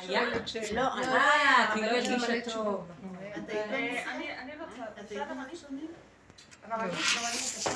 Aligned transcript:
היה? 0.00 0.20
לא, 0.72 0.80
אה, 0.80 1.70
כי 1.74 1.80
לא 1.80 1.86
יש 1.86 2.08
לי 2.08 2.14
הרגישה 2.14 2.32
מלא 2.32 2.40
טוב. 2.40 2.48
תשובות. 2.52 2.84
אה, 3.50 4.12
אני 4.14 4.38
אני 4.38 4.52
רוצה, 4.60 4.82
בסדר, 5.04 5.22
אני 5.46 5.56
שומעים? 5.56 5.88
אבל 6.68 6.80
אני 6.80 6.90
גם 6.90 6.96
אני 7.24 7.38
רוצה, 7.56 7.70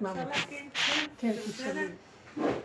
מה? 0.00 0.10
אפשר 0.12 0.40
להגיד? 0.40 0.70
כן, 1.18 1.32
זה 1.32 1.40
בסדר? 1.42 1.86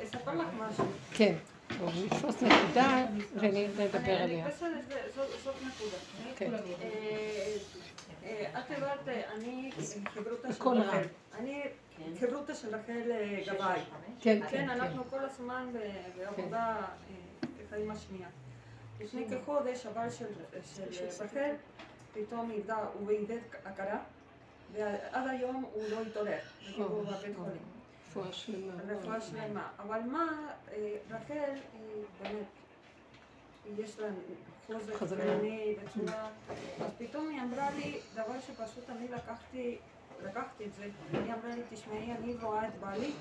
אספר 0.03 0.33
לך 0.33 0.47
משהו. 0.59 0.85
כן. 1.13 1.35
בואו 1.79 1.91
נתפוס 2.05 2.35
נקודה 2.41 3.05
ונדבר 3.35 3.97
אני 3.99 4.21
עליה. 4.23 4.45
זאת- 4.51 5.55
נקודה. 5.65 5.97
כן. 6.35 6.53
אה, 6.53 6.59
אה, 8.23 8.59
את 8.59 8.71
אה, 9.07 9.21
אני 9.35 9.71
חברותה 10.13 10.47
של 10.53 10.59
בקול 10.59 10.77
רחל. 10.77 10.97
רם. 10.97 11.03
אני 11.39 11.63
חברותה 12.19 12.55
של 12.55 12.67
רחל 12.75 13.11
אה, 13.11 13.41
גבאי. 13.47 13.79
כן, 14.21 14.39
כן, 14.41 14.47
כן, 14.49 14.57
כן. 14.57 14.69
אנחנו 14.69 15.03
כל 15.09 15.19
הזמן 15.19 15.67
בעבודה 16.17 16.75
אה, 17.71 17.77
עם 17.77 17.91
השנייה. 17.91 18.27
לפני 18.99 19.25
כחודש 19.29 19.85
הבעל 19.85 20.09
של 20.09 20.25
רחל 21.19 21.55
פתאום 22.13 22.51
איבדה, 22.51 22.85
הוא 22.93 23.09
איבד 23.09 23.39
הכרה, 23.65 23.99
ועד 24.73 25.27
היום 25.27 25.65
הוא 25.73 25.83
לא 25.89 26.01
התעורר, 26.01 26.39
הוא 26.77 27.03
בבית 27.03 27.35
חולים. 27.35 27.75
רפואה 28.09 28.33
שלמה. 28.33 28.73
רפואה 28.87 29.21
שלמה. 29.21 29.69
אבל 29.79 29.99
מה, 29.99 30.53
אה, 30.71 30.97
רחל 31.09 31.53
היא 31.73 32.03
באמת, 32.21 32.45
יש 33.77 33.99
לה 33.99 34.07
חוזק 34.67 34.93
חזקה. 34.93 35.23
עיני 35.23 35.75
בצורה, 35.83 36.29
אז 36.79 36.91
פתאום 36.97 37.29
היא 37.29 37.41
אמרה 37.41 37.69
לי 37.71 37.99
דבר 38.13 38.39
שפשוט 38.41 38.89
אני 38.89 39.07
לקחתי, 39.07 39.77
לקחתי 40.23 40.65
את 40.65 40.73
זה, 40.73 40.83
היא 41.11 41.33
אמרה 41.33 41.55
לי, 41.55 41.61
תשמעי, 41.69 42.11
אני 42.11 42.35
רואה 42.41 42.67
את 42.67 42.79
בעלי, 42.79 43.11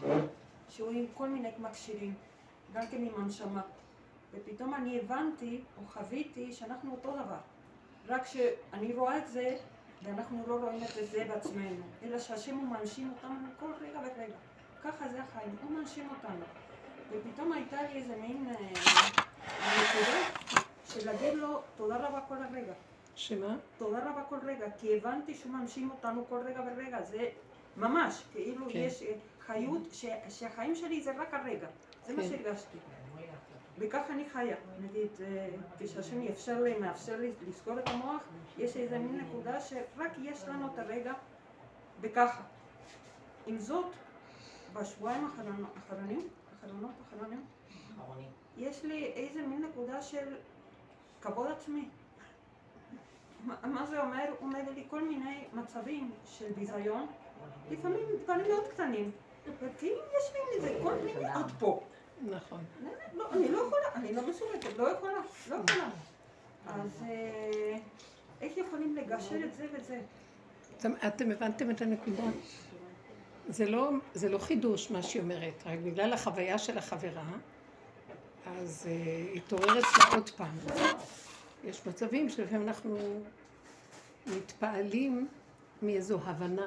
שהוא 0.69 0.91
עם 0.91 1.07
כל 1.15 1.29
מיני 1.29 1.51
מכשירים, 1.59 2.15
גם 2.73 2.87
כן 2.91 2.97
עם 2.97 3.23
הנשמה. 3.23 3.63
ופתאום 4.35 4.75
אני 4.75 5.01
הבנתי, 5.01 5.61
או 5.79 5.87
חוויתי, 5.87 6.53
שאנחנו 6.53 6.91
אותו 6.93 7.13
דבר. 7.13 7.37
רק 8.09 8.27
שאני 8.27 8.93
רואה 8.95 9.19
את 9.19 9.29
זה, 9.29 9.57
ואנחנו 10.03 10.45
לא 10.47 10.55
רואים 10.55 10.83
את 10.85 11.07
זה 11.11 11.25
בעצמנו, 11.29 11.83
אלא 12.03 12.19
שהשם 12.19 12.57
הוא 12.57 12.69
מנשים 12.69 13.13
אותנו 13.17 13.35
כל 13.61 13.71
רגע 13.81 13.99
ורגע. 13.99 14.35
ככה 14.85 15.09
זה 15.09 15.23
החיים, 15.23 15.57
הוא 15.63 15.71
מנשים 15.79 16.09
אותנו. 16.11 16.45
ופתאום 17.11 17.53
הייתה 17.53 17.83
לי 17.83 17.89
איזה 17.99 18.17
מין 18.17 18.47
אה, 18.49 18.55
נקודה 19.61 20.19
של 20.89 21.07
להגיד 21.07 21.35
לו 21.35 21.61
תודה 21.77 21.97
רבה 21.97 22.21
כל 22.29 22.37
הרגע. 22.43 22.73
שמה? 23.15 23.57
תודה 23.79 23.99
רבה 24.11 24.23
כל 24.29 24.39
רגע, 24.43 24.67
כי 24.81 24.97
הבנתי 24.97 25.35
שהוא 25.35 25.53
מנשים 25.53 25.91
אותנו 25.91 26.25
כל 26.29 26.41
רגע 26.45 26.61
ורגע, 26.67 27.03
זה 27.03 27.29
ממש, 27.77 28.23
כאילו 28.33 28.67
כן. 28.67 28.79
יש 28.79 29.03
אה, 29.03 29.13
חיות, 29.41 29.83
ש- 29.93 30.05
שהחיים 30.29 30.75
שלי 30.75 31.03
זה 31.03 31.13
רק 31.19 31.35
הרגע, 31.35 31.67
זה 32.07 32.17
מה 32.17 32.23
כן. 32.23 32.29
שהרגשתי. 32.29 32.79
וככה 33.79 34.13
אני 34.13 34.25
חיה, 34.33 34.57
נגיד, 34.81 35.09
אה, 35.21 35.49
כשהשם 35.79 36.23
יאפשר 36.23 36.63
לי, 36.63 36.79
מאפשר 36.79 37.17
לי 37.17 37.33
לסגור 37.49 37.79
את 37.79 37.89
המוח, 37.89 38.23
יש 38.59 38.77
איזה 38.77 38.99
מין 38.99 39.21
נקודה 39.21 39.61
שרק 39.61 40.13
יש 40.23 40.45
לנו 40.49 40.67
את 40.75 40.79
הרגע 40.79 41.13
וככה. 42.01 42.43
עם 43.47 43.59
זאת, 43.59 43.87
בשבועיים 44.73 45.25
האחרונים, 45.25 46.29
האחרונות, 46.63 46.91
האחרונים, 47.01 47.45
יש 48.57 48.85
לי 48.85 49.05
איזה 49.05 49.43
מין 49.43 49.63
נקודה 49.63 50.03
של 50.03 50.37
כבוד 51.21 51.51
עצמי. 51.51 51.89
מה, 53.45 53.87
זה 53.87 54.01
אומר? 54.03 54.25
אומר 54.41 54.71
לי 54.75 54.85
כל 54.91 55.05
מיני 55.05 55.45
מצבים 55.53 56.11
של 56.25 56.53
ביזיון, 56.53 57.07
לפעמים 57.71 58.07
דברים 58.25 58.47
מאוד 58.49 58.69
קטנים, 58.69 59.11
וכאילו 59.61 59.97
יש 59.99 60.33
לי 60.33 60.41
איזה 60.57 60.79
קול 60.83 60.95
פנימי 61.01 61.27
עד 61.27 61.51
פה. 61.59 61.81
נכון. 62.31 62.65
לא, 63.15 63.25
אני 63.33 63.49
לא 63.49 63.59
יכולה, 63.59 63.95
אני 63.95 64.13
לא 64.13 64.29
מסוגלת, 64.29 64.79
לא 64.79 64.89
יכולה, 64.89 65.21
לא 65.49 65.57
יכולה. 65.57 65.89
אז 66.67 67.03
אה, 67.03 67.77
איך 68.41 68.57
יכולים 68.57 68.97
לגשר 68.97 69.45
את 69.45 69.55
זה 69.55 69.67
וזה? 69.73 70.01
אתם, 70.77 70.93
אתם 71.07 71.31
הבנתם 71.31 71.71
את 71.71 71.81
הנקודה? 71.81 72.23
זה 73.49 73.71
לא, 73.71 73.91
זה 74.15 74.29
לא 74.29 74.39
חידוש 74.39 74.91
מה 74.91 75.03
שהיא 75.03 75.23
אומרת, 75.23 75.63
רק 75.67 75.79
בגלל 75.85 76.13
החוויה 76.13 76.59
של 76.59 76.79
החברה, 76.79 77.33
אז 78.47 78.87
uh, 78.87 79.37
התעורר 79.37 79.79
אצלה 79.79 80.05
עוד 80.13 80.31
פעם. 80.31 80.57
יש 81.65 81.87
מצבים 81.87 82.29
שלפעמים 82.31 82.69
אנחנו 82.69 82.99
מתפעלים 84.27 85.29
מאיזו 85.83 86.19
הבנה. 86.25 86.67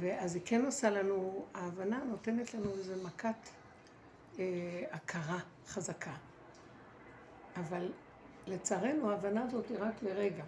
ואז 0.00 0.34
היא 0.34 0.42
כן 0.44 0.64
עושה 0.64 0.90
לנו, 0.90 1.44
ההבנה 1.54 2.00
נותנת 2.04 2.54
לנו 2.54 2.70
איזו 2.78 2.92
מכת 3.04 3.48
אה, 4.38 4.84
הכרה 4.90 5.38
חזקה. 5.66 6.14
אבל 7.56 7.92
לצערנו 8.46 9.10
ההבנה 9.10 9.44
הזאת 9.44 9.68
היא 9.68 9.76
רק 9.80 10.02
לרגע. 10.02 10.44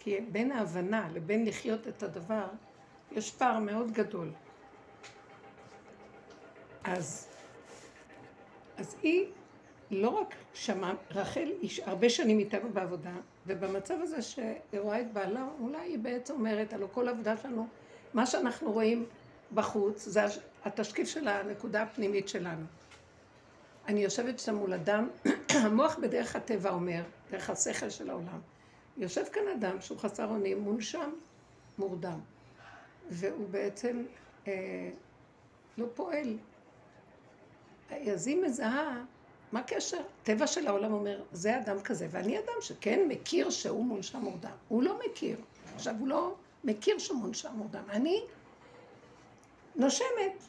כי 0.00 0.20
בין 0.20 0.52
ההבנה 0.52 1.08
לבין 1.12 1.44
לחיות 1.44 1.88
את 1.88 2.02
הדבר, 2.02 2.46
יש 3.12 3.30
פער 3.30 3.58
מאוד 3.58 3.90
גדול. 3.90 4.32
אז, 6.84 7.28
אז 8.76 8.96
היא 9.02 9.26
לא 9.90 10.08
רק 10.08 10.34
שמעה, 10.54 10.94
רחל 11.10 11.48
היא 11.62 11.70
הרבה 11.84 12.08
שנים 12.08 12.38
איתנו 12.38 12.72
בעבודה, 12.72 13.14
ובמצב 13.46 13.94
הזה 14.02 14.22
שהיא 14.22 14.54
רואה 14.78 15.00
את 15.00 15.12
בעלה, 15.12 15.48
אולי 15.60 15.78
היא 15.78 15.98
בעצם 15.98 16.34
אומרת, 16.34 16.72
הלוא 16.72 16.88
כל 16.92 17.08
העבודה 17.08 17.36
שלנו, 17.36 17.66
מה 18.14 18.26
שאנחנו 18.26 18.72
רואים 18.72 19.06
בחוץ, 19.54 20.04
זה 20.04 20.20
התשקיף 20.64 21.08
של 21.08 21.28
הנקודה 21.28 21.82
הפנימית 21.82 22.28
שלנו. 22.28 22.66
אני 23.88 24.00
יושבת 24.00 24.38
שם 24.38 24.54
מול 24.54 24.72
אדם, 24.72 25.08
המוח 25.64 25.98
בדרך 25.98 26.36
הטבע 26.36 26.70
אומר, 26.70 27.02
דרך 27.30 27.50
השכל 27.50 27.90
של 27.90 28.10
העולם, 28.10 28.40
יושב 28.96 29.24
כאן 29.32 29.42
אדם 29.58 29.80
שהוא 29.80 29.98
חסר 29.98 30.26
אונים, 30.26 30.60
מונשם, 30.60 31.10
מורדם, 31.78 32.20
והוא 33.10 33.48
בעצם 33.48 34.04
אה, 34.46 34.90
לא 35.78 35.86
פועל. 35.94 36.36
אז 37.90 38.26
היא 38.26 38.42
מזהה, 38.42 39.04
מה 39.52 39.60
הקשר? 39.60 40.00
טבע 40.22 40.46
של 40.46 40.66
העולם 40.66 40.92
אומר, 40.92 41.22
זה 41.32 41.58
אדם 41.58 41.80
כזה, 41.80 42.06
ואני 42.10 42.38
אדם 42.38 42.54
שכן 42.60 43.00
מכיר 43.08 43.50
שהוא 43.50 43.84
מונשם 43.84 44.18
מורדם. 44.18 44.50
הוא 44.68 44.82
לא 44.82 44.98
מכיר. 45.06 45.36
עכשיו, 45.74 45.94
הוא 45.98 46.08
לא 46.08 46.34
מכיר 46.64 46.98
שהוא 46.98 47.18
מונשם 47.18 47.52
מורדם. 47.54 47.82
אני 47.90 48.24
נושמת. 49.76 50.42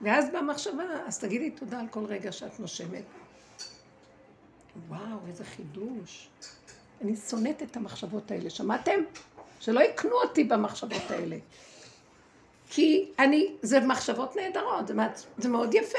ואז 0.00 0.30
במחשבה, 0.32 0.84
אז 1.06 1.18
תגידי 1.18 1.50
תודה 1.50 1.80
על 1.80 1.86
כל 1.90 2.04
רגע 2.04 2.32
שאת 2.32 2.60
נושמת. 2.60 3.04
וואו, 4.88 5.18
איזה 5.28 5.44
חידוש. 5.44 6.28
אני 7.00 7.16
שונאת 7.16 7.62
את 7.62 7.76
המחשבות 7.76 8.30
האלה, 8.30 8.50
שמעתם? 8.50 9.00
שלא 9.60 9.80
יקנו 9.80 10.12
אותי 10.12 10.44
במחשבות 10.44 11.10
האלה. 11.10 11.36
כי 12.70 13.08
אני, 13.18 13.54
זה 13.62 13.80
מחשבות 13.80 14.36
נהדרות, 14.36 14.86
זה, 14.86 14.94
זה 15.38 15.48
מאוד 15.48 15.74
יפה. 15.74 15.98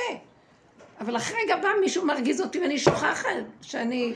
אבל 1.02 1.18
אחרי 1.18 1.38
רגע 1.44 1.56
בא 1.56 1.70
מישהו 1.82 2.06
מרגיז 2.06 2.42
אותי 2.42 2.59
ואני 2.59 2.78
שוכחת 2.80 3.28
שאני 3.62 4.14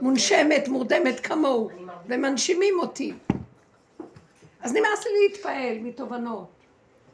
מונשמת, 0.00 0.68
מורדמת 0.68 1.20
כמוהו, 1.20 1.70
ומנשימים 2.06 2.74
אותי. 2.78 3.12
אז 4.62 4.72
נמאס 4.72 5.04
לי 5.04 5.28
להתפעל 5.28 5.78
מתובנות. 5.78 6.48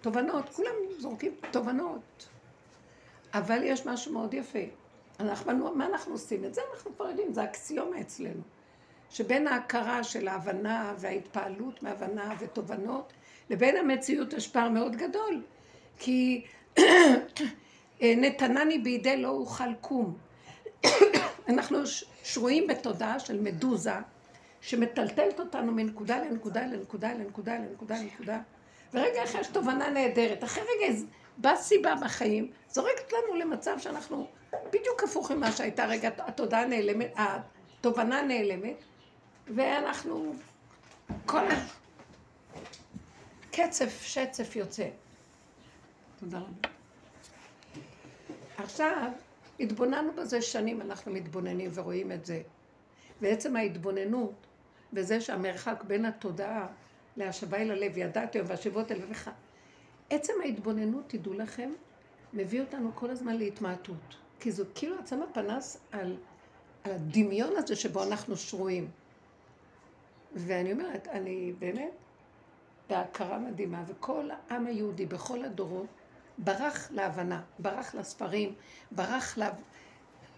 תובנות, 0.00 0.48
כולם 0.48 0.74
זורקים 0.98 1.32
תובנות. 1.50 2.28
אבל 3.34 3.62
יש 3.62 3.86
משהו 3.86 4.12
מאוד 4.12 4.34
יפה. 4.34 4.58
אנחנו, 5.20 5.74
מה 5.74 5.86
אנחנו 5.86 6.12
עושים? 6.12 6.44
את 6.44 6.54
זה 6.54 6.60
אנחנו 6.74 6.96
כבר 6.96 7.08
יודעים, 7.08 7.32
זה 7.32 7.44
אקסיומה 7.44 8.00
אצלנו. 8.00 8.42
שבין 9.10 9.46
ההכרה 9.46 10.04
של 10.04 10.28
ההבנה 10.28 10.94
וההתפעלות 10.98 11.82
מהבנה 11.82 12.34
ותובנות, 12.38 13.12
לבין 13.50 13.76
המציאות 13.76 14.32
יש 14.32 14.48
פער 14.48 14.68
מאוד 14.68 14.96
גדול. 14.96 15.42
כי 15.98 16.44
נתנני 18.00 18.78
בידי 18.78 19.16
לא 19.16 19.28
אוכל 19.28 19.74
קום. 19.80 20.16
אנחנו 21.48 21.78
שרויים 22.24 22.66
בתודעה 22.66 23.20
של 23.20 23.40
מדוזה, 23.40 23.94
שמטלטלת 24.66 25.40
אותנו 25.40 25.72
מנקודה 25.72 26.18
לנקודה 26.18 26.66
לנקודה 26.66 27.12
לנקודה 27.12 27.58
לנקודה 27.58 27.94
לנקודה. 27.98 28.38
ורגע 28.94 29.24
אחרי 29.24 29.40
יש 29.40 29.46
תובנה 29.46 29.90
נהדרת. 29.90 30.44
אחרי 30.44 30.62
רגע 30.62 30.98
באה 31.38 31.56
סיבה 31.56 31.94
בחיים, 32.04 32.50
זורקת 32.68 33.12
לנו 33.12 33.34
למצב 33.34 33.78
שאנחנו 33.78 34.28
בדיוק 34.72 35.02
הפוך 35.04 35.30
ממה 35.30 35.52
שהייתה 35.52 35.86
רגע 35.86 36.10
התודעה 36.18 36.66
נעלמת, 36.66 37.14
התובנה 37.16 38.22
נעלמת, 38.22 38.76
ואנחנו 39.54 40.34
כל 41.26 41.46
קצף, 43.50 44.02
שצף 44.02 44.56
יוצא. 44.56 44.88
תודה 46.20 46.38
רבה. 46.38 46.68
עכשיו, 48.58 49.10
התבוננו 49.60 50.12
בזה 50.12 50.42
שנים, 50.42 50.80
אנחנו 50.80 51.12
מתבוננים 51.12 51.70
ורואים 51.74 52.12
את 52.12 52.24
זה. 52.24 52.42
ועצם 53.20 53.56
ההתבוננות, 53.56 54.45
וזה 54.92 55.20
שהמרחק 55.20 55.84
בין 55.86 56.04
התודעה 56.04 56.66
להשבה 57.16 57.56
אל 57.56 57.70
הלב, 57.70 57.98
ידעתי 57.98 58.38
היום 58.38 58.46
והשיבות 58.50 58.92
אל 58.92 58.96
לבך, 58.96 59.30
עצם 60.10 60.32
ההתבוננות, 60.42 61.04
תדעו 61.06 61.32
לכם, 61.34 61.72
מביא 62.32 62.60
אותנו 62.60 62.90
כל 62.94 63.10
הזמן 63.10 63.36
להתמעטות. 63.36 64.16
כי 64.40 64.52
זו 64.52 64.64
כאילו 64.74 64.98
עצמה 64.98 65.24
פנס 65.32 65.78
על, 65.92 66.16
על 66.84 66.92
הדמיון 66.92 67.56
הזה 67.56 67.76
שבו 67.76 68.02
אנחנו 68.02 68.36
שרויים. 68.36 68.90
ואני 70.34 70.72
אומרת, 70.72 71.08
אני 71.08 71.52
באמת 71.58 71.92
בהכרה 72.88 73.38
מדהימה, 73.38 73.84
וכל 73.86 74.30
העם 74.30 74.66
היהודי 74.66 75.06
בכל 75.06 75.44
הדורות 75.44 75.86
ברח 76.38 76.90
להבנה, 76.90 77.42
ברח 77.58 77.94
לספרים, 77.94 78.54
ברח 78.92 79.38
ל... 79.38 79.42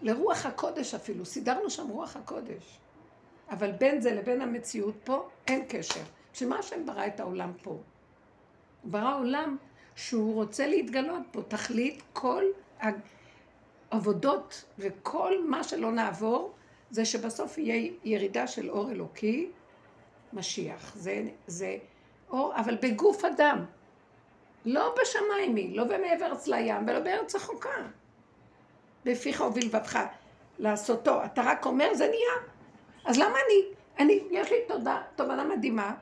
לרוח 0.01 0.45
הקודש 0.45 0.93
אפילו, 0.93 1.25
סידרנו 1.25 1.69
שם 1.69 1.87
רוח 1.87 2.15
הקודש. 2.15 2.79
אבל 3.49 3.71
בין 3.71 4.01
זה 4.01 4.13
לבין 4.13 4.41
המציאות 4.41 4.95
פה 5.03 5.29
אין 5.47 5.65
קשר. 5.69 6.01
בשביל 6.33 6.49
מה 6.49 6.59
השם 6.59 6.85
ברא 6.85 7.07
את 7.07 7.19
העולם 7.19 7.51
פה? 7.63 7.69
הוא 7.69 7.81
ברא 8.91 9.19
עולם 9.19 9.57
שהוא 9.95 10.33
רוצה 10.33 10.67
להתגלות 10.67 11.21
פה. 11.31 11.41
תכלית 11.47 12.03
כל 12.13 12.43
העבודות 13.91 14.65
וכל 14.79 15.45
מה 15.45 15.63
שלא 15.63 15.91
נעבור, 15.91 16.53
זה 16.91 17.05
שבסוף 17.05 17.57
יהיה 17.57 17.91
ירידה 18.03 18.47
של 18.47 18.69
אור 18.69 18.91
אלוקי, 18.91 19.49
משיח. 20.33 20.95
זה, 20.95 21.23
זה 21.47 21.77
אור, 22.29 22.53
אבל 22.55 22.77
בגוף 22.81 23.25
אדם. 23.25 23.65
לא 24.65 24.95
בשמיים 25.01 25.55
היא, 25.55 25.77
לא 25.77 25.83
במעבר 25.83 26.33
לים 26.47 26.87
ולא 26.87 26.99
בארץ 26.99 27.35
החוקה. 27.35 27.69
בפיך 29.05 29.41
ובלבבך 29.41 29.99
לעשותו. 30.59 31.25
אתה 31.25 31.41
רק 31.45 31.65
אומר, 31.65 31.93
זה 31.93 32.07
נהיה. 32.07 32.49
אז 33.05 33.17
למה 33.17 33.37
אני, 33.45 33.61
אני, 33.99 34.19
יש 34.31 34.51
לי 34.51 34.57
תודה, 34.67 35.01
תובנה 35.15 35.43
מדהימה, 35.43 35.93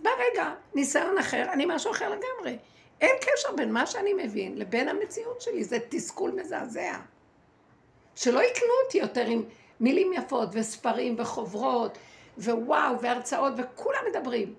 ברגע, 0.00 0.54
ניסיון 0.74 1.18
אחר, 1.18 1.46
אני 1.52 1.66
משהו 1.66 1.90
אחר 1.90 2.08
לגמרי. 2.08 2.58
אין 3.00 3.16
קשר 3.20 3.56
בין 3.56 3.72
מה 3.72 3.86
שאני 3.86 4.12
מבין 4.14 4.58
לבין 4.58 4.88
המציאות 4.88 5.40
שלי, 5.40 5.64
זה 5.64 5.78
תסכול 5.88 6.30
מזעזע. 6.30 6.98
שלא 8.14 8.40
יקנו 8.42 8.68
אותי 8.84 8.98
יותר 8.98 9.26
עם 9.26 9.42
מילים 9.80 10.12
יפות 10.12 10.48
וספרים 10.52 11.14
וחוברות 11.18 11.98
ווואו 12.38 13.00
והרצאות 13.00 13.52
וכולם 13.56 14.00
מדברים. 14.10 14.54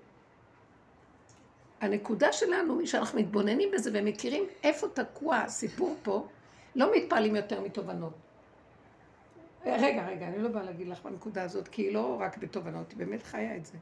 הנקודה 1.80 2.32
שלנו 2.32 2.78
היא 2.78 2.86
שאנחנו 2.86 3.18
מתבוננים 3.18 3.70
בזה 3.70 3.90
ומכירים 3.94 4.46
איפה 4.62 4.88
תקוע 4.88 5.36
הסיפור 5.36 5.96
פה, 6.02 6.26
לא 6.76 6.96
מתפעלים 6.96 7.36
יותר 7.36 7.60
מתובנות. 7.60 8.12
רגע, 9.66 10.06
רגע, 10.06 10.28
אני 10.28 10.38
לא 10.38 10.48
באה 10.48 10.62
להגיד 10.62 10.88
לך 10.88 11.02
בנקודה 11.02 11.42
הזאת, 11.42 11.68
כי 11.68 11.82
היא 11.82 11.94
לא 11.94 12.16
רק 12.20 12.38
בתובנות, 12.38 12.90
היא 12.90 12.98
באמת 12.98 13.22
חיה 13.22 13.56
את 13.56 13.66
זה. 13.66 13.78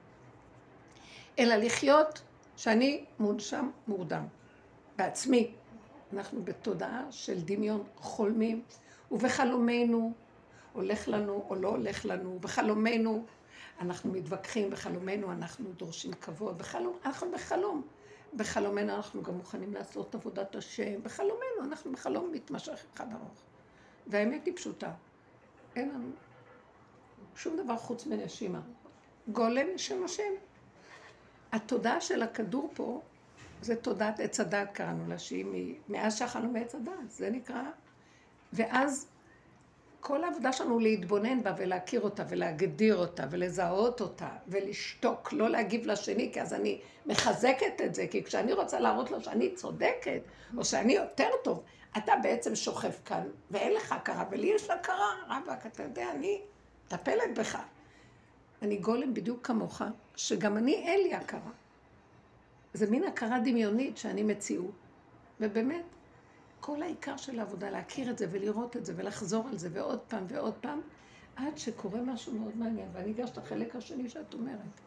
אלא 1.38 1.54
לחיות 1.54 2.22
שאני 2.56 3.04
מונשם 3.18 3.70
מורדם. 3.88 4.26
בעצמי. 4.96 5.50
אנחנו 6.12 6.42
בתודעה 6.44 7.06
של 7.10 7.40
דמיון 7.40 7.84
חולמים, 7.96 8.62
ובחלומנו 9.10 10.12
הולך 10.72 11.08
לנו 11.08 11.46
או 11.48 11.54
לא 11.54 11.68
הולך 11.68 12.06
לנו, 12.06 12.38
בחלומנו 12.40 13.24
אנחנו 13.80 14.12
מתווכחים, 14.12 14.70
בחלומנו 14.70 15.32
אנחנו 15.32 15.72
דורשים 15.72 16.12
כבוד, 16.12 16.58
בחלום, 16.58 16.98
אנחנו 17.04 17.30
בחלום. 17.32 17.82
בחלומנו 18.36 18.96
אנחנו 18.96 19.22
גם 19.22 19.34
מוכנים 19.34 19.74
לעשות 19.74 20.14
עבודת 20.14 20.54
השם, 20.54 21.02
בחלומנו 21.02 21.64
אנחנו 21.64 21.92
בחלום 21.92 22.32
מתמשך 22.32 22.84
אחד 22.94 23.12
ארוך. 23.12 23.42
והאמת 24.06 24.46
היא 24.46 24.56
פשוטה, 24.56 24.92
אין 25.76 25.88
לנו 25.88 26.10
שום 27.36 27.56
דבר 27.56 27.76
חוץ 27.76 28.06
מנשימה. 28.06 28.60
גולם 29.28 29.66
שנושם. 29.76 30.32
התודעה 31.52 32.00
של 32.00 32.22
הכדור 32.22 32.70
פה 32.74 33.00
זה 33.62 33.76
תודעת 33.76 34.20
עץ 34.20 34.40
הדת 34.40 34.68
קראנו 34.72 35.08
לה, 35.08 35.18
שהיא 35.18 35.74
מאז 35.88 36.18
שאכלנו 36.18 36.50
מעץ 36.50 36.74
הדת, 36.74 36.92
זה 37.08 37.30
נקרא. 37.30 37.62
ואז 38.52 39.08
כל 40.00 40.24
העבודה 40.24 40.52
שלנו 40.52 40.78
להתבונן 40.78 41.42
בה 41.42 41.54
ולהכיר 41.58 42.00
אותה 42.00 42.24
ולהגדיר 42.28 42.96
אותה 42.96 43.26
ולזהות 43.30 44.00
אותה 44.00 44.28
ולשתוק, 44.48 45.32
לא 45.32 45.48
להגיב 45.48 45.86
לשני, 45.86 46.30
כי 46.32 46.42
אז 46.42 46.54
אני 46.54 46.80
מחזקת 47.06 47.80
את 47.84 47.94
זה, 47.94 48.06
כי 48.10 48.24
כשאני 48.24 48.52
רוצה 48.52 48.80
להראות 48.80 49.10
לו 49.10 49.20
שאני 49.20 49.54
צודקת, 49.54 50.20
או 50.56 50.64
שאני 50.64 50.92
יותר 50.92 51.28
טוב, 51.44 51.62
אתה 51.96 52.12
בעצם 52.22 52.54
שוכב 52.54 52.92
כאן, 53.04 53.28
ואין 53.50 53.72
לך 53.72 53.92
הכרה, 53.92 54.24
ולי 54.30 54.46
יש 54.46 54.70
הכרה, 54.70 55.14
רבאק, 55.28 55.66
אתה 55.66 55.82
יודע, 55.82 56.10
אני 56.10 56.40
מטפלת 56.86 57.38
בך. 57.38 57.58
אני 58.62 58.76
גולם 58.76 59.14
בדיוק 59.14 59.46
כמוך, 59.46 59.82
שגם 60.16 60.56
אני 60.56 60.74
אין 60.74 61.00
לי 61.02 61.14
הכרה. 61.14 61.50
זה 62.74 62.90
מין 62.90 63.04
הכרה 63.04 63.38
דמיונית 63.38 63.96
שאני 63.96 64.22
מציאות. 64.22 64.74
ובאמת, 65.40 65.84
כל 66.60 66.82
העיקר 66.82 67.16
של 67.16 67.38
העבודה, 67.38 67.70
להכיר 67.70 68.10
את 68.10 68.18
זה 68.18 68.26
ולראות 68.30 68.76
את 68.76 68.86
זה 68.86 68.92
ולחזור 68.96 69.48
על 69.48 69.58
זה 69.58 69.68
ועוד 69.72 70.00
פעם 70.08 70.24
ועוד 70.28 70.54
פעם, 70.60 70.80
עד 71.36 71.58
שקורה 71.58 72.00
משהו 72.00 72.32
מאוד 72.32 72.56
מעניין. 72.56 72.88
ואני 72.92 73.12
אגש 73.12 73.30
את 73.30 73.38
החלק 73.38 73.76
השני 73.76 74.08
שאת 74.08 74.34
אומרת. 74.34 74.80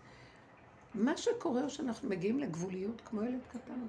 מה 0.94 1.18
שקורה 1.18 1.62
הוא 1.62 1.70
שאנחנו 1.70 2.10
מגיעים 2.10 2.40
לגבוליות 2.40 3.02
כמו 3.06 3.24
ילד 3.24 3.42
קטן. 3.50 3.86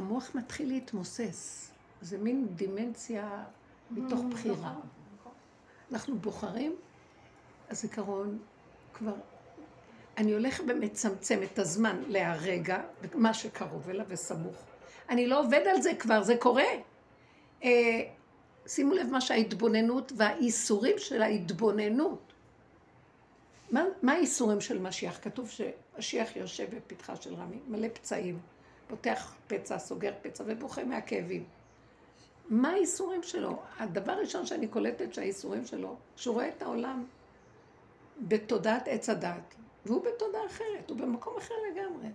המוח 0.00 0.34
מתחיל 0.34 0.68
להתמוסס. 0.68 1.70
זה 2.00 2.18
מין 2.18 2.46
דימנציה 2.54 3.44
מתוך 3.90 4.20
mm, 4.20 4.32
בחירה. 4.32 4.56
נכון, 4.56 4.82
נכון. 5.20 5.32
אנחנו 5.92 6.18
בוחרים, 6.18 6.76
הזיכרון 7.70 8.38
כבר... 8.92 9.14
אני 10.16 10.32
הולכת 10.32 10.64
ומצמצם 10.68 11.40
את 11.42 11.58
הזמן 11.58 12.02
להרגע, 12.08 12.82
מה 13.14 13.34
שקרוב 13.34 13.90
אליו 13.90 14.06
וסמוך. 14.08 14.56
אני 15.08 15.26
לא 15.26 15.40
עובד 15.40 15.62
על 15.74 15.82
זה 15.82 15.94
כבר, 15.98 16.22
זה 16.22 16.36
קורה. 16.36 16.64
אה, 17.64 17.70
שימו 18.66 18.94
לב 18.94 19.06
מה 19.10 19.20
שההתבוננות 19.20 20.12
והאיסורים 20.16 20.98
של 20.98 21.22
ההתבוננות. 21.22 22.32
מה, 23.70 23.84
מה 24.02 24.12
האיסורים 24.12 24.60
של 24.60 24.78
משיח? 24.78 25.18
כתוב 25.22 25.50
שמשיח 25.50 26.36
יושב 26.36 26.66
בפתחה 26.74 27.16
של 27.16 27.34
רמי, 27.34 27.58
מלא 27.68 27.88
פצעים. 27.88 28.38
פותח 28.90 29.34
פצע, 29.46 29.78
סוגר 29.78 30.12
פצע 30.22 30.44
ובוכה 30.46 30.84
מהכאבים. 30.84 31.44
מה 32.48 32.70
האיסורים 32.70 33.22
שלו? 33.22 33.62
הדבר 33.78 34.12
הראשון 34.12 34.46
שאני 34.46 34.68
קולטת 34.68 35.14
שהאיסורים 35.14 35.66
שלו, 35.66 35.96
שהוא 36.16 36.34
רואה 36.34 36.48
את 36.48 36.62
העולם 36.62 37.04
בתודעת 38.20 38.88
עץ 38.88 39.08
הדת, 39.08 39.54
והוא 39.86 40.04
בתודעה 40.04 40.46
אחרת, 40.46 40.90
הוא 40.90 40.98
במקום 40.98 41.36
אחר 41.38 41.54
לגמרי. 41.70 42.08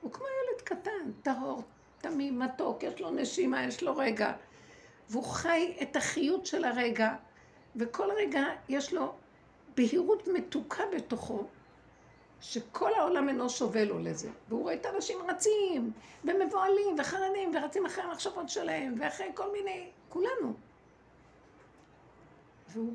הוא 0.00 0.12
כמו 0.12 0.24
ילד 0.24 0.62
קטן, 0.62 1.12
טהור, 1.22 1.62
תמים, 1.98 2.38
מתוק, 2.38 2.82
יש 2.82 3.00
לו 3.00 3.10
נשימה, 3.10 3.64
יש 3.64 3.82
לו 3.82 3.96
רגע. 3.96 4.32
והוא 5.10 5.24
חי 5.24 5.76
את 5.82 5.96
החיות 5.96 6.46
של 6.46 6.64
הרגע, 6.64 7.14
וכל 7.76 8.08
רגע 8.16 8.44
יש 8.68 8.92
לו 8.92 9.12
בהירות 9.76 10.28
מתוקה 10.28 10.82
בתוכו, 10.96 11.44
שכל 12.44 12.94
העולם 12.94 13.28
אינו 13.28 13.50
שובה 13.50 13.84
לו 13.84 13.98
לזה. 13.98 14.30
והוא 14.48 14.62
רואה 14.62 14.74
את 14.74 14.86
האנשים 14.86 15.18
רצים, 15.28 15.92
ומבוהלים, 16.24 16.96
וחרנים, 16.98 17.52
ורצים 17.54 17.86
אחרי 17.86 18.04
המחשבות 18.04 18.48
שלהם, 18.48 18.94
ואחרי 18.98 19.26
כל 19.34 19.52
מיני, 19.52 19.88
כולנו. 20.08 20.54
והוא, 22.68 22.92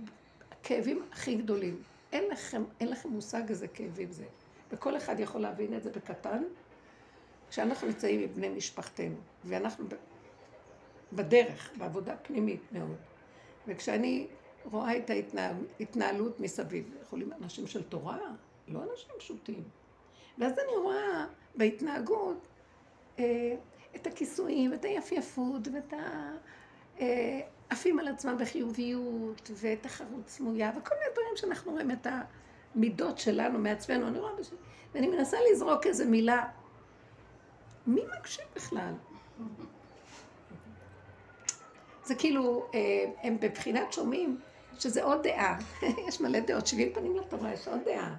הכאבים 0.51 1.03
הכי 1.11 1.35
גדולים. 1.35 1.81
אין 2.11 2.23
לכם, 2.31 2.63
אין 2.79 2.89
לכם 2.89 3.09
מושג 3.09 3.49
איזה 3.49 3.67
כאבים 3.67 4.11
זה. 4.11 4.25
וכל 4.71 4.97
אחד 4.97 5.19
יכול 5.19 5.41
להבין 5.41 5.77
את 5.77 5.83
זה 5.83 5.89
בקטן, 5.91 6.43
כשאנחנו 7.49 7.87
נמצאים 7.87 8.19
עם 8.19 8.33
בני 8.33 8.49
משפחתנו, 8.49 9.15
ואנחנו 9.45 9.85
בדרך, 11.13 11.71
בעבודה 11.77 12.15
פנימית 12.15 12.61
מאוד. 12.71 12.97
וכשאני 13.67 14.27
רואה 14.71 14.97
את 14.97 15.09
ההתנהלות 15.79 16.39
מסביב, 16.39 16.91
יכולים 17.01 17.33
אנשים 17.33 17.67
של 17.67 17.83
תורה, 17.83 18.17
לא 18.69 18.83
אנשים 18.83 19.11
פשוטים. 19.17 19.63
ואז 20.37 20.51
אני 20.51 20.77
רואה 20.77 21.25
בהתנהגות 21.55 22.47
אה, 23.19 23.55
את 23.95 24.07
הכיסויים, 24.07 24.73
את 24.73 24.85
היפייפות, 24.85 25.67
ואת 25.73 25.93
העפים 27.69 27.99
אה, 27.99 28.03
על 28.03 28.13
עצמם 28.13 28.37
בחיוביות, 28.39 29.51
ואת 29.53 29.85
החרוץ 29.85 30.29
סמויה, 30.29 30.71
וכל 30.77 30.95
מיני 30.95 31.11
דברים 31.11 31.35
שאנחנו 31.35 31.71
רואים 31.71 31.91
את 31.91 32.07
המידות 32.75 33.17
שלנו 33.17 33.59
מעצמנו. 33.59 34.07
אני 34.07 34.19
רואה 34.19 34.35
בש... 34.39 34.51
ואני 34.93 35.07
מנסה 35.07 35.37
לזרוק 35.51 35.87
איזה 35.87 36.05
מילה. 36.05 36.47
מי 37.87 38.01
מקשיב 38.19 38.45
בכלל? 38.55 38.93
זה 42.03 42.15
כאילו, 42.15 42.69
אה, 42.73 43.05
הם 43.23 43.39
בבחינת 43.39 43.93
שומעים 43.93 44.39
שזה 44.79 45.03
עוד 45.03 45.23
דעה. 45.23 45.57
יש 46.07 46.21
מלא 46.21 46.39
דעות, 46.39 46.67
70 46.67 46.93
פנים 46.93 47.15
לתורה, 47.15 47.53
יש 47.53 47.67
עוד 47.67 47.79
דעה. 47.85 48.15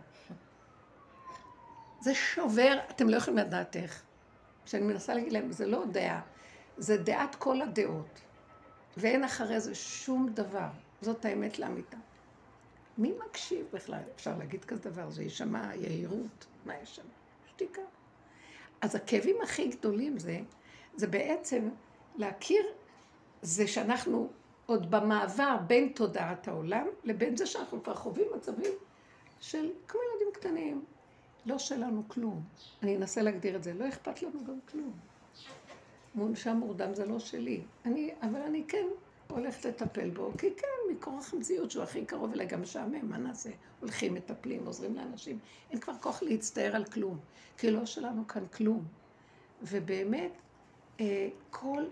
זה 2.00 2.14
שובר, 2.14 2.78
אתם 2.90 3.09
לא 3.09 3.16
יכולים 3.16 3.38
לדעת 3.38 3.76
איך. 3.76 4.02
כשאני 4.64 4.83
מנסה 4.83 5.14
להגיד 5.14 5.33
להם, 5.33 5.52
זה 5.52 5.66
לא 5.66 5.85
דעה, 5.92 6.21
זה 6.76 6.97
דעת 6.97 7.35
כל 7.35 7.62
הדעות. 7.62 8.21
ואין 8.97 9.25
אחרי 9.25 9.61
זה 9.61 9.75
שום 9.75 10.28
דבר. 10.28 10.69
זאת 11.00 11.25
האמת 11.25 11.59
לאמיתה. 11.59 11.97
מי 12.99 13.12
מקשיב 13.26 13.66
בכלל? 13.73 14.02
אפשר 14.14 14.38
להגיד 14.38 14.64
כזה 14.64 14.90
דבר, 14.90 15.11
זה 15.11 15.23
יישמע 15.23 15.75
יהירות, 15.75 16.47
מה 16.66 16.73
יש 16.83 16.97
שם? 16.97 17.02
שתיקה. 17.50 17.83
אז 18.80 18.95
הכאבים 18.95 19.37
הכי 19.42 19.69
גדולים 19.69 20.19
זה, 20.19 20.40
זה 20.97 21.07
בעצם 21.07 21.69
להכיר 22.16 22.62
זה 23.42 23.66
שאנחנו 23.66 24.30
עוד 24.66 24.90
במעבר 24.90 25.57
בין 25.66 25.92
תודעת 25.95 26.49
העולם 26.49 26.87
לבין 27.04 27.37
זה 27.37 27.47
שאנחנו 27.47 27.83
כבר 27.83 27.95
חווים 27.95 28.26
מצבים 28.37 28.73
של 29.40 29.71
כמו 29.88 30.00
ילדים 30.02 30.28
קטנים. 30.33 30.85
לא 31.47 31.59
שלנו 31.59 32.02
כלום. 32.09 32.42
אני 32.82 32.97
אנסה 32.97 33.23
להגדיר 33.23 33.56
את 33.56 33.64
זה, 33.64 33.75
לא 33.75 33.88
אכפת 33.88 34.23
לנו 34.23 34.44
גם 34.44 34.59
כלום. 34.70 34.92
מונשם 36.14 36.56
מורדם 36.56 36.94
זה 36.94 37.06
לא 37.06 37.18
שלי. 37.18 37.61
אני, 37.85 38.11
אבל 38.23 38.40
אני 38.40 38.64
כן 38.68 38.87
הולכת 39.28 39.64
לטפל 39.64 40.11
בו, 40.11 40.30
כי 40.38 40.50
כן, 40.56 40.92
מכורח 40.92 41.35
המציאות 41.35 41.70
שהוא 41.70 41.82
הכי 41.82 42.04
קרוב 42.04 42.32
אליי, 42.32 42.47
גם 42.47 42.62
משעמם, 42.62 43.11
מה 43.11 43.18
נעשה? 43.18 43.50
הולכים, 43.80 44.14
מטפלים, 44.14 44.66
עוזרים 44.66 44.97
לאנשים. 44.97 45.38
אין 45.70 45.80
כבר 45.80 45.92
כוח 46.00 46.23
להצטער 46.23 46.76
על 46.76 46.85
כלום, 46.85 47.18
כי 47.59 47.70
לא 47.70 47.87
שלנו 47.87 48.26
כאן 48.28 48.47
כלום. 48.47 48.85
ובאמת, 49.62 50.32
אה, 51.00 51.28
כל 51.50 51.85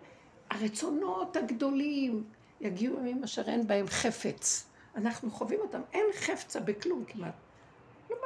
הרצונות 0.51 1.37
הגדולים 1.37 2.25
יגיעו 2.61 2.99
ימים 2.99 3.25
אשר 3.25 3.43
אין 3.49 3.67
בהם 3.67 3.87
חפץ. 3.87 4.67
אנחנו 4.97 5.31
חווים 5.31 5.61
אותם, 5.61 5.81
אין 5.93 6.07
חפצה 6.15 6.61
בכלום 6.61 7.05
כמעט. 7.05 7.35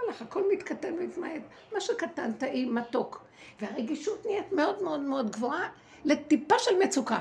לך, 0.08 0.22
הכל 0.22 0.52
מתקטן 0.52 0.94
ומתמעט. 0.94 1.42
מה 1.72 1.80
שקטן, 1.80 2.32
טעים, 2.32 2.74
מתוק. 2.74 3.24
והרגישות 3.60 4.26
נהיית 4.26 4.52
מאוד 4.52 4.82
מאוד 4.82 5.00
מאוד 5.00 5.30
גבוהה 5.30 5.68
לטיפה 6.04 6.58
של 6.58 6.78
מצוקה. 6.78 7.20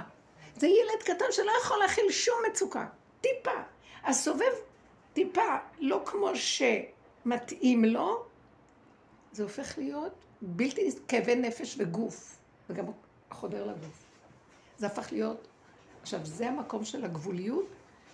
זה 0.55 0.67
ילד 0.67 1.03
קטן 1.03 1.25
שלא 1.31 1.51
יכול 1.61 1.77
להכיל 1.79 2.11
שום 2.11 2.35
מצוקה. 2.49 2.85
טיפה. 3.21 3.61
אז 4.03 4.23
סובב 4.23 4.51
טיפה, 5.13 5.57
לא 5.79 6.01
כמו 6.05 6.29
שמתאים 6.35 7.85
לו, 7.85 8.25
זה 9.31 9.43
הופך 9.43 9.77
להיות 9.77 10.13
בלתי 10.41 10.89
כאבי 11.07 11.35
נפש 11.35 11.75
וגוף, 11.79 12.37
וגם 12.69 12.85
חודר 13.31 13.65
לגוף. 13.65 14.03
זה 14.77 14.87
הפך 14.87 15.11
להיות, 15.11 15.47
עכשיו 16.01 16.19
זה 16.23 16.47
המקום 16.47 16.85
של 16.85 17.05
הגבוליות, 17.05 17.65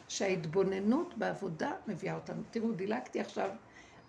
שההתבוננות 0.08 1.18
בעבודה 1.18 1.72
מביאה 1.88 2.16
אותנו. 2.16 2.42
תראו, 2.52 2.72
דילגתי 2.72 3.20
עכשיו 3.20 3.50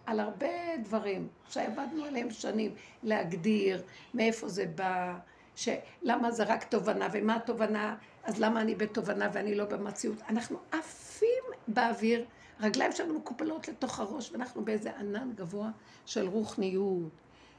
על 0.09 0.21
הרבה 0.21 0.77
דברים 0.85 1.29
שעבדנו 1.49 2.05
עליהם 2.05 2.31
שנים, 2.31 2.75
להגדיר 3.03 3.83
מאיפה 4.15 4.49
זה 4.49 4.67
בא, 4.75 5.19
שלמה 5.57 6.31
זה 6.31 6.45
רק 6.45 6.65
תובנה, 6.65 7.09
ומה 7.13 7.37
התובנה, 7.37 7.97
אז 8.25 8.41
למה 8.41 8.61
אני 8.61 8.75
בתובנה 8.75 9.29
ואני 9.33 9.55
לא 9.55 9.65
במציאות. 9.65 10.19
אנחנו 10.29 10.59
עפים 10.73 11.45
באוויר, 11.69 12.25
רגליים 12.61 12.93
שלנו 12.93 13.15
מקופלות 13.15 13.69
לתוך 13.69 14.01
הראש, 14.01 14.33
ואנחנו 14.33 14.65
באיזה 14.65 14.97
ענן 14.99 15.33
גבוה 15.35 15.71
של 16.07 16.29
רוחניות 16.29 17.13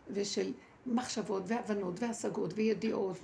ושל 0.08 0.54
מחשבות 0.86 1.44
והבנות 1.46 2.04
והשגות 2.04 2.54
וידיעות, 2.56 3.18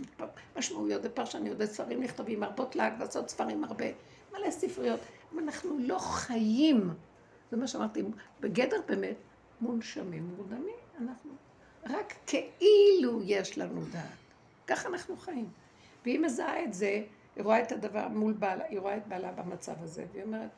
משמעויות 0.57 1.01
ופרשניות 1.03 1.57
וספרים 1.59 2.03
נכתבים, 2.03 2.39
מרפות 2.39 2.75
לעג 2.75 2.93
ועשות 2.99 3.29
ספרים 3.29 3.63
הרבה, 3.63 3.85
מלא 4.33 4.51
ספריות, 4.51 4.99
ואנחנו 5.35 5.77
לא 5.79 5.97
חיים. 5.99 6.93
זה 7.51 7.57
מה 7.57 7.67
שאמרתי, 7.67 8.03
בגדר 8.41 8.77
באמת 8.87 9.15
מונשמים, 9.61 10.35
מורדמים, 10.37 10.75
אנחנו 11.01 11.31
רק 11.89 12.13
כאילו 12.27 13.21
יש 13.23 13.57
לנו 13.57 13.81
דעת. 13.91 14.03
ככה 14.67 14.89
אנחנו 14.89 15.17
חיים. 15.17 15.49
והיא 16.03 16.19
מזהה 16.19 16.63
את 16.63 16.73
זה, 16.73 17.03
היא 17.35 17.43
רואה 17.43 17.61
את 17.61 17.71
הדבר 17.71 18.07
מול 18.07 18.33
בעלה, 18.33 18.65
היא 18.65 18.79
רואה 18.79 18.97
את 18.97 19.07
בעלה 19.07 19.31
במצב 19.31 19.83
הזה, 19.83 20.05
והיא 20.11 20.23
אומרת, 20.23 20.49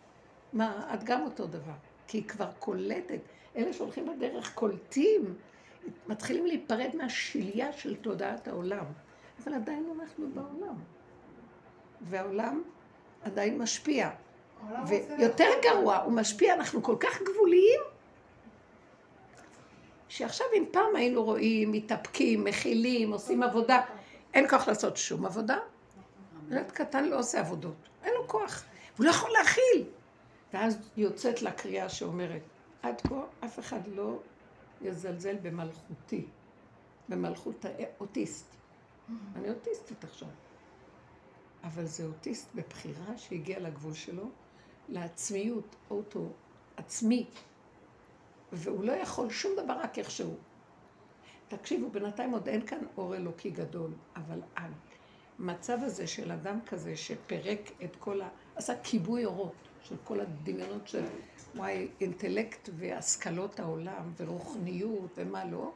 מה, 0.53 0.93
את 0.93 1.03
גם 1.03 1.21
אותו 1.21 1.47
דבר. 1.47 1.73
כי 2.07 2.17
היא 2.17 2.27
כבר 2.27 2.51
קולטת, 2.59 3.19
אלה 3.55 3.73
שהולכים 3.73 4.05
בדרך 4.05 4.53
קולטים, 4.55 5.35
מתחילים 6.07 6.45
להיפרד 6.45 6.89
מהשליה 6.95 7.73
של 7.73 7.95
תודעת 7.95 8.47
העולם. 8.47 8.85
אבל 9.43 9.53
עדיין 9.53 9.85
אנחנו 9.99 10.29
בעולם. 10.33 10.75
והעולם 12.01 12.61
עדיין 13.21 13.57
משפיע. 13.57 14.09
ויותר 14.87 15.49
גרוע, 15.63 15.97
הוא 15.97 16.13
משפיע, 16.13 16.53
אנחנו 16.53 16.83
כל 16.83 16.95
כך 16.99 17.21
גבוליים, 17.21 17.79
שעכשיו 20.07 20.47
אם 20.57 20.63
פעם 20.71 20.95
היינו 20.95 21.23
רואים, 21.23 21.71
מתאפקים, 21.71 22.43
מכילים, 22.43 23.13
עושים 23.13 23.43
עבודה, 23.43 23.81
אין 24.33 24.49
כוח 24.49 24.67
לעשות 24.67 24.97
שום 24.97 25.25
עבודה. 25.25 25.57
ילד 26.51 26.71
קטן 26.71 27.05
לא 27.05 27.19
עושה 27.19 27.39
עבודות, 27.39 27.89
אין 28.03 28.13
לו 28.13 28.27
כוח, 28.27 28.63
הוא 28.97 29.05
לא 29.05 29.09
יכול 29.09 29.29
להכיל. 29.39 29.83
ואז 30.53 30.77
יוצאת 30.97 31.41
לה 31.41 31.51
קריאה 31.51 31.89
שאומרת, 31.89 32.41
עד 32.81 33.01
כה 33.01 33.21
אף 33.45 33.59
אחד 33.59 33.79
לא 33.87 34.19
יזלזל 34.81 35.35
במלכותי, 35.41 36.25
במלכות 37.09 37.65
האוטיסט. 37.65 38.45
אני 39.35 39.49
אוטיסטית 39.49 40.03
עכשיו. 40.03 40.27
אבל 41.63 41.85
זה 41.85 42.05
אוטיסט 42.05 42.47
בבחירה 42.55 43.17
שהגיע 43.17 43.59
לגבול 43.59 43.93
שלו, 43.93 44.29
לעצמיות, 44.89 45.75
אוטו, 45.89 46.29
עצמי, 46.77 47.25
והוא 48.51 48.83
לא 48.83 48.91
יכול 48.91 49.29
שום 49.29 49.51
דבר 49.63 49.73
רק 49.73 49.99
איכשהו. 49.99 50.35
תקשיבו, 51.47 51.89
בינתיים 51.89 52.31
עוד 52.31 52.47
אין 52.47 52.67
כאן 52.67 52.79
אור 52.97 53.15
אלוקי 53.15 53.49
גדול, 53.49 53.91
אבל 54.15 54.41
המצב 54.55 55.77
הזה 55.81 56.07
של 56.07 56.31
אדם 56.31 56.59
כזה 56.65 56.97
שפירק 56.97 57.71
את 57.83 57.95
כל 57.95 58.21
ה... 58.21 58.29
עשה 58.55 58.73
כיבוי 58.83 59.25
אורות 59.25 59.53
של 59.83 59.95
כל 60.03 60.19
הדמיונות 60.19 60.87
של 60.87 61.05
וואי, 61.55 61.87
אינטלקט 62.01 62.69
והשכלות 62.77 63.59
העולם 63.59 64.11
ורוחניות 64.17 65.11
ומה 65.15 65.45
לא, 65.45 65.71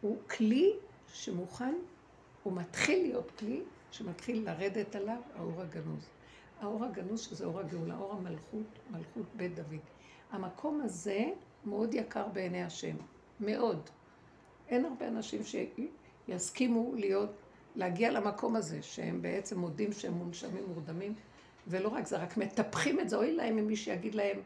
הוא 0.00 0.18
כלי 0.28 0.72
שמוכן, 1.12 1.74
הוא 2.42 2.52
מתחיל 2.52 3.02
להיות 3.02 3.30
כלי 3.38 3.62
שמתחיל 3.90 4.44
לרדת 4.44 4.96
עליו 4.96 5.20
האור 5.36 5.62
הגנוז. 5.62 6.13
האור 6.64 6.84
הגנוז 6.84 7.20
שזה 7.20 7.44
אור 7.44 7.60
הגאולה, 7.60 7.96
אור 7.98 8.12
המלכות, 8.12 8.78
מלכות 8.90 9.26
בית 9.36 9.54
דוד. 9.54 9.80
המקום 10.32 10.80
הזה 10.80 11.24
מאוד 11.64 11.94
יקר 11.94 12.28
בעיני 12.28 12.62
השם, 12.62 12.96
מאוד. 13.40 13.90
אין 14.68 14.84
הרבה 14.84 15.08
אנשים 15.08 15.40
שיסכימו 16.28 16.94
להיות, 16.94 17.30
להגיע 17.76 18.10
למקום 18.10 18.56
הזה, 18.56 18.82
שהם 18.82 19.22
בעצם 19.22 19.58
מודים 19.58 19.92
שהם 19.92 20.12
מונשמים, 20.12 20.64
מורדמים, 20.68 21.14
ולא 21.66 21.88
רק 21.88 22.06
זה, 22.06 22.16
רק 22.16 22.36
מטפחים 22.36 23.00
את 23.00 23.08
זה, 23.08 23.16
אוי 23.16 23.32
להם 23.32 23.58
אם 23.58 23.66
מי 23.66 23.76
שיגיד 23.76 24.14
להם, 24.14 24.40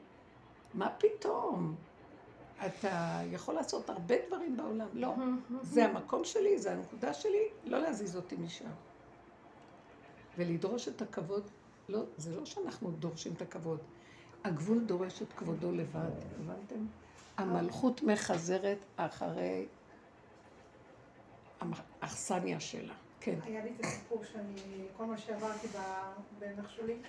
מה 0.74 0.90
פתאום? 0.90 1.74
אתה 2.66 3.20
יכול 3.32 3.54
לעשות 3.54 3.90
הרבה 3.90 4.14
דברים 4.26 4.56
בעולם. 4.56 4.88
לא, 4.94 5.14
זה 5.62 5.84
המקום 5.84 6.24
שלי, 6.24 6.58
זה 6.58 6.72
הנקודה 6.72 7.14
שלי, 7.14 7.42
לא 7.64 7.78
להזיז 7.78 8.16
אותי 8.16 8.36
משם. 8.36 8.70
ולדרוש 10.38 10.88
את 10.88 11.02
הכבוד, 11.02 11.50
לא, 11.88 12.02
זה 12.16 12.36
לא 12.36 12.44
שאנחנו 12.44 12.90
דורשים 12.90 13.32
את 13.36 13.42
הכבוד. 13.42 13.78
הגבול 14.44 14.84
דורש 14.84 15.22
את 15.22 15.32
כבודו 15.36 15.72
לבד, 15.72 16.10
הבנתם? 16.40 16.86
המלכות 17.36 18.02
מחזרת 18.02 18.78
אחרי 18.96 19.66
האכסניה 22.02 22.60
שלה. 22.60 22.94
כן. 23.20 23.38
היה 23.44 23.64
לי 23.64 23.70
את 23.76 23.84
הסיפור 23.84 24.22
שאני, 24.32 24.84
כל 24.96 25.04
מה 25.04 25.18
שעברתי 25.18 25.68
בנחשולים, 26.38 27.02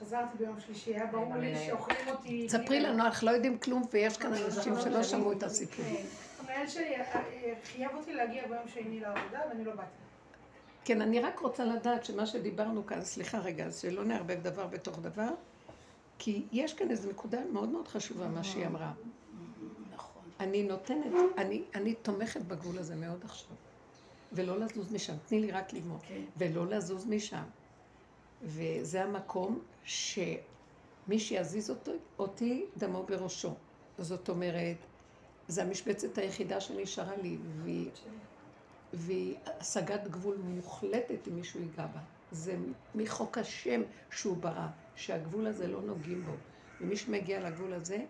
חזרתי 0.00 0.38
ביום 0.38 0.60
שלישי, 0.60 0.94
היה 0.94 1.06
ברור 1.06 1.36
לי 1.36 1.66
שאוכלים 1.66 2.08
אותי... 2.08 2.48
ספרי 2.48 2.80
לנו, 2.80 3.04
אנחנו 3.04 3.26
לא 3.26 3.32
יודעים 3.32 3.58
כלום, 3.58 3.82
ויש 3.90 4.16
כאן 4.16 4.34
אנשים 4.34 4.74
שלא 4.80 5.02
שמעו 5.02 5.32
את 5.32 5.42
הסיפור. 5.42 5.84
כן. 5.84 6.04
המנהל 6.40 6.66
שלי 6.66 6.96
אה, 6.96 7.14
אה, 7.14 7.54
חייב 7.64 7.90
אותי 7.94 8.14
להגיע 8.14 8.48
ביום 8.48 8.68
שני 8.68 9.00
לעבודה, 9.00 9.40
ואני 9.48 9.64
לא 9.64 9.74
באתי. 9.74 9.88
כן, 10.84 11.02
אני 11.02 11.20
רק 11.20 11.38
רוצה 11.38 11.64
לדעת 11.64 12.04
שמה 12.04 12.26
שדיברנו 12.26 12.86
כאן, 12.86 13.04
סליחה 13.04 13.38
רגע, 13.38 13.72
שלא 13.72 14.04
נערבב 14.04 14.42
דבר 14.42 14.66
בתוך 14.66 14.98
דבר, 14.98 15.28
כי 16.18 16.42
יש 16.52 16.74
כאן 16.74 16.90
איזו 16.90 17.10
נקודה 17.10 17.40
מאוד 17.52 17.68
מאוד 17.68 17.88
חשובה, 17.88 18.28
מה 18.28 18.44
שהיא 18.44 18.66
אמרה. 18.66 18.92
נכון. 19.94 20.22
אני 20.40 20.62
נותנת, 20.62 21.12
אני, 21.38 21.62
אני 21.74 21.94
תומכת 21.94 22.40
בגבול 22.42 22.78
הזה 22.78 22.94
מאוד 22.94 23.24
עכשיו. 23.24 23.56
ולא 24.32 24.58
לזוז 24.58 24.92
משם, 24.92 25.14
תני 25.26 25.40
לי 25.40 25.50
רק 25.50 25.72
ללמוד. 25.72 26.00
Okay. 26.00 26.08
כן. 26.08 26.22
ולא 26.38 26.66
לזוז 26.66 27.06
משם. 27.06 27.42
וזה 28.42 29.04
המקום 29.04 29.58
שמי 29.84 31.18
שיזיז 31.18 31.70
אותי, 31.70 31.90
אותי 32.18 32.64
דמו 32.76 33.02
בראשו. 33.02 33.54
זאת 33.98 34.28
אומרת, 34.28 34.76
זו 35.48 35.62
המשבצת 35.62 36.18
היחידה 36.18 36.60
שנשארה 36.60 37.16
לי, 37.16 37.36
והיא, 37.62 37.90
והיא 38.94 39.36
השגת 39.46 40.08
גבול 40.08 40.36
מוחלטת 40.36 41.28
אם 41.28 41.36
מישהו 41.36 41.60
ייגע 41.60 41.86
בה. 41.86 42.00
זה 42.30 42.56
מחוק 42.94 43.38
השם 43.38 43.82
שהוא 44.10 44.36
ברא, 44.36 44.66
שהגבול 44.96 45.46
הזה 45.46 45.66
לא 45.66 45.82
נוגעים 45.82 46.22
בו. 46.22 46.32
ומי 46.80 46.96
שמגיע 46.96 47.40
לגבול 47.40 47.72
הזה, 47.72 48.04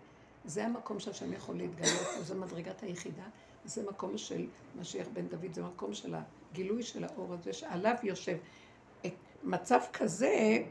זה 0.45 0.65
המקום 0.65 0.99
שהשם 0.99 1.33
יכול 1.33 1.55
להתגלות 1.55 2.01
פה, 2.15 2.21
זו 2.21 2.35
מדרגת 2.35 2.83
היחידה, 2.83 3.23
זה 3.65 3.83
מקום 3.89 4.17
של 4.17 4.47
משיח 4.79 5.07
בן 5.13 5.27
דוד, 5.27 5.53
זה 5.53 5.63
מקום 5.63 5.93
של 5.93 6.15
הגילוי 6.15 6.83
של 6.83 7.03
האור 7.03 7.33
הזה, 7.33 7.53
שעליו 7.53 7.95
יושב. 8.03 8.37
מצב 9.43 9.79
כזה, 9.93 10.63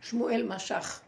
שמואל 0.00 0.46
משך. 0.48 1.00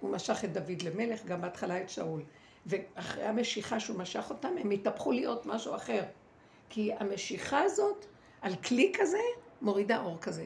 הוא 0.00 0.10
משך 0.10 0.44
את 0.44 0.52
דוד 0.52 0.82
למלך, 0.82 1.24
גם 1.24 1.40
בהתחלה 1.40 1.82
את 1.82 1.90
שאול. 1.90 2.22
ואחרי 2.66 3.24
המשיכה 3.24 3.80
שהוא 3.80 3.98
משך 3.98 4.26
אותם, 4.30 4.48
הם 4.60 4.70
התהפכו 4.70 5.12
להיות 5.12 5.46
משהו 5.46 5.74
אחר. 5.74 6.02
כי 6.70 6.92
המשיכה 6.98 7.60
הזאת, 7.60 8.06
על 8.40 8.56
כלי 8.56 8.92
כזה, 8.98 9.18
מורידה 9.62 10.02
אור 10.02 10.18
כזה. 10.20 10.44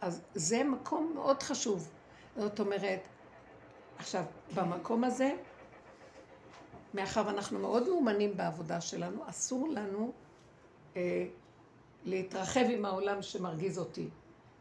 אז 0.00 0.22
זה 0.34 0.64
מקום 0.64 1.12
מאוד 1.14 1.42
חשוב. 1.42 1.90
זאת 2.36 2.60
אומרת, 2.60 3.08
עכשיו, 3.98 4.24
במקום 4.54 5.04
הזה, 5.04 5.32
מאחר 6.94 7.22
ואנחנו 7.26 7.58
מאוד 7.58 7.88
מאומנים 7.88 8.36
בעבודה 8.36 8.80
שלנו, 8.80 9.22
אסור 9.26 9.68
לנו 9.68 10.12
אה, 10.96 11.26
להתרחב 12.04 12.64
עם 12.70 12.84
העולם 12.84 13.22
שמרגיז 13.22 13.78
אותי. 13.78 14.08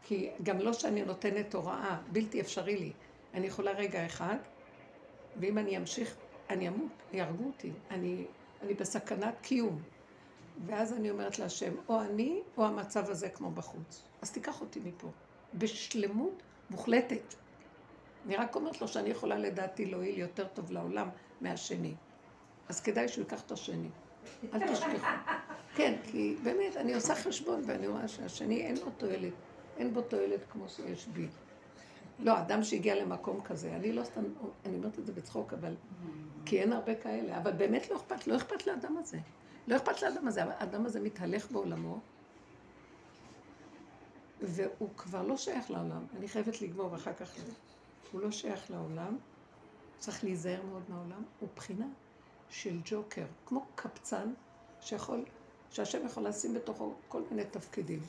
כי 0.03 0.29
גם 0.43 0.59
לא 0.59 0.73
שאני 0.73 1.05
נותנת 1.05 1.53
הוראה, 1.53 1.97
בלתי 2.11 2.41
אפשרי 2.41 2.77
לי. 2.77 2.91
אני 3.33 3.47
יכולה 3.47 3.71
רגע 3.71 4.05
אחד, 4.05 4.37
ואם 5.39 5.57
אני 5.57 5.77
אמשיך, 5.77 6.15
אני 6.49 6.67
אמות, 6.67 6.91
יהרגו 7.13 7.43
אותי. 7.43 7.71
אני, 7.91 8.25
אני 8.61 8.73
בסכנת 8.73 9.35
קיום. 9.41 9.81
ואז 10.65 10.93
אני 10.93 11.09
אומרת 11.09 11.39
להשם, 11.39 11.73
או 11.89 12.01
אני, 12.01 12.41
או 12.57 12.65
המצב 12.65 13.09
הזה 13.09 13.29
כמו 13.29 13.51
בחוץ. 13.51 14.03
אז 14.21 14.31
תיקח 14.31 14.61
אותי 14.61 14.79
מפה. 14.85 15.07
בשלמות 15.53 16.43
מוחלטת. 16.69 17.35
אני 18.25 18.35
רק 18.35 18.55
אומרת 18.55 18.81
לו 18.81 18.87
שאני 18.87 19.09
יכולה 19.09 19.37
לדעתי 19.37 19.85
להועיל 19.85 20.19
יותר 20.19 20.47
טוב 20.47 20.71
לעולם 20.71 21.09
מהשני. 21.41 21.93
אז 22.69 22.81
כדאי 22.81 23.07
שהוא 23.07 23.23
ייקח 23.23 23.41
את 23.41 23.51
השני. 23.51 23.89
אל 24.53 24.73
תשכחו. 24.73 25.07
כן, 25.75 25.95
כי 26.03 26.35
באמת, 26.43 26.77
אני 26.77 26.93
עושה 26.93 27.15
חשבון 27.15 27.61
ואני 27.65 27.87
רואה 27.87 28.07
שהשני 28.07 28.61
אין 28.61 28.75
לו 28.77 28.91
תועלת. 28.97 29.33
אין 29.77 29.93
בו 29.93 30.01
תועלת 30.01 30.39
כמו 30.51 30.69
שיש 30.69 31.07
בי. 31.07 31.27
לא, 32.19 32.39
אדם 32.39 32.63
שהגיע 32.63 32.95
למקום 32.95 33.41
כזה, 33.41 33.75
אני 33.75 33.91
לא 33.91 34.03
סתם, 34.03 34.23
אני 34.65 34.77
אומרת 34.77 34.99
את 34.99 35.05
זה 35.05 35.13
בצחוק, 35.13 35.53
אבל... 35.53 35.75
כי 36.45 36.61
אין 36.61 36.73
הרבה 36.73 36.95
כאלה, 36.95 37.37
אבל 37.37 37.51
באמת 37.51 37.89
לא 37.89 37.95
אכפת, 37.95 38.27
לא 38.27 38.35
אכפת 38.35 38.67
לאדם 38.67 38.97
הזה. 38.97 39.17
לא 39.67 39.75
אכפת 39.75 40.01
לאדם 40.01 40.27
הזה, 40.27 40.43
האדם 40.43 40.85
הזה 40.85 40.99
מתהלך 40.99 41.51
בעולמו, 41.51 41.99
והוא 44.41 44.89
כבר 44.97 45.23
לא 45.23 45.37
שייך 45.37 45.71
לעולם. 45.71 46.05
אני 46.17 46.27
חייבת 46.27 46.61
לגמור 46.61 46.91
ואחר 46.91 47.13
כך... 47.13 47.35
הוא 48.11 48.21
לא 48.21 48.31
שייך 48.31 48.71
לעולם, 48.71 49.17
צריך 49.97 50.23
להיזהר 50.23 50.61
מאוד 50.65 50.83
מהעולם, 50.89 51.23
הוא 51.39 51.49
בחינה 51.55 51.87
של 52.49 52.79
ג'וקר, 52.85 53.25
כמו 53.45 53.65
קבצן 53.75 54.33
שיכול, 54.81 55.25
שהשם 55.69 56.05
יכול 56.05 56.27
לשים 56.27 56.53
בתוכו 56.53 56.93
כל 57.07 57.21
מיני 57.31 57.43
תפקידים. 57.45 57.99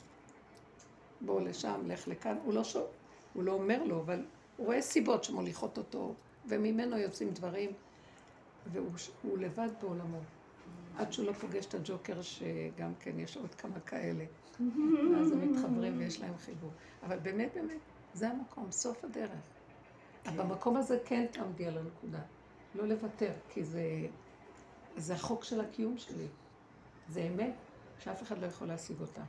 בוא 1.21 1.41
לשם, 1.41 1.81
לך 1.85 2.07
לכאן, 2.07 2.37
הוא 2.43 2.53
לא, 2.53 2.63
שואל, 2.63 2.85
הוא 3.33 3.43
לא 3.43 3.51
אומר 3.51 3.83
לו, 3.83 4.01
אבל 4.01 4.25
הוא 4.57 4.65
רואה 4.65 4.81
סיבות 4.81 5.23
שמוליכות 5.23 5.77
אותו, 5.77 6.13
וממנו 6.45 6.97
יוצאים 6.97 7.29
דברים, 7.29 7.71
והוא 8.71 9.37
לבד 9.37 9.69
בעולמו. 9.81 10.19
עד 10.99 11.13
שהוא 11.13 11.25
לא 11.25 11.33
פוגש 11.33 11.65
את 11.65 11.73
הג'וקר, 11.73 12.21
שגם 12.21 12.95
כן 12.95 13.19
יש 13.19 13.37
עוד 13.37 13.55
כמה 13.55 13.79
כאלה. 13.79 14.25
ואז 15.11 15.31
הם 15.31 15.51
מתחברים 15.51 15.97
ויש 15.97 16.19
להם 16.21 16.37
חיבור. 16.37 16.71
אבל 17.03 17.19
באמת, 17.19 17.51
באמת, 17.55 17.81
זה 18.13 18.29
המקום, 18.29 18.71
סוף 18.71 19.05
הדרך. 19.05 19.39
כן. 20.23 20.37
במקום 20.37 20.77
הזה 20.77 20.97
כן 21.05 21.25
תעמדי 21.31 21.65
על 21.65 21.77
הנקודה. 21.77 22.21
לא 22.75 22.87
לוותר, 22.87 23.33
כי 23.49 23.63
זה, 23.63 24.07
זה 24.95 25.13
החוק 25.13 25.43
של 25.43 25.61
הקיום 25.61 25.97
שלי. 25.97 26.27
זה 27.07 27.21
אמת 27.21 27.55
שאף 27.97 28.23
אחד 28.23 28.37
לא 28.37 28.45
יכול 28.45 28.67
להשיג 28.67 29.01
אותה. 29.01 29.23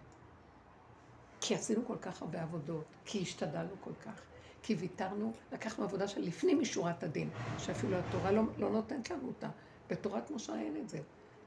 כי 1.40 1.54
עשינו 1.54 1.86
כל 1.86 1.96
כך 2.00 2.22
הרבה 2.22 2.42
עבודות, 2.42 2.96
כי 3.04 3.22
השתדלנו 3.22 3.80
כל 3.80 3.94
כך, 3.94 4.22
כי 4.62 4.74
ויתרנו, 4.74 5.32
לקחנו 5.52 5.84
עבודה 5.84 6.08
של 6.08 6.20
לפנים 6.20 6.60
משורת 6.60 7.02
הדין, 7.02 7.30
שאפילו 7.56 7.98
התורה 7.98 8.32
לא, 8.32 8.42
לא 8.58 8.70
נותנת 8.70 9.10
לנו 9.10 9.28
אותה. 9.28 9.50
בתורת 9.90 10.30
משה 10.30 10.54
אין 10.60 10.76
את 10.76 10.88
זה. 10.88 11.02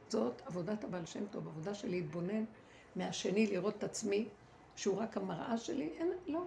זאת 0.09 0.41
עבודת 0.45 0.83
הבעל 0.83 1.05
שם 1.05 1.25
טוב, 1.31 1.47
עבודה 1.47 1.73
של 1.73 1.89
להתבונן 1.89 2.43
מהשני, 2.95 3.47
לראות 3.47 3.75
את 3.77 3.83
עצמי, 3.83 4.27
שהוא 4.75 4.97
רק 4.97 5.17
המראה 5.17 5.57
שלי. 5.57 5.89
אין, 5.97 6.11
לא, 6.27 6.45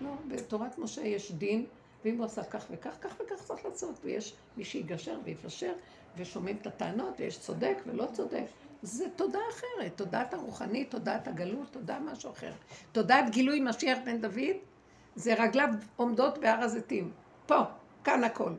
לא. 0.00 0.10
בתורת 0.28 0.78
משה 0.78 1.02
יש 1.02 1.32
דין, 1.32 1.66
ואם 2.04 2.16
הוא 2.16 2.24
עשה 2.24 2.44
כך 2.44 2.66
וכך, 2.70 2.96
כך 3.00 3.14
וכך 3.20 3.42
צריך 3.44 3.64
לעשות. 3.64 3.98
ויש 4.04 4.34
מי 4.56 4.64
שיגשר 4.64 5.18
ויפשר, 5.24 5.72
ושומעים 6.16 6.56
את 6.56 6.66
הטענות, 6.66 7.14
ויש 7.18 7.38
צודק 7.40 7.78
ולא 7.86 8.06
צודק. 8.12 8.44
זה 8.82 9.04
תודה 9.16 9.38
אחרת, 9.50 9.96
תודעת 9.96 10.34
הרוחנית, 10.34 10.90
תודעת 10.90 11.28
הגלות, 11.28 11.68
תודה 11.70 11.98
משהו 11.98 12.30
אחר. 12.30 12.52
תודעת 12.92 13.30
גילוי 13.30 13.60
משיח 13.60 13.98
בן 14.04 14.20
דוד, 14.20 14.56
זה 15.16 15.34
רגליו 15.34 15.68
עומדות 15.96 16.38
בהר 16.38 16.60
הזיתים. 16.60 17.12
פה, 17.46 17.62
כאן 18.04 18.24
הכל. 18.24 18.52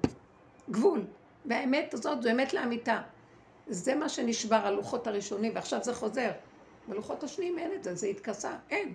גבול. 0.71 1.05
והאמת 1.45 1.93
הזאת 1.93 2.21
זו 2.21 2.31
אמת 2.31 2.53
לאמיתה. 2.53 3.01
זה 3.69 3.95
מה 3.95 4.09
שנשבר, 4.09 4.55
הלוחות 4.55 5.07
הראשונים, 5.07 5.51
ועכשיו 5.55 5.83
זה 5.83 5.93
חוזר. 5.93 6.31
בלוחות 6.87 7.23
השניים 7.23 7.59
אין 7.59 7.73
את 7.73 7.83
זה, 7.83 7.95
זה 7.95 8.07
התכסה, 8.07 8.57
אין. 8.69 8.93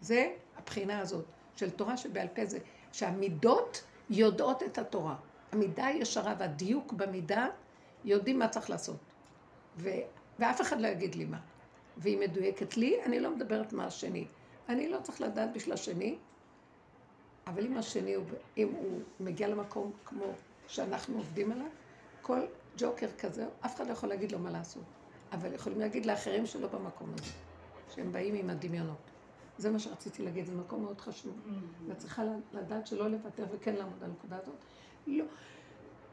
זה 0.00 0.32
הבחינה 0.56 1.00
הזאת 1.00 1.24
של 1.56 1.70
תורה 1.70 1.96
שבעל 1.96 2.28
פה 2.28 2.46
זה, 2.46 2.58
שהמידות 2.92 3.82
יודעות 4.10 4.62
את 4.62 4.78
התורה. 4.78 5.16
המידה 5.52 5.86
הישרה 5.86 6.34
והדיוק 6.38 6.92
במידה 6.92 7.48
יודעים 8.04 8.38
מה 8.38 8.48
צריך 8.48 8.70
לעשות. 8.70 8.96
ו... 9.78 9.90
ואף 10.38 10.60
אחד 10.60 10.80
לא 10.80 10.88
יגיד 10.88 11.14
לי 11.14 11.24
מה. 11.24 11.40
והיא 11.96 12.18
מדויקת 12.18 12.76
לי, 12.76 13.04
אני 13.04 13.20
לא 13.20 13.30
מדברת 13.30 13.72
מה 13.72 13.86
השני. 13.86 14.26
אני 14.68 14.88
לא 14.88 14.98
צריך 15.02 15.20
לדעת 15.20 15.52
בשביל 15.52 15.74
השני, 15.74 16.18
אבל 17.46 17.66
אם 17.66 17.76
השני, 17.76 18.14
אם 18.56 18.68
הוא 18.68 19.00
מגיע 19.20 19.48
למקום 19.48 19.92
כמו 20.04 20.24
שאנחנו 20.68 21.16
עובדים 21.16 21.52
עליו, 21.52 21.66
כל 22.22 22.40
ג'וקר 22.78 23.08
כזה, 23.18 23.46
אף 23.66 23.76
אחד 23.76 23.86
לא 23.86 23.92
יכול 23.92 24.08
להגיד 24.08 24.32
לו 24.32 24.38
מה 24.38 24.50
לעשות. 24.50 24.82
אבל 25.32 25.54
יכולים 25.54 25.80
להגיד 25.80 26.06
לאחרים 26.06 26.46
שלא 26.46 26.68
במקום 26.68 27.12
הזה, 27.14 27.32
שהם 27.94 28.12
באים 28.12 28.34
עם 28.34 28.50
הדמיונות. 28.50 29.10
זה 29.58 29.70
מה 29.70 29.78
שרציתי 29.78 30.22
להגיד, 30.22 30.46
זה 30.46 30.52
מקום 30.52 30.82
מאוד 30.82 31.00
חשוב. 31.00 31.32
Mm-hmm. 31.32 31.88
ואת 31.88 31.98
צריכה 31.98 32.22
לדעת 32.52 32.86
שלא 32.86 33.08
לוותר 33.08 33.44
וכן 33.52 33.74
לעמוד 33.74 34.02
על 34.02 34.10
הנקודה 34.10 34.36
הזאת. 34.36 34.54
לא, 35.06 35.24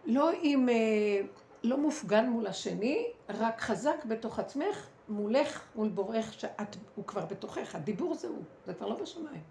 לא 0.05 0.31
עם, 0.41 0.69
אה, 0.69 1.21
לא 1.63 1.77
מופגן 1.77 2.29
מול 2.29 2.47
השני, 2.47 3.07
רק 3.29 3.61
חזק 3.61 4.05
בתוך 4.05 4.39
עצמך, 4.39 4.87
מולך, 5.09 5.63
מול 5.75 5.89
בורך, 5.89 6.33
שהוא 6.33 7.05
כבר 7.07 7.25
בתוכך. 7.25 7.75
הדיבור 7.75 8.15
זה 8.15 8.27
הוא, 8.27 8.43
זה 8.65 8.73
כבר 8.73 8.87
לא 8.87 8.95
בשמיים. 8.95 9.43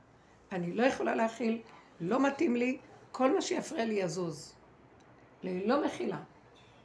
אני 0.53 0.73
לא 0.73 0.83
יכולה 0.83 1.15
להכיל, 1.15 1.63
לא 2.01 2.27
מתאים 2.27 2.57
לי, 2.57 2.79
כל 3.13 3.35
מה 3.35 3.41
שיפריע 3.41 3.85
לי 3.85 3.95
יזוז. 3.95 4.55
לא 5.43 5.85
מכילה. 5.85 6.19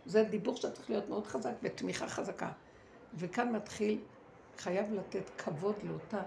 זה 0.05 0.23
דיבור 0.23 0.55
שצריך 0.55 0.89
להיות 0.89 1.09
מאוד 1.09 1.27
חזק 1.27 1.53
ותמיכה 1.63 2.07
חזקה. 2.07 2.51
וכאן 3.13 3.55
מתחיל, 3.55 4.01
חייב 4.57 4.93
לתת 4.93 5.29
כבוד 5.37 5.75
לאותה 5.83 6.21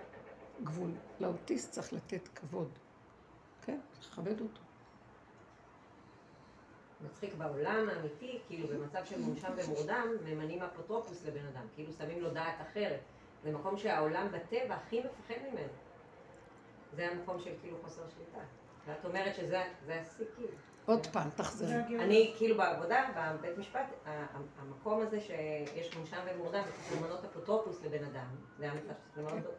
גבול. 0.63 0.91
לאוטיסט 1.21 1.73
צריך 1.73 1.93
לתת 1.93 2.29
כבוד. 2.35 2.69
כן, 3.63 3.79
לכבד 4.01 4.41
אותו. 4.41 4.61
מצחיק 7.05 7.35
בעולם 7.35 7.89
האמיתי, 7.89 8.41
כאילו 8.47 8.69
במצב 8.69 9.05
של 9.05 9.21
מונשם 9.21 9.53
ומורדם, 9.57 10.09
ממנים 10.25 10.63
אפוטרופוס 10.63 11.25
לבן 11.25 11.47
אדם, 11.47 11.67
כאילו 11.75 11.93
שמים 11.93 12.21
לו 12.21 12.31
דעת 12.31 12.61
אחרת. 12.61 13.01
זה 13.43 13.53
מקום 13.53 13.79
שהעולם 13.79 14.29
בטבע 14.33 14.75
הכי 14.75 15.01
מפחד 15.01 15.35
ממנו. 15.53 15.73
זה 16.97 17.11
המקום 17.11 17.41
של 17.41 17.53
כאילו 17.61 17.77
חוסר 17.83 18.03
שליטה. 18.09 18.45
ואת 18.87 19.05
אומרת 19.05 19.35
שזה 19.35 19.63
השיא 19.89 20.25
כאילו. 20.37 20.57
עוד 20.87 21.07
פעם, 21.07 21.29
תחזרי. 21.37 21.75
אני 21.99 22.35
כאילו 22.37 22.57
בעבודה, 22.57 23.05
בבית 23.16 23.59
משפט, 23.59 23.87
המקום 24.59 25.01
הזה 25.01 25.20
שיש 25.20 25.97
מונשם 25.97 26.16
ומורדם, 26.35 26.62
וצריך 26.68 27.03
למנות 27.03 27.25
אפוטרופוס 27.25 27.85
לבן 27.85 28.05
אדם, 28.05 28.27
זה 28.59 28.70
המצב 28.70 28.92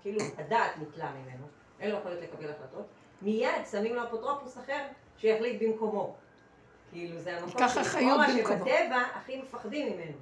כאילו 0.02 0.20
הדעת 0.38 0.72
נתלה 0.82 1.12
ממנו, 1.12 1.46
אין 1.80 1.92
לו 1.92 1.98
יכולת 1.98 2.22
לקבל 2.22 2.52
החלטות, 2.52 2.86
מיד 3.22 3.66
שמים 3.72 3.96
לו 3.96 4.04
אפוטרופוס 4.04 4.58
אחר 4.58 4.86
שיחליט 5.18 5.62
במקומו. 5.62 6.16
כאילו 6.92 7.20
זה 7.20 7.38
המקום 7.38 7.62
במקומו. 7.62 8.24
שבטבע 8.44 9.02
הכי 9.16 9.42
מפחדים 9.42 9.94
ממנו. 9.94 10.18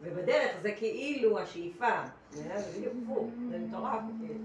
ובדרך 0.00 0.56
זה 0.62 0.72
כאילו 0.72 1.38
השאיפה. 1.38 2.02
זה 2.30 2.54
בדיוק 2.76 2.94
הפוך, 3.04 3.26
זה 3.50 3.58
מטורף. 3.58 4.00
כאילו. 4.20 4.44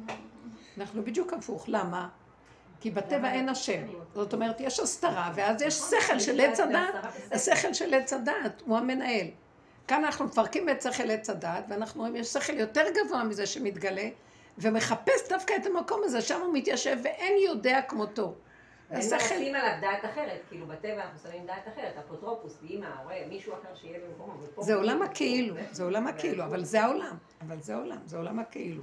אנחנו 0.78 1.04
בדיוק 1.04 1.34
הפוך, 1.34 1.66
למה? 1.68 2.10
כי 2.82 2.92
בטבע 2.92 3.32
אין 3.32 3.50
השם. 3.50 3.84
זאת 4.14 4.34
אומרת, 4.34 4.56
יש 4.60 4.80
הסתרה, 4.80 5.32
ואז 5.36 5.62
יש 5.62 5.74
שכל 5.74 6.20
של 6.20 6.42
עץ 6.42 6.60
הדת, 6.60 6.94
השכל 7.32 7.74
של 7.74 7.94
עץ 7.94 8.14
הדת, 8.14 8.62
הוא 8.66 8.78
המנהל. 8.78 9.28
כאן 9.88 10.06
אנחנו 10.06 10.26
מפרקים 10.26 10.70
את 10.70 10.82
שכל 10.82 11.12
עץ 11.12 11.30
הדת, 11.30 11.64
ואנחנו 11.70 12.02
רואים, 12.02 12.16
יש 12.16 12.28
שכל 12.28 12.54
יותר 12.54 12.84
גבוה 12.96 13.24
מזה 13.24 13.46
שמתגלה, 13.46 14.10
ומחפש 14.58 15.30
דווקא 15.30 15.54
את 15.62 15.66
המקום 15.66 16.02
הזה, 16.04 16.22
שם 16.22 16.42
הוא 16.42 16.54
מתיישב, 16.54 16.98
ואין 17.04 17.34
יודע 17.46 17.82
כמותו. 17.88 18.34
השכל... 18.92 19.16
הם 19.16 19.40
מנסים 19.40 19.56
עליו 19.56 19.78
דעת 19.82 20.06
אחרת, 20.06 20.42
כאילו 20.50 20.68
בטבע 20.68 21.04
אנחנו 21.04 21.30
שמים 21.30 21.46
דעת 21.46 21.68
אחרת, 21.74 21.94
אפוטרופוס, 22.06 22.58
אימא, 22.70 22.88
הורה, 23.04 23.16
מישהו 23.30 23.54
אחר 23.54 23.76
שיהיה 23.76 24.00
במקומו. 24.08 24.34
זה 24.60 24.76
עולם 24.76 25.02
הכאילו, 25.02 25.56
זה 25.72 25.84
עולם 25.84 26.08
הכאילו, 26.08 26.44
אבל 26.44 26.64
זה 26.64 26.84
העולם, 26.84 27.18
אבל 27.42 27.60
זה 27.60 27.76
עולם, 27.76 28.00
זה 28.06 28.18
עולם 28.18 28.40
הכאילו. 28.40 28.82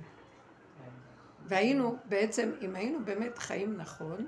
והיינו, 1.47 1.97
בעצם, 2.05 2.53
אם 2.61 2.77
היינו 2.77 3.05
באמת 3.05 3.39
חיים 3.39 3.77
נכון, 3.77 4.27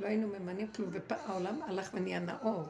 לא 0.00 0.06
היינו 0.06 0.28
ממנים 0.28 0.72
כלום, 0.72 0.90
והעולם 1.10 1.62
הלך 1.62 1.90
ונהיה 1.94 2.20
נאור. 2.20 2.68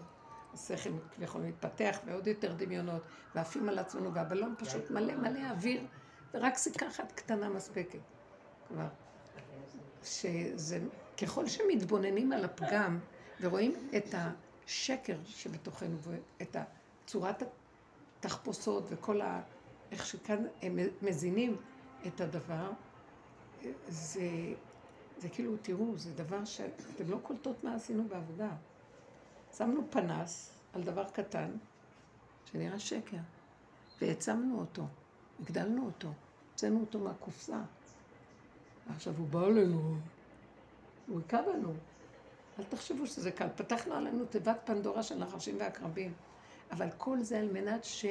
השכל 0.55 0.91
כביכול 1.15 1.43
מתפתח, 1.43 1.99
ועוד 2.07 2.27
יותר 2.27 2.55
דמיונות, 2.55 3.03
ועפים 3.35 3.69
על 3.69 3.79
עצמנו, 3.79 4.15
והבלון 4.15 4.55
פשוט 4.59 4.91
מלא 4.91 5.15
מלא 5.15 5.51
אוויר, 5.51 5.87
ורק 6.35 6.57
סיכה 6.57 6.89
אחת 6.89 7.13
קטנה 7.13 7.49
מספקת 7.49 7.99
כבר. 8.69 8.87
שזה, 10.05 10.81
ככל 11.23 11.47
שמתבוננים 11.47 12.33
על 12.33 12.45
הפגם 12.45 12.99
ורואים 13.41 13.89
את 13.97 14.15
השקר 14.15 15.17
שבתוכנו 15.25 15.97
ואת 15.99 16.57
צורת 17.07 17.43
התחפושות 18.19 18.85
וכל 18.89 19.21
ה... 19.21 19.43
איך 19.93 20.07
שכאן 20.07 20.45
הם 20.63 20.79
מזינים 21.03 21.57
את 22.07 22.21
הדבר, 22.21 22.71
זה, 23.89 24.55
זה 25.19 25.29
כאילו, 25.29 25.57
תראו, 25.63 25.97
זה 25.97 26.15
דבר 26.15 26.45
שאתם 26.45 27.11
לא 27.11 27.19
קולטות 27.23 27.65
מה 27.65 27.75
עשינו 27.75 28.05
בעבודה. 28.09 28.51
שמנו 29.57 29.83
פנס 29.91 30.53
על 30.73 30.83
דבר 30.83 31.05
קטן, 31.05 31.51
שנראה 32.45 32.79
שקר, 32.79 33.17
והעצמנו 34.01 34.61
אותו, 34.61 34.83
הגדלנו 35.41 35.87
אותו, 35.87 36.09
הוצאנו 36.51 36.81
אותו 36.81 36.99
מהקופסה. 36.99 37.61
עכשיו 38.95 39.15
הוא 39.19 39.29
בא 39.29 39.47
אלינו, 39.47 39.97
הוא 41.07 41.21
היכה 41.21 41.43
בנו. 41.43 41.73
אל 42.59 42.65
תחשבו 42.65 43.07
שזה 43.07 43.31
קל. 43.31 43.49
פתחנו 43.57 43.95
עלינו 43.95 44.25
תיבת 44.25 44.61
פנדורה 44.65 45.03
של 45.03 45.15
נחשים 45.15 45.57
ועקרבים. 45.61 46.13
אבל 46.71 46.89
כל 46.99 47.23
זה 47.23 47.39
על 47.39 47.53
מנת 47.53 47.85
ש... 47.85 48.05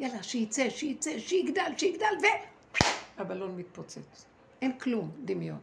יאללה, 0.00 0.22
שייצא, 0.22 0.70
שייצא, 0.70 1.18
שיגדל, 1.18 1.72
שיגדל, 1.76 2.14
ו... 2.22 2.26
הבלון 3.16 3.56
מתפוצץ. 3.56 4.26
אין 4.66 4.78
כלום, 4.78 5.10
דמיון. 5.24 5.58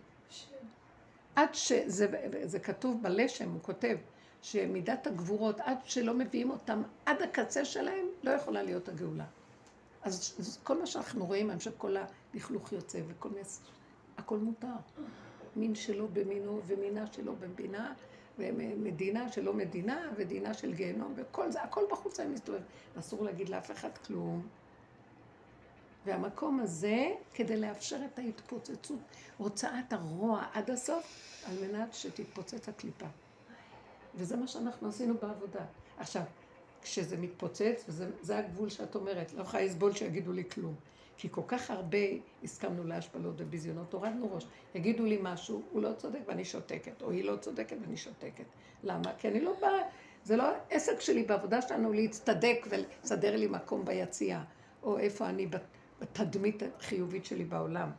עד 1.35 1.55
שזה 1.55 2.07
זה 2.43 2.59
כתוב 2.59 3.03
בלשם, 3.03 3.49
הוא 3.49 3.61
כותב, 3.61 3.97
שמידת 4.41 5.07
הגבורות, 5.07 5.59
עד 5.59 5.77
שלא 5.83 6.13
מביאים 6.13 6.49
אותם 6.49 6.81
עד 7.05 7.21
הקצה 7.21 7.65
שלהם, 7.65 8.05
לא 8.23 8.31
יכולה 8.31 8.63
להיות 8.63 8.89
הגאולה. 8.89 9.25
אז, 10.01 10.35
אז 10.39 10.59
כל 10.63 10.79
מה 10.79 10.85
שאנחנו 10.85 11.25
רואים, 11.25 11.49
אני 11.49 11.57
חושבת 11.57 11.77
כל 11.77 11.95
הלכלוך 12.33 12.71
יוצא 12.71 12.99
וכל 13.07 13.29
מיני... 13.29 13.41
הכל 14.17 14.37
מותר. 14.37 14.67
מין 15.55 15.75
שלו 15.75 16.07
במינו 16.13 16.61
ומינה 16.67 17.07
שלו 17.07 17.33
במינה, 17.35 17.93
ומדינה 18.37 19.31
שלא 19.31 19.53
מדינה, 19.53 20.11
ודינה 20.15 20.53
של 20.53 20.73
גיהנום, 20.73 21.13
וכל 21.15 21.51
זה, 21.51 21.61
הכל 21.61 21.83
בחוץ 21.91 22.19
היה 22.19 22.29
מסתובב. 22.29 22.61
אסור 22.99 23.23
להגיד 23.23 23.49
לאף 23.49 23.71
אחד 23.71 23.97
כלום. 23.97 24.47
והמקום 26.05 26.59
הזה, 26.59 27.11
כדי 27.33 27.57
לאפשר 27.57 27.99
את 28.05 28.19
ההתפוצצות, 28.19 28.99
הוצאת 29.37 29.93
הרוע 29.93 30.45
עד 30.53 30.71
הסוף, 30.71 31.33
על 31.45 31.55
מנת 31.67 31.93
שתתפוצץ 31.93 32.69
הקליפה. 32.69 33.05
וזה 34.15 34.37
מה 34.37 34.47
שאנחנו 34.47 34.89
עשינו 34.89 35.13
בעבודה. 35.21 35.65
עכשיו, 35.97 36.23
כשזה 36.81 37.17
מתפוצץ, 37.17 37.85
וזה 37.87 38.37
הגבול 38.37 38.69
שאת 38.69 38.95
אומרת, 38.95 39.33
לא 39.33 39.41
יכולה 39.41 39.63
לסבול 39.63 39.93
שיגידו 39.95 40.31
לי 40.31 40.43
כלום. 40.49 40.75
כי 41.17 41.27
כל 41.31 41.41
כך 41.47 41.71
הרבה 41.71 41.97
הסכמנו 42.43 42.83
להשפלות 42.83 43.35
וביזיונות, 43.37 43.93
הורדנו 43.93 44.35
ראש. 44.35 44.45
יגידו 44.75 45.05
לי 45.05 45.19
משהו, 45.21 45.61
הוא 45.71 45.81
לא 45.81 45.93
צודק 45.97 46.19
ואני 46.27 46.45
שותקת, 46.45 47.01
או 47.01 47.11
היא 47.11 47.23
לא 47.23 47.35
צודקת 47.35 47.77
ואני 47.81 47.97
שותקת. 47.97 48.45
למה? 48.83 49.13
כי 49.17 49.27
אני 49.27 49.41
לא 49.41 49.53
באה, 49.61 49.81
זה 50.23 50.35
לא 50.35 50.45
עסק 50.69 51.01
שלי 51.01 51.23
בעבודה 51.23 51.61
שלנו 51.61 51.93
להצטדק 51.93 52.67
ולסדר 52.69 53.35
לי 53.35 53.47
מקום 53.47 53.85
ביציאה, 53.85 54.43
או 54.83 54.97
איפה 54.97 55.29
אני 55.29 55.47
בתדמית 56.03 56.63
החיובית 56.79 57.25
שלי 57.25 57.43
בעולם. 57.43 57.89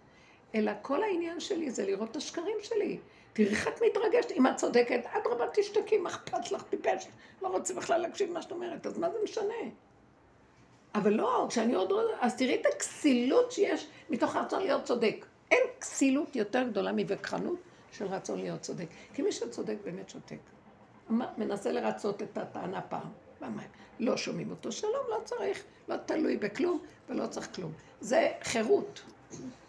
אלא 0.55 0.73
כל 0.83 1.03
העניין 1.03 1.41
שלי 1.41 1.71
זה 1.71 1.87
לראות 1.87 2.11
את 2.11 2.17
השקרים 2.17 2.57
שלי. 2.63 2.99
תראי 3.33 3.49
איך 3.49 3.69
את 3.69 3.83
מתרגשת, 3.87 4.31
אם 4.31 4.47
את 4.47 4.57
צודקת, 4.57 5.01
אדרבה 5.07 5.45
תשתקי, 5.55 5.99
מה 5.99 6.09
אכפת 6.09 6.53
לך, 6.53 6.63
טיפש, 6.63 7.09
לא 7.43 7.49
רוצה 7.49 7.75
בכלל 7.75 8.01
להקשיב 8.01 8.33
מה 8.33 8.43
שאת 8.43 8.53
אומרת, 8.53 8.87
אז 8.87 8.99
מה 8.99 9.11
זה 9.11 9.19
משנה? 9.25 9.55
אבל 10.95 11.13
לא, 11.13 11.47
כשאני 11.49 11.75
עוד... 11.75 11.93
אז 12.21 12.37
תראי 12.37 12.55
את 12.55 12.67
הכסילות 12.75 13.53
שיש 13.53 13.87
מתוך 14.11 14.37
רצון 14.37 14.63
להיות 14.63 14.85
צודק. 14.85 15.27
אין 15.51 15.63
כסילות 15.81 16.37
יותר 16.37 16.63
גדולה 16.63 16.93
מווכחנות 16.93 17.59
של 17.93 18.07
רצון 18.07 18.39
להיות 18.39 18.61
צודק. 18.61 18.87
כי 19.15 19.23
מי 19.23 19.33
שצודק 19.33 19.77
באמת 19.85 20.09
שותק. 20.09 20.39
מנסה 21.11 21.73
לרצות 21.73 22.23
את 22.23 22.39
הטענה 22.39 22.81
פעם, 22.81 23.09
פעמיים. 23.39 23.69
לא 24.01 24.17
שומעים 24.17 24.51
אותו, 24.51 24.73
שלום, 24.73 25.07
לא 25.09 25.21
צריך, 25.25 25.65
לא 25.89 25.97
תלוי 25.97 26.37
בכלום 26.37 26.81
ולא 27.09 27.27
צריך 27.27 27.55
כלום. 27.55 27.73
זה 28.01 28.29
חירות. 28.43 29.03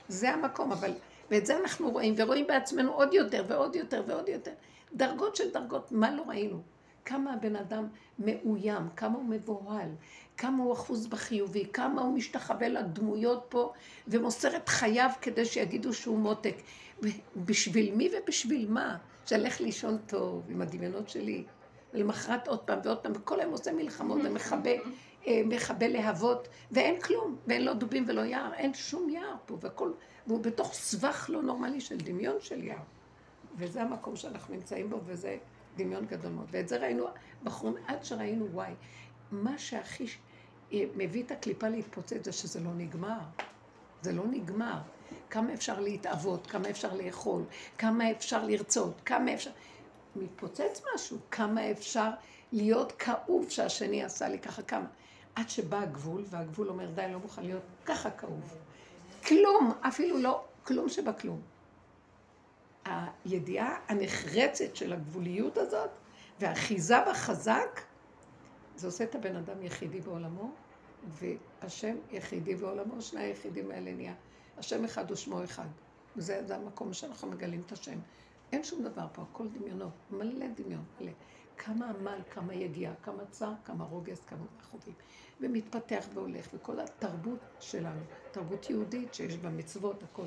זה 0.08 0.30
המקום, 0.30 0.72
אבל... 0.72 0.92
ואת 1.32 1.46
זה 1.46 1.58
אנחנו 1.58 1.92
רואים, 1.92 2.14
ורואים 2.18 2.48
בעצמנו 2.48 2.92
עוד 2.92 3.14
יותר 3.14 3.44
ועוד 3.48 3.76
יותר 3.76 4.04
ועוד 4.08 4.30
יותר. 4.30 4.52
דרגות 4.94 5.36
של 5.36 5.52
דרגות, 5.52 5.92
מה 5.92 6.12
לא 6.12 6.24
ראינו? 6.28 6.62
כמה 7.06 7.34
הבן 7.34 7.56
אדם 7.56 7.88
מאוים, 8.20 8.90
כמה 8.96 9.18
הוא 9.18 9.26
מבוהל, 9.26 9.90
כמה 10.38 10.64
הוא 10.64 10.74
אחוז 10.74 11.08
בחיובי, 11.08 11.66
כמה 11.74 12.02
הוא 12.02 12.14
משתחווה 12.14 12.70
לדמויות 12.70 13.46
פה 13.50 13.74
ומוסר 14.08 14.56
את 14.56 14.70
חייו 14.70 15.10
כדי 15.22 15.46
שיגידו 15.46 15.94
שהוא 15.94 16.20
מותק. 16.20 16.56
בשביל 17.38 17.96
מי 17.96 18.10
ובשביל 18.14 18.70
מה? 18.70 18.98
שאלך 19.26 19.62
לישון 19.62 19.98
טוב 19.98 20.44
עם 20.50 20.62
הדמיונות 20.62 21.10
שלי. 21.10 21.44
ולמחרת 21.96 22.48
עוד 22.48 22.60
פעם 22.60 22.80
ועוד 22.84 22.98
פעם, 22.98 23.12
וכל 23.16 23.40
היום 23.40 23.52
עושה 23.52 23.74
מלחמות 23.74 24.18
ומכבה 24.26 24.72
אה, 25.28 25.42
מכבה 25.46 25.88
להבות, 25.88 26.48
ואין 26.72 27.02
כלום, 27.02 27.36
ואין 27.48 27.66
לא 27.66 27.74
דובים 27.74 28.06
ולא 28.08 28.22
יער, 28.22 28.54
אין 28.54 28.74
שום 28.74 29.10
יער 29.10 29.36
פה, 29.46 29.58
והכל, 29.62 29.92
והוא 30.28 30.40
בתוך 30.44 30.74
סבך 30.74 31.26
לא 31.30 31.42
נורמלי 31.42 31.82
של 31.82 31.98
דמיון 31.98 32.36
של 32.40 32.64
יער. 32.64 32.78
וזה 33.58 33.82
המקום 33.82 34.16
שאנחנו 34.16 34.56
נמצאים 34.56 34.90
בו, 34.90 35.00
וזה 35.06 35.38
דמיון 35.76 36.06
גדול 36.06 36.32
מאוד. 36.32 36.48
ואת 36.52 36.68
זה 36.68 36.78
ראינו, 36.78 37.06
בחורים, 37.44 37.76
עד 37.88 38.06
שראינו 38.06 38.48
וואי. 38.52 38.72
מה 39.32 39.58
שהכי 39.58 40.06
אה, 40.74 40.84
מביא 40.96 41.24
את 41.24 41.32
הקליפה 41.32 41.68
להתפוצץ 41.68 42.26
זה 42.26 42.32
שזה 42.32 42.60
לא 42.60 42.72
נגמר. 42.78 43.20
זה 44.02 44.12
לא 44.12 44.24
נגמר. 44.32 44.78
כמה 45.30 45.54
אפשר 45.54 45.80
להתאבות, 45.80 46.48
כמה 46.48 46.70
אפשר 46.70 46.94
לאכול, 46.94 47.44
כמה 47.78 48.12
אפשר 48.12 48.46
לרצות, 48.46 49.02
כמה 49.06 49.34
אפשר... 49.34 49.52
מתפוצץ 50.16 50.82
משהו, 50.96 51.18
כמה 51.32 51.72
אפשר 51.72 52.10
להיות 52.52 52.92
כאוב 52.92 53.50
שהשני 53.50 54.04
עשה 54.04 54.30
לי 54.30 54.40
ככה, 54.40 54.62
כמה. 54.62 54.88
עד 55.36 55.50
שבא 55.50 55.80
הגבול, 55.80 56.24
והגבול 56.30 56.70
אומר, 56.70 56.92
די, 56.92 57.08
לא 57.12 57.20
מוכן 57.20 57.44
להיות 57.44 57.64
ככה 57.86 58.12
כאוב. 58.12 58.58
כלום, 59.28 59.74
אפילו 59.82 60.18
לא, 60.18 60.44
כלום 60.64 60.90
שבכלום. 60.90 61.42
הידיעה 62.86 63.80
הנחרצת 63.88 64.76
של 64.76 64.94
הגבוליות 64.94 65.58
הזאת, 65.58 65.90
והאחיזה 66.40 66.96
בחזק, 67.10 67.82
זה 68.76 68.88
עושה 68.88 69.04
את 69.04 69.16
הבן 69.16 69.36
אדם 69.36 69.64
יחידי 69.64 70.02
בעולמו, 70.02 70.52
והשם 71.08 71.96
יחידי 72.12 72.56
בעולמו, 72.56 73.02
שני 73.02 73.22
היחידים 73.22 73.72
האלה 73.72 73.92
נהיה. 73.92 74.14
השם 74.58 74.86
אחד 74.86 75.12
ושמו 75.12 75.44
אחד. 75.44 75.68
וזה 76.16 76.56
המקום 76.56 76.94
שאנחנו 76.94 77.28
מגלים 77.28 77.62
את 77.66 77.72
השם. 77.72 78.00
אין 78.52 78.64
שום 78.64 78.84
דבר 78.84 79.08
פה, 79.14 79.22
הכל 79.22 79.48
דמיונות, 79.48 79.92
מלא 80.12 80.46
דמיון, 80.56 80.84
מלא. 81.02 81.12
כמה 81.58 81.90
עמל, 81.90 82.20
כמה 82.30 82.54
יגיעה, 82.54 82.94
כמה 83.04 83.24
צער, 83.32 83.54
כמה 83.66 83.84
רוגז, 83.84 84.20
כמה 84.28 84.46
חובים. 84.72 84.94
ומתפתח 85.42 86.06
והולך, 86.14 86.48
וכל 86.54 86.80
התרבות 86.80 87.40
שלנו, 87.60 88.02
תרבות 88.32 88.70
יהודית 88.70 89.14
שיש 89.14 89.38
בה 89.38 89.50
מצוות, 89.50 90.04
הכל. 90.04 90.26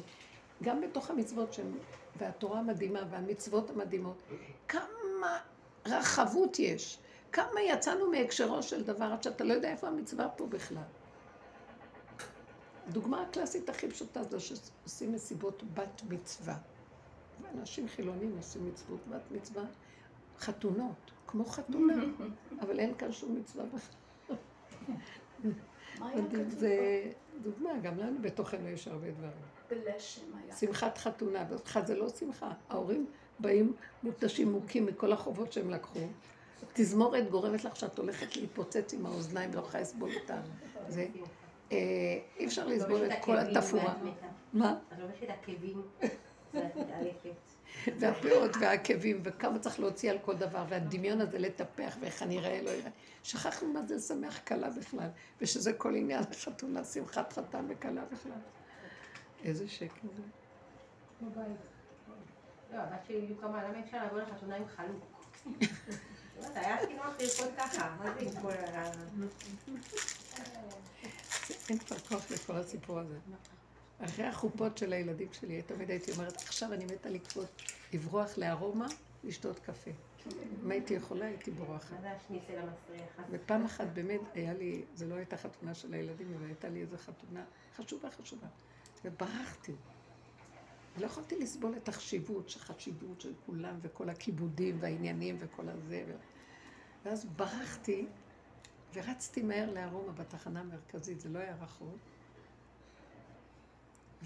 גם 0.62 0.80
בתוך 0.80 1.10
המצוות 1.10 1.52
שהן, 1.52 1.72
והתורה 2.16 2.58
המדהימה 2.58 3.00
והמצוות 3.10 3.70
המדהימות, 3.70 4.22
כמה 4.68 5.38
רחבות 5.86 6.58
יש. 6.58 6.98
כמה 7.32 7.60
יצאנו 7.60 8.10
מהקשרו 8.10 8.62
של 8.62 8.84
דבר 8.84 9.04
עד 9.04 9.22
שאתה 9.22 9.44
לא 9.44 9.52
יודע 9.52 9.70
איפה 9.70 9.88
המצווה 9.88 10.28
פה 10.28 10.46
בכלל. 10.46 10.82
הדוגמה 12.88 13.22
הקלאסית 13.22 13.68
הכי 13.68 13.88
פשוטה 13.88 14.22
זה 14.22 14.40
שעושים 14.40 15.12
מסיבות 15.12 15.62
בת 15.74 16.02
מצווה. 16.08 16.56
אנשים 17.58 17.88
חילונים 17.88 18.36
עושים 18.36 18.68
מצוות 18.68 19.00
בת 19.08 19.30
מצווה, 19.30 19.64
חתונות, 20.38 21.10
כמו 21.26 21.44
חתונה, 21.44 21.94
אבל 22.62 22.78
אין 22.78 22.94
כאן 22.94 23.12
שום 23.12 23.36
מצווה 23.36 23.64
בכלל. 23.64 24.36
זה 26.48 27.02
דוגמה, 27.42 27.78
גם 27.82 27.98
לנו 27.98 28.22
בתוכנו 28.22 28.68
יש 28.68 28.88
הרבה 28.88 29.10
דברים. 29.10 29.32
שמחת 30.56 30.98
חתונה, 30.98 31.44
ואותך 31.48 31.80
זה 31.86 31.94
לא 31.96 32.08
שמחה. 32.08 32.50
ההורים 32.68 33.06
באים 33.38 33.72
מותשים 34.02 34.52
מוכים 34.52 34.86
מכל 34.86 35.12
החובות 35.12 35.52
שהם 35.52 35.70
לקחו. 35.70 35.98
תזמורת 36.72 37.30
גורמת 37.30 37.64
לך 37.64 37.76
שאת 37.76 37.98
הולכת 37.98 38.36
להתפוצץ 38.36 38.94
עם 38.94 39.06
האוזניים 39.06 39.50
ולא 39.52 39.60
יכולה 39.60 39.80
לסבול 39.80 40.10
אותה. 40.20 40.40
זה, 40.88 41.06
אה, 41.72 41.76
אי 42.36 42.46
אפשר 42.46 42.66
לסבול 42.66 43.04
את 43.04 43.12
כל 43.20 43.38
התפאורה. 43.38 43.94
מה? 44.52 44.78
את 44.92 44.98
לובשת 44.98 45.28
עקבים 45.28 45.82
והפאות 48.00 48.50
והעקבים, 48.60 49.20
וכמה 49.24 49.58
צריך 49.58 49.80
להוציא 49.80 50.10
על 50.10 50.18
כל 50.18 50.36
דבר, 50.36 50.64
והדמיון 50.68 51.20
הזה 51.20 51.38
לטפח, 51.38 51.96
ואיך 52.00 52.22
אני 52.22 52.38
אראה, 52.38 52.62
לא 52.62 52.70
אראה. 52.70 52.90
שכחנו 53.22 53.72
מה 53.72 53.82
זה 53.82 54.00
שמח 54.00 54.40
כלה 54.46 54.70
בכלל, 54.70 55.08
ושזה 55.40 55.72
כל 55.72 55.94
עניין 55.94 56.22
החתונה, 56.30 56.84
שמחת 56.84 57.32
חתן 57.32 57.64
וכלה 57.68 58.04
בכלל. 58.04 58.32
איזה 59.44 59.68
שקר 59.68 60.08
זה. 60.16 60.22
בבית. 61.22 61.56
לא, 62.72 62.76
הבת 62.76 63.04
שלי 63.06 63.20
בדיוק 63.20 63.44
אמרה, 63.44 63.68
למה 63.68 63.80
אפשר 63.80 64.06
לבוא 64.06 64.20
לחתונה 64.20 64.56
עם 64.56 64.64
חלוק? 64.68 65.04
היה 66.54 66.86
כאילו 66.86 67.02
לרקוד 67.04 67.54
ככה, 67.56 67.96
מה 67.98 68.14
זה 68.14 68.20
עם 68.20 68.42
כל 68.42 68.52
ה... 68.52 68.90
אין 71.68 71.78
כבר 71.78 71.98
כוח 71.98 72.30
לכל 72.30 72.56
הסיפור 72.56 72.98
הזה. 72.98 73.14
אחרי 74.00 74.26
החופות 74.26 74.78
של 74.78 74.92
הילדים 74.92 75.28
שלי, 75.32 75.62
תמיד 75.62 75.90
הייתי 75.90 76.12
אומרת, 76.12 76.36
עכשיו 76.36 76.72
אני 76.72 76.84
מתה 76.84 77.10
לקפוץ 77.10 77.48
לברוח 77.92 78.38
לארומה, 78.38 78.86
לשתות 79.24 79.58
קפה. 79.58 79.90
אם 80.64 80.70
הייתי 80.70 80.94
יכולה, 80.94 81.26
הייתי 81.26 81.50
בורחת. 81.50 81.96
ופעם 83.30 83.64
אחת 83.64 83.86
באמת 83.94 84.20
היה 84.34 84.54
לי, 84.54 84.82
זה 84.94 85.06
לא 85.06 85.14
הייתה 85.14 85.36
חתונה 85.36 85.74
של 85.74 85.94
הילדים, 85.94 86.34
אבל 86.34 86.46
הייתה 86.46 86.68
לי 86.68 86.80
איזו 86.80 86.96
חתונה 86.96 87.44
חשובה 87.76 88.10
חשובה. 88.10 88.46
וברחתי. 89.04 89.72
לא 90.98 91.06
יכולתי 91.06 91.38
לסבול 91.38 91.76
את 91.76 91.88
החשיבות, 91.88 92.56
החשיבות 92.56 93.20
של 93.20 93.32
כולם, 93.46 93.78
וכל 93.82 94.08
הכיבודים 94.08 94.76
והעניינים 94.80 95.36
וכל 95.38 95.68
הזה. 95.68 96.04
ואז 97.04 97.24
ברחתי, 97.24 98.06
ורצתי 98.94 99.42
מהר 99.42 99.70
לארומה 99.70 100.12
בתחנה 100.12 100.60
המרכזית, 100.60 101.20
זה 101.20 101.28
לא 101.28 101.38
היה 101.38 101.56
רחוק. 101.60 101.96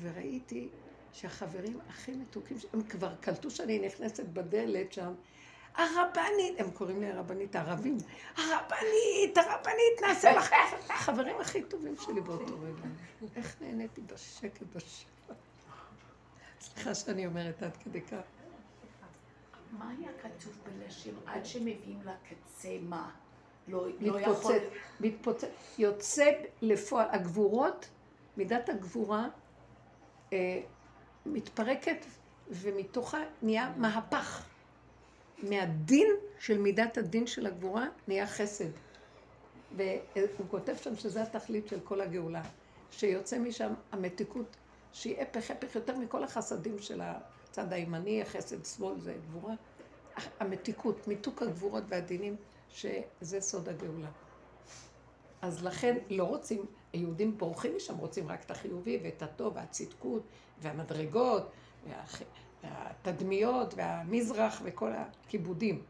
וראיתי 0.00 0.68
שהחברים 1.12 1.78
הכי 1.88 2.12
מתוקים, 2.12 2.56
הם 2.72 2.82
כבר 2.82 3.14
קלטו 3.20 3.50
שאני 3.50 3.78
נכנסת 3.78 4.24
בדלת 4.24 4.92
שם, 4.92 5.14
הרבנית, 5.74 6.60
הם 6.60 6.70
קוראים 6.70 7.00
לי 7.00 7.10
הרבנית 7.10 7.56
הערבים, 7.56 7.96
הרבנית, 8.36 9.38
הרבנית, 9.38 10.02
נעשה 10.02 10.32
לך 10.32 10.50
החברים 10.90 11.40
הכי 11.40 11.62
טובים 11.62 11.94
שלי 12.00 12.20
באותו 12.20 12.58
רגע. 12.60 12.88
איך 13.36 13.56
נהניתי 13.60 14.00
בשקט, 14.00 14.62
בשקט. 14.76 15.36
סליחה 16.60 16.94
שאני 16.94 17.26
אומרת 17.26 17.62
עד 17.62 17.76
כדי 17.76 18.00
כך. 18.00 18.20
מה 19.72 19.94
היה 19.98 20.10
כתוב 20.22 20.52
בלשם 20.64 21.10
עד 21.26 21.46
שמביאים 21.46 22.00
לקצה 22.00 22.78
מה? 22.82 23.10
לא, 23.68 23.86
לא 24.00 24.20
יכול... 24.20 24.54
מתפוצץ, 24.54 24.78
מתפוצץ, 25.00 25.78
יוצא 25.78 26.30
לפועל, 26.62 27.06
הגבורות, 27.10 27.88
מידת 28.36 28.68
הגבורה 28.68 29.28
מתפרקת 31.26 32.06
ומתוכה 32.50 33.18
נהיה 33.42 33.72
מהפך. 33.76 34.46
מהדין 35.42 36.06
של 36.38 36.58
מידת 36.58 36.98
הדין 36.98 37.26
של 37.26 37.46
הגבורה 37.46 37.86
נהיה 38.08 38.26
חסד. 38.26 38.70
והוא 39.76 40.46
כותב 40.50 40.76
שם 40.76 40.96
שזה 40.96 41.22
התכלית 41.22 41.68
של 41.68 41.80
כל 41.80 42.00
הגאולה, 42.00 42.42
שיוצא 42.90 43.38
משם 43.38 43.72
המתיקות, 43.92 44.56
שהיא 44.92 45.22
הפך 45.22 45.50
הפך 45.50 45.74
יותר 45.74 45.96
מכל 45.96 46.24
החסדים 46.24 46.78
של 46.78 47.00
הצד 47.04 47.72
הימני, 47.72 48.22
החסד 48.22 48.64
שמאל 48.64 49.00
זה 49.00 49.14
גבורה, 49.28 49.54
המתיקות, 50.40 51.08
מיתוק 51.08 51.42
הגבורות 51.42 51.84
והדינים, 51.88 52.36
שזה 52.68 53.40
סוד 53.40 53.68
הגאולה. 53.68 54.08
אז 55.42 55.64
לכן 55.64 55.98
לא 56.10 56.24
רוצים, 56.24 56.66
היהודים 56.92 57.38
בורחים 57.38 57.76
משם, 57.76 57.96
רוצים 57.96 58.28
רק 58.28 58.44
את 58.44 58.50
החיובי 58.50 59.00
ואת 59.02 59.22
הטוב 59.22 59.56
והצדקות 59.56 60.22
והמדרגות 60.62 61.52
והתדמיות 62.62 63.74
והמזרח 63.76 64.60
וכל 64.64 64.92
הכיבודים. 64.92 65.82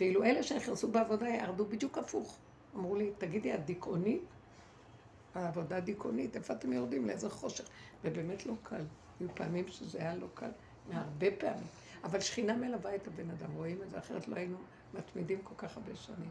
ואילו 0.00 0.24
אלה 0.24 0.42
שנכנסו 0.42 0.88
בעבודה 0.88 1.28
ירדו 1.28 1.64
בדיוק 1.64 1.98
הפוך. 1.98 2.38
אמרו 2.76 2.96
לי, 2.96 3.10
תגידי, 3.18 3.54
את 3.54 3.64
דיכאונית? 3.64 4.22
העבודה 5.34 5.80
דיכאונית, 5.80 6.36
איפה 6.36 6.54
אתם 6.54 6.72
יורדים? 6.72 7.06
לאיזה 7.06 7.30
חושך? 7.30 7.64
ובאמת 8.04 8.46
לא 8.46 8.54
קל. 8.62 8.84
היו 9.20 9.28
פעמים 9.34 9.68
שזה 9.68 9.98
היה 9.98 10.14
לא 10.14 10.26
קל, 10.34 10.50
מהרבה 10.88 11.26
פעמים. 11.38 11.66
אבל 12.04 12.20
שכינה 12.20 12.56
מלווה 12.56 12.94
את 12.94 13.06
הבן 13.06 13.30
אדם, 13.30 13.52
רואים 13.56 13.82
את 13.82 13.90
זה, 13.90 13.98
אחרת 13.98 14.28
לא 14.28 14.36
היינו 14.36 14.56
מתמידים 14.94 15.38
כל 15.44 15.54
כך 15.56 15.76
הרבה 15.76 15.96
שנים. 15.96 16.30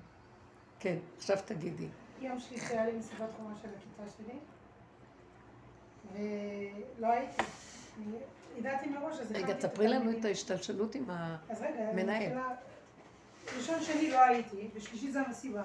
כן, 0.80 0.98
עכשיו 1.18 1.38
תגידי. 1.46 1.88
יום 2.22 2.40
שלישי 2.40 2.66
היה 2.74 2.86
לי 2.86 2.92
מסיבת 2.92 3.30
חומה 3.38 3.54
של 3.62 3.68
הכיתה 3.68 4.12
שלי, 4.18 4.40
ולא 6.14 7.08
הייתי. 7.08 7.44
ידעתי 8.58 8.90
מראש, 8.90 9.20
אז 9.20 9.32
רגע, 9.32 9.54
תספרי 9.54 9.88
לנו 9.88 10.20
את 10.20 10.26
ההשתלשלות 10.26 10.96
עם 10.96 11.06
המנהל. 11.10 12.38
ראשון 13.58 13.84
שני 13.84 14.12
לא 14.12 14.20
הייתי, 14.20 14.70
ושלישי 14.74 15.12
זה 15.12 15.22
המסיבה. 15.22 15.64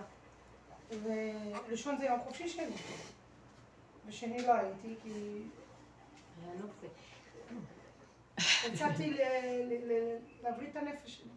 וראשון 1.02 1.98
זה 1.98 2.04
יום 2.04 2.20
חופשי 2.20 2.48
שלי. 2.48 2.72
ושני 4.06 4.46
לא 4.46 4.52
הייתי, 4.52 4.94
כי... 5.02 5.42
יצאתי 8.66 9.16
להבריא 10.42 10.70
את 10.70 10.76
הנפש 10.76 11.16
שלי. 11.16 11.30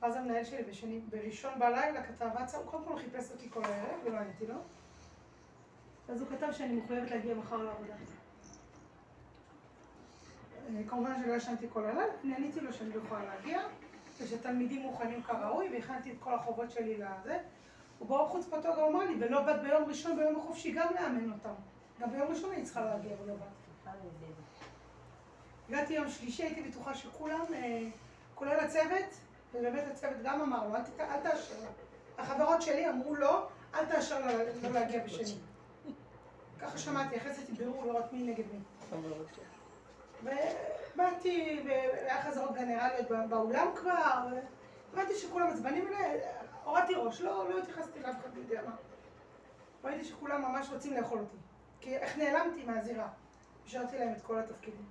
ואז 0.00 0.16
המנהל 0.16 0.44
שלי 0.44 0.62
בשני, 0.62 1.00
בראשון 1.10 1.58
בלילה 1.58 2.02
כתב 2.02 2.28
וואטסאפ, 2.34 2.60
קודם 2.64 2.84
כל 2.84 2.90
הוא 2.90 2.98
חיפש 2.98 3.30
אותי 3.30 3.50
כל 3.50 3.64
הערב, 3.64 4.00
ולא 4.04 4.18
עניתי 4.18 4.46
לו. 4.46 4.54
אז 6.08 6.20
הוא 6.20 6.28
כתב 6.28 6.52
שאני 6.52 6.74
מחויבת 6.76 7.10
להגיע 7.10 7.34
מחר 7.34 7.56
לעבודה. 7.56 7.94
אה, 10.68 10.82
כמובן 10.88 11.22
שלא 11.24 11.34
ישנתי 11.34 11.66
כל 11.72 11.84
הלילה, 11.84 12.04
אני 12.24 12.34
עניתי 12.34 12.60
לו 12.60 12.72
שאני 12.72 12.90
לא 12.90 13.00
יכולה 13.04 13.24
להגיע, 13.24 13.62
ושתלמידים 14.20 14.82
מוכנים 14.82 15.22
כראוי, 15.22 15.68
והכנתי 15.72 16.10
את 16.10 16.16
כל 16.20 16.34
החובות 16.34 16.70
שלי 16.70 16.96
לזה. 16.96 17.38
וברוך 18.00 18.30
חוצפתו 18.30 18.68
גם 18.78 18.84
אמר 18.88 19.04
לי, 19.04 19.14
ולא 19.20 19.42
באת 19.42 19.62
ביום 19.62 19.84
ראשון 19.84 20.16
ביום 20.16 20.36
החופשי 20.36 20.72
גם 20.72 20.88
לאמן 20.94 21.32
אותם. 21.32 21.54
גם 22.00 22.10
ביום 22.10 22.28
ראשון 22.28 22.52
אני 22.52 22.62
צריכה 22.62 22.84
להגיע 22.84 23.12
ולא 23.22 23.34
באת. 23.34 23.60
הגעתי 25.68 25.94
יום 25.94 26.08
שלישי, 26.08 26.42
הייתי 26.42 26.62
בטוחה 26.62 26.94
שכולם, 26.94 27.40
אה, 27.54 27.82
כולל 28.34 28.60
הצוות, 28.60 29.20
ובאמת 29.54 29.84
הצוות 29.90 30.16
גם 30.22 30.40
אמר 30.40 30.68
לו, 30.68 30.74
אל 31.00 31.20
תאשר 31.22 31.54
לה. 31.62 31.68
החברות 32.18 32.62
שלי 32.62 32.88
אמרו 32.88 33.14
לו, 33.14 33.46
אל 33.74 33.86
תאשר 33.86 34.20
לה 34.26 34.32
לא 34.62 34.70
להגיע 34.70 35.04
בשני. 35.04 35.34
ככה 36.60 36.78
שמעתי, 36.78 37.16
אחרי 37.16 37.34
זה 37.34 37.46
תביאו 37.46 37.86
לראות 37.86 38.12
מי 38.12 38.22
נגד 38.22 38.44
מי. 38.52 38.60
ובאתי, 40.22 41.62
והיה 41.66 42.22
חזרות 42.22 42.54
גנרליות 42.54 43.08
באולם 43.28 43.66
כבר, 43.76 44.28
הבנתי 44.92 45.14
שכולם 45.14 45.46
עצבנים 45.46 45.88
אליי, 45.88 46.20
הורדתי 46.64 46.94
ראש, 46.94 47.20
לא, 47.20 47.50
לא 47.50 47.58
התייחסתי 47.58 48.00
לאף 48.00 48.16
אחד, 48.20 48.36
יודע 48.36 48.60
מה. 48.66 48.72
ראיתי 49.84 50.04
שכולם 50.04 50.42
ממש 50.42 50.68
רוצים 50.72 50.94
לאכול 50.94 51.18
אותי. 51.18 51.36
כי 51.80 51.96
איך 51.96 52.18
נעלמתי 52.18 52.64
מהזירה. 52.64 53.08
השארתי 53.66 53.98
להם 53.98 54.12
את 54.12 54.22
כל 54.22 54.38
התפקידים. 54.38 54.84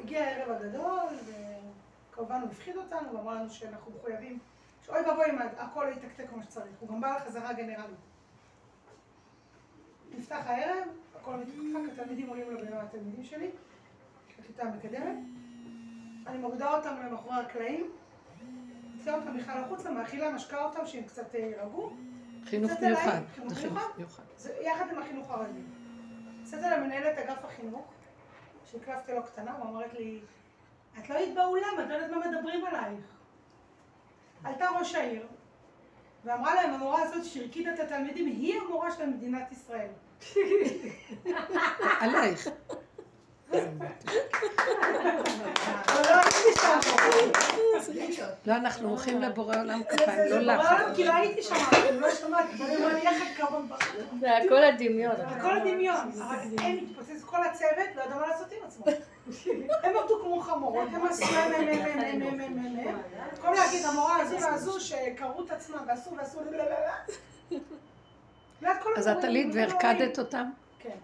הגיע 0.00 0.24
הערב 0.24 0.50
הגדול, 0.50 1.08
וכמובן 2.14 2.40
הוא 2.40 2.50
הפחיד 2.50 2.76
אותנו, 2.76 3.14
ואמר 3.14 3.34
לנו 3.34 3.50
שאנחנו 3.50 3.92
מחויבים, 3.98 4.38
שאוי 4.82 5.00
ואבוי 5.00 5.30
אם 5.30 5.38
הכל 5.56 5.86
יתקתק 5.92 6.28
כמו 6.30 6.42
שצריך. 6.42 6.76
הוא 6.80 6.88
גם 6.88 7.00
בא 7.00 7.16
לחזרה 7.16 7.52
גנרלית. 7.52 7.96
נפתח 10.10 10.42
הערב, 10.46 10.88
הכל 11.20 11.36
מתקתק, 11.36 11.92
התלמידים 11.92 12.28
עולים 12.28 12.50
לבמה 12.50 12.82
התלמידים 12.82 13.24
שלי. 13.24 13.50
בכיתה 14.38 14.62
המקדמת. 14.62 15.16
אני 16.26 16.38
מורידה 16.38 16.76
אותם 16.76 16.94
למאחורי 17.06 17.36
הקלעים, 17.36 17.90
מוציאה 18.94 19.14
אותם 19.14 19.38
בכלל 19.38 19.64
החוצה, 19.64 19.90
מאכילה, 19.90 20.30
משקה 20.30 20.64
אותם 20.64 20.86
שהם 20.86 21.04
קצת 21.04 21.34
יירגעו. 21.34 21.90
אה, 21.90 22.46
חינוך 22.46 22.72
מיוחד. 22.80 23.20
חינוך 23.34 23.52
מיוחד. 23.96 24.22
יחד 24.60 24.84
עם 24.92 24.98
החינוך 24.98 25.30
הרגיל. 25.30 25.64
יצאתי 26.42 26.62
למנהלת 26.62 27.18
אגף 27.18 27.44
החינוך, 27.44 27.92
שהקלפתי 28.64 29.12
לו 29.12 29.22
קטנה, 29.22 29.56
ואומרת 29.60 29.94
לי, 29.94 30.20
את 30.98 31.08
לא 31.08 31.14
היית 31.14 31.34
באולם, 31.34 31.80
את 31.80 31.88
לא 31.88 31.94
יודעת 31.94 32.10
מה 32.10 32.28
מדברים 32.30 32.64
עלייך. 32.64 33.04
עלתה 34.44 34.66
ראש 34.78 34.94
העיר, 34.94 35.26
ואמרה 36.24 36.54
להם, 36.54 36.70
המורה 36.70 37.02
הזאת 37.02 37.24
שהרקידה 37.24 37.74
את 37.74 37.80
התלמידים, 37.80 38.26
היא 38.26 38.60
המורה 38.60 38.90
של 38.90 39.06
מדינת 39.06 39.52
ישראל. 39.52 39.88
עלייך. 42.00 42.48
לא, 48.46 48.56
אנחנו 48.56 48.88
הולכים 48.88 49.22
לבורא 49.22 49.56
עולם 49.60 49.82
כפיים, 49.84 50.30
לא 50.30 50.54
לך. 50.54 50.68
כי 50.96 51.04
לא 51.04 51.12
הייתי 51.12 51.42
שם, 51.42 51.54
לא 52.00 52.14
שמעתי, 52.14 52.56
זה 54.20 54.36
הכל 54.36 54.64
הדמיון. 54.64 55.16
הכל 55.20 55.56
הדמיון. 55.56 56.10
הם 56.58 56.78
התפוצצו, 56.82 57.26
כל 57.26 57.42
הצוות, 57.46 57.96
לא 57.96 58.02
ידעו 58.02 58.20
מה 58.20 58.26
לעשות 58.26 58.52
עם 58.52 58.58
עצמו. 58.66 58.84
הם 59.82 59.96
עבדו 59.96 60.20
כמו 60.22 60.40
חמורות, 60.40 60.88
הם 60.92 61.06
עשו 61.06 61.24
הם, 61.24 61.52
הם, 61.54 61.68
הם, 61.68 61.98
הם, 61.98 62.22
הם, 62.22 62.40
הם, 62.40 62.40
הם, 62.40 62.86
הם. 62.88 62.96
במקום 63.32 63.54
להגיד, 63.54 63.84
המורה 63.84 64.16
הזו 64.20 64.36
והזו 64.40 64.80
שקראו 64.80 65.44
את 65.44 65.50
עצמם 65.50 65.78
ועשו 65.86 66.10
ועשו, 66.16 66.40
אז 68.96 69.08
את 69.08 69.24
עלית 69.24 69.54
והרקדת 69.54 70.18
אותם? 70.18 70.50
כן. 70.78 70.96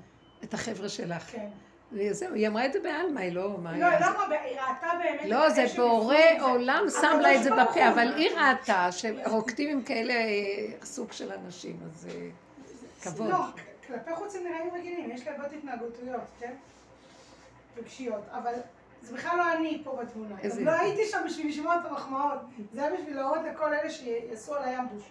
את 0.45 0.55
החבר'ה 0.55 0.89
שלך. 0.89 1.23
כן. 1.23 1.49
וזהו, 1.93 2.35
היא 2.35 2.49
אמרה 2.49 2.67
את 2.67 2.73
זה 2.73 2.81
בעלמא, 2.81 3.21
היא 3.21 3.33
לא... 3.33 3.43
לא, 3.43 3.69
היא 3.69 3.81
לא 3.81 3.87
אמרה, 3.87 4.41
היא 4.43 4.61
ראתה 4.61 4.89
באמת... 4.99 5.29
לא, 5.29 5.51
זה 5.51 5.65
בורא 5.77 6.17
עולם 6.41 6.85
שם 7.01 7.19
לה 7.21 7.37
את 7.37 7.43
זה 7.43 7.51
בפה, 7.51 7.89
אבל 7.89 8.15
היא 8.17 8.31
ראתה 8.31 8.89
שרוקדים 8.93 9.71
עם 9.71 9.83
כאלה 9.83 10.15
סוג 10.83 11.13
של 11.13 11.33
אנשים, 11.33 11.77
אז 11.85 12.09
כבוד. 13.03 13.31
לא, 13.31 13.39
כלפי 13.87 14.15
חוץ 14.15 14.37
הם 14.37 14.43
נראים 14.45 14.71
רגילים, 14.75 15.11
יש 15.11 15.27
להם 15.27 15.39
בעיות 15.39 15.53
התנהגותיות, 15.53 16.21
כן? 16.41 16.53
רגשיות, 17.77 18.23
אבל 18.33 18.55
זה 19.03 19.17
בכלל 19.17 19.39
לא 19.39 19.53
אני 19.53 19.81
פה 19.85 19.97
בתמונה. 20.03 20.35
לא 20.61 20.71
הייתי 20.71 21.07
שם 21.07 21.19
בשביל 21.27 21.49
לשמוע 21.49 21.77
את 21.77 21.87
המחמאות, 21.91 22.39
זה 22.73 22.83
היה 22.83 22.97
בשביל 22.97 23.17
להראות 23.17 23.39
לכל 23.53 23.75
אלה 23.75 23.91
שיעשו 23.91 24.55
עליי 24.55 24.79
אמבוש. 24.79 25.03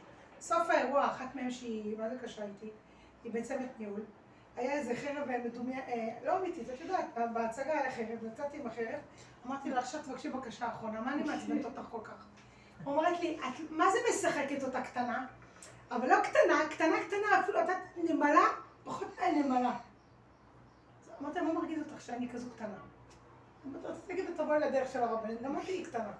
סוף 0.42 0.70
האירוע, 0.70 1.06
אחת 1.06 1.36
מהן 1.36 1.52
שהיא, 1.52 1.98
מה 1.98 2.10
זה 2.10 2.16
קשה 2.24 2.44
איתי, 2.44 2.70
היא 3.24 3.32
בצוות 3.34 3.60
ניהול. 3.80 4.02
היה 4.60 4.74
איזה 4.74 4.96
חרב 4.96 5.28
מדומיין, 5.46 5.80
אה, 5.88 6.08
לא 6.26 6.38
אמיתית, 6.38 6.70
את 6.70 6.82
יודעת, 6.82 7.06
בהצגה 7.34 7.80
היה 7.80 7.92
חרב, 7.92 8.24
יצאתי 8.34 8.58
עם 8.58 8.68
החרב, 8.68 9.00
אמרתי 9.48 9.70
לה, 9.70 9.80
עכשיו 9.80 10.02
תבקשי 10.04 10.30
בקשה 10.30 10.68
אחרונה, 10.68 11.02
מה 11.02 11.14
אני 11.14 11.24
מעצבנת 11.24 11.66
אותך 11.66 11.82
כל 11.92 12.00
כך? 12.04 12.26
אומרת 12.86 13.20
לי, 13.20 13.40
את 13.40 13.72
מה 13.72 13.86
זה 13.92 13.98
משחקת 14.10 14.64
אותה 14.64 14.82
קטנה? 14.82 15.26
אבל 15.92 16.10
לא 16.10 16.16
קטנה, 16.24 16.60
קטנה 16.70 16.96
קטנה, 17.08 17.40
אפילו 17.40 17.60
את 17.60 17.68
נמלה, 17.98 18.46
פחות 18.84 19.08
מהנמלה. 19.20 19.78
אמרתי 21.22 21.42
מה 21.42 21.54
מרגיז 21.54 21.80
אותך 21.80 22.02
שאני 22.02 22.30
כזו 22.30 22.50
קטנה? 22.56 22.78
אמרתי 23.68 24.00
תגידי, 24.08 24.34
תבואי 24.34 24.60
לדרך 24.60 24.92
של 24.92 25.04
הרבנית, 25.04 25.42
גם 25.42 25.56
אותי 25.56 25.72
היא 25.72 25.86
קטנה. 25.86 26.12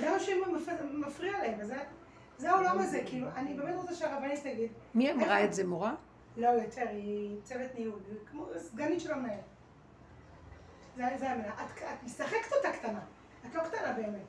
זה 0.00 0.10
מה 0.10 0.20
שמפריע 0.20 1.38
להם, 1.38 1.54
וזה 1.60 1.76
זה 2.38 2.50
העולם 2.50 2.78
הזה, 2.78 3.02
כאילו, 3.06 3.26
אני 3.36 3.54
באמת 3.54 3.74
רוצה 3.76 3.94
שהרבנית 3.94 4.40
תגיד. 4.42 4.70
מי 4.94 5.12
אמרה 5.12 5.44
את 5.44 5.54
זה, 5.54 5.66
מורה? 5.66 5.94
לא, 6.36 6.48
יותר, 6.48 6.88
היא 6.88 7.36
צוות 7.42 7.74
ניהול, 7.74 8.00
היא 8.08 8.18
כמו 8.30 8.46
סגנית 8.58 9.00
של 9.00 9.12
המנהל. 9.12 9.38
זה, 10.96 11.04
זה 11.18 11.30
המילה. 11.30 11.52
את, 11.54 11.82
את 11.82 12.02
משחקת 12.02 12.52
אותה 12.56 12.72
קטנה. 12.72 13.00
את 13.46 13.54
לא 13.54 13.62
קטנה 13.62 13.92
באמת, 13.92 14.20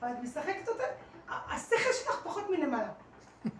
אבל 0.00 0.12
את 0.12 0.18
משחקת 0.22 0.68
אותה, 0.68 0.84
השכל 1.28 1.92
שלך 1.92 2.20
פחות 2.24 2.50
מלמעלה. 2.50 2.92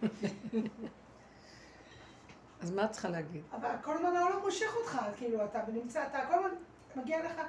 אז 2.63 2.71
מה 2.71 2.85
את 2.85 2.91
צריכה 2.91 3.09
להגיד? 3.09 3.43
אבל 3.53 3.71
כל 3.83 3.95
הזמן 3.97 4.17
העולם 4.17 4.41
מושך 4.41 4.77
אותך, 4.77 5.01
כאילו, 5.17 5.45
אתה 5.45 5.61
נמצא, 5.73 6.07
אתה 6.07 6.27
כל 6.29 6.35
הזמן 6.35 6.51
מגיע 6.97 7.25
לך, 7.25 7.41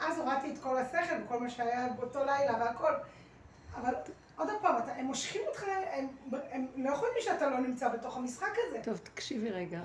אז 0.00 0.18
הורדתי 0.18 0.52
את 0.52 0.58
כל 0.58 0.78
השכל 0.78 1.14
וכל 1.24 1.40
מה 1.40 1.50
שהיה 1.50 1.88
באותו 1.88 2.24
לילה 2.24 2.52
והכל, 2.60 2.92
אבל 3.74 3.94
עוד 4.36 4.48
פעם, 4.62 4.76
אתה, 4.78 4.92
הם 4.92 5.04
מושכים 5.04 5.42
אותך, 5.48 5.64
הם, 5.92 6.08
הם 6.50 6.66
לא 6.76 6.92
יכולים 6.92 7.14
שאתה 7.20 7.50
לא 7.50 7.58
נמצא 7.58 7.88
בתוך 7.88 8.16
המשחק 8.16 8.52
הזה. 8.66 8.80
טוב, 8.84 8.96
תקשיבי 8.98 9.50
רגע. 9.50 9.80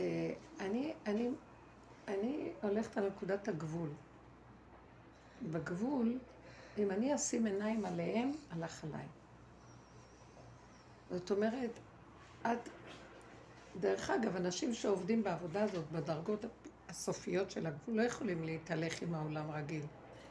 אה, 0.00 0.32
אני, 0.60 0.92
אני, 1.06 1.30
אני 2.08 2.52
הולכת 2.62 2.98
על 2.98 3.06
נקודת 3.06 3.48
הגבול. 3.48 3.88
בגבול, 5.42 6.18
אם 6.78 6.90
אני 6.90 7.14
אשים 7.14 7.46
עיניים 7.46 7.84
עליהם, 7.84 8.32
הלך 8.50 8.84
עליי. 8.84 9.06
זאת 11.10 11.30
אומרת, 11.30 11.70
עד... 12.44 12.58
דרך 13.80 14.10
אגב, 14.10 14.36
אנשים 14.36 14.74
שעובדים 14.74 15.22
בעבודה 15.22 15.62
הזאת, 15.62 15.84
בדרגות 15.92 16.44
הסופיות 16.88 17.50
של 17.50 17.66
הגבול, 17.66 17.96
לא 17.96 18.02
יכולים 18.02 18.44
להתהלך 18.44 19.02
עם 19.02 19.14
העולם 19.14 19.50
רגיל. 19.50 19.82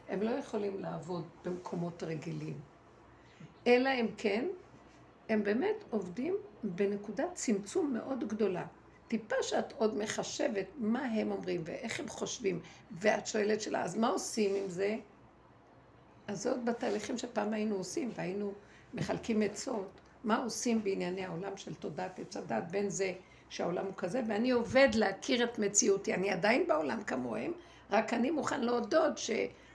הם 0.10 0.22
לא 0.22 0.30
יכולים 0.30 0.80
לעבוד 0.80 1.28
במקומות 1.46 2.04
רגילים. 2.04 2.60
אלא 3.68 3.90
אם 3.90 4.08
כן, 4.18 4.48
הם 5.30 5.44
באמת 5.44 5.84
עובדים 5.90 6.36
בנקודת 6.64 7.30
צמצום 7.34 7.94
מאוד 7.94 8.28
גדולה. 8.28 8.66
טיפה 9.08 9.36
שאת 9.42 9.74
עוד 9.78 9.98
מחשבת 9.98 10.66
מה 10.78 11.02
הם 11.02 11.32
אומרים 11.32 11.62
ואיך 11.66 12.00
הם 12.00 12.08
חושבים, 12.08 12.60
ואת 12.92 13.28
שואלת 13.28 13.62
שאלה, 13.62 13.84
אז 13.84 13.96
מה 13.96 14.08
עושים 14.08 14.56
עם 14.56 14.70
זה? 14.70 14.98
אז 16.28 16.48
עוד 16.48 16.66
בתהליכים 16.66 17.18
שפעם 17.18 17.54
היינו 17.54 17.76
עושים, 17.76 18.12
והיינו 18.16 18.54
מחלקים 18.94 19.42
עצות, 19.42 20.00
מה 20.24 20.44
עושים 20.44 20.84
בענייני 20.84 21.26
העולם 21.26 21.58
של 21.58 21.74
תודעת 21.74 22.20
עץ 22.20 22.38
הדת, 22.38 22.64
בין 22.72 22.90
זה 22.90 23.14
שהעולם 23.50 23.86
הוא 23.86 23.94
כזה, 23.98 24.22
ואני 24.28 24.52
עובד 24.52 24.90
להכיר 24.94 25.44
את 25.44 25.60
מציאותי, 25.60 26.14
אני 26.14 26.30
עדיין 26.30 26.68
בעולם 26.68 27.04
כמוהם, 27.04 27.52
רק 27.92 28.14
אני 28.14 28.32
מוכן 28.32 28.62
להודות 28.62 29.18
ש... 29.18 29.32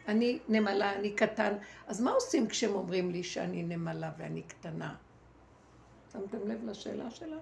אני 0.08 0.38
נמלה, 0.48 0.92
אני 0.96 1.14
קטן. 1.14 1.56
אז 1.86 2.00
מה 2.00 2.10
עושים 2.10 2.48
כשהם 2.48 2.74
אומרים 2.74 3.10
לי 3.10 3.22
שאני 3.22 3.62
נמלה 3.62 4.10
ואני 4.18 4.42
קטנה? 4.42 4.94
שמתם 6.12 6.48
לב 6.48 6.64
לשאלה 6.64 7.10
שלה? 7.10 7.36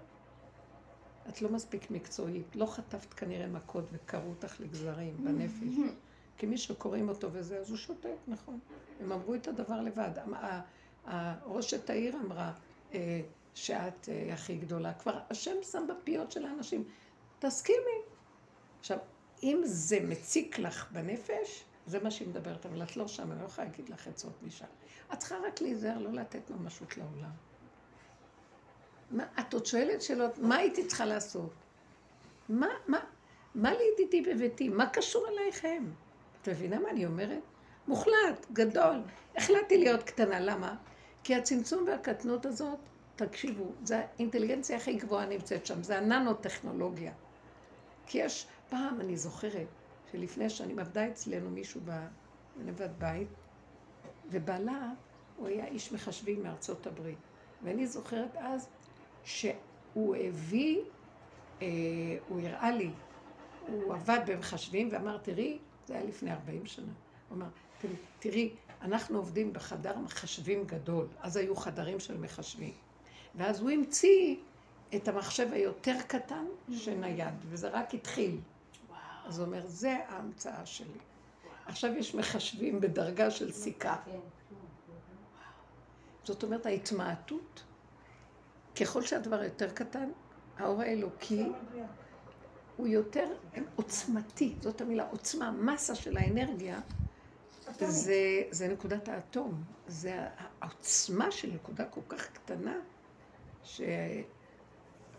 את 1.28 1.42
לא 1.42 1.48
מספיק 1.48 1.90
מקצועית, 1.90 2.56
לא 2.56 2.66
חטפת 2.66 3.14
כנראה 3.14 3.46
מכות 3.46 3.84
וקראו 3.92 4.30
אותך 4.30 4.60
לגזרים 4.60 5.16
בנפש. 5.24 5.92
כי 6.38 6.46
מי 6.46 6.58
שקוראים 6.58 7.08
אותו 7.08 7.28
וזה, 7.32 7.58
אז 7.58 7.70
הוא 7.70 7.76
שותק, 7.76 8.16
נכון. 8.28 8.58
הם 9.00 9.12
אמרו 9.12 9.34
את 9.34 9.48
הדבר 9.48 9.80
לבד. 9.80 10.10
ראשת 11.46 11.90
העיר 11.90 12.16
אמרה 12.16 12.52
אה, 12.94 13.20
שאת 13.54 14.08
אה, 14.08 14.34
הכי 14.34 14.56
גדולה. 14.56 14.94
כבר 14.94 15.18
השם 15.30 15.56
שם 15.62 15.86
בפיות 15.88 16.32
של 16.32 16.44
האנשים. 16.44 16.84
תסכימי. 17.38 17.98
עכשיו, 18.80 18.98
אם 19.42 19.60
זה 19.64 19.98
מציק 20.00 20.58
לך 20.58 20.92
בנפש, 20.92 21.64
זה 21.86 22.02
מה 22.02 22.10
שהיא 22.10 22.28
מדברת, 22.28 22.66
אבל 22.66 22.82
את 22.82 22.96
לא 22.96 23.08
שם, 23.08 23.32
אני 23.32 23.40
לא 23.40 23.46
יכולה 23.46 23.66
להגיד 23.66 23.88
לך 23.88 24.08
עצות 24.08 24.42
משם. 24.42 24.64
את 25.12 25.18
צריכה 25.18 25.34
רק 25.46 25.60
להיזהר, 25.60 25.98
לא 25.98 26.12
לתת 26.12 26.50
ממשות 26.50 26.96
לעולם. 26.96 27.30
מה, 29.11 29.25
את 29.40 29.55
עוד 29.55 29.66
שואלת 29.66 30.03
שאלות, 30.03 30.38
מה 30.38 30.57
הייתי 30.57 30.87
צריכה 30.87 31.05
לעשות? 31.05 31.51
מה, 32.49 32.68
מה, 32.87 32.99
מה 33.55 33.71
לידידי 33.73 34.35
בביתי? 34.35 34.68
מה 34.68 34.87
קשור 34.87 35.27
אלייכם? 35.29 35.85
את 36.42 36.49
מבינה 36.49 36.79
מה 36.79 36.90
אני 36.90 37.07
אומרת? 37.07 37.42
מוחלט, 37.88 38.47
גדול. 38.53 39.03
החלטתי 39.37 39.79
להיות 39.79 40.03
קטנה, 40.03 40.40
למה? 40.40 40.77
כי 41.25 41.35
הצמצום 41.35 41.85
והקטנות 41.87 42.47
הזאת, 42.47 42.79
תקשיבו, 43.16 43.73
זה 43.85 43.99
האינטליגנציה 43.99 44.77
הכי 44.77 44.94
גבוהה 44.97 45.27
נמצאת 45.27 45.66
שם, 45.66 45.83
זה 45.83 45.99
הננו-טכנולוגיה. 45.99 47.12
כי 48.07 48.18
יש, 48.18 48.47
פעם, 48.68 49.01
אני 49.01 49.16
זוכרת, 49.16 49.66
שלפני 50.12 50.51
שנים 50.51 50.79
עבדה 50.79 51.09
אצלנו 51.09 51.51
מישהו 51.51 51.81
בנבד 52.57 52.88
בית, 52.99 53.29
ובעלה, 54.31 54.90
הוא 55.37 55.49
היה 55.49 55.66
איש 55.66 55.92
מחשבים 55.92 56.42
מארצות 56.42 56.87
הברית. 56.87 57.18
ואני 57.62 57.87
זוכרת 57.87 58.37
אז 58.37 58.68
שהוא 59.24 60.16
הביא, 60.16 60.81
אה, 61.62 61.66
הוא 62.28 62.40
הראה 62.40 62.70
לי, 62.70 62.90
הוא 63.68 63.94
עבד 63.94 64.20
במחשבים 64.26 64.88
ואמר, 64.92 65.18
תראי, 65.18 65.59
זה 65.87 65.94
היה 65.94 66.04
לפני 66.04 66.33
40 66.33 66.66
שנה, 66.66 66.92
הוא 67.28 67.37
אמר, 67.37 67.46
תראי, 68.18 68.50
אנחנו 68.83 69.18
עובדים 69.18 69.52
בחדר 69.52 69.98
מחשבים 69.98 70.64
גדול, 70.64 71.07
אז 71.20 71.37
היו 71.37 71.57
חדרים 71.57 72.00
של 72.00 72.18
מחשבים. 72.18 72.72
ואז 73.35 73.61
הוא 73.61 73.70
המציא 73.70 74.37
את 74.96 75.09
המחשב 75.09 75.48
היותר 75.52 75.96
קטן 76.07 76.44
שנייד, 76.72 77.35
וזה 77.48 77.68
רק 77.68 77.94
התחיל. 77.94 78.40
אז 79.24 79.38
הוא 79.38 79.46
אומר, 79.46 79.62
זה 79.66 79.96
ההמצאה 80.09 80.66
שלי. 80.66 80.98
עכשיו 81.66 81.96
יש 81.96 82.14
מחשבים 82.14 82.81
בדרגה 82.81 83.31
של 83.31 83.52
סיכה. 83.52 83.96
זאת 86.24 86.42
אומרת, 86.42 86.66
ההתמעטות, 86.66 87.62
ככל 88.80 89.02
שהדבר 89.02 89.44
יותר 89.44 89.70
קטן, 89.70 90.10
האור 90.58 90.82
האלוקי 90.82 91.46
הוא 92.76 92.86
יותר 92.86 93.26
עוצמתי, 93.76 94.54
זאת 94.60 94.80
המילה 94.80 95.06
עוצמה, 95.10 95.50
מסה 95.50 95.94
של 95.94 96.16
האנרגיה, 96.16 96.80
זה, 97.78 98.42
זה 98.50 98.68
נקודת 98.68 99.08
האטום, 99.08 99.62
זה 99.86 100.26
העוצמה 100.60 101.30
של 101.30 101.50
נקודה 101.54 101.84
כל 101.84 102.00
כך 102.08 102.28
קטנה, 102.32 102.74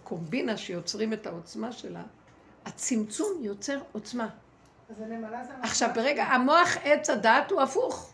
שקומבינה 0.04 0.58
שיוצרים 0.58 1.14
את 1.14 1.28
העוצמה 1.28 1.72
שלה, 1.72 2.04
הצמצום 2.66 3.28
יוצר 3.42 3.80
עוצמה. 3.92 4.30
עכשיו 5.62 5.90
ברגע, 5.96 6.24
המוח 6.24 6.78
עץ 6.84 7.10
הדת 7.10 7.52
הוא 7.52 7.62
הפוך. 7.62 8.14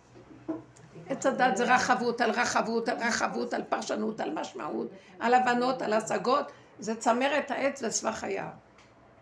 עץ 1.10 1.26
הדת 1.26 1.58
זה 1.58 1.63
רחבות 1.76 2.22
על 2.22 2.32
רחבות 2.32 2.89
על 2.89 2.98
רחבות, 2.98 3.54
על 3.54 3.63
פרשנות, 3.63 4.20
על 4.20 4.34
משמעות, 4.34 4.88
על 5.20 5.34
הבנות, 5.34 5.82
על 5.82 5.94
השגות, 5.94 6.52
זה 6.80 6.96
צמרת 6.96 7.52
העץ 7.52 7.84
וסבך 7.84 8.24
היער. 8.24 8.52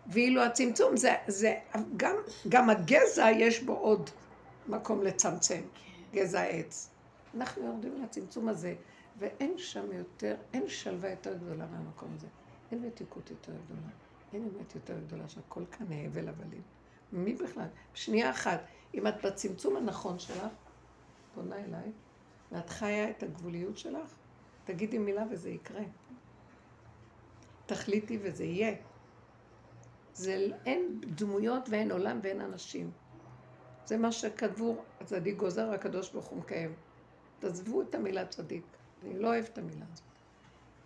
ואילו 0.08 0.44
הצמצום 0.44 0.98
זה, 0.98 1.16
זה 1.28 1.56
גם, 1.98 2.16
גם 2.50 2.70
הגזע 2.70 3.30
יש 3.32 3.64
בו 3.64 3.74
עוד 3.74 4.10
מקום 4.68 5.04
לצמצם, 5.04 5.62
גזע 6.14 6.40
העץ. 6.40 6.90
אנחנו 7.38 7.66
יורדים 7.66 8.04
לצמצום 8.04 8.48
הזה, 8.48 8.76
ואין 9.20 9.54
שם 9.58 9.86
יותר, 9.92 10.36
אין 10.54 10.64
שלווה 10.68 11.10
יותר 11.10 11.34
גדולה 11.34 11.66
מהמקום 11.72 12.10
הזה. 12.16 12.28
אין 12.72 12.82
מתיקות 12.82 13.30
יותר 13.30 13.52
גדולה. 13.66 13.88
אין 14.34 14.44
אמת 14.44 14.76
יותר 14.76 14.94
גדולה 15.08 15.28
שהכל 15.28 15.64
כאן 15.72 15.86
הבל 16.06 16.30
הבלים. 16.30 16.62
מי 17.12 17.34
בכלל? 17.34 17.68
שנייה 17.94 18.30
אחת, 18.30 18.60
אם 18.94 19.08
את 19.08 19.26
בצמצום 19.26 19.78
הנכון 19.78 20.20
שלך, 20.20 20.44
פונה 21.34 21.56
אליי, 21.56 21.92
ואת 22.52 22.70
חיה 22.70 23.10
את 23.10 23.24
הגבוליות 23.24 23.78
שלך, 23.78 24.16
תגידי 24.66 24.98
מילה 24.98 25.24
וזה 25.32 25.50
יקרה. 25.50 25.84
תחליטי 27.66 28.20
וזה 28.22 28.44
יהיה. 28.44 28.76
זה 30.14 30.48
אין 30.66 31.02
דמויות 31.02 31.70
ואין 31.70 31.92
עולם 31.92 32.20
ואין 32.24 32.42
אנשים. 32.42 32.92
זה 33.86 33.98
מה 33.98 34.12
שכתבו, 34.12 34.76
הצדיק 35.02 35.38
גוזר, 35.38 35.72
הקדוש 35.72 36.12
ברוך 36.12 36.26
הוא 36.26 36.40
מקיים. 36.40 36.74
תעזבו 37.40 37.82
את 37.82 37.96
המילה 37.96 38.26
צדיק. 38.26 38.64
אני 39.04 39.20
לא 39.20 39.28
אוהב 39.28 39.46
את 39.46 39.58
המילה 39.58 39.86
הזאת. 39.94 40.06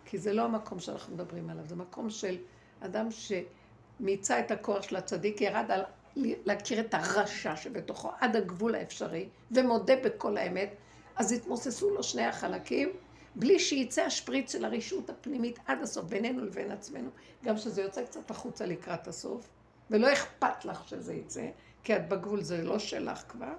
כי 0.04 0.18
זה 0.18 0.32
לא 0.32 0.44
המקום 0.44 0.78
שאנחנו 0.78 1.14
מדברים 1.14 1.50
עליו, 1.50 1.66
זה 1.66 1.76
מקום 1.76 2.10
של 2.10 2.38
אדם 2.80 3.08
שמיצה 3.10 4.40
את 4.40 4.50
הכוח 4.50 4.82
של 4.82 4.96
הצדיק, 4.96 5.40
ירד 5.40 5.70
על 5.70 5.82
להכיר 6.16 6.80
את 6.80 6.94
הרשע 6.94 7.56
שבתוכו 7.56 8.10
עד 8.20 8.36
הגבול 8.36 8.74
האפשרי, 8.74 9.28
ומודה 9.50 9.94
בכל 10.04 10.36
האמת, 10.36 10.74
אז 11.16 11.32
התמוססו 11.32 11.90
לו 11.90 12.02
שני 12.02 12.24
החלקים, 12.24 12.92
בלי 13.36 13.58
שיצא 13.58 14.02
השפריץ 14.02 14.52
של 14.52 14.64
הרשעות 14.64 15.10
הפנימית 15.10 15.58
עד 15.66 15.82
הסוף, 15.82 16.04
בינינו 16.04 16.44
לבין 16.44 16.70
עצמנו, 16.70 17.10
גם 17.44 17.56
שזה 17.56 17.82
יוצא 17.82 18.04
קצת 18.04 18.30
החוצה 18.30 18.66
לקראת 18.66 19.08
הסוף, 19.08 19.48
ולא 19.90 20.12
אכפת 20.12 20.64
לך 20.64 20.88
שזה 20.88 21.14
יצא, 21.14 21.46
כי 21.84 21.96
את 21.96 22.08
בגבול, 22.08 22.42
זה 22.42 22.62
לא 22.64 22.78
שלך 22.78 23.22
כבר, 23.28 23.52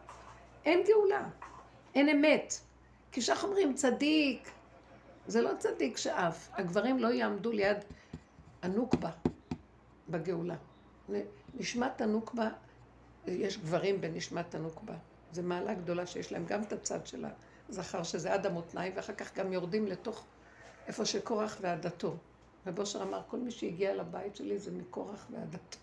אין 0.66 0.84
גאולה, 0.88 1.30
אין 1.95 2.10
אמת. 2.10 2.54
כי 3.12 3.22
כשאנחנו 3.22 3.47
אומרים 3.47 3.74
צדיק, 3.74 4.52
זה 5.28 5.41
לא 5.41 5.52
צדיק 5.60 5.97
שאף. 5.97 6.50
הגברים 6.54 7.00
לא 7.00 7.08
יעמדו 7.08 7.52
ליד 7.52 7.78
הנוקבה 8.62 9.10
בגאולה. 10.10 10.56
נשמת 11.54 12.02
הנוקבה, 12.02 12.50
יש 13.28 13.58
גברים 13.58 14.02
בנשמת 14.02 14.56
הנוקבה. 14.56 14.95
זו 15.32 15.43
מעלה 15.43 15.74
גדולה 15.74 16.06
שיש 16.06 16.32
להם 16.32 16.45
גם 16.45 16.62
את 16.62 16.74
הצד 16.74 17.08
של 17.08 17.26
הזכר, 17.70 18.04
שזה 18.04 18.34
עד 18.34 18.45
המותניים, 18.45 18.93
ואחר 18.95 19.14
כך 19.14 19.38
גם 19.38 19.54
יורדים 19.54 19.88
לתוך 19.88 20.26
איפה 20.88 21.06
שקורח 21.06 21.58
ועדתו. 21.62 22.16
ובושר 22.66 23.04
אמר, 23.04 23.22
כל 23.28 23.38
מי 23.38 23.52
שהגיע 23.52 23.95
לבית 23.95 24.36
שלי 24.36 24.60
זה 24.60 24.72
מקורח 24.72 25.28
ועדתו. 25.32 25.78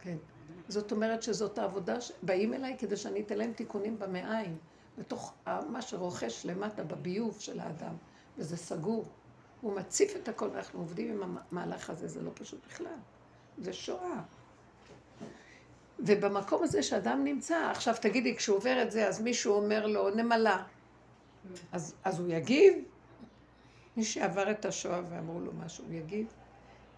כן. 0.00 0.16
זאת 0.68 0.92
אומרת 0.92 1.22
שזאת 1.22 1.58
העבודה, 1.58 2.00
ש... 2.00 2.12
באים 2.22 2.54
אליי 2.54 2.76
כדי 2.78 2.96
שאני 2.96 3.20
אתן 3.22 3.38
להם 3.38 3.52
תיקונים 3.52 3.98
במעיים, 3.98 4.58
בתוך 4.98 5.34
מה 5.46 5.82
שרוכש 5.82 6.46
למטה 6.46 6.84
בביוב 6.84 7.40
של 7.40 7.60
האדם, 7.60 7.94
וזה 8.38 8.56
סגור. 8.56 9.04
הוא 9.60 9.76
מציף 9.76 10.16
את 10.16 10.28
הכל, 10.28 10.48
ואנחנו 10.52 10.80
עובדים 10.80 11.22
עם 11.22 11.36
המהלך 11.52 11.90
הזה, 11.90 12.08
זה 12.08 12.22
לא 12.22 12.30
פשוט 12.34 12.66
בכלל. 12.66 12.98
זה 13.58 13.72
שואה. 13.72 14.20
ובמקום 15.98 16.62
הזה 16.62 16.82
שאדם 16.82 17.24
נמצא, 17.24 17.70
עכשיו 17.70 17.94
תגידי, 18.00 18.36
כשהוא 18.36 18.56
עובר 18.56 18.82
את 18.82 18.90
זה, 18.90 19.08
אז 19.08 19.20
מישהו 19.20 19.54
אומר 19.54 19.86
לו, 19.86 20.10
נמלה. 20.10 20.62
אז, 21.72 21.94
אז 22.04 22.20
הוא 22.20 22.28
יגיב? 22.28 22.74
מי 23.96 24.04
שעבר 24.04 24.50
את 24.50 24.64
השואה 24.64 25.00
ואמרו 25.10 25.40
לו 25.40 25.52
משהו, 25.64 25.84
הוא 25.84 25.94
יגיב? 25.94 26.26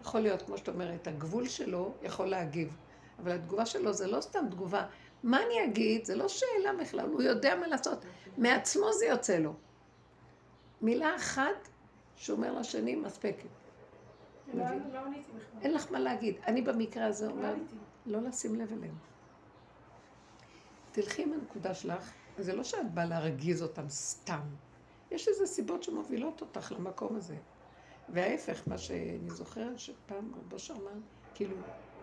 יכול 0.01 0.19
להיות, 0.19 0.41
כמו 0.41 0.57
שאת 0.57 0.67
אומרת, 0.67 1.07
הגבול 1.07 1.47
שלו 1.47 1.93
יכול 2.03 2.25
להגיב, 2.25 2.77
אבל 3.19 3.31
התגובה 3.31 3.65
שלו 3.65 3.93
זה 3.93 4.07
לא 4.07 4.21
סתם 4.21 4.45
תגובה. 4.51 4.85
מה 5.23 5.43
אני 5.43 5.63
אגיד? 5.65 6.05
זה 6.05 6.15
לא 6.15 6.27
שאלה 6.27 6.73
בכלל, 6.81 7.09
הוא 7.09 7.21
יודע 7.21 7.55
מה 7.55 7.67
לעשות. 7.67 8.05
מעצמו 8.37 8.93
זה 8.93 9.05
יוצא 9.05 9.37
לו. 9.37 9.53
מילה 10.81 11.15
אחת 11.15 11.67
שהוא 12.15 12.37
אומר 12.37 12.59
לשני 12.59 12.95
מספקת. 12.95 13.45
לא, 13.45 13.45
לא 13.45 13.45
עניתי 13.45 13.45
בכלל. 13.45 14.36
אין 15.61 15.73
לך 15.73 15.91
מה 15.91 15.99
להגיד. 15.99 16.35
אני 16.47 16.61
במקרה 16.61 17.05
הזה 17.05 17.27
לא 17.27 17.31
אומרת. 17.31 17.57
לא 18.05 18.21
לשים 18.21 18.55
לב 18.55 18.73
אליהם. 18.73 18.95
תלכי 20.91 21.23
עם 21.23 21.33
הנקודה 21.33 21.73
שלך, 21.73 22.11
זה 22.37 22.55
לא 22.55 22.63
שאת 22.63 22.93
באה 22.93 23.05
להרגיז 23.05 23.63
אותם 23.63 23.89
סתם. 23.89 24.39
יש 25.11 25.27
איזה 25.27 25.45
סיבות 25.45 25.83
שמובילות 25.83 26.41
אותך 26.41 26.71
למקום 26.71 27.15
הזה. 27.15 27.35
וההפך, 28.09 28.67
מה 28.67 28.77
שאני 28.77 29.29
זוכרת 29.29 29.79
שפעם 29.79 30.31
רבו 30.35 30.57
אמר, 30.71 30.99
כאילו, 31.33 31.55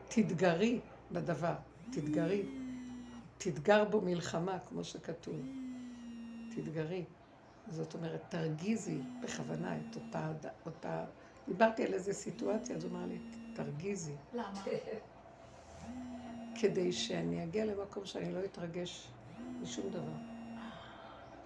תתגרי 0.08 0.80
בדבר, 1.12 1.54
תתגרי. 1.90 2.42
תתגר 3.38 3.84
בו 3.84 4.00
מלחמה, 4.00 4.58
כמו 4.58 4.84
שכתוב. 4.84 5.36
תתגרי. 6.50 7.04
זאת 7.68 7.94
אומרת, 7.94 8.20
תרגיזי 8.28 8.98
בכוונה 9.22 9.76
את 9.78 9.96
אותה, 9.96 10.32
אותה... 10.66 11.04
דיברתי 11.48 11.84
על 11.84 11.94
איזה 11.94 12.12
סיטואציה, 12.12 12.76
אז 12.76 12.84
הוא 12.84 12.92
אמר 12.92 13.06
לי, 13.06 13.18
תרגיזי. 13.54 14.14
למה? 14.32 14.62
כדי 16.60 16.92
שאני 16.92 17.44
אגיע 17.44 17.64
למקום 17.64 18.04
שאני 18.04 18.32
לא 18.32 18.44
אתרגש 18.44 19.08
משום 19.62 19.90
דבר. 19.90 20.12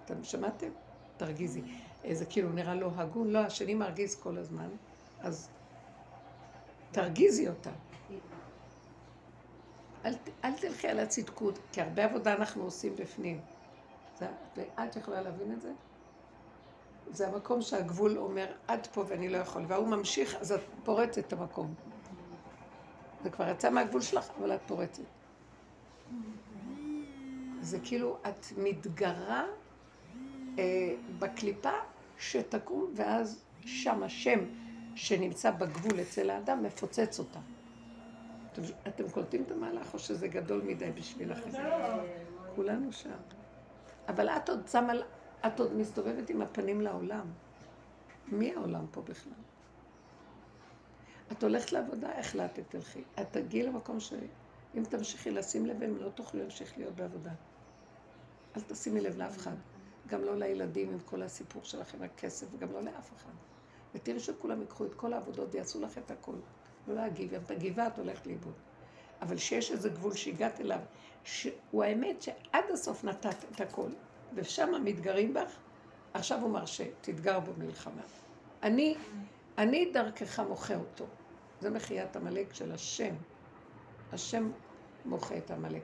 אתם 0.05 0.23
שמעתם? 0.23 0.69
תרגיזי. 1.17 1.61
זה 2.11 2.25
כאילו 2.25 2.49
נראה 2.49 2.75
לא 2.75 2.91
הגון, 2.95 3.29
לא, 3.29 3.39
השני 3.39 3.73
מרגיז 3.73 4.15
כל 4.15 4.37
הזמן, 4.37 4.69
אז 5.21 5.49
תרגיזי 6.91 7.47
אותה. 7.47 7.71
אל, 10.05 10.13
אל 10.43 10.53
תלכי 10.53 10.87
על 10.87 10.99
הצדקות, 10.99 11.59
כי 11.71 11.81
הרבה 11.81 12.05
עבודה 12.05 12.33
אנחנו 12.33 12.63
עושים 12.63 12.95
בפנים. 12.95 13.41
זה, 14.19 14.27
ואת 14.57 14.95
יכולה 14.95 15.21
להבין 15.21 15.51
את 15.51 15.61
זה? 15.61 15.71
זה 17.11 17.27
המקום 17.27 17.61
שהגבול 17.61 18.17
אומר, 18.17 18.47
עד 18.67 18.87
פה 18.93 19.03
ואני 19.07 19.29
לא 19.29 19.37
יכול, 19.37 19.65
וההוא 19.67 19.87
ממשיך, 19.87 20.35
אז 20.35 20.51
את 20.51 20.59
פורצת 20.83 21.17
את 21.27 21.33
המקום. 21.33 21.73
זה 23.23 23.29
כבר 23.29 23.49
יצא 23.49 23.69
מהגבול 23.69 24.01
שלך, 24.01 24.29
אבל 24.39 24.55
את 24.55 24.59
פורצת. 24.67 25.03
זה 27.61 27.79
כאילו 27.83 28.17
את 28.29 28.45
מתגרה 28.57 29.43
אה, 30.59 30.95
בקליפה 31.19 31.71
שתקום, 32.17 32.91
ואז 32.95 33.43
שם 33.65 34.03
השם 34.03 34.39
שנמצא 34.95 35.51
בגבול 35.51 36.01
אצל 36.01 36.29
האדם 36.29 36.63
מפוצץ 36.63 37.19
אותה. 37.19 37.39
אתם, 38.53 38.61
אתם 38.87 39.09
קולטים 39.09 39.43
את 39.43 39.51
המהלך 39.51 39.93
או 39.93 39.99
שזה 39.99 40.27
גדול 40.27 40.61
מדי 40.61 40.91
בשבילכם? 40.91 41.49
כולנו 42.55 42.91
שם. 42.91 43.09
אבל 44.09 44.29
את 44.29 44.49
עוד 44.49 44.67
שמה, 44.67 44.93
את 45.47 45.59
עוד 45.59 45.73
מסתובבת 45.73 46.29
עם 46.29 46.41
הפנים 46.41 46.81
לעולם. 46.81 47.25
מי 48.27 48.55
העולם 48.55 48.85
פה 48.91 49.01
בכלל? 49.01 49.33
את 51.31 51.43
הולכת 51.43 51.71
לעבודה, 51.71 52.19
החלטת, 52.19 52.63
תלכי. 52.69 53.03
את 53.21 53.27
תגיעי 53.31 53.63
למקום 53.63 53.99
שאם 53.99 54.83
תמשיכי 54.89 55.31
לשים 55.31 55.65
לב, 55.65 55.83
הם 55.83 55.97
לא 55.97 56.09
תוכלו 56.09 56.39
להמשיך 56.39 56.77
להיות 56.77 56.95
בעבודה. 56.95 57.31
אל 58.57 58.61
תשימי 58.61 59.01
לב 59.01 59.17
לאף 59.17 59.37
אחד. 59.37 59.55
גם 60.07 60.21
לא 60.21 60.37
לילדים 60.37 60.89
עם 60.89 60.99
כל 60.99 61.21
הסיפור 61.21 61.63
שלכם, 61.63 62.03
הכסף, 62.03 62.47
וגם 62.51 62.71
לא 62.71 62.81
לאף 62.81 63.13
אחד. 63.17 63.31
ותראי 63.95 64.19
שכולם 64.19 64.61
ייקחו 64.61 64.85
את 64.85 64.93
כל 64.93 65.13
העבודות 65.13 65.49
ויעשו 65.51 65.81
לך 65.81 65.97
את 65.97 66.11
הכל. 66.11 66.35
לא 66.87 66.95
להגיב, 66.95 67.33
אם 67.33 67.41
את 67.45 67.51
מגיבה 67.51 67.87
את 67.87 67.97
הולכת 67.97 68.27
לאיבוד. 68.27 68.53
אבל 69.21 69.37
שיש 69.37 69.71
איזה 69.71 69.89
גבול 69.89 70.13
שהגעת 70.13 70.61
אליו, 70.61 70.79
שהוא 71.23 71.83
האמת 71.83 72.21
שעד 72.21 72.63
הסוף 72.73 73.03
נתת 73.03 73.35
את 73.51 73.61
הכל, 73.61 73.89
ושם 74.33 74.69
מתגרים 74.83 75.33
בך, 75.33 75.57
עכשיו 76.13 76.41
הוא 76.41 76.49
מרשה, 76.49 76.85
תתגר 77.01 77.39
בו 77.39 77.51
מלחמה. 77.57 78.01
אני, 78.63 78.95
אני 79.57 79.91
דרכך 79.93 80.39
מוחה 80.39 80.75
אותו. 80.75 81.05
זה 81.61 81.69
מחיית 81.69 82.15
עמלק 82.15 82.53
של 82.53 82.71
השם. 82.71 83.15
השם 84.13 84.51
מוחה 85.05 85.37
את 85.37 85.51
עמלק. 85.51 85.83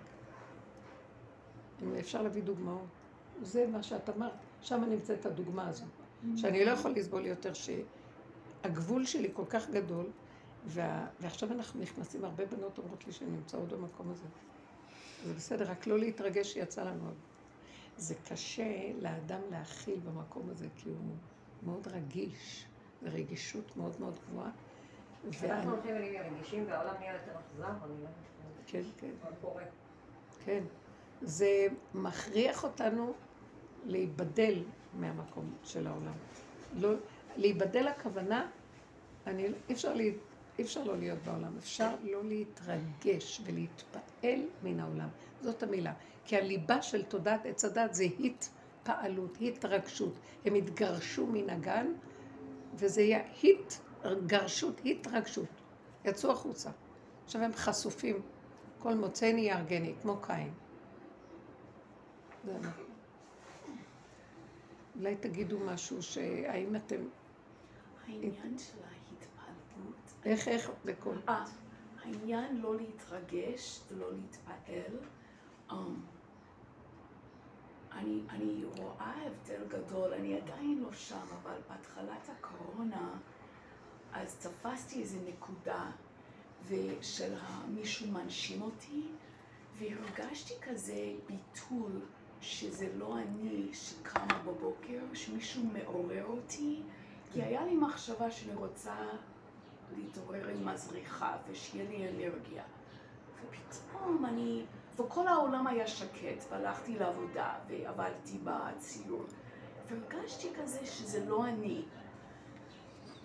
אם 1.83 1.95
אפשר 1.99 2.21
להביא 2.21 2.43
דוגמאות. 2.43 2.87
זה 3.41 3.67
מה 3.67 3.83
שאת 3.83 4.09
אמרת, 4.09 4.31
שם 4.61 4.83
נמצאת 4.89 5.25
הדוגמה 5.25 5.67
הזו. 5.67 5.85
שאני 6.35 6.65
לא 6.65 6.71
יכול 6.71 6.91
לסבול 6.91 7.25
יותר 7.25 7.51
שהגבול 7.53 9.05
שלי 9.05 9.29
כל 9.33 9.45
כך 9.49 9.69
גדול, 9.69 10.05
וה... 10.65 11.07
ועכשיו 11.19 11.51
אנחנו 11.51 11.81
נכנסים, 11.81 12.25
הרבה 12.25 12.45
בנות 12.45 12.77
אומרות 12.77 13.07
לי 13.07 13.13
שהן 13.13 13.29
נמצאות 13.29 13.69
במקום 13.69 14.11
הזה. 14.11 14.27
זה 15.25 15.33
בסדר, 15.33 15.71
רק 15.71 15.87
לא 15.87 15.99
להתרגש 15.99 16.53
שיצא 16.53 16.83
לנו 16.83 17.05
עוד. 17.05 17.15
זה 17.97 18.15
קשה 18.29 18.91
לאדם 19.01 19.41
להכיל 19.51 19.99
במקום 19.99 20.49
הזה, 20.49 20.67
כי 20.75 20.89
הוא 20.89 21.15
מאוד 21.63 21.87
רגיש, 21.87 22.65
זו 23.01 23.09
רגישות 23.13 23.77
מאוד 23.77 23.95
מאוד 23.99 24.19
גבוהה. 24.29 24.51
אנחנו 25.43 25.71
הולכים 25.71 25.95
ונהיים 25.95 26.21
רגישים 26.35 26.65
והעולם 26.67 26.93
נהיה 26.99 27.13
יותר 27.13 27.31
אכזר, 27.39 27.85
אני 27.85 28.03
לא. 28.03 28.09
כן, 28.67 28.81
כן. 28.97 29.11
כן. 30.45 30.63
זה 31.21 31.67
מכריח 31.93 32.63
אותנו 32.63 33.13
להיבדל 33.85 34.63
מהמקום 34.93 35.53
של 35.63 35.87
העולם. 35.87 36.13
לא, 36.73 36.93
להיבדל 37.35 37.87
הכוונה, 37.87 38.49
אני, 39.27 39.47
אי, 39.47 39.73
אפשר 39.73 39.93
אי 40.59 40.63
אפשר 40.63 40.83
לא 40.83 40.97
להיות 40.97 41.19
בעולם, 41.25 41.57
אפשר 41.57 41.95
לא 42.03 42.23
להתרגש 42.23 43.41
ולהתפעל 43.45 44.45
מן 44.63 44.79
העולם. 44.79 45.09
זאת 45.41 45.63
המילה. 45.63 45.93
כי 46.25 46.37
הליבה 46.37 46.81
של 46.81 47.03
תודעת 47.03 47.45
עץ 47.45 47.65
הדת 47.65 47.93
זה 47.93 48.05
התפעלות, 48.19 49.37
התרגשות. 49.41 50.13
הם 50.45 50.55
התגרשו 50.55 51.27
מן 51.27 51.49
הגן, 51.49 51.93
וזה 52.73 53.01
יהיה 53.01 53.23
התגרשות, 53.43 54.81
התרגשות. 54.85 55.49
יצאו 56.05 56.31
החוצה. 56.31 56.69
עכשיו 57.25 57.41
הם 57.41 57.53
חשופים. 57.53 58.21
כל 58.79 58.93
מוצאני 58.93 59.41
יהרגני, 59.41 59.93
כמו 60.01 60.17
קין. 60.21 60.53
אולי 64.95 65.15
תגידו 65.15 65.59
משהו, 65.59 66.03
שהאם 66.03 66.75
אתם... 66.75 67.01
העניין 68.07 68.57
של 68.57 68.77
ההתפעלות. 68.83 69.34
איך, 70.25 70.47
איך, 70.47 70.69
בקול. 70.85 71.21
אה, 71.29 71.45
העניין 72.03 72.61
לא 72.61 72.75
להתרגש 72.75 73.81
ולא 73.91 74.07
להתפעל. 74.13 74.97
Um, 75.69 75.73
אני, 77.91 78.21
אני 78.29 78.65
רואה 78.77 79.13
הבדל 79.25 79.63
גדול, 79.67 80.13
אני 80.13 80.41
עדיין 80.41 80.79
לא 80.83 80.93
שם, 80.93 81.25
אבל 81.43 81.57
בהתחלת 81.69 82.29
הקורונה, 82.29 83.09
אז 84.13 84.35
תפסתי 84.35 85.01
איזו 85.01 85.17
נקודה 85.27 85.91
ושל 86.67 87.33
ה- 87.33 87.67
מישהו 87.67 88.11
מנשים 88.11 88.61
אותי, 88.61 89.01
והרגשתי 89.77 90.53
כזה 90.61 91.13
ביטול 91.27 91.91
שזה 92.41 92.93
לא 92.97 93.17
אני 93.17 93.69
שקמה 93.73 94.41
בבוקר, 94.45 94.99
שמישהו 95.13 95.63
מעורר 95.73 96.25
אותי, 96.25 96.81
כי 97.33 97.43
היה 97.43 97.65
לי 97.65 97.75
מחשבה 97.75 98.31
שאני 98.31 98.55
רוצה 98.55 98.95
להתעורר 99.97 100.47
עם 100.47 100.65
מזריחה 100.65 101.37
ושיהיה 101.47 101.89
לי 101.89 102.09
אנרגיה. 102.09 102.63
ופתאום 103.45 104.25
אני, 104.25 104.65
וכל 104.95 105.27
העולם 105.27 105.67
היה 105.67 105.87
שקט, 105.87 106.45
והלכתי 106.49 106.99
לעבודה 106.99 107.53
ועבדתי 107.67 108.37
בציור, 108.43 109.23
והרגשתי 109.89 110.47
כזה 110.61 110.85
שזה 110.85 111.25
לא 111.25 111.45
אני. 111.45 111.81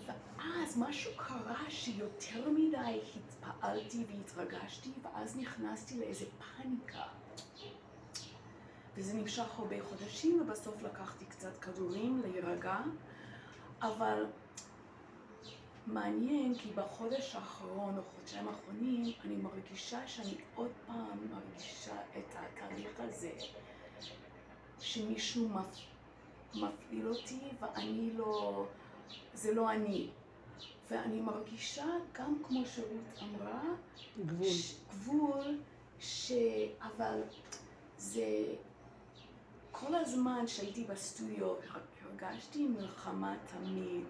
ואז 0.06 0.78
משהו 0.78 1.12
קרה 1.16 1.64
שיותר 1.68 2.50
מדי 2.50 3.00
התפעלתי 3.16 4.04
והתרגשתי, 4.08 4.90
ואז 5.02 5.36
נכנסתי 5.36 5.98
לאיזה 5.98 6.24
פאניקה. 6.38 7.02
וזה 8.96 9.14
נמשך 9.14 9.58
הרבה 9.58 9.76
חודשים, 9.82 10.40
ובסוף 10.40 10.82
לקחתי 10.82 11.24
קצת 11.24 11.58
כדורים 11.58 12.22
להירגע, 12.24 12.78
אבל 13.82 14.26
מעניין 15.86 16.54
כי 16.54 16.68
בחודש 16.74 17.34
האחרון 17.34 17.98
או 17.98 18.02
חודשיים 18.16 18.48
האחרונים 18.48 19.12
אני 19.24 19.36
מרגישה 19.36 20.06
שאני 20.06 20.34
עוד 20.54 20.70
פעם 20.86 21.18
מרגישה 21.30 21.94
את 22.18 22.34
התהליך 22.36 23.00
הזה 23.00 23.30
שמישהו 24.80 25.48
מפ... 25.48 25.90
מפעיל 26.54 27.08
אותי 27.08 27.40
ואני 27.60 28.10
לא, 28.16 28.66
זה 29.34 29.54
לא 29.54 29.70
אני. 29.70 30.08
ואני 30.90 31.20
מרגישה 31.20 31.86
גם 32.12 32.34
כמו 32.48 32.66
שרות 32.66 33.22
אמרה, 33.22 33.62
גבול. 34.26 34.48
ש... 34.48 34.74
גבול, 34.90 35.58
ש... 36.00 36.32
אבל 36.80 37.20
זה 37.98 38.54
כל 39.70 39.94
הזמן 39.94 40.46
שהייתי 40.46 40.84
בסטודיו 40.84 41.54
הרגשתי 42.04 42.66
מלחמה 42.66 43.36
תמיד, 43.46 44.04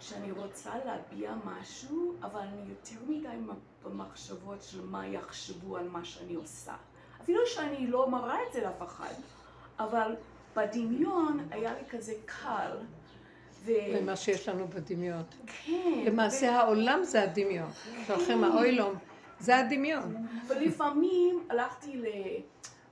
שאני 0.00 0.30
רוצה 0.32 0.70
להביע 0.84 1.32
משהו, 1.44 2.14
אבל 2.22 2.40
אני 2.40 2.68
יותר 2.68 3.04
מדי 3.08 3.52
במחשבות 3.84 4.62
של 4.62 4.86
מה 4.86 5.06
יחשבו 5.06 5.76
על 5.76 5.88
מה 5.88 6.04
שאני 6.04 6.34
עושה. 6.34 6.74
אפילו 7.22 7.40
שאני 7.46 7.86
לא 7.86 8.10
מראה 8.10 8.36
את 8.48 8.52
זה 8.52 8.60
לאף 8.60 8.82
אחד, 8.82 9.14
אבל 9.78 10.16
בדמיון 10.56 11.48
היה 11.50 11.72
לי 11.74 11.88
כזה 11.90 12.12
קל. 12.24 12.76
ו... 13.64 13.72
למה 14.00 14.16
שיש 14.16 14.48
לנו 14.48 14.68
בדמיון. 14.68 15.22
כן. 15.46 16.02
למעשה 16.06 16.60
העולם 16.60 17.04
זה 17.04 17.22
הדמיון. 17.22 17.70
שהולכים 18.06 18.44
האוילום, 18.44 18.94
זה 19.40 19.58
הדמיון. 19.58 20.26
ולפעמים 20.46 21.46
הלכתי 21.50 22.02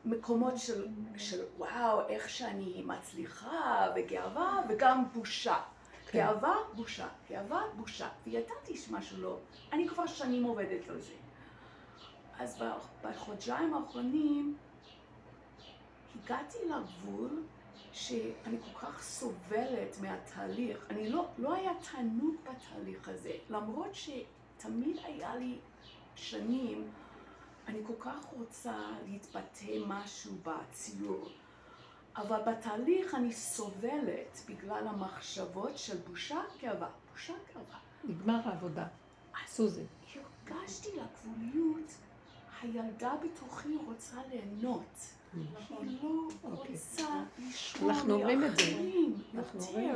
למקומות 0.04 0.58
של, 0.58 0.86
של 1.16 1.40
וואו, 1.58 2.08
איך 2.08 2.28
שאני 2.28 2.82
מצליחה, 2.86 3.86
וגאווה, 3.96 4.62
וגם 4.68 5.04
בושה. 5.14 5.56
כן. 6.10 6.18
גאווה, 6.18 6.56
בושה. 6.74 7.08
גאווה, 7.30 7.62
בושה. 7.76 8.08
וידעתי 8.26 8.76
שמשהו 8.76 9.18
לא. 9.18 9.38
אני 9.72 9.88
כבר 9.88 10.06
שנים 10.06 10.44
עובדת 10.44 10.88
על 10.88 11.00
זה. 11.00 11.12
אז 12.38 12.62
בחודשיים 13.04 13.74
האחרונים 13.74 14.56
הגעתי 16.24 16.58
לגבול 16.68 17.42
שאני 17.92 18.56
כל 18.58 18.86
כך 18.86 19.02
סובלת 19.02 20.00
מהתהליך. 20.00 20.86
אני 20.90 21.08
לא, 21.08 21.28
לא 21.38 21.54
היה 21.54 21.72
תענוג 21.90 22.34
בתהליך 22.42 23.08
הזה, 23.08 23.32
למרות 23.50 23.90
שתמיד 23.94 24.96
היה 25.04 25.36
לי 25.36 25.58
שנים, 26.14 26.90
אני 27.68 27.78
כל 27.86 27.92
כך 28.00 28.24
רוצה 28.38 28.76
להתבטא 29.06 29.78
משהו 29.86 30.32
בציור. 30.42 31.28
אבל 32.16 32.40
בתהליך 32.46 33.14
אני 33.14 33.32
סובלת 33.32 34.40
בגלל 34.48 34.88
המחשבות 34.88 35.78
של 35.78 35.96
בושה 35.96 36.40
גאווה, 36.62 36.88
בושה 37.12 37.34
גאווה. 37.54 37.78
נגמר 38.04 38.40
העבודה. 38.44 38.86
סוזי. 39.46 39.84
הרגשתי 40.46 40.88
לגבוליות, 40.88 41.90
הילדה 42.60 43.14
בתוכי 43.22 43.76
רוצה 43.86 44.16
ליהנות. 44.30 44.96
היא 45.32 45.46
לא 46.02 46.28
אוקיי. 46.44 46.70
רוצה 46.72 47.24
לשמוע 47.38 47.94
זה. 47.94 48.06
מאחרים 48.06 49.14
יותר. 49.34 49.60
זה. 49.60 49.92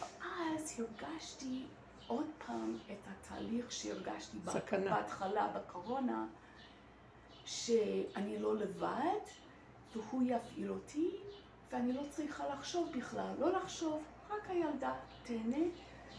ואז 0.00 0.80
הרגשתי 0.80 1.66
עוד 2.06 2.26
פעם 2.46 2.78
את 2.86 3.08
התהליך 3.10 3.72
שהרגשתי. 3.72 4.38
בהתחלה 4.84 5.48
בקורונה, 5.48 6.26
שאני 7.44 8.38
לא 8.38 8.56
לבד, 8.56 9.20
והוא 9.96 10.22
יפעיל 10.26 10.70
אותי, 10.70 11.10
ואני 11.72 11.92
לא 11.92 12.02
צריכה 12.10 12.44
לחשוב 12.48 12.92
בכלל, 12.98 13.32
לא 13.38 13.52
לחשוב, 13.52 14.02
רק 14.30 14.50
הילדה 14.50 14.92
תהנה, 15.24 15.64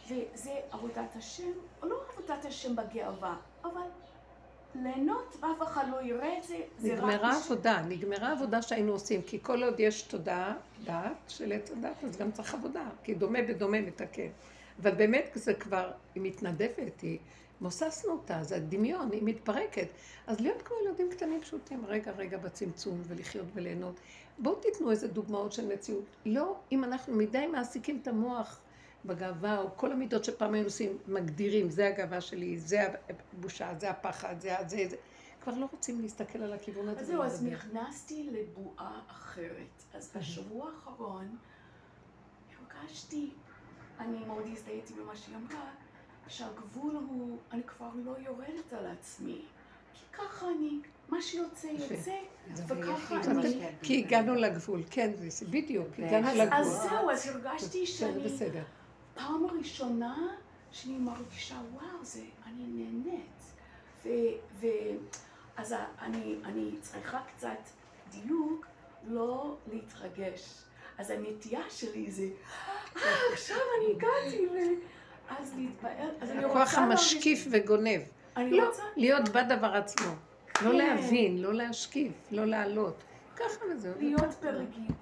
וזה 0.08 0.52
עבודת 0.72 1.16
השם, 1.16 1.52
או 1.82 1.88
לא 1.88 1.96
עבודת 2.14 2.46
השם 2.46 2.76
בגאווה, 2.76 3.36
אבל 3.64 3.82
ליהנות 4.76 5.36
ואף 5.42 5.62
אחד 5.68 5.86
לא 5.92 6.02
יראה 6.02 6.38
את 6.38 6.44
זה, 6.44 6.58
זה 6.78 6.94
רק... 6.94 6.98
נגמרה 7.00 7.16
בשביל- 7.18 7.44
עבודה, 7.54 7.82
נגמרה 7.82 8.32
עבודה 8.32 8.62
שהיינו 8.62 8.92
עושים, 8.92 9.22
כי 9.22 9.40
כל 9.42 9.64
עוד 9.64 9.80
יש 9.80 10.02
תודעה, 10.02 10.54
דעת 10.84 11.18
של 11.28 11.52
עץ 11.52 11.72
הדת, 11.72 12.04
אז 12.04 12.18
גם 12.18 12.32
צריך 12.32 12.54
עבודה, 12.54 12.84
כי 13.04 13.14
דומה 13.14 13.40
בדומה 13.42 13.82
מתקן. 13.82 14.28
אבל 14.82 14.92
באמת 14.96 15.30
זה 15.34 15.54
כבר, 15.54 15.92
היא 16.16 16.24
מתנדבת, 16.24 17.02
היא, 17.02 17.18
מוססנו 17.62 18.12
אותה, 18.12 18.44
זה 18.44 18.56
הדמיון, 18.56 19.12
היא 19.12 19.22
מתפרקת. 19.24 19.88
אז 20.28 20.40
להיות 20.40 20.62
כמו 20.62 20.76
ילדים 20.86 21.10
קטנים 21.12 21.42
פשוטים, 21.42 21.86
רגע 21.86 22.12
רגע 22.12 22.38
בצמצום 22.38 23.02
ולחיות 23.08 23.46
וליהנות. 23.54 24.00
בואו 24.40 24.56
תיתנו 24.56 24.92
איזה 24.92 25.08
דוגמאות 25.08 25.52
של 25.52 25.74
מציאות. 25.74 26.06
לא 26.26 26.56
אם 26.72 26.84
אנחנו 26.84 27.14
מדי 27.14 27.48
מעסיקים 27.48 28.00
את 28.02 28.08
המוח 28.08 28.60
בגאווה, 29.06 29.62
או 29.62 29.68
כל 29.76 29.92
המידות 29.92 30.24
שפעם 30.24 30.54
היינו 30.54 30.68
עושים, 30.68 30.98
מגדירים, 31.08 31.70
זה 31.70 31.88
הגאווה 31.88 32.22
שלי, 32.22 32.58
זה 32.58 32.82
הבושה, 33.34 33.74
זה 33.80 33.90
הפחד, 33.90 34.36
זה 34.40 34.56
זה, 34.68 34.86
זה. 34.90 34.96
כבר 35.42 35.54
לא 35.56 35.68
רוצים 35.72 36.02
להסתכל 36.02 36.40
על 36.40 36.54
הכיוון 36.54 36.90
הזה. 36.90 37.02
אז 37.02 37.08
זהו, 37.08 37.24
אז. 37.24 37.44
נכנסתי 37.44 38.30
לבועה 38.32 39.02
אחרת. 39.08 39.84
אז 39.94 40.12
בשבוע 40.18 40.70
האחרון 40.70 41.38
הרגשתי, 42.60 43.30
אני 44.00 44.26
מאוד 44.26 44.44
הזדהיתי 44.52 44.94
במה 44.94 45.16
שהיא 45.16 45.36
אמרה, 45.36 45.72
שהגבול 46.30 46.96
הוא, 46.96 47.38
אני 47.52 47.62
כבר 47.64 47.90
לא 48.06 48.12
יורדת 48.26 48.74
על 48.74 48.86
עצמי. 48.88 49.42
כי 49.94 50.04
ככה 50.14 50.46
אני, 50.50 50.80
מה 51.10 51.22
שיוצא. 51.22 51.68
יוצא, 51.68 52.16
וככה 52.68 53.16
אני... 53.32 53.60
כי 53.82 54.04
הגענו 54.06 54.36
לגבול, 54.36 54.84
כן, 54.92 55.12
בדיוק, 55.50 55.88
הגענו 56.00 56.28
לגבול. 56.36 56.54
אז 56.54 56.68
זהו, 56.90 57.12
אז 57.12 57.28
הרגשתי 57.28 57.86
שאני, 57.88 58.20
בסדר. 58.24 58.64
פעם 59.16 59.46
ראשונה 59.60 60.28
שאני 60.72 60.98
מרגישה, 60.98 61.56
וואו, 61.74 62.06
זה, 62.06 62.22
אני 62.46 62.64
נהנית. 62.68 63.32
ו, 64.06 64.10
ו, 64.60 64.68
אז 65.58 65.72
ה- 65.72 65.86
אני, 66.02 66.36
אני 66.46 66.72
צריכה 66.82 67.20
קצת 67.36 67.58
דיוק, 68.12 68.66
לא 69.08 69.56
להתרגש. 69.74 70.54
אז 70.98 71.10
הנטייה 71.10 71.62
שלי 71.70 72.12
זה, 72.12 72.24
"אה, 72.96 73.02
עכשיו 73.34 73.58
אני 73.80 73.94
הגעתי, 73.96 74.48
ואז 75.30 75.54
להתפעל. 75.58 76.10
אז 76.22 76.32
אני 76.32 76.46
רוצה... 76.46 76.62
הכוח 76.62 76.78
המשקיף 76.78 77.48
וגונב. 77.52 78.02
אני 78.38 78.52
לא, 78.52 78.68
רוצה... 78.68 78.84
להיות 78.96 79.30
בדבר 79.30 79.76
עצמו. 79.76 80.12
לא 80.62 80.70
כן. 80.70 80.76
להבין, 80.76 81.42
לא 81.42 81.54
להשקיף, 81.54 82.14
לא 82.32 82.46
לעלות. 82.46 83.04
ככה 83.36 83.66
וזהו. 83.72 83.94
להיות 84.00 84.36
ברגיעות 84.42 84.98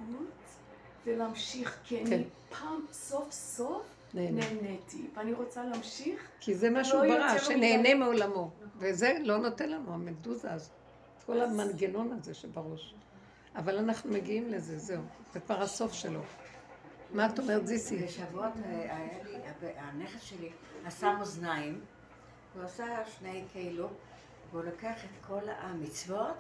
ולהמשיך, 1.06 1.80
כי 1.84 2.02
אני 2.02 2.10
כן. 2.10 2.22
פעם, 2.50 2.80
סוף 2.92 3.32
סוף. 3.32 3.96
נהניתי. 4.14 5.08
ואני 5.16 5.34
רוצה 5.34 5.64
להמשיך 5.64 6.28
כי 6.40 6.56
זה 6.56 6.70
מה 6.70 6.84
שהוא 6.84 7.06
לא 7.06 7.18
ברא, 7.18 7.38
שנהנה. 7.38 7.96
מעולמו. 7.96 8.50
וזה 8.78 9.18
לא 9.24 9.38
נותן 9.38 9.70
לנו, 9.70 9.94
המדוזה 9.94 10.54
הזאת. 10.54 10.72
כל 11.26 11.42
המנגנון 11.42 12.12
הזה 12.18 12.34
שבראש. 12.34 12.94
אבל 13.56 13.78
אנחנו 13.78 14.12
מגיעים 14.12 14.50
לזה, 14.50 14.78
זהו. 14.78 15.02
זה 15.34 15.40
כבר 15.40 15.62
הסוף 15.62 15.94
שלו. 15.94 16.20
מה 17.14 17.26
את 17.26 17.40
אומרת, 17.40 17.68
זיסי? 17.68 17.98
בשבועות 17.98 18.54
אה, 18.66 18.98
היה 18.98 19.24
לי, 19.24 19.38
הנכד 19.78 20.20
שלי 20.20 20.52
עשה 20.86 21.16
מאזניים, 21.20 21.82
הוא 22.54 22.64
עשה 22.64 23.06
שני 23.06 23.44
כאילו, 23.52 23.90
והוא 24.52 24.64
לקח 24.64 25.04
את 25.06 25.26
כל 25.28 25.50
המצוות, 25.58 26.38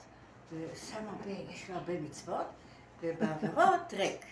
ושם 0.51 1.07
הרבה, 1.07 1.31
יש 1.31 1.69
לו 1.69 1.75
הרבה 1.75 2.01
מצוות, 2.01 2.45
ובעבירות 3.01 3.93
ריק. 3.97 4.25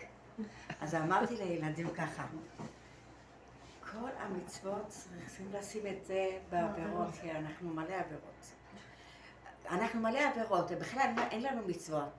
אז 0.82 0.96
אמרתי 0.96 1.36
לילדים 1.36 1.90
ככה, 1.90 2.26
כל 3.92 4.10
המצוות 4.20 4.88
צריכים 4.88 5.52
לשים 5.54 5.88
את 5.88 6.06
זה 6.06 6.40
בעבירות, 6.50 7.08
כי 7.22 7.32
אנחנו 7.32 7.70
מלא 7.70 7.94
עבירות. 7.94 8.54
אנחנו 9.70 10.02
מלא 10.02 10.20
עבירות, 10.20 10.66
ובכלל 10.70 11.10
אין 11.32 11.42
לנו 11.42 11.68
מצוות. 11.68 12.10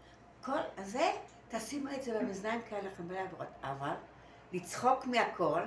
כל 0.42 0.58
הזה, 0.76 1.10
תשימו 1.48 1.88
את 1.94 2.02
זה 2.02 2.18
במאזניים 2.18 2.60
כי 2.68 2.74
אנחנו 2.76 3.04
מלא 3.04 3.18
עבירות. 3.20 3.46
אבל 3.62 3.94
לצחוק 4.52 5.06
מהכל, 5.06 5.60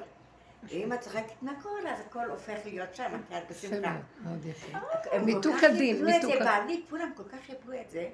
ואם 0.63 0.93
את 0.93 0.99
צוחקת 1.01 1.41
מהכל, 1.41 1.87
אז 1.87 1.99
הכל 1.99 2.29
הופך 2.29 2.57
להיות 2.65 2.95
שם, 2.95 3.11
כי 3.29 3.37
את 3.37 3.43
בשמחה. 3.51 3.79
מאוד, 3.79 4.01
מאוד 4.23 4.45
יפה. 4.45 4.77
הם 5.11 5.25
מיתוק 5.25 5.63
הדין, 5.63 6.05
מיתוק 6.05 6.21
זה, 6.21 6.27
הדין. 6.33 6.43
בעלי, 6.45 6.81
כולם 6.89 7.11
כל 7.15 7.23
כך 7.23 7.37
קיבלו 7.45 7.81
את 7.81 7.89
זה, 7.89 8.07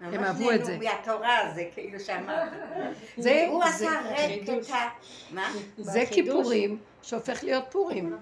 הם 0.00 0.24
אהבו 0.24 0.50
את 0.52 0.64
זה. 0.64 0.72
ממש 0.76 0.84
נהנו 0.84 0.96
מהתורה, 0.96 1.38
זה 1.54 1.68
כאילו 1.74 2.00
שאמרת. 2.00 2.48
זה- 3.16 3.46
הוא 3.48 3.64
עשה 3.64 3.90
חידוש. 4.16 4.70
את 4.70 4.74
ה... 4.74 4.88
מה? 5.30 5.52
זה 5.78 6.04
כיפורים 6.10 6.78
שהופך 7.02 7.44
להיות 7.44 7.64
פורים. 7.70 8.16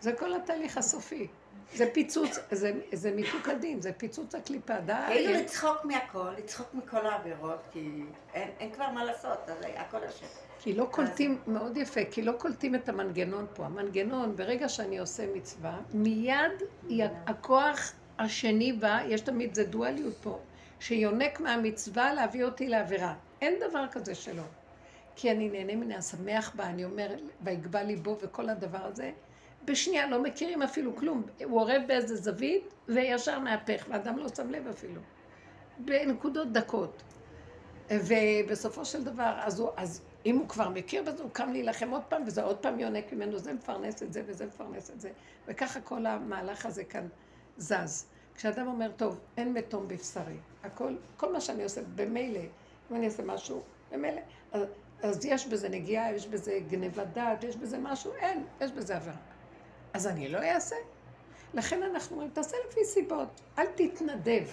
זה 0.00 0.12
כל 0.12 0.34
התהליך 0.34 0.78
הסופי. 0.78 1.26
זה 1.74 1.90
פיצוץ, 1.92 2.38
זה, 2.50 2.72
זה 2.92 3.10
מיתוק 3.10 3.48
הדין, 3.48 3.80
זה 3.80 3.92
פיצוץ 3.92 4.34
הקליפה. 4.34 4.80
די. 4.80 4.92
כאילו 5.08 5.32
לצחוק 5.32 5.84
מהכל, 5.84 6.30
לצחוק 6.38 6.74
מכל 6.74 7.06
העבירות, 7.06 7.60
כי 7.72 8.02
אין 8.34 8.48
אין 8.60 8.72
כבר 8.72 8.90
מה 8.90 9.04
לעשות, 9.04 9.38
הרי 9.48 9.76
הכל 9.76 10.04
אשם. 10.04 10.26
כי 10.58 10.72
לא 10.72 10.88
קולטים, 10.90 11.38
מאוד 11.46 11.76
יפה, 11.76 12.00
כי 12.10 12.22
לא 12.22 12.32
קולטים 12.32 12.74
את 12.74 12.88
המנגנון 12.88 13.46
פה. 13.54 13.66
המנגנון, 13.66 14.36
ברגע 14.36 14.68
שאני 14.68 14.98
עושה 14.98 15.26
מצווה, 15.34 15.78
מיד 15.94 16.52
הכוח 17.26 17.92
השני 18.18 18.72
בא, 18.72 19.00
יש 19.08 19.20
תמיד, 19.20 19.54
זה 19.54 19.64
דואליות 19.64 20.14
פה, 20.22 20.38
שיונק 20.80 21.40
מהמצווה 21.40 22.14
להביא 22.14 22.44
אותי 22.44 22.68
לעבירה. 22.68 23.14
אין 23.40 23.54
דבר 23.68 23.84
כזה 23.92 24.14
שלא. 24.14 24.42
כי 25.16 25.30
אני 25.30 25.48
נהנה 25.48 25.76
מן 25.76 25.92
השמח 25.92 26.54
בה, 26.54 26.66
אני 26.66 26.84
אומר, 26.84 27.10
ויגבה 27.40 27.82
ליבו 27.82 28.16
וכל 28.20 28.48
הדבר 28.48 28.78
הזה. 28.82 29.10
בשנייה, 29.66 30.06
לא 30.06 30.22
מכירים 30.22 30.62
אפילו 30.62 30.96
כלום. 30.96 31.22
הוא 31.44 31.60
עורב 31.60 31.82
באיזה 31.86 32.16
זווית, 32.16 32.74
וישר 32.88 33.38
מהפך, 33.38 33.86
ואדם 33.90 34.18
לא 34.18 34.28
שם 34.28 34.50
לב 34.50 34.68
אפילו. 34.68 35.00
בנקודות 35.78 36.52
דקות. 36.52 37.02
ובסופו 37.90 38.84
של 38.84 39.04
דבר, 39.04 39.34
אז, 39.38 39.60
הוא, 39.60 39.70
אז 39.76 40.02
אם 40.26 40.36
הוא 40.36 40.48
כבר 40.48 40.68
מכיר 40.68 41.02
בזה, 41.02 41.22
הוא 41.22 41.30
קם 41.30 41.52
להילחם 41.52 41.90
עוד 41.90 42.02
פעם, 42.08 42.22
וזה 42.26 42.42
עוד 42.42 42.58
פעם 42.58 42.80
יונק 42.80 43.12
ממנו, 43.12 43.38
זה 43.38 43.52
מפרנס 43.52 44.02
את 44.02 44.12
זה 44.12 44.22
וזה 44.26 44.46
מפרנס 44.46 44.90
את 44.90 45.00
זה. 45.00 45.10
וככה 45.46 45.80
כל 45.80 46.06
המהלך 46.06 46.66
הזה 46.66 46.84
כאן 46.84 47.08
זז. 47.56 48.06
כשאדם 48.34 48.66
אומר, 48.66 48.90
טוב, 48.96 49.20
אין 49.36 49.52
מתום 49.52 49.88
בבשרי, 49.88 50.36
הכל, 50.64 50.94
כל 51.16 51.32
מה 51.32 51.40
שאני 51.40 51.62
עושה, 51.62 51.80
במילא, 51.94 52.40
אם 52.90 52.96
אני 52.96 53.06
אעשה 53.06 53.22
משהו, 53.22 53.62
במילא, 53.92 54.20
אז, 54.52 54.62
אז 55.02 55.24
יש 55.24 55.46
בזה 55.46 55.68
נגיעה, 55.68 56.12
יש 56.12 56.26
בזה 56.26 56.58
גנבת 56.68 57.06
דעת, 57.12 57.44
יש 57.44 57.56
בזה 57.56 57.78
משהו, 57.78 58.12
אין, 58.14 58.44
יש 58.60 58.72
בזה 58.72 58.96
עבירה. 58.96 59.16
אז 59.96 60.06
אני 60.06 60.28
לא 60.28 60.38
אעשה. 60.38 60.76
לכן 61.54 61.82
אנחנו 61.82 62.16
אומרים, 62.16 62.30
תעשה 62.30 62.56
לפי 62.68 62.84
סיבות, 62.84 63.40
אל 63.58 63.66
תתנדב. 63.74 64.48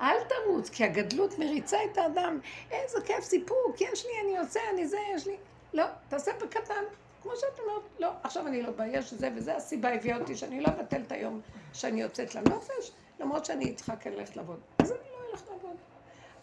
אל 0.00 0.16
תרוץ, 0.28 0.70
כי 0.70 0.84
הגדלות 0.84 1.38
מריצה 1.38 1.76
את 1.92 1.98
האדם. 1.98 2.38
איזה 2.70 2.98
כיף 3.06 3.24
סיפוק, 3.24 3.80
יש 3.80 4.06
לי, 4.06 4.12
אני 4.24 4.38
עושה, 4.38 4.60
אני 4.74 4.86
זה, 4.86 4.96
יש 5.14 5.26
לי. 5.26 5.36
לא, 5.72 5.84
תעשה 6.08 6.30
בקטן. 6.40 6.84
כמו 7.22 7.32
שאת 7.36 7.60
אומרת, 7.60 7.82
לא, 7.98 8.10
עכשיו 8.22 8.46
אני 8.46 8.62
לא 8.62 8.70
באה, 8.70 8.88
יש 8.88 9.14
זה 9.14 9.30
וזה, 9.36 9.56
הסיבה 9.56 9.94
הביאה 9.94 10.18
אותי 10.18 10.36
שאני 10.36 10.60
לא 10.60 10.68
אבטל 10.68 11.02
את 11.06 11.12
היום 11.12 11.40
שאני 11.72 12.02
יוצאת 12.02 12.34
לנופש, 12.34 12.92
למרות 13.20 13.44
שאני 13.44 13.74
צריכה 13.74 13.96
כן 13.96 14.12
ללכת 14.12 14.36
לעבוד. 14.36 14.60
אז 14.78 14.92
אני 14.92 14.98
לא 15.12 15.30
אלך 15.32 15.42
לעבוד. 15.50 15.76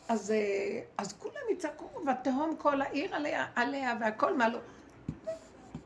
אז, 0.07 0.31
אה, 0.31 0.81
אז 0.97 1.13
כולם 1.13 1.43
יצעקו, 1.51 1.85
ותהום 2.07 2.55
כל 2.57 2.81
העיר 2.81 3.15
עליה, 3.15 3.45
עליה 3.55 3.95
והכל 3.99 4.37
מה 4.37 4.49
לא. 4.49 4.59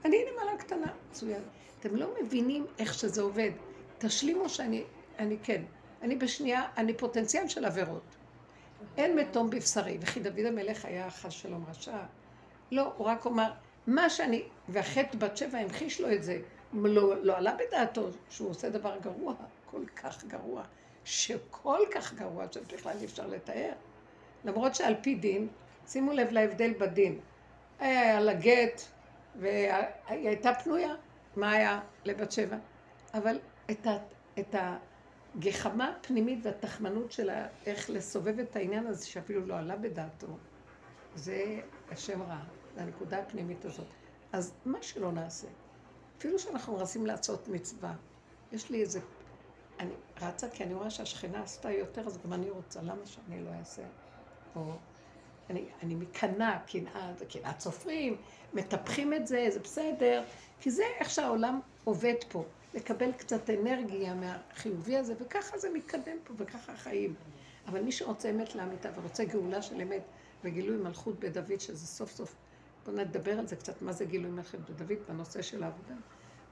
אני 0.05 0.17
נמלה 0.31 0.57
קטנה, 0.57 0.87
מצוין. 1.09 1.41
אתם 1.79 1.95
לא 1.95 2.07
מבינים 2.21 2.65
איך 2.79 2.93
שזה 2.93 3.21
עובד. 3.21 3.51
תשלימו 3.97 4.49
שאני, 4.49 4.83
אני 5.19 5.37
כן. 5.43 5.61
אני 6.01 6.15
בשנייה, 6.15 6.63
אני 6.77 6.93
פוטנציאל 6.93 7.47
של 7.47 7.65
עבירות. 7.65 8.15
אין 8.97 9.15
מתום 9.15 9.49
בבשרי, 9.49 9.97
וכי 10.01 10.19
דוד 10.19 10.45
המלך 10.45 10.85
היה 10.85 11.09
חס 11.09 11.31
שלום 11.31 11.65
רשע. 11.69 11.97
לא, 12.71 12.93
הוא 12.97 13.07
רק 13.07 13.25
אומר, 13.25 13.51
מה 13.87 14.09
שאני, 14.09 14.43
והחטא 14.69 15.17
בת 15.17 15.37
שבע 15.37 15.57
המחיש 15.57 16.01
לו 16.01 16.13
את 16.13 16.23
זה, 16.23 16.41
לא, 16.73 17.23
לא 17.23 17.37
עלה 17.37 17.55
בדעתו 17.55 18.07
שהוא 18.29 18.49
עושה 18.49 18.69
דבר 18.69 18.97
גרוע, 19.01 19.33
כל 19.71 19.85
כך 19.95 20.23
גרוע, 20.23 20.63
שכל 21.03 21.79
כך 21.91 22.13
גרוע 22.13 22.45
שבכלל 22.51 22.97
אי 22.99 23.05
אפשר 23.05 23.27
לתאר. 23.27 23.71
למרות 24.45 24.75
שעל 24.75 24.95
פי 25.01 25.15
דין, 25.15 25.47
שימו 25.87 26.11
לב 26.11 26.31
להבדל 26.31 26.73
בדין. 26.79 27.19
היה 27.79 28.19
לה 28.19 28.33
גט, 28.33 28.81
והיא 29.35 29.71
הייתה 30.07 30.53
פנויה, 30.53 30.95
מה 31.37 31.51
היה 31.51 31.81
לבת 32.05 32.31
שבע? 32.31 32.57
אבל 33.13 33.39
את, 33.71 33.87
ה, 33.87 33.97
את 34.39 34.55
הגחמה 35.35 35.89
הפנימית 35.89 36.39
והתחמנות 36.43 37.11
שלה, 37.11 37.47
איך 37.65 37.89
לסובב 37.89 38.39
את 38.39 38.55
העניין 38.55 38.87
הזה 38.87 39.07
שאפילו 39.07 39.45
לא 39.45 39.57
עלה 39.57 39.75
בדעתו, 39.75 40.27
זה 41.15 41.59
השם 41.91 42.21
רע, 42.21 42.39
זה 42.75 42.81
הנקודה 42.81 43.19
הפנימית 43.19 43.65
הזאת. 43.65 43.87
אז 44.31 44.53
מה 44.65 44.81
שלא 44.81 45.11
נעשה, 45.11 45.47
אפילו 46.17 46.39
שאנחנו 46.39 46.77
מנסים 46.77 47.05
לעשות 47.05 47.47
מצווה, 47.47 47.93
יש 48.51 48.69
לי 48.69 48.81
איזה... 48.81 48.99
אני 49.79 49.93
רצה 50.21 50.49
כי 50.49 50.63
אני 50.63 50.73
רואה 50.73 50.89
שהשכנה 50.89 51.43
עשתה 51.43 51.71
יותר, 51.71 52.07
אז 52.07 52.17
גם 52.23 52.33
אני 52.33 52.49
רוצה, 52.49 52.81
למה 52.81 53.05
שאני 53.05 53.43
לא 53.43 53.49
אעשה? 53.59 53.83
או 54.55 54.73
אני, 55.49 55.65
אני 55.83 55.95
מקנאה, 55.95 56.59
קנאה, 56.59 57.13
זה 57.17 57.25
קנאת 57.25 57.59
סופרים, 57.59 58.17
מטפחים 58.53 59.13
את 59.13 59.27
זה, 59.27 59.47
זה 59.49 59.59
בסדר, 59.59 60.23
כי 60.59 60.71
זה 60.71 60.83
איך 60.99 61.09
שהעולם 61.09 61.59
עובד 61.83 62.15
פה, 62.29 62.43
לקבל 62.73 63.11
קצת 63.11 63.49
אנרגיה 63.49 64.13
מהחיובי 64.13 64.97
הזה, 64.97 65.13
וככה 65.19 65.57
זה 65.57 65.69
מתקדם 65.73 66.17
פה, 66.23 66.33
וככה 66.37 66.71
החיים. 66.71 67.15
אבל 67.67 67.81
מי 67.81 67.91
שרוצה 67.91 68.29
אמת 68.29 68.55
לאמיתה 68.55 68.89
ורוצה 68.95 69.25
גאולה 69.25 69.61
של 69.61 69.81
אמת 69.81 70.03
וגילוי 70.43 70.77
מלכות 70.77 71.19
בדוד, 71.19 71.59
שזה 71.59 71.87
סוף 71.87 72.11
סוף, 72.11 72.35
בואו 72.85 72.95
נדבר 72.95 73.39
על 73.39 73.47
זה 73.47 73.55
קצת, 73.55 73.81
מה 73.81 73.91
זה 73.91 74.05
גילוי 74.05 74.31
מלכות 74.31 74.69
בדוד 74.69 74.97
בנושא 75.09 75.41
של 75.41 75.63
העבודה. 75.63 75.95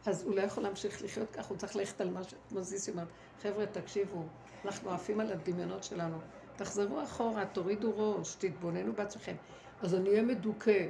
אז 0.06 0.24
הוא 0.24 0.36
לא 0.36 0.42
יכול 0.42 0.64
להמשיך 0.64 1.02
לחיות 1.04 1.32
ככה, 1.32 1.50
הוא 1.50 1.58
צריך 1.58 1.76
ללכת 1.76 2.02
על 2.02 2.10
מה 2.10 2.24
שכמו 2.24 2.62
זיסי 2.62 2.92
אומרת, 2.92 3.08
חבר'ה, 3.42 3.66
תקשיבו, 3.66 4.24
אנחנו 4.66 4.92
עפים 4.92 5.20
על 5.20 5.32
הדמיונות 5.32 5.84
שלנו. 5.84 6.18
תחזרו 6.56 7.04
אחורה, 7.04 7.46
תורידו 7.46 7.94
ראש, 7.96 8.36
תתבוננו 8.36 8.94
בעצמכם. 8.94 9.36
אז 9.82 9.96
אני 9.96 10.10
אהיה 10.10 10.22
מדוכא. 10.22 10.88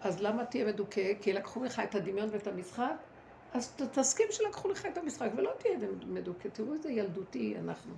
אז 0.00 0.22
למה 0.22 0.44
תהיה 0.44 0.64
מדוכא? 0.66 1.12
כי 1.20 1.32
לקחו 1.32 1.64
לך 1.64 1.80
את 1.80 1.94
הדמיון 1.94 2.28
ואת 2.32 2.46
המשחק? 2.46 2.94
אז 3.52 3.72
תסכים 3.92 4.26
שלקחו 4.30 4.68
לך 4.68 4.86
את 4.86 4.98
המשחק 4.98 5.30
ולא 5.36 5.50
תהיה 5.58 5.78
מדוכא. 6.06 6.48
תראו 6.48 6.72
איזה 6.72 6.90
ילדותי 6.90 7.56
אנחנו. 7.58 7.94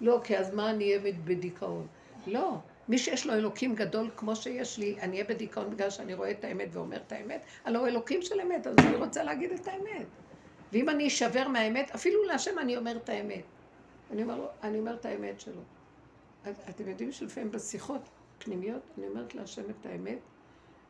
לא, 0.00 0.20
כי 0.24 0.38
אז 0.38 0.54
מה 0.54 0.70
אני 0.70 0.84
אהיה 0.84 1.12
בדיכאון? 1.24 1.86
לא. 2.26 2.58
מי 2.88 2.98
שיש 2.98 3.26
לו 3.26 3.34
אלוקים 3.34 3.74
גדול 3.74 4.10
כמו 4.16 4.36
שיש 4.36 4.78
לי, 4.78 4.96
אני 5.00 5.12
אהיה 5.12 5.24
בדיכאון 5.24 5.70
בגלל 5.70 5.90
שאני 5.90 6.14
רואה 6.14 6.30
את 6.30 6.44
האמת 6.44 6.68
ואומר 6.72 6.96
את 6.96 7.12
האמת, 7.12 7.44
הלא 7.64 7.78
הוא 7.78 7.86
אלוקים 7.86 8.22
של 8.22 8.40
אמת, 8.40 8.66
אז 8.66 8.74
אני 8.78 8.96
רוצה 8.96 9.22
להגיד 9.22 9.52
את 9.52 9.68
האמת. 9.68 10.06
ואם 10.72 10.88
אני 10.88 11.08
אשבר 11.08 11.48
מהאמת, 11.48 11.90
אפילו 11.90 12.24
להשם 12.24 12.58
אני 12.58 12.76
אומר 12.76 12.96
את 12.96 13.08
האמת. 13.08 13.42
אני 14.10 14.22
אומר, 14.22 14.46
אני 14.62 14.78
אומר 14.78 14.94
את 14.94 15.06
האמת 15.06 15.40
שלו. 15.40 15.62
את, 16.50 16.54
אתם 16.68 16.88
יודעים 16.88 17.12
שלפעמים 17.12 17.50
בשיחות 17.50 18.08
פנימיות, 18.38 18.82
אני 18.98 19.08
אומרת 19.08 19.34
להשם 19.34 19.70
את 19.70 19.86
האמת, 19.86 20.18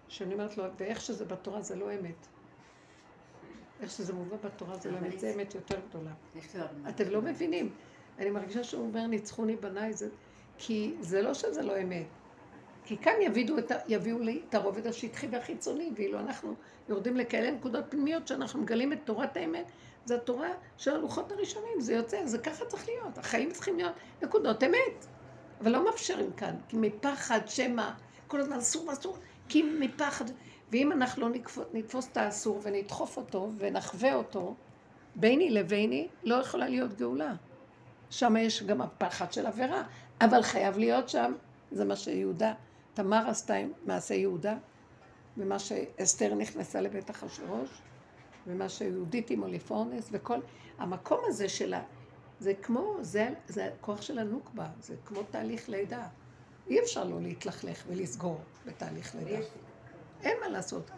שאני 0.08 0.34
אומרת 0.34 0.56
לו, 0.56 0.64
ואיך 0.78 1.00
שזה 1.00 1.24
בתורה 1.24 1.62
זה 1.62 1.76
לא 1.76 1.94
אמת. 1.94 2.26
איך 3.80 3.90
שזה 3.90 4.12
מובא 4.12 4.36
בתורה 4.44 4.76
זה 4.76 4.90
לא 4.90 4.98
אמת, 4.98 5.20
זה 5.20 5.34
אמת 5.34 5.54
יותר 5.54 5.80
גדולה. 5.88 6.12
אתם 6.88 7.10
לא 7.10 7.22
מבינים. 7.22 7.72
אני 8.18 8.30
מרגישה 8.30 8.64
שהוא 8.64 8.86
אומר, 8.86 9.06
ניצחוני 9.06 9.56
בניי, 9.56 9.92
זה... 9.92 10.08
כי 10.58 10.94
זה 11.00 11.22
לא 11.22 11.34
שזה 11.34 11.62
לא 11.62 11.82
אמת. 11.82 12.06
כי 12.84 12.96
כאן 12.98 13.12
יביאו, 13.20 13.58
את. 13.58 13.72
יביאו 13.88 14.18
לי 14.18 14.42
את 14.48 14.54
הרובד 14.54 14.86
השטחי 14.86 15.26
והחיצוני, 15.26 15.90
ואילו 15.96 16.18
אנחנו 16.18 16.54
יורדים 16.88 17.16
לכאלה 17.16 17.50
נקודות 17.50 17.84
פנימיות 17.88 18.28
שאנחנו 18.28 18.62
מגלים 18.62 18.92
את 18.92 18.98
תורת 19.04 19.36
האמת, 19.36 19.66
זה 20.04 20.14
התורה 20.14 20.48
של 20.76 20.94
הלוחות 20.94 21.32
הראשונים, 21.32 21.80
זה 21.80 21.94
יוצא, 21.94 22.26
זה 22.26 22.38
ככה 22.38 22.64
צריך 22.64 22.88
להיות. 22.88 23.18
החיים 23.18 23.50
צריכים 23.50 23.76
להיות 23.76 23.94
נקודות 24.22 24.64
אמת. 24.64 25.06
אבל 25.62 25.72
לא 25.72 25.84
מאפשרים 25.84 26.32
כאן, 26.32 26.54
כי 26.68 26.76
מפחד 26.80 27.40
שמא, 27.46 27.90
כל 28.26 28.40
הזמן 28.40 28.56
אסור 28.56 28.92
אסור, 28.92 29.16
כי 29.48 29.62
מפחד, 29.62 30.24
ואם 30.72 30.92
אנחנו 30.92 31.22
לא 31.22 31.28
נתפוס, 31.28 31.64
נתפוס 31.72 32.08
את 32.12 32.16
האסור 32.16 32.60
ונדחוף 32.62 33.16
אותו 33.16 33.50
ונחווה 33.58 34.14
אותו, 34.14 34.54
ביני 35.14 35.50
לביני 35.50 36.08
לא 36.24 36.34
יכולה 36.34 36.68
להיות 36.68 36.94
גאולה. 36.94 37.34
שם 38.10 38.36
יש 38.36 38.62
גם 38.62 38.80
הפחד 38.80 39.32
של 39.32 39.46
עבירה, 39.46 39.82
אבל 40.20 40.42
חייב 40.42 40.78
להיות 40.78 41.08
שם, 41.08 41.32
זה 41.72 41.84
מה 41.84 41.96
שיהודה, 41.96 42.54
תמר 42.94 43.30
עשתה 43.30 43.54
עם 43.54 43.72
מעשה 43.86 44.14
יהודה, 44.14 44.56
ומה 45.36 45.58
שאסתר 45.58 46.34
נכנסה 46.34 46.80
לבית 46.80 47.10
אחשורוש, 47.10 47.70
ומה 48.46 48.68
שיהודית 48.68 49.30
עם 49.30 49.42
אוליפורנס, 49.42 50.08
וכל 50.12 50.38
המקום 50.78 51.20
הזה 51.26 51.48
שלה, 51.48 51.82
זה 52.42 52.54
כמו, 52.62 52.96
זה, 53.00 53.28
זה 53.46 53.66
הכוח 53.66 54.02
של 54.02 54.18
הנוקבה, 54.18 54.66
זה 54.80 54.94
כמו 55.04 55.22
תהליך 55.22 55.68
לידה. 55.68 56.08
אי 56.68 56.80
אפשר 56.80 57.04
לא 57.04 57.20
להתלכלך 57.20 57.84
ולסגור 57.88 58.40
בתהליך 58.66 59.14
לידה. 59.14 59.44
אין 60.22 60.36
מה 60.40 60.48
לעשות, 60.48 60.90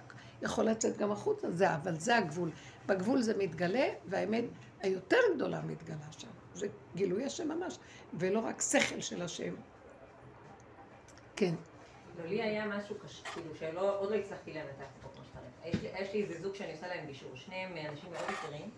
יכול 0.43 0.65
לצאת 0.65 0.97
גם 0.97 1.13
החוצה, 1.13 1.51
זה, 1.51 1.75
אבל 1.75 1.99
זה 1.99 2.17
הגבול. 2.17 2.51
בגבול 2.87 3.23
זה 3.23 3.37
מתגלה, 3.39 3.89
והאמת 4.07 4.45
היותר 4.81 5.17
גדולה 5.35 5.63
מתגלה 5.63 6.13
שם. 6.19 6.29
זה 6.55 6.67
גילוי 6.95 7.25
השם 7.25 7.49
ממש, 7.49 7.79
ולא 8.15 8.39
רק 8.39 8.61
שכל 8.61 9.01
של 9.01 9.23
השם. 9.23 9.55
כן. 11.37 11.55
לא, 12.19 12.27
לי 12.27 12.43
היה 12.43 12.67
משהו 12.67 12.97
קשה, 12.99 13.25
כאילו, 13.25 13.55
שלא, 13.55 14.01
עוד 14.01 14.11
לא 14.11 14.17
הצלחתי 14.17 14.53
לנתח 14.53 14.87
אותו 14.97 15.15
כמו 15.15 15.25
שצריך. 15.25 15.85
יש 16.01 16.13
לי 16.15 16.23
איזה 16.23 16.43
זוג 16.43 16.55
שאני 16.55 16.73
עושה 16.73 16.89
להם 16.89 17.07
גישור, 17.07 17.31
שניהם 17.35 17.77
אנשים 17.91 18.11
מאוד 18.11 18.25
יקרים, 18.31 18.71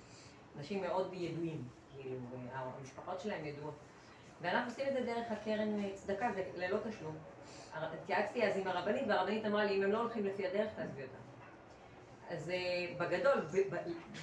אנשים 0.58 0.82
מאוד 0.82 1.14
ידועים, 1.14 1.64
כאילו, 1.98 2.18
המשפחות 2.52 3.20
שלהם 3.20 3.44
ידועות. 3.44 3.74
ואנחנו 4.40 4.70
עושים 4.70 4.88
את 4.88 4.92
זה 4.92 5.00
דרך 5.00 5.26
הקרן 5.30 5.84
אה, 5.84 5.90
צדקה, 5.94 6.28
זה 6.34 6.42
ללא 6.56 6.78
תשלום. 6.88 7.16
התייעצתי 7.74 8.46
אז 8.46 8.56
עם 8.56 8.66
הרבנית, 8.68 9.04
והרבנית 9.08 9.44
אמרה 9.44 9.64
לי, 9.64 9.76
אם 9.78 9.82
הם 9.82 9.92
לא 9.92 9.98
הולכים 9.98 10.24
לפי 10.24 10.46
הדרך, 10.46 10.68
תעזבי 10.76 11.02
אותם. 11.02 11.14
אז 12.30 12.50
אה, 12.50 12.56
בגדול, 12.98 13.46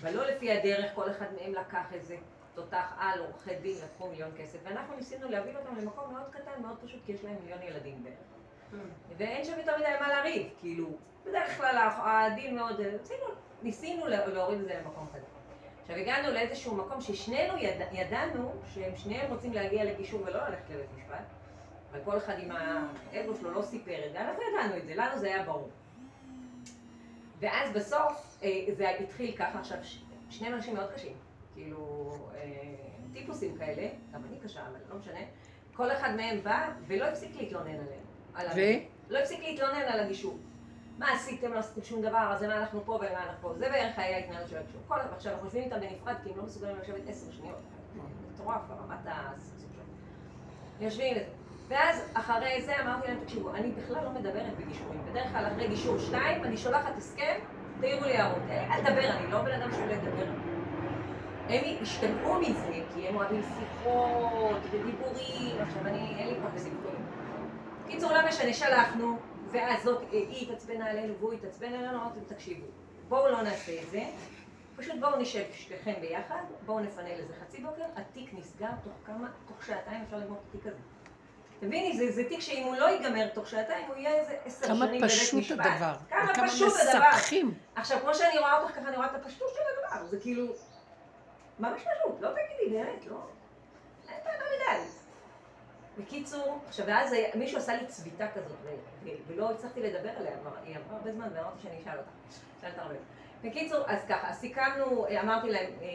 בלא 0.01 0.26
לפי 0.28 0.51
הדרך, 0.51 0.91
כל 0.95 1.11
אחד 1.11 1.26
מהם 1.41 1.53
לקח 1.53 1.93
איזה 1.93 2.17
תותח 2.55 2.93
על, 2.99 3.19
עורכי 3.19 3.55
דין, 3.55 3.76
לקחו 3.84 4.07
מיליון 4.09 4.32
כסף, 4.38 4.59
ואנחנו 4.63 4.95
ניסינו 4.95 5.30
להביא 5.30 5.57
אותם 5.57 5.76
למקום 5.76 6.13
מאוד 6.13 6.30
קטן, 6.32 6.61
מאוד 6.61 6.78
פשוט, 6.86 7.01
כי 7.05 7.11
יש 7.11 7.24
להם 7.24 7.36
מיליון 7.43 7.61
ילדים 7.61 8.03
בערך. 8.03 8.15
ואין 9.17 9.43
שם 9.45 9.57
יותר 9.59 9.78
מדי 9.78 9.89
מה 9.99 10.07
לריב, 10.19 10.47
כאילו, 10.59 10.89
בדרך 11.26 11.57
כלל 11.57 11.76
הדין 12.05 12.55
מאוד, 12.55 12.82
ניסינו, 12.82 13.26
ניסינו 13.61 14.07
לה- 14.07 14.28
להוריד 14.28 14.59
את 14.59 14.65
זה 14.65 14.80
למקום 14.84 15.07
כזה. 15.15 15.26
עכשיו 15.84 15.96
הגענו 15.96 16.32
לאיזשהו 16.34 16.76
מקום 16.76 17.02
ששנינו 17.02 17.58
יד, 17.58 17.76
ידענו 17.92 18.52
שהם 18.74 18.96
שניהם 18.98 19.32
רוצים 19.34 19.54
להגיע 19.54 19.84
לגישור 19.84 20.22
ולא 20.22 20.48
ללכת 20.48 20.70
לבית 20.70 20.90
משפט, 20.98 21.26
אבל 21.92 22.00
כל 22.06 22.18
אחד 22.18 22.40
עם 22.40 22.52
האגו 22.52 23.36
שלו 23.36 23.52
לא 23.52 23.62
סיפר 23.62 24.06
את 24.08 24.12
זה, 24.12 24.22
אנחנו 24.22 24.42
ידענו 24.52 24.78
את 24.78 24.86
זה, 24.86 24.96
לנו 24.96 25.18
זה 25.18 25.28
היה 25.28 25.44
ברור. 25.44 25.70
ואז 27.40 27.72
בסוף 27.72 28.38
אה, 28.44 28.50
זה 28.78 28.90
התחיל 28.90 29.36
ככה, 29.38 29.60
עכשיו 29.60 29.78
ש- 29.84 30.04
שני 30.30 30.48
אנשים 30.48 30.76
מאוד 30.76 30.92
קשים, 30.92 31.14
כאילו 31.54 32.12
אה, 32.36 32.52
טיפוסים 33.14 33.58
כאלה, 33.58 33.88
גם 34.14 34.22
אני 34.30 34.38
קשה, 34.44 34.62
אבל 34.62 34.80
לא 34.90 34.96
משנה, 35.00 35.20
כל 35.74 35.92
אחד 35.92 36.16
מהם 36.16 36.44
בא 36.44 36.70
ולא 36.88 37.06
הפסיק 37.06 37.36
להתלונן 37.36 37.70
עליהם. 37.70 38.04
על 38.34 38.48
ו? 38.56 38.60
לא 39.10 39.20
הפסיק 39.20 39.40
להתלונן 39.44 39.82
על 39.82 40.00
הגישור. 40.00 40.38
מה 40.98 41.12
עשיתם, 41.14 41.54
לא 41.54 41.60
עשיתם 41.60 41.82
שום 41.82 42.02
דבר, 42.02 42.32
אז 42.32 42.44
למה 42.44 42.58
אנחנו 42.58 42.86
פה 42.86 42.91
ולמה 42.91 43.24
אנחנו 43.24 43.41
פה. 43.41 43.54
זה 43.54 43.70
בערך 43.70 44.00
היה 44.00 44.18
ההתנהלות 44.18 44.50
של 44.50 44.58
הגישור. 44.58 44.82
כל 44.88 44.96
עכשיו 45.16 45.32
אנחנו 45.32 45.46
יושבים 45.46 45.64
איתם 45.64 45.80
בנפרד 45.80 46.16
כי 46.24 46.30
הם 46.30 46.38
לא 46.38 46.44
מסוגלים 46.44 46.78
לשבת 46.84 47.08
עשר 47.08 47.32
שניות. 47.32 47.60
מטורף, 48.34 48.62
רמת 48.72 49.00
הסכסוך 49.06 49.70
שלהם. 49.74 49.88
יושבים. 50.80 51.18
ואז 51.68 52.12
אחרי 52.14 52.62
זה 52.62 52.74
אמרתי 52.82 53.08
להם, 53.08 53.20
תקשיבו, 53.24 53.56
אני 53.56 53.72
בכלל 53.72 54.04
לא 54.04 54.10
מדברת 54.10 54.58
בגישורים. 54.58 55.02
בדרך 55.12 55.32
כלל 55.32 55.48
אחרי 55.48 55.68
גישור 55.68 55.98
שתיים, 55.98 56.44
אני 56.44 56.58
שולחת 56.58 56.98
הסכם, 56.98 57.39
תעירו 57.80 58.06
לי 58.06 58.18
הערות. 58.18 58.41
מה 58.68 58.78
לדבר, 58.78 59.10
אני 59.10 59.32
לא 59.32 59.41
בן 59.41 59.62
אדם 59.62 59.72
שאוהב 59.72 59.91
לדבר. 59.91 60.32
הם 61.50 61.64
השתגעו 61.82 62.39
מזה, 62.39 62.80
כי 62.94 63.08
הם 63.08 63.16
אוהבים 63.16 63.41
שיחות 63.44 64.62
ודיבורים, 64.72 65.62
עכשיו 65.62 65.88
אני, 65.88 66.16
אין 66.18 66.28
לי 66.28 66.36
פה 66.41 66.48
בסיפורים. 66.56 67.06
קיצור, 67.88 68.12
לא 68.14 68.28
משנה, 68.28 68.54
שלחנו, 68.54 69.18
ואז 69.54 69.84
זאת, 69.84 70.01
היא 70.12 70.47
התעצבנה 70.47 70.89
עלינו 70.89 71.14
והוא 71.20 71.34
התעצבן 71.34 71.74
עלינו, 71.74 72.01
אמרתי, 72.01 72.20
תקשיבו, 72.28 72.66
בואו 73.10 73.32
לא 73.32 73.41
נעשה 73.41 73.82
את 73.82 73.89
זה, 73.89 74.04
פשוט 74.76 74.95
בואו 74.99 75.20
נשב 75.20 75.43
שתיכם 75.54 75.93
ביחד, 76.01 76.41
בואו 76.66 76.80
נפנה 76.80 77.18
לזה 77.18 77.34
חצי 77.41 77.62
בוקר, 77.62 77.84
התיק 77.95 78.34
נסגר 78.34 78.72
תוך 78.84 78.93
כמה, 79.06 79.28
תוך 79.47 79.66
שעתיים 79.66 80.01
אפשר 80.01 80.18
לגמור 80.18 80.38
את 80.38 80.56
התיק 80.56 80.68
הזה. 80.68 80.80
תביני, 81.60 81.97
זה, 81.97 82.12
זה 82.12 82.30
תיק 82.30 82.39
שאם 82.39 82.64
הוא 82.64 82.76
לא 82.76 82.86
ייגמר 82.86 83.28
תוך 83.28 83.47
שעתיים, 83.47 83.88
הוא 83.88 83.95
יהיה 83.95 84.16
איזה 84.16 84.38
עשר 84.45 84.68
כמה 84.68 84.76
שנים 84.76 85.01
בבית 85.01 85.12
פשוט 85.12 85.39
משפט. 85.39 85.60
הדבר. 85.60 85.93
כמה 86.10 86.47
פשוט 86.47 86.74
הדבר. 86.82 87.10
מספחים. 87.14 87.54
עכשיו, 87.76 87.99
כמו 88.01 88.16
שאני 88.16 88.38
רואה 88.39 88.62
אותך 88.62 88.76
ככה, 88.76 88.88
אני 88.88 88.95
רואה 88.95 89.08
את 89.08 89.16
הפשטות 89.16 89.47
של 89.54 89.62
הדבר, 89.93 90.06
זה 90.06 90.20
כאילו, 90.20 90.45
ממש 91.60 91.82
פשוט, 91.82 92.22
לא 92.22 92.30
תגידי, 92.30 92.78
באמת, 92.78 93.06
לא, 93.06 93.18
אין 94.10 94.18
פה 94.24 94.30
יותר 94.30 94.45
מדי. 94.56 95.03
בקיצור, 95.98 96.60
עכשיו, 96.68 96.86
ואז 96.86 97.16
מישהו 97.36 97.58
עשה 97.58 97.76
לי 97.76 97.88
צביטה 97.88 98.28
כזאת, 98.32 98.58
ולא 99.28 99.52
הצלחתי 99.52 99.82
לדבר 99.82 100.10
עליה, 100.10 100.32
כבר- 100.41 100.58
היא 100.66 100.76
עברה 100.78 100.98
הרבה 100.98 101.12
זמן, 101.12 101.28
ואמרתי 101.34 101.62
שאני 101.64 101.82
אשאל 101.82 101.98
אותה, 101.98 102.10
שאלת 102.62 102.78
הרבה. 102.78 102.96
בקיצור, 103.44 103.80
אז 103.88 104.06
ככה, 104.10 104.30
אז 104.30 104.36
סיכמנו, 104.36 105.06
אמרתי 105.22 105.52
להם, 105.52 105.70
אה, 105.82 105.88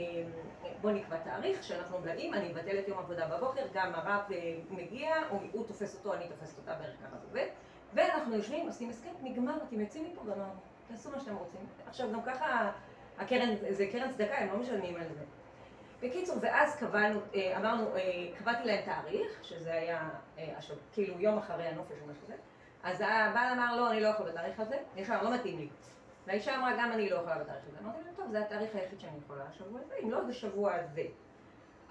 בוא 0.81 0.91
נקבע 0.91 1.17
תאריך, 1.17 1.63
שאנחנו 1.63 1.99
באים, 1.99 2.35
אני 2.35 2.49
מבטלת 2.49 2.89
יום 2.89 2.99
עבודה 2.99 3.29
בבוקר, 3.29 3.63
גם 3.75 3.93
הרב 3.95 4.21
אה, 4.33 4.55
מגיע, 4.71 5.15
הוא, 5.31 5.41
הוא 5.53 5.67
תופס 5.67 5.95
אותו, 5.99 6.15
אני 6.15 6.29
תופסת 6.29 6.59
אותה, 6.59 6.75
בערך 6.75 6.95
ככה 7.07 7.17
זה 7.19 7.27
עובד, 7.29 7.47
ואנחנו 7.95 8.35
יושבים, 8.37 8.67
עושים 8.67 8.91
הסכם, 8.91 9.11
נגמר, 9.23 9.57
אתם 9.69 9.81
יוצאים 9.81 10.05
מפה, 10.05 10.21
גמרנו, 10.25 10.53
תעשו 10.89 11.11
מה 11.11 11.21
שאתם 11.21 11.37
רוצים. 11.37 11.61
עכשיו, 11.87 12.13
גם 12.13 12.23
ככה, 12.23 12.71
הקרן, 13.19 13.55
זה 13.71 13.87
קרן 13.93 14.11
צדקה, 14.13 14.39
הם 14.39 14.49
לא 14.53 14.57
משלמים 14.59 14.97
על 14.97 15.09
זה. 15.09 15.25
בקיצור, 16.03 16.37
ואז 16.41 16.77
קבענו, 16.77 17.21
אה, 17.35 17.57
אמרנו, 17.57 17.97
אה, 17.97 18.01
קבעתי 18.39 18.65
להם 18.65 18.85
תאריך, 18.85 19.45
שזה 19.45 19.73
היה 19.73 20.09
אה, 20.39 20.55
כאילו 20.93 21.21
יום 21.21 21.39
אחרי 21.39 21.65
הנופש 21.65 21.97
או 22.03 22.07
משהו 22.07 22.23
כזה, 22.25 22.35
אז 22.83 23.01
הבעל 23.01 23.53
אמר, 23.53 23.77
לא, 23.77 23.91
אני 23.91 24.01
לא 24.01 24.09
יכול 24.09 24.31
בתאריך 24.31 24.61
הזה, 24.61 24.77
ישר, 24.97 25.23
לא 25.23 25.35
מתאים 25.35 25.59
לי. 25.59 25.69
והאישה 26.27 26.57
אמרה, 26.57 26.73
גם 26.79 26.93
אני 26.93 27.11
לא 27.11 27.17
יכולה 27.17 27.39
בתאריך 27.39 27.63
הזה. 27.69 27.79
אמרתי 27.83 27.99
להם, 28.05 28.15
טוב, 28.17 28.31
זה 28.31 28.41
התאריך 28.41 28.75
היחיד 28.75 29.01
שאני 29.01 29.19
יכולה, 29.25 29.45
השבוע 29.51 29.81
הזה, 29.81 29.95
אם 30.03 30.11
לא, 30.11 30.25
זה 30.25 30.33
שבוע 30.33 30.75
הזה. 30.75 31.03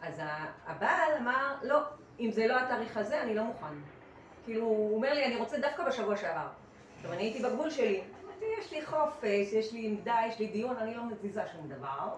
אז 0.02 0.22
הבעל 0.66 1.14
אמר, 1.20 1.56
לא, 1.64 1.80
אם 2.20 2.32
זה 2.32 2.48
לא 2.48 2.60
התאריך 2.60 2.98
הזה, 2.98 3.22
אני 3.22 3.36
לא 3.36 3.44
מוכן. 3.44 3.76
כאילו, 4.46 4.66
הוא 4.66 4.96
אומר 4.96 5.14
לי, 5.14 5.26
אני 5.26 5.36
רוצה 5.36 5.58
דווקא 5.58 5.88
בשבוע 5.88 6.18
שעבר. 6.18 6.48
עכשיו, 6.96 7.14
אני 7.14 7.24
הייתי 7.24 7.44
בגבול 7.44 7.70
שלי. 7.70 8.04
אמרתי, 8.26 8.46
יש 8.60 8.74
לי 8.74 8.86
חופש, 8.86 9.54
יש 9.54 9.74
לי 9.74 9.88
עמדה, 9.88 10.16
יש 10.28 10.40
לי 10.40 10.48
דיון, 10.48 10.78
אני 10.78 10.96
לא 10.96 11.04
מזיזה 11.06 11.42
שום 11.52 11.68
דבר. 11.68 12.10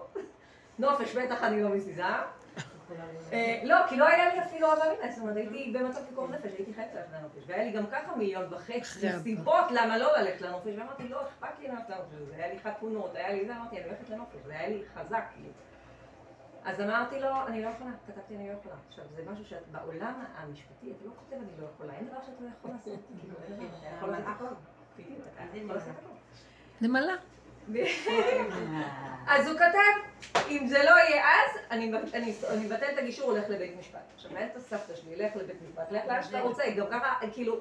נופש 0.78 1.16
בטח 1.16 1.42
אני 1.42 1.62
לא 1.62 1.68
מזיזה. 1.68 2.02
אה, 3.32 3.60
לא, 3.64 3.76
כי 3.88 3.96
לא 3.96 4.08
היה 4.08 4.34
לי 4.34 4.40
אפילו 4.42 4.70
אהבה 4.70 4.84
מינה, 4.90 5.12
זאת 5.12 5.20
אומרת, 5.20 5.36
הייתי 5.36 5.72
במצב 5.78 6.00
פיקוח 6.08 6.30
נפש, 6.30 6.52
הייתי 6.58 6.74
חייבת 6.74 6.94
ללכת 6.94 7.08
לנופש, 7.18 7.42
והיה 7.46 7.64
לי 7.64 7.72
גם 7.72 7.86
ככה 7.86 8.16
מיליון 8.16 8.54
וחצי. 8.54 9.12
סיבות 9.22 9.64
למה 9.70 9.98
לא 9.98 10.18
ללכת 10.18 10.40
לנופש, 10.40 10.72
ואמרתי, 10.78 11.08
לא 11.08 11.22
אכפת 11.22 11.58
לי 11.58 11.68
ללכת 11.68 11.88
לנופש, 11.90 12.14
זה 12.28 12.34
היה 12.36 12.52
לי 12.52 12.58
חתונות, 12.58 13.14
היה 13.14 13.32
לי 13.32 13.46
זה, 13.46 13.56
אמרתי, 13.56 13.76
אני 13.76 13.84
הולכת 13.84 14.10
לנופש, 14.10 14.36
זה 14.46 14.52
היה 14.52 14.68
לי 14.68 14.82
חזק, 14.94 15.24
כאילו. 15.34 15.52
אז 16.64 16.80
אמרתי 16.80 17.20
לו, 17.20 17.28
אני 17.46 17.62
לא 17.64 17.68
יכולה, 17.68 17.90
כתבתי 18.06 18.36
אני 18.36 18.48
לא 18.48 18.52
יכולה. 18.52 18.74
עכשיו, 18.88 19.04
זה 19.16 19.22
משהו 19.32 19.44
שאת 19.44 19.68
בעולם 19.72 20.24
המשפטי, 20.36 20.92
אתה 20.96 21.04
לא 21.04 21.10
כותב 21.16 21.42
אני 21.42 21.60
לא 21.60 21.66
יכולה, 21.74 21.92
אין 21.92 22.06
דבר 22.06 22.22
שאתה 22.26 22.44
לא 22.44 22.48
יכול 22.58 22.70
לעשות, 22.70 22.98
כאילו, 23.20 23.34
אין 23.44 23.56
דבר, 23.56 23.76
אתה 23.78 23.88
יכול 23.96 24.08
לעשות 24.10 24.28
הכל. 24.36 24.54
בדיוק, 24.98 25.20
אתה 25.34 25.42
נמלה. 27.72 28.88
אז 29.26 29.48
הוא 29.48 29.58
כתב, 29.58 30.40
אם 30.48 30.66
זה 30.66 30.82
לא 30.82 30.90
יהיה 30.90 31.24
אז, 31.24 31.60
אני 31.70 31.86
מבטל 32.64 32.86
את 32.92 32.98
הגישור, 32.98 33.30
הולך 33.30 33.44
לבית 33.48 33.76
משפט. 33.78 34.00
עכשיו, 34.14 34.30
מנהלת 34.30 34.56
הסבתא 34.56 34.94
שלי, 34.94 35.16
לך 35.16 35.36
לבית 35.36 35.56
משפט, 35.68 35.92
לך 35.92 36.02
לאן 36.06 36.22
שאתה 36.22 36.40
רוצה, 36.40 36.62
גם 36.76 36.86
ככה, 36.90 37.14
כאילו, 37.32 37.60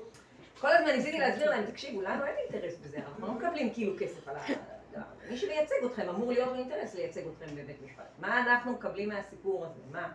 כל 0.62 0.68
הזמן 0.68 0.92
ניסיתי 0.92 1.20
להסביר 1.20 1.50
להם, 1.50 1.66
תקשיבו, 1.66 2.02
לנו 2.02 2.26
אין 2.26 2.36
אינטרס 2.38 2.78
בזה, 2.78 2.98
אנחנו 2.98 3.28
לא 3.28 3.34
מקבלים 3.34 3.74
כאילו 3.74 3.94
כסף 4.00 4.28
על 4.28 4.36
הדבר. 4.36 5.02
מי 5.30 5.38
שמייצג 5.38 5.76
אתכם 5.86 6.10
אמור 6.10 6.32
להיות 6.32 6.56
אינטרס 6.56 6.96
לייצג 6.96 7.22
אתכם 7.28 7.56
בבית 7.56 7.78
משפט. 7.86 8.04
מה 8.20 8.40
אנחנו 8.40 8.72
מקבלים 8.72 9.10
מהסיפור 9.10 9.66
הזה? 9.66 9.80
מה? 9.92 10.12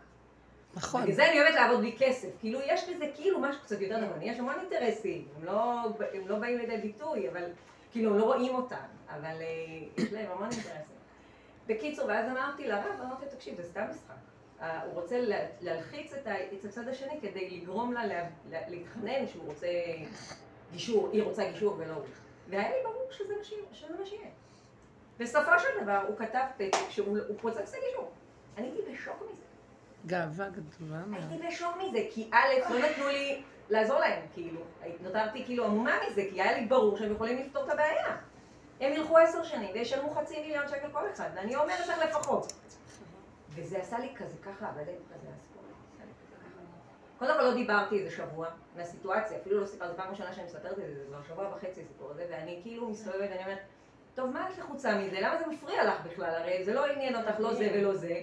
נכון. 0.77 1.03
בגלל 1.03 1.15
זה 1.15 1.31
אני 1.31 1.41
אוהבת 1.41 1.55
לעבוד 1.55 1.81
בלי 1.81 1.97
כסף. 1.99 2.29
כאילו, 2.41 2.61
יש 2.67 2.89
בזה 2.89 3.07
כאילו 3.15 3.41
משהו 3.41 3.63
קצת 3.63 3.81
יותר 3.81 4.01
נכון. 4.01 4.23
יש 4.23 4.39
המון 4.39 4.55
אינטרסים, 4.61 5.29
הם 5.37 5.45
לא, 5.45 5.83
הם 6.15 6.29
לא 6.29 6.37
באים 6.37 6.59
לידי 6.59 6.77
ביטוי, 6.77 7.29
אבל 7.29 7.45
כאילו, 7.93 8.11
הם 8.11 8.19
לא 8.19 8.25
רואים 8.25 8.55
אותם, 8.55 8.77
אבל 9.09 9.43
אה, 9.43 9.47
יש 10.05 10.13
להם 10.13 10.31
המון 10.31 10.49
אינטרסים. 10.51 10.95
בקיצור, 11.67 12.07
ואז 12.09 12.29
אמרתי 12.31 12.67
לרב, 12.69 13.01
אמרתי 13.05 13.25
לו, 13.25 13.31
תקשיב, 13.31 13.57
זה 13.57 13.65
סתם 13.65 13.85
משחק. 13.91 14.15
אה, 14.61 14.83
הוא 14.83 14.93
רוצה 15.01 15.21
לה- 15.21 15.47
להלחיץ 15.61 16.13
את 16.13 16.27
הצד 16.65 16.89
השני 16.89 17.21
כדי 17.23 17.51
לגרום 17.51 17.93
לה 17.93 18.07
לה- 18.07 18.29
לה- 18.51 18.69
להתחנן 18.69 19.27
שהוא 19.27 19.45
רוצה 19.47 19.67
גישור, 20.73 21.09
היא 21.13 21.23
רוצה 21.23 21.51
גישור 21.51 21.75
ולא 21.79 21.95
הוא. 21.95 22.05
והיה 22.49 22.69
לי 22.69 22.77
ברור 22.85 23.07
שזה 23.11 23.35
מה 23.99 24.05
שיהיה. 24.07 24.31
בסופו 25.19 25.51
של 25.59 25.83
דבר, 25.83 26.01
הוא 26.09 26.17
כתב 26.19 26.45
פתק 26.57 26.79
שהוא 26.91 27.19
הוא 27.29 27.37
פוצץ 27.41 27.59
את 27.59 27.75
הגישור. 27.85 28.11
אני 28.59 28.67
הייתי 28.67 28.93
בשוק 28.93 29.23
מזה. 29.33 29.43
גאווה 30.07 30.47
גדולה 30.49 31.05
מאוד. 31.07 31.23
הייתי 31.31 31.47
בשוק 31.47 31.77
מזה, 31.77 31.99
כי 32.11 32.31
א', 32.33 32.73
לא 32.73 32.79
נתנו 32.79 33.09
לי 33.09 33.43
לעזור 33.71 33.99
להם, 34.01 34.23
כאילו. 34.35 34.61
נותרתי 35.01 35.45
כאילו 35.45 35.65
עמומה 35.65 35.97
מזה, 36.11 36.23
כי 36.31 36.43
היה 36.43 36.59
לי 36.61 36.67
ברור 36.67 36.97
שהם 36.99 37.13
יכולים 37.13 37.39
לפתור 37.39 37.65
את 37.65 37.71
הבעיה. 37.71 38.17
הם 38.81 38.93
ילכו 38.93 39.19
עשר 39.19 39.43
שנים 39.43 39.71
וישלמו 39.75 40.11
חצי 40.11 40.41
מיליון 40.41 40.69
שקל 40.69 40.89
כל 40.93 41.11
אחד, 41.13 41.31
ואני 41.35 41.57
אומרת 41.57 41.87
להם 41.87 42.01
לפחות. 42.09 42.53
וזה 43.51 43.79
עשה 43.79 43.99
לי 43.99 44.15
כזה 44.17 44.39
ככה. 44.43 44.71
עשה 44.71 46.05
לי 46.05 46.13
כזה 46.17 46.37
ככה. 46.37 46.61
קודם 47.19 47.35
כל 47.35 47.43
לא 47.43 47.55
דיברתי 47.55 47.99
איזה 47.99 48.17
שבוע 48.17 48.49
מהסיטואציה, 48.77 49.39
אפילו 49.39 49.61
לא 49.61 49.67
סיפרתי, 49.67 49.97
פעם 49.97 50.11
ראשונה 50.11 50.33
שאני 50.33 50.47
מספרת 50.47 50.73
את 50.73 50.77
זה, 50.77 50.95
זה 50.95 51.05
כבר 51.09 51.23
שבוע 51.29 51.49
וחצי 51.49 51.81
הסיפור 51.81 52.11
הזה, 52.11 52.27
ואני 52.31 52.61
כאילו 52.63 52.89
מסתובבת 52.89 53.31
ואני 53.31 53.43
אומרת, 53.45 53.59
טוב, 54.15 54.31
מה 54.31 54.51
את 54.51 54.59
לחוצה 54.59 54.99
מזה? 54.99 55.21
למה 55.21 55.39
זה 55.39 55.47
מפריע 55.47 55.85
לך 55.85 56.07
בכלל? 56.07 56.35
הרי 56.35 56.65
זה 56.65 56.75
לא 56.75 56.87
עניין 56.87 57.17
אותך, 57.17 57.41
לא 57.41 57.55
זה 57.55 57.71
ולא 57.75 57.95
זה. 57.95 58.21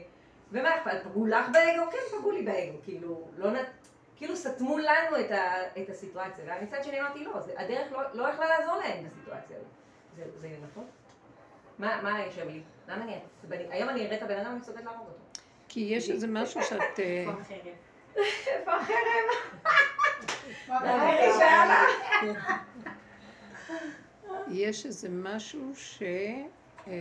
ומה? 0.51 0.69
פגעו 0.83 1.25
לך 1.25 1.45
באגו? 1.53 1.91
כן, 1.91 2.17
פגעו 2.17 2.31
לי 2.31 2.41
באגו. 2.41 2.77
כאילו, 2.83 3.27
לא 3.37 3.51
נת... 3.51 3.67
כאילו 4.15 4.35
סתמו 4.35 4.77
לנו 4.77 5.19
את, 5.19 5.31
ה... 5.31 5.53
את 5.81 5.89
הסיטואציה. 5.89 6.55
ומצד 6.61 6.83
שני 6.83 7.01
אמרתי, 7.01 7.23
לא, 7.23 7.39
זה... 7.39 7.53
הדרך 7.57 7.91
לא, 7.91 7.99
לא 8.13 8.29
יכלה 8.29 8.45
לעזור 8.49 8.75
להם 8.75 9.05
בסיטואציה 9.05 9.57
הזאת. 9.57 9.80
זה, 10.15 10.23
זה 10.41 10.49
נכון? 10.71 10.85
מה, 11.79 12.01
מה 12.01 12.21
יושב 12.25 12.47
לי? 12.47 12.61
למה 12.87 13.03
אני 13.03 13.15
עצבנית? 13.39 13.67
היום 13.69 13.89
אני 13.89 14.05
אראה 14.05 14.17
את 14.17 14.21
הבן 14.21 14.37
אדם, 14.37 14.51
אני 14.51 14.59
מסוגלת 14.59 14.83
להרוג 14.85 15.07
אותו. 15.07 15.19
כי 15.67 15.79
יש 15.79 16.09
איזה 16.09 16.27
משהו 16.27 16.61
שאת... 16.63 16.99
אה, 16.99 17.25
איפה 18.47 18.71
החרב? 18.73 19.27
יש 24.47 24.85
איזה 24.85 25.09
משהו 25.09 25.71
ש... 25.75 26.03
אה, 26.87 26.93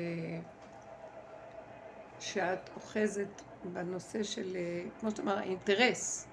שאת 2.21 2.71
אוחזת 2.77 3.43
בנושא 3.65 4.23
של, 4.23 4.57
אה, 4.57 4.83
כמו 5.01 5.11
שאתה 5.11 5.23
אומר, 5.23 5.39
האינטרס 5.39 6.27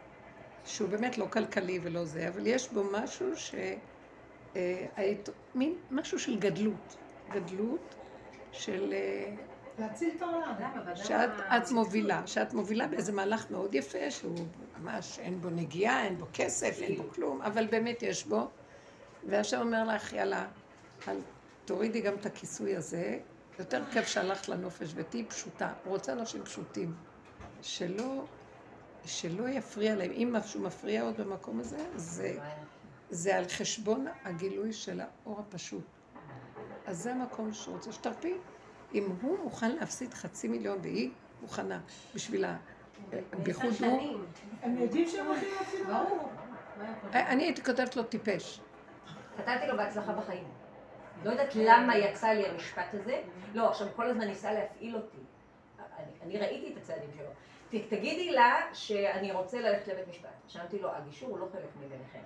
שהוא 0.65 0.89
באמת 0.89 1.17
לא 1.17 1.25
כלכלי 1.25 1.79
ולא 1.83 2.05
זה, 2.05 2.27
אבל 2.27 2.47
יש 2.47 2.69
בו 2.69 2.83
משהו 2.91 3.37
ש... 3.37 3.55
אה, 4.57 4.85
היית- 4.95 5.29
מין 5.55 5.75
משהו 5.91 6.19
של 6.19 6.39
גדלות. 6.39 6.97
גדלות 7.31 7.95
של... 8.51 8.93
אה, 8.93 9.35
להציל 9.79 10.09
את 10.17 10.21
העולם. 10.21 10.53
שאת 10.95 11.29
את 11.57 11.71
מובילה, 11.71 12.27
שאת 12.27 12.53
מובילה 12.53 12.87
באיזה 12.87 13.11
מהלך 13.13 13.51
מאוד 13.51 13.75
יפה, 13.75 14.11
שהוא 14.11 14.45
ממש 14.81 15.19
אין 15.19 15.41
בו 15.41 15.49
נגיעה, 15.49 16.05
אין 16.05 16.17
בו 16.17 16.25
כסף, 16.33 16.77
אין 16.81 16.95
בו 16.95 17.09
כלום, 17.13 17.41
אבל 17.41 17.67
באמת 17.67 18.03
יש 18.03 18.25
בו. 18.25 18.47
והשם 19.27 19.59
אומר 19.61 19.83
לך, 19.83 20.13
יאללה, 20.13 20.47
אל 21.07 21.17
תורידי 21.65 22.01
גם 22.01 22.13
את 22.13 22.25
הכיסוי 22.25 22.75
הזה, 22.75 23.17
יותר 23.59 23.83
כיף 23.91 24.07
שהלכת 24.07 24.49
לנופש 24.49 24.91
ותהיי 24.95 25.23
פשוטה. 25.25 25.73
הוא 25.83 25.93
רוצה 25.93 26.13
אנשים 26.13 26.43
פשוטים, 26.43 26.93
שלא, 27.61 28.23
שלא 29.05 29.49
יפריע 29.49 29.95
להם. 29.95 30.11
אם 30.11 30.29
משהו 30.33 30.61
מפריע 30.61 31.01
עוד 31.03 31.21
במקום 31.21 31.59
הזה, 31.59 31.77
זה, 31.95 32.39
זה 33.09 33.37
על 33.37 33.43
חשבון 33.49 34.05
הגילוי 34.23 34.73
של 34.73 35.01
האור 35.01 35.39
הפשוט. 35.39 35.83
אז 36.85 36.97
זה 36.97 37.11
המקום 37.11 37.53
שהוא 37.53 37.75
רוצה 37.75 37.91
שתרפי. 37.91 38.33
אם 38.93 39.09
הוא 39.21 39.39
מוכן 39.43 39.71
להפסיד 39.71 40.13
חצי 40.13 40.47
מיליון 40.47 40.79
והיא 40.81 41.11
מוכנה 41.41 41.79
בשביל 42.15 42.45
ה... 42.45 42.57
בייחוד 43.43 43.73
הוא... 43.79 44.19
הם 44.61 44.77
יודעים 44.77 45.07
שהם 45.07 45.25
הולכים 45.25 45.49
העולם. 45.85 46.07
ברור. 46.07 46.29
אני 47.13 47.43
הייתי 47.43 47.63
כותבת 47.63 47.95
לו 47.95 48.03
טיפש. 48.03 48.61
כתבתי 49.37 49.67
לו 49.67 49.77
בהצלחה 49.77 50.13
בחיים. 50.13 50.47
לא 51.23 51.31
יודעת 51.31 51.55
למה 51.55 51.97
יצא 51.97 52.27
לי 52.27 52.47
המשפט 52.47 52.93
הזה. 52.93 53.21
לא, 53.53 53.69
עכשיו 53.69 53.87
כל 53.95 54.09
הזמן 54.09 54.27
ניסה 54.27 54.53
להפעיל 54.53 54.95
אותי. 54.95 55.17
אני, 56.21 56.39
ראיתי 56.39 56.73
את 56.73 56.77
הצעדים 56.77 57.09
שלו. 57.17 57.79
תגידי 57.89 58.31
לה 58.31 58.55
שאני 58.73 59.31
רוצה 59.31 59.61
ללכת 59.61 59.87
לבית 59.87 60.07
משפט. 60.07 60.29
שאלתי 60.47 60.79
לו, 60.79 60.91
הגישור 60.91 61.29
הוא 61.29 61.39
לא 61.39 61.47
חלק 61.51 61.69
מביניכם. 61.85 62.19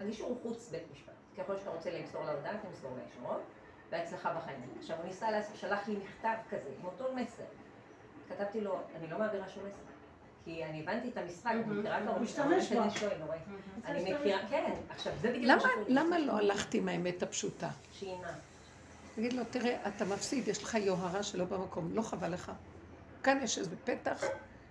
הגישור 0.00 0.28
הוא 0.28 0.38
חוץ 0.42 0.68
בית 0.70 0.82
משפט. 0.92 1.12
ככל 1.38 1.56
שאתה 1.58 1.70
רוצה 1.70 1.90
למסור 1.90 2.24
לה 2.24 2.32
הודעה, 2.32 2.58
תמסור 2.58 2.90
לה 2.96 3.02
ישירות. 3.10 3.42
בהצלחה 3.90 4.34
בחיים. 4.34 4.60
עכשיו 4.78 4.96
הוא 4.96 5.06
ניסה 5.06 5.30
לעשות, 5.30 5.56
שלח 5.56 5.88
לי 5.88 5.96
מכתב 5.96 6.34
כזה, 6.50 6.68
עם 6.78 6.84
אותו 6.84 7.14
מסר. 7.14 7.42
כתבתי 8.28 8.60
לו, 8.60 8.78
אני 8.96 9.06
לא 9.06 9.18
מעבירה 9.18 9.48
שום 9.48 9.62
מסר. 9.66 9.76
כי 10.44 10.64
אני 10.64 10.82
הבנתי 10.82 11.08
את 11.08 11.16
המשחק, 11.16 11.50
אני 11.50 11.78
מכירה 11.78 11.98
את 11.98 12.02
בה. 12.04 13.34
אני 13.84 14.14
מכירה, 14.14 14.48
כן, 14.48 14.72
עכשיו 14.90 15.12
זה 15.20 15.28
בדיוק 15.28 15.44
למה, 15.44 15.60
שקורה. 15.60 15.84
למה 15.88 16.18
לא 16.18 16.32
הלכת 16.32 16.74
עם 16.74 16.88
האמת 16.88 17.22
הפשוטה? 17.22 17.70
שינה. 17.92 18.32
תגיד 19.14 19.32
לו, 19.32 19.42
תראה, 19.50 19.88
אתה 19.88 20.04
מפסיד, 20.04 20.48
יש 20.48 20.62
לך 20.62 20.74
יוהרה 20.74 21.22
שלא 21.22 21.44
במקום, 21.44 21.94
לא 21.94 22.02
חבל 22.02 22.32
לך. 22.32 22.52
כאן 23.22 23.38
יש 23.42 23.58
איזה 23.58 23.76
פתח 23.84 24.24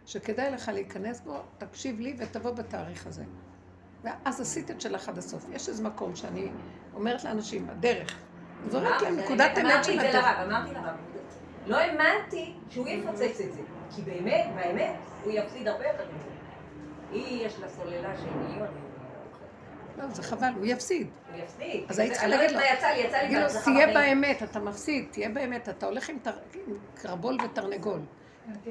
שכדאי 0.06 0.52
לך 0.52 0.70
להיכנס 0.74 1.22
בו, 1.22 1.38
תקשיב 1.58 2.00
לי 2.00 2.16
ותבוא 2.20 2.52
בתאריך 2.52 3.08
הזה. 3.08 3.24
ואז 4.08 4.42
עשית 4.42 4.72
את 4.72 4.82
שלך 4.82 5.10
עד 5.10 5.18
הסוף. 5.18 5.46
יש 5.52 5.70
איזה 5.70 5.84
מקום 5.84 6.16
שאני 6.16 6.50
אומרת 6.94 7.24
לאנשים, 7.24 7.70
הדרך. 7.70 8.18
זורק 8.70 9.02
להם 9.02 9.20
נקודת 9.20 9.58
אמת 9.58 9.66
אמרתי 9.66 9.84
של 9.84 9.94
את 9.94 10.00
זה 10.00 10.10
הדרך. 10.10 10.26
לרב, 10.26 10.50
אמרתי 10.50 10.74
לרב. 10.74 10.96
לא 11.68 11.78
האמנתי 11.78 12.54
שהוא 12.70 12.88
יפוצץ 12.88 13.42
את 13.42 13.54
זה. 13.54 13.62
כי 13.96 14.02
באמת, 14.02 14.46
באמת, 14.56 14.96
הוא 15.24 15.32
יפסיד 15.34 15.68
הרבה 15.68 15.88
יותר 15.88 16.04
מזה. 16.16 16.30
היא, 17.12 17.46
יש 17.46 17.60
לה 17.60 17.70
סוללה 17.70 18.18
של 18.18 18.30
מיליונים. 18.30 18.88
לא, 19.98 20.08
זה 20.08 20.24
חבל, 20.24 20.50
הוא 20.58 20.66
יפסיד. 20.66 21.08
הוא 21.32 21.44
יפסיד. 21.44 21.84
אז 21.90 22.00
היית 22.00 22.12
צריכה 22.12 22.26
אני 22.26 22.36
לא 22.36 22.38
להגיד 22.38 22.56
לו, 22.56 22.62
מה 22.62 22.66
יצא 22.74 22.88
לי, 22.88 23.00
יצא 23.00 23.18
לי 23.18 23.28
תגיד 23.28 23.38
לו, 23.38 23.48
תהיה. 23.64 23.88
באמת, 23.94 24.44
אתה 24.44 24.60
מפסיד, 24.60 25.08
תהיה 25.12 25.30
באמת, 25.30 25.70
אתה 25.70 25.86
הולך 25.86 26.10
עם 26.10 26.18
קרבול 26.96 27.38
ותרנגול. 27.46 28.00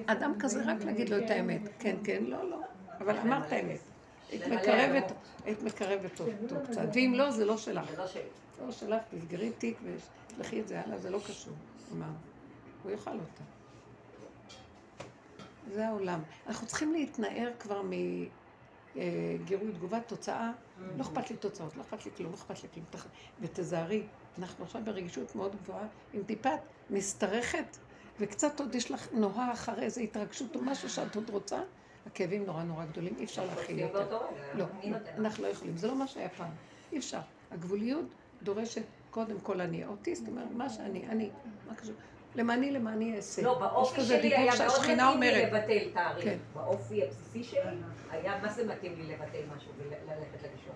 אדם 0.06 0.32
כזה, 0.38 0.62
רק 0.66 0.84
להגיד 0.84 1.08
לו 1.08 1.24
את 1.24 1.30
האמת. 1.30 1.60
כן, 1.78 1.96
כן, 2.04 2.24
לא, 2.24 2.50
לא. 2.50 2.60
אבל 3.00 3.18
אמרת 3.18 3.52
האמת. 3.52 3.95
היית 4.30 4.46
מקרבת, 4.46 5.12
היית 5.44 5.62
מקרבת 5.62 6.20
אותו 6.20 6.32
קצת. 6.70 6.82
ואם 6.94 7.12
לא, 7.16 7.30
זה 7.30 7.44
לא 7.44 7.56
שלך. 7.56 7.90
זה 7.90 7.96
לא 7.96 8.06
שלי. 8.06 8.22
לא 8.66 8.72
שלך, 8.72 9.02
תסגרי 9.10 9.50
תיק 9.50 9.78
ותשלחי 9.84 10.60
את 10.60 10.68
זה 10.68 10.80
הלאה, 10.80 10.98
זה 10.98 11.10
לא 11.10 11.18
קשור. 11.26 11.52
אמר, 11.92 12.06
הוא 12.82 12.92
יאכל 12.92 13.10
אותה. 13.10 13.42
זה 15.72 15.88
העולם. 15.88 16.22
אנחנו 16.46 16.66
צריכים 16.66 16.92
להתנער 16.92 17.50
כבר 17.58 17.82
מגירוי 18.94 19.72
תגובה, 19.72 20.00
תוצאה. 20.00 20.52
לא 20.96 21.02
אכפת 21.02 21.30
לי 21.30 21.36
תוצאות, 21.36 21.76
לא 21.76 21.82
אכפת 21.82 22.04
לי 22.06 22.10
כלום, 22.16 22.30
לא 22.32 22.36
אכפת 22.36 22.62
לי 22.62 22.68
כלום. 22.74 22.86
ותזהרי, 23.40 24.02
אנחנו 24.38 24.64
עכשיו 24.64 24.82
ברגישות 24.84 25.36
מאוד 25.36 25.56
גבוהה, 25.56 25.86
עם 26.12 26.22
טיפת 26.22 26.58
משתרכת, 26.90 27.76
וקצת 28.20 28.60
עוד 28.60 28.74
יש 28.74 28.90
לך 28.90 29.08
נוהה 29.12 29.52
אחרי 29.52 29.84
איזו 29.84 30.00
התרגשות 30.00 30.56
או 30.56 30.60
משהו 30.62 30.88
שאת 30.88 31.16
עוד 31.16 31.30
רוצה, 31.30 31.60
הכאבים 32.06 32.46
נורא 32.46 32.62
נורא 32.62 32.84
גדולים, 32.84 33.14
אי 33.18 33.24
אפשר 33.24 33.44
להכיל 33.44 33.78
יותר. 33.78 34.18
לא? 34.54 34.64
אנחנו 35.18 35.42
לא 35.44 35.48
יכולים, 35.48 35.76
זה 35.76 35.86
לא 35.88 35.94
מה 35.96 36.06
שהיה 36.06 36.28
פעם, 36.28 36.50
אי 36.92 36.98
אפשר. 36.98 37.18
הגבוליות 37.50 38.04
דורשת 38.42 38.82
קודם 39.10 39.40
כל 39.40 39.60
אני. 39.60 39.84
האוטיסט 39.84 40.28
אומר, 40.28 40.42
מה 40.50 40.68
שאני, 40.68 41.06
אני, 41.08 41.30
מה 41.68 41.74
קשור? 41.74 41.94
למעני 42.34 42.70
למעני 42.70 43.16
אעשה. 43.16 43.42
לא, 43.42 43.58
באופי 43.58 44.00
שלי 44.00 44.36
היה 44.36 44.52
מאוד 44.58 44.80
מתאים 44.80 45.20
לי. 45.20 45.46
לבטל 45.46 45.90
תאריך. 45.94 46.24
כן. 46.24 46.36
באופי 46.54 47.04
הבסיסי 47.04 47.44
שלי 47.44 47.60
היה, 48.10 48.38
מה 48.42 48.48
זה 48.52 48.66
מתאים 48.66 48.94
לי 48.96 49.02
לבטל 49.12 49.40
משהו 49.56 49.70
וללכת 49.78 50.42
לגישור? 50.42 50.74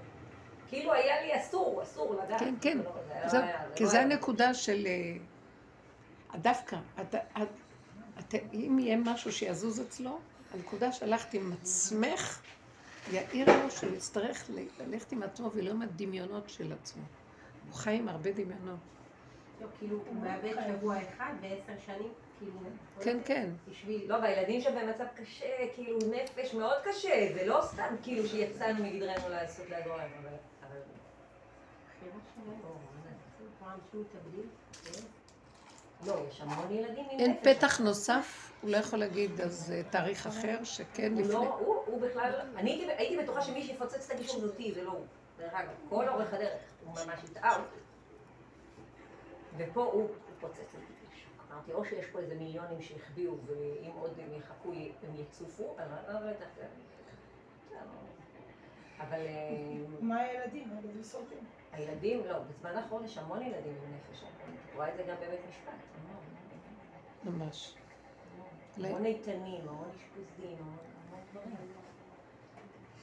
כאילו 0.69 0.93
היה 0.93 1.23
לי 1.23 1.37
אסור, 1.41 1.83
אסור 1.83 2.15
לדעת. 2.25 2.41
כן, 2.41 2.55
כן. 2.61 2.79
לא- 2.85 2.93
זה 3.09 3.15
לא 3.23 3.29
זהו, 3.29 3.41
זה 3.41 3.75
כי 3.75 3.85
לא 3.85 3.91
זה 3.91 3.97
היה. 3.97 4.07
הנקודה 4.07 4.55
של... 4.55 4.87
אה, 4.87 5.17
דווקא, 6.39 6.77
אם 8.53 8.77
יהיה 8.81 8.97
משהו 8.97 9.33
שיזוז 9.33 9.81
אצלו, 9.81 10.19
הנקודה 10.55 10.93
שהלכת 10.93 11.35
עם 11.35 11.53
עצמך, 11.53 12.43
יעיר 13.13 13.63
לו 13.63 13.71
שהוא 13.71 13.95
יצטרך 13.95 14.51
ללכת 14.79 15.13
עם 15.13 15.23
עצמו 15.23 15.51
ולא 15.55 15.71
עם 15.71 15.83
הדמיונות 15.83 16.51
של 16.51 16.73
עצמו. 16.73 17.03
הוא 17.67 17.75
חי 17.75 17.95
עם 17.97 18.09
הרבה 18.09 18.33
דמיונות. 18.33 18.79
לא, 19.61 19.67
כאילו, 19.79 19.99
הוא 20.07 20.23
מאבד 20.23 20.55
שבוע 20.67 20.97
אחד 21.03 21.33
ועשר 21.41 21.81
שנים, 21.87 22.13
כאילו... 22.39 22.53
כן, 23.01 23.19
כן. 23.25 23.51
בשביל... 23.71 24.03
לא, 24.09 24.15
והילדים 24.15 24.61
שבמצב 24.61 25.05
קשה, 25.15 25.47
כאילו 25.75 25.99
נפש 25.99 26.55
מאוד 26.55 26.77
קשה, 26.85 27.33
זה 27.35 27.47
לא 27.47 27.61
סתם 27.63 27.95
כאילו 28.03 28.29
שיצאנו 28.29 28.85
מגדרנו 28.85 29.29
לעשות 29.29 29.71
לעזור 29.71 29.97
להם, 29.97 30.11
אבל... 30.23 30.37
שלהם, 32.35 32.61
או 32.65 32.75
כן. 34.85 35.01
לא, 36.07 36.15
יש 36.29 36.41
המון 36.41 36.71
ילדים 36.71 37.07
עם 37.11 37.21
אין. 37.21 37.37
פתח 37.43 37.81
נוסף, 37.81 38.53
הוא 38.63 38.71
לא 38.71 38.77
יכול 38.77 38.99
להגיד 38.99 39.41
אז 39.41 39.73
אה, 39.73 39.83
תאריך 39.91 40.27
אחר, 40.27 40.65
שכן 40.65 41.13
הוא 41.13 41.21
לפני... 41.21 41.35
לא, 41.35 41.55
הוא, 41.55 41.77
הוא 41.87 42.01
בכלל, 42.01 42.33
אני 42.57 42.85
הייתי, 42.97 43.23
בטוחה 43.23 43.43
שמי 43.43 43.63
שיפוצץ 43.63 44.11
את 44.11 44.17
הגישור 44.17 44.41
זאתי, 44.47 44.73
זה 44.73 44.83
לא 44.85 44.91
הוא. 44.91 45.05
דרך 45.39 45.55
אגב, 45.55 45.71
כל 45.89 46.09
אורך 46.09 46.35
הדרך, 46.35 46.63
הוא 46.85 46.95
ממש 46.95 47.21
הטעה 47.31 47.57
אותי. 47.57 47.81
ופה 49.57 49.83
הוא, 49.83 49.93
הוא 49.93 50.09
פוצץ 50.41 50.59
את 50.59 50.65
הגישור. 50.75 51.33
אמרתי, 51.53 51.73
או 51.73 51.85
שיש 51.85 52.07
פה 52.07 52.19
איזה 52.19 52.35
מיליונים 52.35 52.83
שהחביאו, 52.83 53.33
ואם 53.47 53.91
עוד 53.99 54.19
הם 54.19 54.39
יחכו, 54.39 54.73
הם 54.73 55.15
יצופו, 55.15 55.77
אני 55.79 56.15
לא 56.15 56.19
יודעת. 56.19 56.59
אבל 59.01 59.19
אה, 59.27 59.51
מה 60.01 60.17
הילדים? 60.17 60.71
הילדים 60.77 61.03
שורדים. 61.05 61.60
הילדים, 61.73 62.23
לא, 62.29 62.39
בזמן 62.39 62.71
האחרון 62.71 63.05
יש 63.05 63.19
המון 63.19 63.43
ילדים 63.43 63.75
עם 63.87 63.95
נפש. 63.95 64.23
את 64.23 64.75
רואה 64.75 64.89
את 64.89 64.97
זה 64.97 65.03
גם 65.09 65.17
בבית 65.17 65.41
משפט. 65.49 65.73
ממש. 67.25 67.75
המון 68.77 69.05
איתנים, 69.05 69.69
המון 69.69 69.89
אשפוזים, 69.97 70.57
המון 70.61 70.79
דברים. 71.33 71.57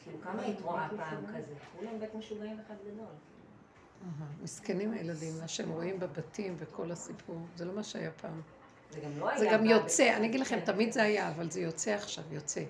כאילו, 0.04 0.22
כמה 0.22 0.42
היית 0.42 0.62
רואה 0.62 0.90
פעם 0.98 1.26
כזה? 1.26 1.54
כולם 1.78 2.00
בית 2.00 2.16
משוגעים 2.16 2.60
אחד 2.66 2.76
גדול. 2.86 3.06
מסכנים 4.42 4.92
הילדים, 4.92 5.34
מה 5.42 5.48
שהם 5.48 5.72
רואים 5.72 6.00
בבתים 6.00 6.56
וכל 6.58 6.92
הסיפור, 6.92 7.38
זה 7.56 7.66
לא 7.66 7.74
מה 7.74 7.84
שהיה 7.84 8.12
פעם. 8.12 8.42
זה 8.92 9.00
גם 9.00 9.20
לא 9.20 9.30
היה... 9.30 9.40
זה 9.40 9.48
גם 9.52 9.66
יוצא, 9.66 10.18
אני 10.18 10.28
אגיד 10.28 10.40
לכם, 10.40 10.60
כן, 10.60 10.66
תמיד. 10.66 10.92
זה 10.92 11.04
היה, 11.04 11.30
אבל 11.30 11.52
זה 11.52 11.62
יוצא 11.62 11.92
עכשיו, 11.92 12.24
יוצא. 12.32 12.64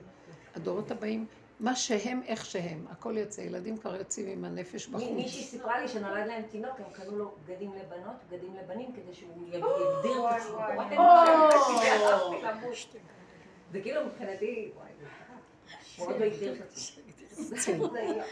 הדורות 0.56 0.92
הבאים, 0.92 1.26
מה 1.60 1.76
שהם, 1.76 2.22
איך 2.28 2.46
שהם, 2.46 2.86
הכל 2.90 3.18
יוצא. 3.18 3.42
ילדים 3.42 3.78
כבר 3.78 3.96
יוצאים 3.96 4.28
עם 4.28 4.46
הנפש 4.46 4.88
בחוץ. 4.88 5.04
מישהי 5.16 5.44
סיפרה 5.44 5.82
לי 5.82 5.88
שנולד 5.88 6.28
להם 6.28 6.44
תינוק, 6.52 6.80
הם 6.80 6.94
קנו 6.94 7.18
לו 7.18 7.32
בגדים 7.46 7.72
לבנות, 7.74 8.16
בגדים 8.30 8.56
לבנים, 8.56 8.92
כדי 8.94 9.14
שהוא 9.14 9.48
יג- 9.48 9.54
יגדיר 9.56 10.30
את 10.30 10.42
עצמו. 10.42 10.56
וואי, 10.58 10.98
או. 10.98 12.32
זה 13.72 13.82
כאילו 13.82 14.02
מבחינתי. 14.06 14.72
הוא 15.98 16.08
עוד 16.08 16.20
לא 16.20 16.26
הגדיר 16.26 16.54
את 16.56 16.62
עצמו. 16.62 17.07
היה. 17.96 18.24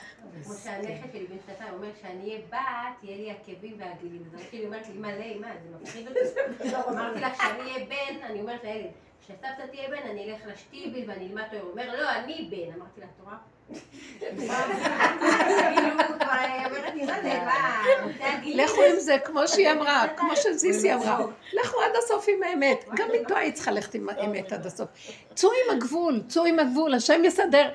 כמו 0.44 0.54
שהנכד 0.64 1.12
שלי 1.12 1.28
בן 1.28 1.36
שנתיים 1.48 1.74
אומר 1.74 1.88
שאני 2.02 2.30
אהיה 2.30 2.40
בת, 2.50 3.04
יהיה 3.04 3.18
לי 3.18 3.32
עקבים 3.32 3.76
ועגילים. 3.80 4.24
אז 4.34 4.42
לי, 4.54 4.66
אומרת 4.66 4.88
לי, 4.88 4.94
מה 5.00 5.16
זה, 5.18 5.34
מה, 5.40 5.48
זה 5.64 5.78
מפחיד 5.82 6.08
אותי? 6.08 6.20
אמרתי 6.90 7.20
לה, 7.20 7.34
כשאני 7.34 7.60
אהיה 7.60 7.86
בן, 7.86 8.24
אני 8.24 8.42
אומרת 8.42 8.64
לילד, 8.64 8.90
כשסבתא 9.22 9.66
תהיה 9.72 9.90
בן, 9.90 10.10
אני 10.10 10.32
אלך 10.32 10.42
לשטיבל 10.48 11.10
ואני 11.10 11.28
אלמד 11.28 11.44
תורה. 11.52 11.62
הוא 11.62 11.72
אומר, 11.72 12.02
לא, 12.02 12.10
אני 12.10 12.48
בן. 12.52 12.80
אמרתי 12.80 13.02
לה, 13.02 13.08
תורה? 13.20 13.38
כאילו, 13.70 14.36
עגילים? 18.20 18.60
לכו 18.60 18.84
עם 18.84 19.00
זה, 19.00 19.18
כמו 19.26 19.48
שהיא 19.48 19.72
אמרה, 19.72 20.08
כמו 20.18 20.36
שזיסי 20.36 20.94
אמרה. 20.94 21.26
לכו 21.54 21.82
עד 21.82 21.92
הסוף 22.04 22.26
עם 22.30 22.44
האמת. 22.44 22.86
גם 22.96 23.08
איתו 23.14 23.36
היית 23.36 23.56
צריכה 23.56 23.72
ללכת 23.72 23.96
עם 23.96 24.10
האמת 24.10 24.52
עד 24.52 24.66
הסוף. 24.66 24.90
צאו 25.34 25.50
עם 25.50 25.78
הגבול, 25.78 26.22
צאו 26.28 26.46
עם 26.46 26.60
הגבול, 26.60 26.94
השם 26.94 27.22
יסדר. 27.26 27.70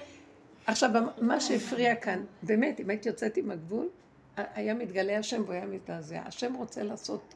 עכשיו, 0.71 0.91
מה 1.21 1.41
שהפריע 1.41 1.95
כאן, 1.95 2.25
באמת, 2.43 2.81
אם 2.81 2.91
הייתי 2.91 3.09
יוצאת 3.09 3.37
עם 3.37 3.51
הגבול, 3.51 3.89
היה 4.37 4.75
מתגלה 4.75 5.19
השם 5.19 5.43
והוא 5.43 5.53
היה 5.53 5.67
מזדעזע. 5.67 6.21
השם 6.27 6.55
רוצה 6.55 6.83
לעשות, 6.83 7.35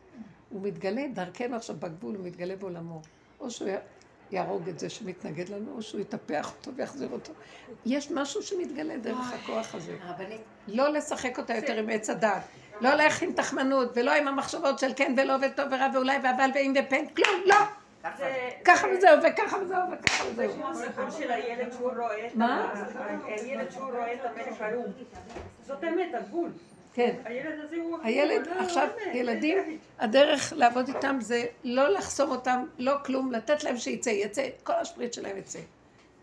הוא 0.50 0.62
מתגלה 0.62 1.02
דרכנו 1.14 1.56
עכשיו 1.56 1.76
בגבול, 1.78 2.14
הוא 2.14 2.26
מתגלה 2.26 2.56
בעולמו. 2.56 3.02
או 3.40 3.50
שהוא 3.50 3.68
יהרוג 4.30 4.68
את 4.68 4.78
זה 4.78 4.90
שמתנגד 4.90 5.48
לנו, 5.48 5.72
או 5.76 5.82
שהוא 5.82 6.00
יטפח 6.00 6.52
אותו 6.52 6.74
ויחזיר 6.76 7.08
אותו. 7.12 7.32
יש 7.86 8.10
משהו 8.10 8.42
שמתגלה 8.42 8.96
דרך 8.96 9.32
הכוח 9.32 9.74
הזה. 9.74 9.96
לא 10.68 10.88
לשחק 10.88 11.38
אותה 11.38 11.54
יותר 11.54 11.78
עם 11.78 11.88
עץ 11.90 12.10
הדת. 12.10 12.42
לא 12.80 12.90
ללכת 12.94 13.22
עם 13.22 13.32
תחמנות, 13.32 13.92
ולא 13.94 14.14
עם 14.14 14.28
המחשבות 14.28 14.78
של 14.78 14.90
כן 14.96 15.14
ולא 15.16 15.34
וטוב 15.42 15.66
ורע 15.70 15.88
ואולי 15.94 16.16
ואבל 16.24 16.50
ואם 16.54 16.74
ופן, 16.78 17.06
כלום, 17.06 17.40
לא! 17.46 17.56
ככה. 18.04 18.24
ככה 18.64 18.86
וזהו, 18.96 19.18
וככה 19.22 19.56
וזהו, 19.62 19.78
וככה 19.92 20.24
וזהו. 20.32 20.52
כמו 20.52 20.70
הסיפור 20.70 21.10
של 21.10 21.30
הילד 21.30 21.72
שהוא 21.72 21.90
רואה 21.96 22.26
את 22.26 22.34
מה? 22.34 22.72
ה- 22.98 23.16
הילד 23.26 23.70
שהוא 23.70 23.84
רואה 23.90 24.12
את 24.14 24.18
המלך 24.24 24.60
ערום. 24.60 24.86
זאת 25.66 25.84
אמת, 25.84 26.14
הגבול. 26.14 26.50
כן. 26.94 27.14
הילד 27.24 27.60
הזה 27.64 27.76
הוא... 27.76 27.98
הילד, 28.02 28.46
לא- 28.46 28.52
עכשיו, 28.60 28.88
אמת. 29.06 29.14
ילדים, 29.14 29.78
הדרך 29.98 30.52
לעבוד 30.56 30.88
איתם 30.88 31.18
זה 31.20 31.44
לא 31.64 31.88
לחסום 31.88 32.30
אותם, 32.30 32.64
לא 32.78 32.92
כלום, 33.04 33.32
לתת 33.32 33.64
להם 33.64 33.76
שיצא, 33.76 34.10
יצא, 34.10 34.48
כל 34.62 34.72
השפריט 34.72 35.12
שלהם 35.12 35.36
יצא. 35.36 35.58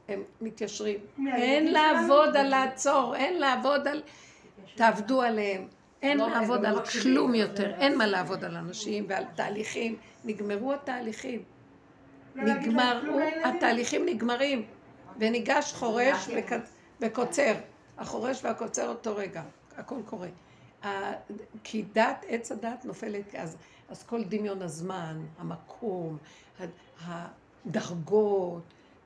הם 0.07 0.23
מתיישרים. 0.41 0.97
אין? 1.35 1.73
לעבוד 1.73 2.37
על 2.37 2.47
לעצור, 2.47 3.15
אין 3.15 3.39
לעבוד 3.39 3.87
על... 3.87 4.01
תעבדו 4.75 5.21
עליהם. 5.21 5.67
אין 6.01 6.17
לא, 6.17 6.27
לעבוד 6.29 6.61
לא 6.61 6.67
על. 6.67 6.85
כלום 7.03 7.35
יותר, 7.35 7.73
אין 7.79 7.97
מה 7.97 8.05
לעבוד 8.05 8.43
על 8.45 8.55
אנשים 8.55 9.05
ועל 9.09 9.23
תהליכים. 9.35 9.95
נגמרו 10.25 10.73
התהליכים. 10.73 11.43
לא 12.35 12.43
נגמרו, 12.43 13.01
כלום 13.01 13.19
לילדים? 13.19 13.43
התהליכים 13.45 14.05
נגמרים. 14.05 14.65
וניגש 15.19 15.73
חורש 15.73 16.27
וק- 16.27 16.53
וקוצר. 17.01 17.53
החורש 17.97 18.43
והקוצר 18.43 18.89
אותו 18.89 19.15
רגע, 19.15 19.43
הכל 19.77 19.95
קורה. 20.05 20.27
כי 21.63 21.85
דת, 21.93 22.25
עץ 22.27 22.51
הדת 22.51 22.85
נופלת, 22.85 23.35
אז, 23.35 23.57
אז 23.89 24.03
כל 24.03 24.23
דמיון 24.23 24.61
הזמן, 24.61 25.21
המקום, 25.37 26.17
הדרגות, 27.65 28.63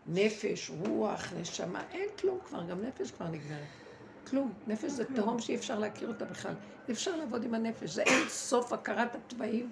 נפש, 0.08 0.70
רוח, 0.88 1.34
נשמה, 1.40 1.82
אין 1.92 2.10
כלום 2.20 2.40
כבר, 2.46 2.64
גם 2.64 2.82
נפש 2.82 3.12
כבר 3.12 3.28
נגמרת. 3.28 3.64
כלום. 4.30 4.54
נפש 4.68 4.92
זה 4.92 5.06
תהום 5.16 5.40
שאי 5.40 5.56
אפשר 5.56 5.80
להכיר 5.80 6.08
אותה 6.08 6.26
בכלל. 6.26 6.54
אי 6.88 6.94
אפשר 6.94 7.16
לעבוד 7.16 7.44
עם 7.44 7.54
הנפש, 7.54 7.90
זה 7.90 8.02
אין 8.04 8.30
סוף 8.30 8.74
הכרת 8.74 9.16
התוואים. 9.16 9.70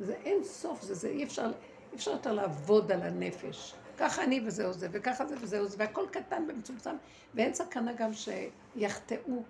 זה 0.00 0.14
אין 0.24 0.44
סוף, 0.44 0.82
זה, 0.82 0.94
זה 0.94 1.08
אי 1.08 1.24
אפשר, 1.24 1.50
אי 1.96 1.98
אפשר 1.98 2.10
יותר 2.10 2.32
לעבוד 2.32 2.92
על 2.92 3.02
הנפש. 3.02 3.74
ככה 3.98 4.24
אני 4.24 4.40
וזהו 4.46 4.72
זה, 4.72 4.88
וככה 4.92 5.26
זה 5.26 5.34
וזהו 5.40 5.68
זה, 5.68 5.76
והכל 5.78 6.06
קטן 6.10 6.42
ומצומצם, 6.48 6.96
ואין 7.34 7.54
סכנה 7.54 7.92
גם 7.92 8.10
שיחטאו, 8.12 9.42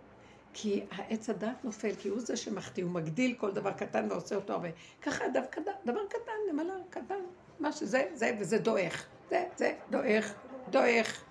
כי 0.52 0.84
העץ 0.90 1.30
הדת 1.30 1.64
נופל, 1.64 1.94
כי 1.98 2.08
הוא 2.08 2.20
זה 2.20 2.36
שמחטיא, 2.36 2.84
הוא 2.84 2.92
מגדיל 2.92 3.34
כל 3.34 3.52
דבר 3.52 3.72
קטן 3.72 4.06
ועושה 4.10 4.36
אותו 4.36 4.52
הרבה. 4.52 4.68
ככה 5.02 5.28
דבר, 5.28 5.40
דבר 5.86 6.00
קטן, 6.08 6.32
נמלה 6.52 6.74
קטן, 6.90 7.20
מה 7.60 7.72
שזה, 7.72 8.04
זה 8.14 8.36
וזה 8.40 8.58
דועך. 8.58 9.06
זה, 9.30 9.44
זה, 9.56 9.74
דועך, 9.90 10.34
דועך. 10.70 11.24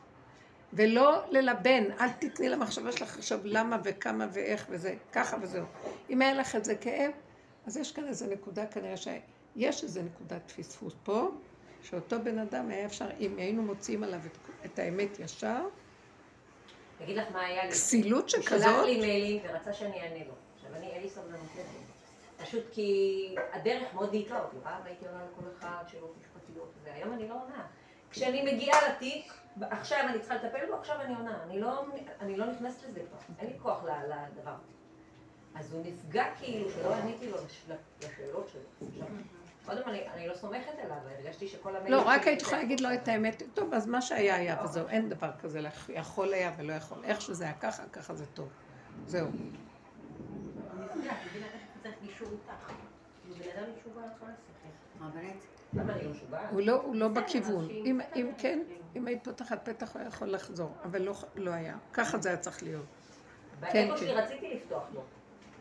ולא 0.74 1.22
ללבן, 1.30 1.84
אל 2.00 2.10
תתני 2.10 2.50
למחשבה 2.50 2.92
שלך 2.92 3.18
עכשיו 3.18 3.40
למה 3.44 3.78
וכמה 3.84 4.28
ואיך 4.32 4.66
וזה, 4.70 4.96
ככה 5.12 5.38
וזהו. 5.42 5.66
אם 6.10 6.22
היה 6.22 6.34
לך 6.34 6.56
את 6.56 6.66
זה 6.66 6.76
כאב, 6.76 7.12
אז 7.66 7.78
יש 7.78 7.92
כאן 7.92 8.08
איזה 8.08 8.28
נקודה, 8.28 8.66
כנראה 8.66 8.98
שיש 9.56 9.84
איזה 9.84 10.04
נקודת 10.04 10.52
פספוס 10.52 10.94
פה, 11.04 11.30
שאותו 11.84 12.16
בן 12.24 12.40
אדם 12.40 12.70
היה 12.70 12.86
אפשר, 12.86 13.06
אם 13.20 13.38
היינו 13.38 13.62
מוציאים 13.62 14.04
עליו 14.04 14.20
את, 14.26 14.38
את 14.66 14.80
האמת 14.80 15.20
ישר, 15.20 15.62
אגיד 17.04 17.18
לך 17.18 17.32
מה 17.32 17.42
היה 17.42 17.66
לי. 17.66 17.72
כסילות 17.72 18.22
הוא 18.24 18.30
שלח 18.30 18.44
שכזאת, 18.44 18.86
לי 18.86 19.00
מיילים 19.02 19.42
ורצה 19.44 19.74
שאני 19.74 20.02
אענה 20.02 20.24
לו. 20.28 20.34
עכשיו, 20.56 20.76
אני, 20.76 20.88
אין 20.88 21.02
לי 21.02 21.10
סבלנות 21.10 21.40
לזה. 21.54 21.64
פשוט 22.46 22.64
כי 22.72 22.96
הדרך 23.54 23.94
מאוד 23.94 24.12
דייקה 24.12 24.42
אותי. 24.44 24.56
פעם 24.64 24.82
הייתי 24.86 25.06
עונה 25.08 25.20
לכל 25.26 25.46
אחד, 25.60 25.84
שאלות 25.88 26.14
משפטיות, 26.22 26.72
והיום 26.84 27.14
אני 27.14 27.28
לא 27.30 27.34
עונה. 27.44 27.66
כשאני 28.12 28.54
מגיעה 28.54 28.90
לתיק, 28.90 29.34
עכשיו 29.62 30.00
אני 30.10 30.20
צריכה 30.20 30.36
לטפל 30.36 30.66
בו, 30.70 30.76
עכשיו 30.76 31.02
אני 31.02 31.16
עונה. 31.16 31.44
אני 31.44 31.60
לא, 31.62 31.84
אני 32.22 32.38
לא 32.38 32.46
נכנסת 32.46 32.84
לזה 32.90 33.00
כבר. 33.10 33.18
אין 33.40 33.48
לי 33.50 33.60
כוח 33.60 33.84
לדבר. 33.84 34.56
אז 35.56 35.74
הוא 35.74 35.86
נפגע 35.86 36.26
כאילו 36.40 36.70
שלא 36.70 36.94
עניתי 36.96 37.30
לו 37.30 37.38
לש- 37.46 37.66
לשאלות 38.00 38.50
שלו. 38.54 39.06
קודם 39.66 39.82
אני, 39.88 40.08
אני 40.14 40.28
לא 40.28 40.34
סומכת 40.34 40.74
עליו, 40.84 40.98
הרגשתי 41.18 41.48
שכל 41.48 41.76
המיילים... 41.76 41.92
לא, 41.92 42.04
רק 42.08 42.28
היית 42.28 42.42
יכולה 42.42 42.58
להגיד 42.58 42.80
לו 42.80 42.94
את 42.94 43.08
האמת, 43.08 43.44
טוב, 43.54 43.74
אז 43.74 43.88
מה 43.88 44.02
שהיה 44.02 44.36
היה 44.36 44.64
וזהו, 44.64 44.88
אין 44.88 45.10
דבר 45.10 45.32
כזה, 45.42 45.62
יכול 45.90 46.34
היה 46.34 46.52
ולא 46.58 46.74
יכול. 46.74 46.98
איך 47.04 47.22
שזה 47.22 47.44
היה 47.44 47.54
ככה, 47.54 47.84
ככה 47.94 48.16
זה 48.16 48.26
טוב. 48.26 48.50
זהו. 49.06 49.28
אני 49.28 49.36
נפגעת, 50.96 51.18
אני 51.22 51.30
מבינה 51.30 51.46
איך 51.46 51.62
צריך 51.84 51.96
גישור 52.02 52.28
איתך. 52.32 52.72
בן 53.28 53.60
אדם 53.60 53.70
משוגע 53.78 54.02
על 54.04 54.10
כל 54.20 54.26
השכל. 54.26 55.04
הרבנית, 55.04 55.46
למה 55.74 55.94
אני 55.94 56.04
לא? 56.32 56.38
הוא 56.52 56.62
לא, 56.62 56.82
הוא 56.82 56.96
לא 56.96 57.08
בכיוון. 57.08 57.70
אם, 57.70 58.00
כן, 58.16 58.30
כאילו. 58.38 58.82
אם 58.96 59.08
היית 59.08 59.24
פותחת 59.24 59.70
פתח, 59.70 59.94
הוא 59.94 60.00
היה 60.00 60.08
יכול 60.08 60.30
לחזור, 60.30 60.76
אבל 60.84 61.02
לא, 61.02 61.16
לא 61.36 61.52
היה. 61.52 61.78
ככה 61.94 62.18
זה 62.18 62.30
היה 62.30 62.38
צריך 62.38 62.64
להיות. 62.64 62.86
באגו 63.60 63.74
כן, 63.74 63.90
שלי 63.98 64.08
כן. 64.08 64.18
רציתי 64.18 64.54
לפתוח 64.54 64.84
לו. 64.94 65.02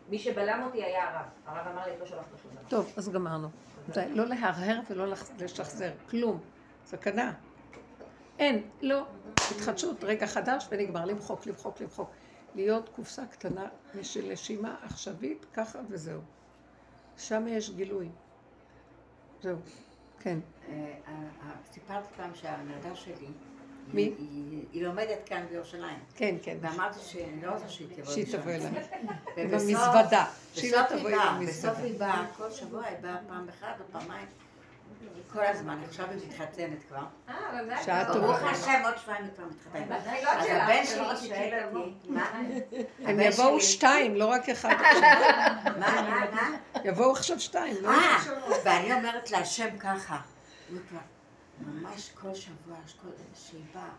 מי 0.09 0.19
שבלם 0.19 0.63
אותי 0.67 0.85
היה 0.85 1.11
הרב. 1.11 1.27
הרב 1.47 1.67
אמר 1.73 1.87
לי, 1.87 1.95
את 1.95 2.01
לא 2.01 2.07
שלחת 2.07 2.27
שום 2.43 2.51
דבר. 2.53 2.69
טוב, 2.69 2.93
אז 2.97 3.09
גמרנו. 3.09 3.49
זה 3.93 4.07
לא 4.11 4.27
להרהר 4.27 4.81
ולא 4.91 5.15
לשחזר, 5.39 5.93
כלום. 6.11 6.41
סכנה. 6.87 7.33
אין, 8.39 8.63
לא. 8.83 9.07
התחדשות, 9.37 10.05
רגע 10.05 10.27
חדש 10.27 10.67
ונגמר. 10.71 11.05
למחוק, 11.05 11.47
למחוק, 11.47 11.81
למחוק. 11.81 12.11
להיות 12.55 12.89
קופסה 12.89 13.27
קטנה 13.27 13.69
של 14.03 14.33
נשימה 14.33 14.77
עכשווית, 14.83 15.47
ככה 15.55 15.79
וזהו. 15.89 16.21
שם 17.17 17.45
יש 17.49 17.71
גילוי. 17.71 18.09
זהו. 19.43 19.57
כן. 20.21 20.39
אה, 20.69 20.95
אה, 21.09 21.51
סיפרתי 21.73 22.09
פעם 22.17 22.35
שהנרדה 22.35 22.95
שלי, 22.95 23.29
מי? 23.93 24.03
היא- 24.03 24.15
היא- 24.19 24.65
היא 24.73 24.85
לומדת 24.85 25.19
כאן 25.27 25.47
בירושלים. 25.51 25.99
כן, 26.17 26.35
כן. 26.43 26.57
ואמרתי 26.61 26.99
שאני 27.07 27.43
לא 27.43 27.51
רוצה 27.53 27.69
שהיא 27.69 27.89
תבוא 27.97 28.13
שהיא. 28.13 28.27
תבוא 28.37 28.53
אליי. 28.53 28.71
שהיא 30.55 30.73
לא 30.73 30.83
בסוף 30.83 30.93
היא 30.93 31.17
באה. 31.17 31.39
בסוף 31.49 31.79
היא 31.79 31.99
באה, 31.99 32.25
כל 32.37 32.51
שבוע 32.51 32.85
היא 32.85 32.97
באה 33.01 33.17
פעם 33.29 33.47
אחת 33.49 33.75
או 33.81 33.85
פעמיים. 34.01 34.27
כל 35.33 35.45
הזמן, 35.47 35.79
עכשיו 35.89 36.07
היא 36.11 36.19
מתחתנת 36.29 36.79
כבר. 36.89 37.03
אה, 37.29 37.83
שעה 37.85 38.05
טוב. 38.05 38.15
טובה. 38.15 38.27
ברוך 38.27 38.43
השם, 38.43 38.83
עוד 38.85 38.95
שבועיים 38.99 39.25
היא 39.25 39.33
כבר 39.37 39.45
מתחתנת. 39.47 39.91
אז 39.91 40.47
הבן 40.51 40.85
שלי 40.87 41.01
רצית 41.01 41.29
שואל. 41.29 41.61
אותי, 41.75 41.91
מה? 42.09 42.31
הם 43.09 43.21
יבואו 43.21 43.61
שתיים, 43.61 44.15
לא 44.15 44.25
רק 44.27 44.49
אחד. 44.49 44.75
מה, 45.81 46.03
מה, 46.03 46.25
מה? 46.33 46.57
יבואו 46.85 47.13
עכשיו 47.13 47.41
שתיים, 47.41 47.77
לא? 47.83 47.89
אה, 47.91 48.17
ואני 48.65 48.93
אומרת 48.93 49.31
להשם 49.31 49.79
ככה. 49.79 50.19
ממש 51.61 52.11
כל 52.11 52.35
שבוע, 52.35 52.77
כל 53.03 53.09
שהיא 53.35 53.65
באה. 53.75 53.91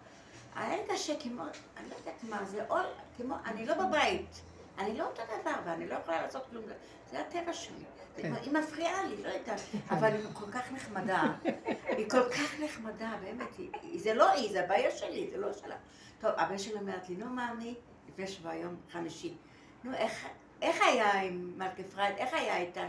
היה 0.55 0.77
לי 0.77 0.83
קשה 0.93 1.13
כמו, 1.19 1.43
אני 1.77 1.89
לא 1.89 1.95
יודעת 1.95 2.23
מה 2.23 2.45
זה, 2.45 2.65
או 2.69 2.75
כמו, 3.17 3.35
אני 3.45 3.65
לא 3.65 3.73
בבית. 3.73 4.41
אני 4.77 4.97
לא 4.97 5.07
אותו 5.07 5.21
דבר, 5.41 5.55
ואני 5.65 5.87
לא 5.87 5.95
יכולה 5.95 6.21
לעשות 6.21 6.43
כלום. 6.49 6.63
זה 7.11 7.19
הטבע 7.19 7.53
שלי. 7.53 7.83
כן. 8.17 8.33
היא 8.41 8.53
מפריעה 8.53 9.03
לי, 9.03 9.23
לא 9.23 9.29
יודעת. 9.29 9.59
אבל 9.89 10.13
היא 10.13 10.25
כל 10.33 10.51
כך 10.51 10.71
נחמדה. 10.71 11.23
היא 11.87 12.09
כל 12.09 12.29
כך 12.29 12.59
נחמדה, 12.59 13.13
באמת. 13.23 13.55
זה 13.97 14.13
לא 14.13 14.31
היא, 14.31 14.51
זה 14.51 14.63
הבעיה 14.63 14.91
שלי, 14.91 15.29
זה 15.31 15.37
לא 15.37 15.53
שלה. 15.53 15.75
טוב, 16.19 16.31
הבן 16.37 16.57
שלי 16.57 16.73
אומרת 16.73 17.09
לי, 17.09 17.15
נו, 17.15 17.29
מאמי, 17.29 17.75
לפני 18.09 18.27
שבוע, 18.27 18.53
יום 18.53 18.75
חמישי. 18.91 19.37
נו, 19.83 19.93
איך, 19.93 20.27
היה 20.61 21.21
עם 21.21 21.53
מלכי 21.57 21.83
פרייד? 21.83 22.15
איך 22.17 22.33
היה 22.33 22.57
איתה? 22.57 22.87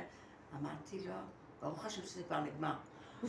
אמרתי 0.60 0.98
לו, 1.08 1.14
ברוך 1.60 1.84
השם 1.84 2.02
שזה 2.02 2.22
כבר 2.22 2.40
נגמר. 2.40 2.74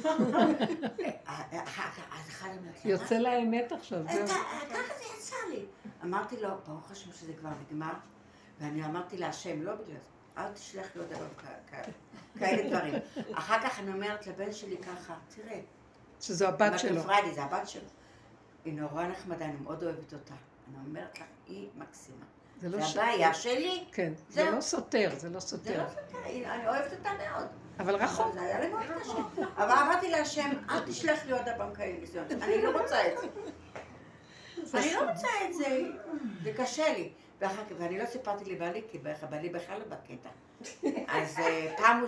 יוצא 2.85 3.15
לה 3.15 3.37
אמת 3.39 3.71
עכשיו, 3.71 4.03
"מה? 4.03 4.13
זהו. 4.13 4.27
ככה 4.27 4.93
זה 4.97 5.03
יצא 5.17 5.35
לי. 5.49 5.65
אמרתי 6.03 6.41
לו, 6.41 6.49
ברוך 6.67 6.91
השם 6.91 7.11
שזה 7.11 7.33
כבר 7.33 7.49
נגמר, 7.67 7.93
ואני 8.59 8.85
אמרתי 8.85 9.17
להשם, 9.17 9.61
לא 9.61 9.75
בגלל 9.75 9.97
זה, 9.97 10.09
אל 10.37 10.53
תשלח 10.53 10.87
לי 10.95 11.01
עוד 11.01 11.09
דבר 11.13 11.27
כאלה 12.39 12.69
דברים. 12.69 12.93
אחר 13.39 13.57
כך 13.63 13.79
אני 13.79 13.93
אומרת 13.93 14.27
לבן 14.27 14.53
שלי 14.53 14.77
ככה, 14.77 15.15
תראה, 15.35 15.59
שזו 16.21 16.47
הבת 16.47 16.79
שלו. 16.79 17.03
פריידי, 17.03 17.33
זה 17.33 17.43
הבת 17.43 17.67
שלו. 17.67 17.87
היא 18.65 18.73
נורא 18.73 19.03
נחמדה, 19.07 19.45
אני 19.45 19.55
מאוד 19.63 19.83
אוהבת 19.83 20.13
אותה. 20.13 20.33
אני 20.67 20.75
אומרת 20.87 21.17
לך, 21.17 21.23
היא 21.47 21.69
מקסימה. 21.75 22.25
זה 22.61 22.69
לא 22.69 22.77
זה. 22.77 23.01
הבעיה 23.01 23.33
שלי, 23.33 23.85
כן, 23.91 24.13
זה. 24.29 24.51
לא 24.51 24.61
סותר, 24.61 25.09
זה 25.17 25.29
לא 25.29 25.39
זה 25.39 25.47
סותר. 25.47 25.83
לא 25.83 25.89
סותר, 25.89 26.25
אני 26.25 26.67
אוהבת 26.67 26.93
אותה 26.93 27.09
מאוד. 27.13 27.47
אבל 27.79 27.95
רחוק. 27.95 28.33
זה 28.33 28.41
היה 28.41 28.59
לי 28.59 28.67
קשה. 29.01 29.13
אבל 29.57 29.71
אמרתי 29.71 30.09
להשם, 30.09 30.49
אל 30.69 30.79
תשלח 30.85 31.25
לי 31.25 31.31
עוד 31.31 31.41
כאלה 31.77 31.99
ניסיונות. 31.99 32.31
אני 32.31 32.61
לא 32.61 32.81
רוצה 32.81 33.07
את 33.07 33.17
זה. 33.17 33.27
אני 34.77 34.93
לא 34.93 35.09
רוצה 35.11 35.27
את 35.49 35.53
זה. 35.53 35.81
זה 36.43 36.53
קשה 36.57 36.93
לי. 36.93 37.11
ואני 37.77 37.99
לא 37.99 38.05
סיפרתי 38.05 38.45
לבעלי, 38.45 38.81
כי 38.91 38.97
בעלי 39.29 39.49
בכלל 39.49 39.79
לא 39.79 39.85
בקטע. 39.85 40.29
אז 41.07 41.39
אה, 41.39 41.73
פעם 41.77 41.99
הוא 41.99 42.07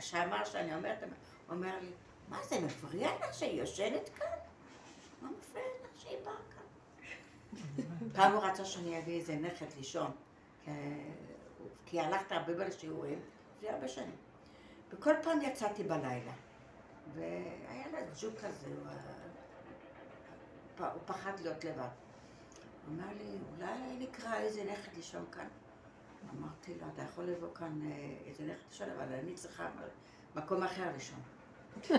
שאמר 0.00 0.44
שאני 0.44 0.74
אומרת, 0.74 1.02
הוא 1.02 1.10
אומר 1.56 1.72
לי, 1.80 1.90
מה 2.28 2.38
זה 2.48 2.60
מפריע 2.60 3.08
לך 3.20 3.34
שהיא 3.34 3.60
יושנת 3.60 4.08
כאן? 4.18 4.26
מה 5.22 5.28
מפריע 5.38 5.64
לך 5.64 6.02
שהיא 6.02 6.16
באה 6.24 6.32
כאן? 6.54 7.84
פעם 8.14 8.32
הוא 8.32 8.42
רצה 8.42 8.64
שאני 8.64 8.98
אביא 8.98 9.18
איזה 9.20 9.34
נכד 9.34 9.66
לישון, 9.76 10.10
כי- 10.64 10.70
כי 11.86 12.00
הלכתי 12.00 12.34
הרבה 12.34 12.52
בשיעורים, 12.54 13.18
לפני 13.56 13.68
הרבה 13.70 13.88
שנים. 13.88 14.16
וכל 14.92 15.14
פעם 15.22 15.42
יצאתי 15.42 15.82
בלילה, 15.82 16.32
והיה 17.14 17.86
לה 17.92 17.98
ג'וק 18.20 18.34
כזה, 18.38 18.66
הוא, 18.66 18.86
אה, 20.80 20.92
הוא 20.92 21.00
פחד 21.06 21.32
להיות 21.40 21.64
לבד. 21.64 21.88
הוא 22.86 22.94
אמר 22.94 23.12
לי, 23.18 23.38
אולי 23.56 23.96
נקרא 23.98 24.36
איזה 24.36 24.64
נכד 24.64 24.96
לישון 24.96 25.24
כאן? 25.32 25.46
אמרתי 26.38 26.74
לו, 26.80 26.86
אתה 26.94 27.02
יכול 27.02 27.24
לבוא 27.24 27.54
כאן 27.54 27.80
אה, 27.84 28.14
איזה 28.26 28.44
נכד 28.44 28.68
לישון, 28.70 28.88
אבל 28.90 29.14
אני 29.14 29.34
צריכה 29.34 29.68
מקום 30.34 30.62
אחר 30.62 30.92
לישון. 30.94 31.20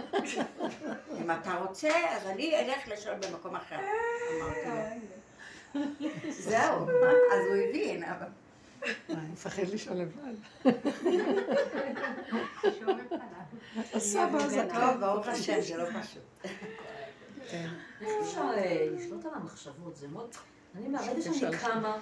אם 1.21 1.31
אתה 1.31 1.57
רוצה, 1.57 1.89
אז 2.09 2.25
אני 2.27 2.59
אלך 2.59 2.87
לישון 2.87 3.19
במקום 3.21 3.55
אחר. 3.55 3.79
אמרתי 4.41 4.59
לו. 4.65 5.81
זהו, 6.29 6.87
אז 7.33 7.45
הוא 7.47 7.55
הבין, 7.69 8.03
אבל... 8.03 8.27
מה, 9.09 9.19
אני 9.19 9.31
מפחד 9.31 9.63
לישון 9.63 9.97
לבד. 9.97 10.33
הסבא 13.93 14.37
הזקן. 14.37 14.67
טוב, 14.79 14.99
ברוך 14.99 15.27
השם, 15.27 15.61
זה 15.61 15.77
לא 15.77 15.85
פשוט. 16.01 16.51
כן. 17.49 17.69
איך 18.01 18.09
אפשר 18.21 18.51
אה, 18.57 18.87
לשלוט 18.91 19.25
על 19.25 19.31
המחשבות? 19.35 19.95
זה 19.95 20.07
מאוד... 20.07 20.29
אני 20.75 20.87
מהרגע 20.87 21.21
שאני. 21.21 21.57
קמה, 21.57 21.97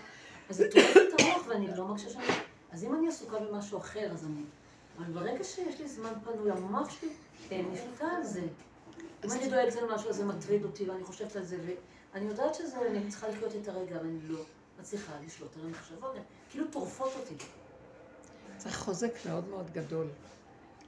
אז 0.50 0.56
זה 0.56 0.72
טורף 0.72 0.98
את 0.98 1.22
המוח 1.22 1.48
ואני 1.48 1.68
לא 1.78 1.88
מרגישה 1.88 2.10
שאני... 2.10 2.26
אז 2.72 2.84
אם 2.84 2.96
אני 2.96 3.08
עסוקה 3.08 3.40
במשהו 3.40 3.78
אחר, 3.78 4.12
אז 4.12 4.26
אני... 4.26 4.44
אבל 4.98 5.12
ברגע 5.12 5.44
שיש 5.44 5.80
לי 5.80 5.88
זמן 5.88 6.14
פנוי, 6.24 6.52
המוח 6.52 6.90
שלי 6.90 7.10
אין 7.52 7.72
לי 7.72 7.78
שליטה 7.78 8.08
על 8.18 8.24
זה. 8.24 8.42
אם 9.26 9.32
אני 9.32 9.50
דואגת 9.50 9.76
למשהו, 9.76 10.10
אז 10.10 10.16
זה 10.16 10.26
מטריד 10.26 10.64
אותי 10.64 10.90
ואני 10.90 11.04
חושבת 11.04 11.36
על 11.36 11.44
זה, 11.44 11.58
ואני 12.14 12.26
יודעת 12.26 12.56
שזה, 12.56 12.78
אני 12.88 13.10
צריכה 13.10 13.28
לחיות 13.28 13.56
את 13.62 13.68
הרגע, 13.68 13.96
אבל 13.96 14.06
אני 14.06 14.20
לא 14.28 14.40
מצליחה 14.82 15.12
לשלוט 15.26 15.58
על 15.58 15.66
המחשבות, 15.66 16.16
הן 16.16 16.22
כאילו 16.50 16.66
טורפות 16.72 17.12
אותי. 17.20 17.36
צריך 18.58 18.78
חוזק 18.78 19.14
מאוד 19.26 19.48
מאוד 19.48 19.70
גדול. 19.74 20.08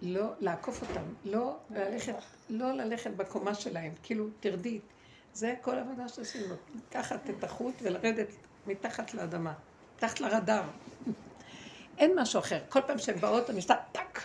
לא 0.02 0.26
לעקוף 0.40 0.82
אותם, 0.82 1.04
לא 1.26 1.58
ללכת, 1.70 2.14
לא 2.50 2.72
ללכת 2.72 3.12
בקומה 3.12 3.54
שלהם, 3.56 3.92
כאילו 4.04 4.28
תרדי. 4.40 4.80
זה 5.34 5.54
כל 5.62 5.78
העבודה 5.78 6.08
שעשינו, 6.08 6.56
לקחת 6.76 7.30
את 7.30 7.44
החוט 7.44 7.74
ולרדת 7.82 8.28
מתחת 8.68 9.14
לאדמה, 9.14 9.54
מתחת 9.96 10.20
לרדאר. 10.20 10.64
אין 11.98 12.20
משהו 12.20 12.40
אחר. 12.40 12.60
כל 12.70 12.82
פעם 12.82 12.98
שהן 12.98 13.18
באות, 13.20 13.50
אני 13.50 13.58
עושה 13.58 13.76
טאק. 13.92 14.24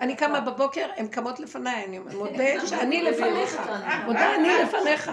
אני 0.00 0.16
קמה 0.16 0.40
בבוקר, 0.40 0.88
הן 0.96 1.08
קמות 1.08 1.40
לפניי, 1.40 1.84
אני 1.84 1.98
מודה 1.98 2.66
שאני 2.68 3.02
לפניך. 3.02 3.60
מודה 4.06 4.34
אני 4.34 4.48
לפניך. 4.64 5.10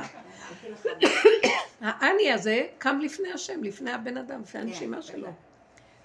האני 1.82 2.34
הזה 2.34 2.62
קם 2.78 3.00
לפני 3.02 3.32
השם, 3.32 3.64
לפני 3.64 3.92
הבן 3.92 4.18
אדם, 4.18 4.42
לפני 4.42 4.62
הנשימה 4.62 5.02
שלו. 5.02 5.28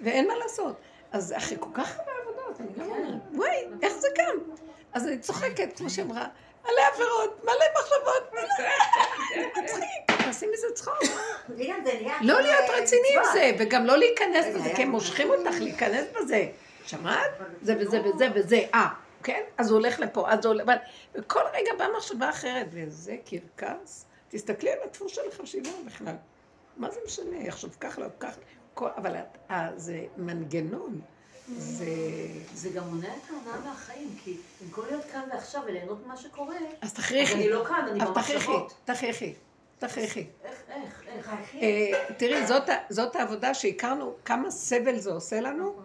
ואין 0.01 0.29
מה 0.29 0.35
לעשות. 0.37 0.77
אז 1.13 1.35
אחרי 1.37 1.57
כל 1.61 1.71
כך 1.75 1.99
הרבה 1.99 2.11
עבודות, 2.23 2.61
אני 2.61 2.69
גם 2.79 2.91
אומרת, 2.91 3.21
וואי, 3.33 3.65
איך 3.83 3.93
זה 3.93 4.09
קם? 4.15 4.53
אז 4.93 5.07
אני 5.07 5.19
צוחקת, 5.19 5.77
כמו 5.77 5.91
שאמרה, 5.91 6.27
מלא 6.65 6.83
עבירות, 6.95 7.45
מלא 7.45 7.65
מחשבות, 7.81 8.33
מלא... 8.33 9.63
מצחיק, 9.63 10.25
תעשי 10.25 10.47
מזה 10.53 10.67
צחוק. 10.75 10.95
לא 12.21 12.41
להיות 12.41 12.71
אה, 12.71 12.81
רציני 12.81 13.09
עם. 13.17 13.23
זה, 13.33 13.51
וגם 13.59 13.87
לא 13.87 13.97
להיכנס 13.97 14.47
בזה, 14.55 14.75
כי 14.77 14.83
הם 14.83 14.91
מושכים. 14.91 15.31
אותך 15.31 15.61
להיכנס 15.61 16.05
בזה. 16.15 16.47
שמעת? 16.87 17.31
זה 17.63 17.75
וזה 17.81 18.01
וזה 18.05 18.29
וזה, 18.35 18.61
אה, 18.75 18.89
כן? 19.23 19.41
אז 19.59 19.71
הוא 19.71 19.79
הולך 19.79 20.01
לפה, 20.01 20.31
אז 20.31 20.45
הוא 20.45 20.55
הולך... 20.55 20.67
וכל 21.15 21.41
רגע 21.53 21.71
באה 21.79 21.89
מחשבה 21.97 22.31
אחרת, 22.31 22.67
וזה 22.73 23.17
קרקס. 23.57 24.07
תסתכלי 24.35 24.71
על 24.71 24.79
הדפוס 24.85 25.13
של 25.13 25.21
החשיבה 25.33 25.71
בכלל. 25.87 26.15
מה 26.77 26.91
זה 26.91 27.01
משנה? 27.07 27.37
יחשוב 27.37 27.77
ככה, 27.81 28.01
לא 28.01 28.07
ככה. 28.21 28.41
אבל 28.77 29.17
אה, 29.51 29.71
זה 29.77 30.07
מנגנון. 30.17 31.01
זה... 31.49 31.87
זה 32.55 32.71
גם 32.71 32.89
מונע 32.89 33.09
את 33.09 33.31
ההונאה 33.31 33.71
מהחיים, 33.71 34.17
כי 34.25 34.37
במקום 34.63 34.85
להיות 34.91 35.05
כאן 35.05 35.29
ועכשיו 35.33 35.63
וליהנות 35.67 36.07
ממה 36.07 36.17
שקורה, 36.17 36.57
אז 36.81 36.93
תכריחי. 36.93 37.35
אני 37.35 37.49
לא 37.49 37.65
כאן, 37.65 37.87
אני 37.91 38.03
אז 38.03 38.09
תכריחי, 38.09 38.33
במחשבות. 38.35 38.75
תכריחי, 38.85 39.35
תכריחי. 39.79 40.27
איך, 40.45 40.63
איך, 40.69 41.05
איך? 41.09 41.55
אה, 41.55 42.15
תראי, 42.17 42.47
זאת, 42.91 43.17
העבודה 43.17 43.55
שהכרנו, 43.55 44.15
כמה 44.25 44.51
סבל 44.51 44.99
זה 44.99 45.13
עושה 45.13 45.41
לנו, 45.41 45.77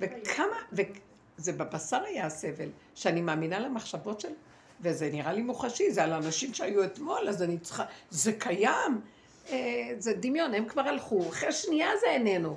וכמה, 0.00 0.56
וזה 0.72 1.52
בבשר 1.52 2.02
היה 2.02 2.26
הסבל, 2.26 2.68
שאני 2.94 3.22
מאמינה 3.22 3.58
למחשבות 3.58 4.20
של, 4.20 4.32
וזה 4.80 5.10
נראה 5.12 5.32
לי 5.32 5.42
מוחשי, 5.42 5.90
זה 5.90 6.04
על 6.04 6.12
אנשים 6.12 6.54
שהיו 6.54 6.84
אתמול, 6.84 7.28
אז 7.28 7.42
אני 7.42 7.58
צריכה, 7.58 7.84
זה 8.10 8.32
קיים, 8.32 9.00
אה, 9.50 9.56
זה 9.98 10.12
דמיון, 10.12 10.54
הם 10.54 10.68
כבר 10.68 10.82
הלכו, 10.82 11.28
אחרי 11.28 11.52
שנייה 11.52 11.88
זה 12.00 12.06
איננו. 12.06 12.56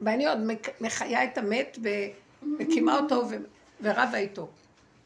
ואני 0.00 0.26
עוד 0.26 0.38
מחיה 0.80 1.24
את 1.24 1.38
המת 1.38 1.78
ומקימה 2.42 2.98
אותו 2.98 3.22
ו- 3.30 3.36
ורבה 3.80 4.18
איתו. 4.18 4.48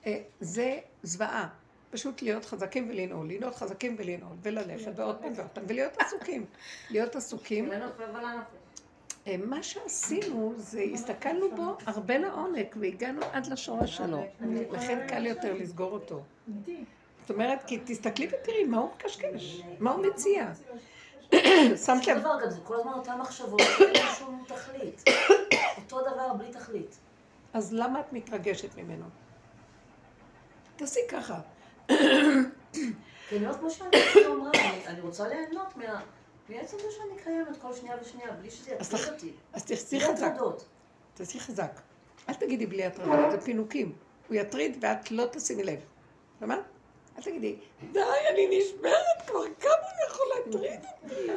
אה, 0.06 0.18
זה 0.40 0.78
זוועה. 1.02 1.48
פשוט 1.90 2.22
להיות 2.22 2.44
חזקים 2.44 2.88
ולנעול, 2.90 3.26
להיות 3.26 3.54
חזקים 3.54 3.96
ולנעול, 3.98 4.36
וללכת 4.42 4.92
ועוד 4.96 5.16
פעם 5.16 5.32
ועוד 5.36 5.48
פעם, 5.48 5.64
ולהיות 5.68 5.92
עסוקים. 5.98 6.44
להיות 6.90 7.16
עסוקים. 7.16 7.70
אה, 9.28 9.36
מה 9.36 9.62
שעשינו 9.62 10.52
זה 10.56 10.82
הסתכלנו 10.92 11.56
בו 11.56 11.76
הרבה 11.86 12.18
לעומק 12.18 12.76
והגענו 12.80 13.20
עד 13.32 13.46
לשורש 13.46 13.96
שלו. 13.96 14.24
לכן 14.70 15.06
קל 15.08 15.26
יותר 15.26 15.54
לסגור 15.54 15.92
אותו. 15.92 16.22
זאת 17.20 17.30
אומרת, 17.30 17.64
כי 17.66 17.78
תסתכלי 17.84 18.26
ותראי 18.26 18.64
מה 18.64 18.78
הוא 18.78 18.90
מקשקש, 18.94 19.62
מה 19.78 19.90
הוא 19.90 20.06
מציע. 20.06 20.46
שמת 21.86 22.06
לב, 22.06 22.18
דבר 22.18 22.38
גם, 22.42 22.50
זה 22.50 22.60
כל 22.64 22.74
הזמן 22.80 22.92
אותן 22.92 23.18
מחשבות, 23.18 23.60
אין 23.60 24.06
שום 24.18 24.44
תכלית. 24.48 25.04
אותו 25.76 26.00
דבר 26.00 26.32
בלי 26.34 26.52
תכלית. 26.52 26.98
אז 27.52 27.72
למה 27.72 28.00
את 28.00 28.12
מתרגשת 28.12 28.76
ממנו? 28.76 29.04
תעשי 30.76 31.00
ככה. 31.10 31.40
כי 31.86 33.36
אני 33.36 33.46
אומרת, 33.46 33.56
כמו 33.56 33.70
שאני 33.70 33.88
אמרה, 34.26 34.50
אני 34.86 35.00
רוצה 35.00 35.28
ליהנות 35.28 35.76
מה- 35.76 36.00
מעצם 36.48 36.76
זה 36.76 36.90
שאני 36.90 37.22
קיימת 37.24 37.60
כל 37.62 37.74
שנייה 37.74 37.96
ושנייה, 38.00 38.32
בלי 38.32 38.50
שזה 38.50 38.70
יטריד 38.70 39.12
אותי. 39.12 39.32
אז 39.52 39.64
תעשי 39.64 40.00
חזק. 40.00 40.32
תעשי 41.14 41.40
חזק. 41.40 41.80
אל 42.28 42.34
תגידי 42.34 42.66
בלי 42.66 42.84
הטרדות, 42.84 43.30
זה 43.30 43.40
פינוקים. 43.40 43.92
הוא 44.28 44.36
יטריד 44.36 44.78
ואת 44.80 45.10
לא 45.10 45.24
תשימי 45.32 45.64
לב. 45.64 45.80
שמעת? 46.40 46.60
אל 47.18 47.22
תגידי, 47.22 47.56
די, 47.92 48.00
אני 48.32 48.58
נשברת 48.58 49.26
כבר, 49.26 49.40
כמה 49.60 49.72
הוא 49.72 50.08
יכול 50.08 50.26
להטריד 50.36 50.80
אותי? 51.04 51.32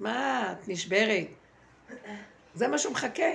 מה, 0.00 0.52
את 0.52 0.68
נשברת? 0.68 1.26
זה 2.54 2.68
מה 2.68 2.78
שהוא 2.78 2.92
מחכה. 2.92 3.32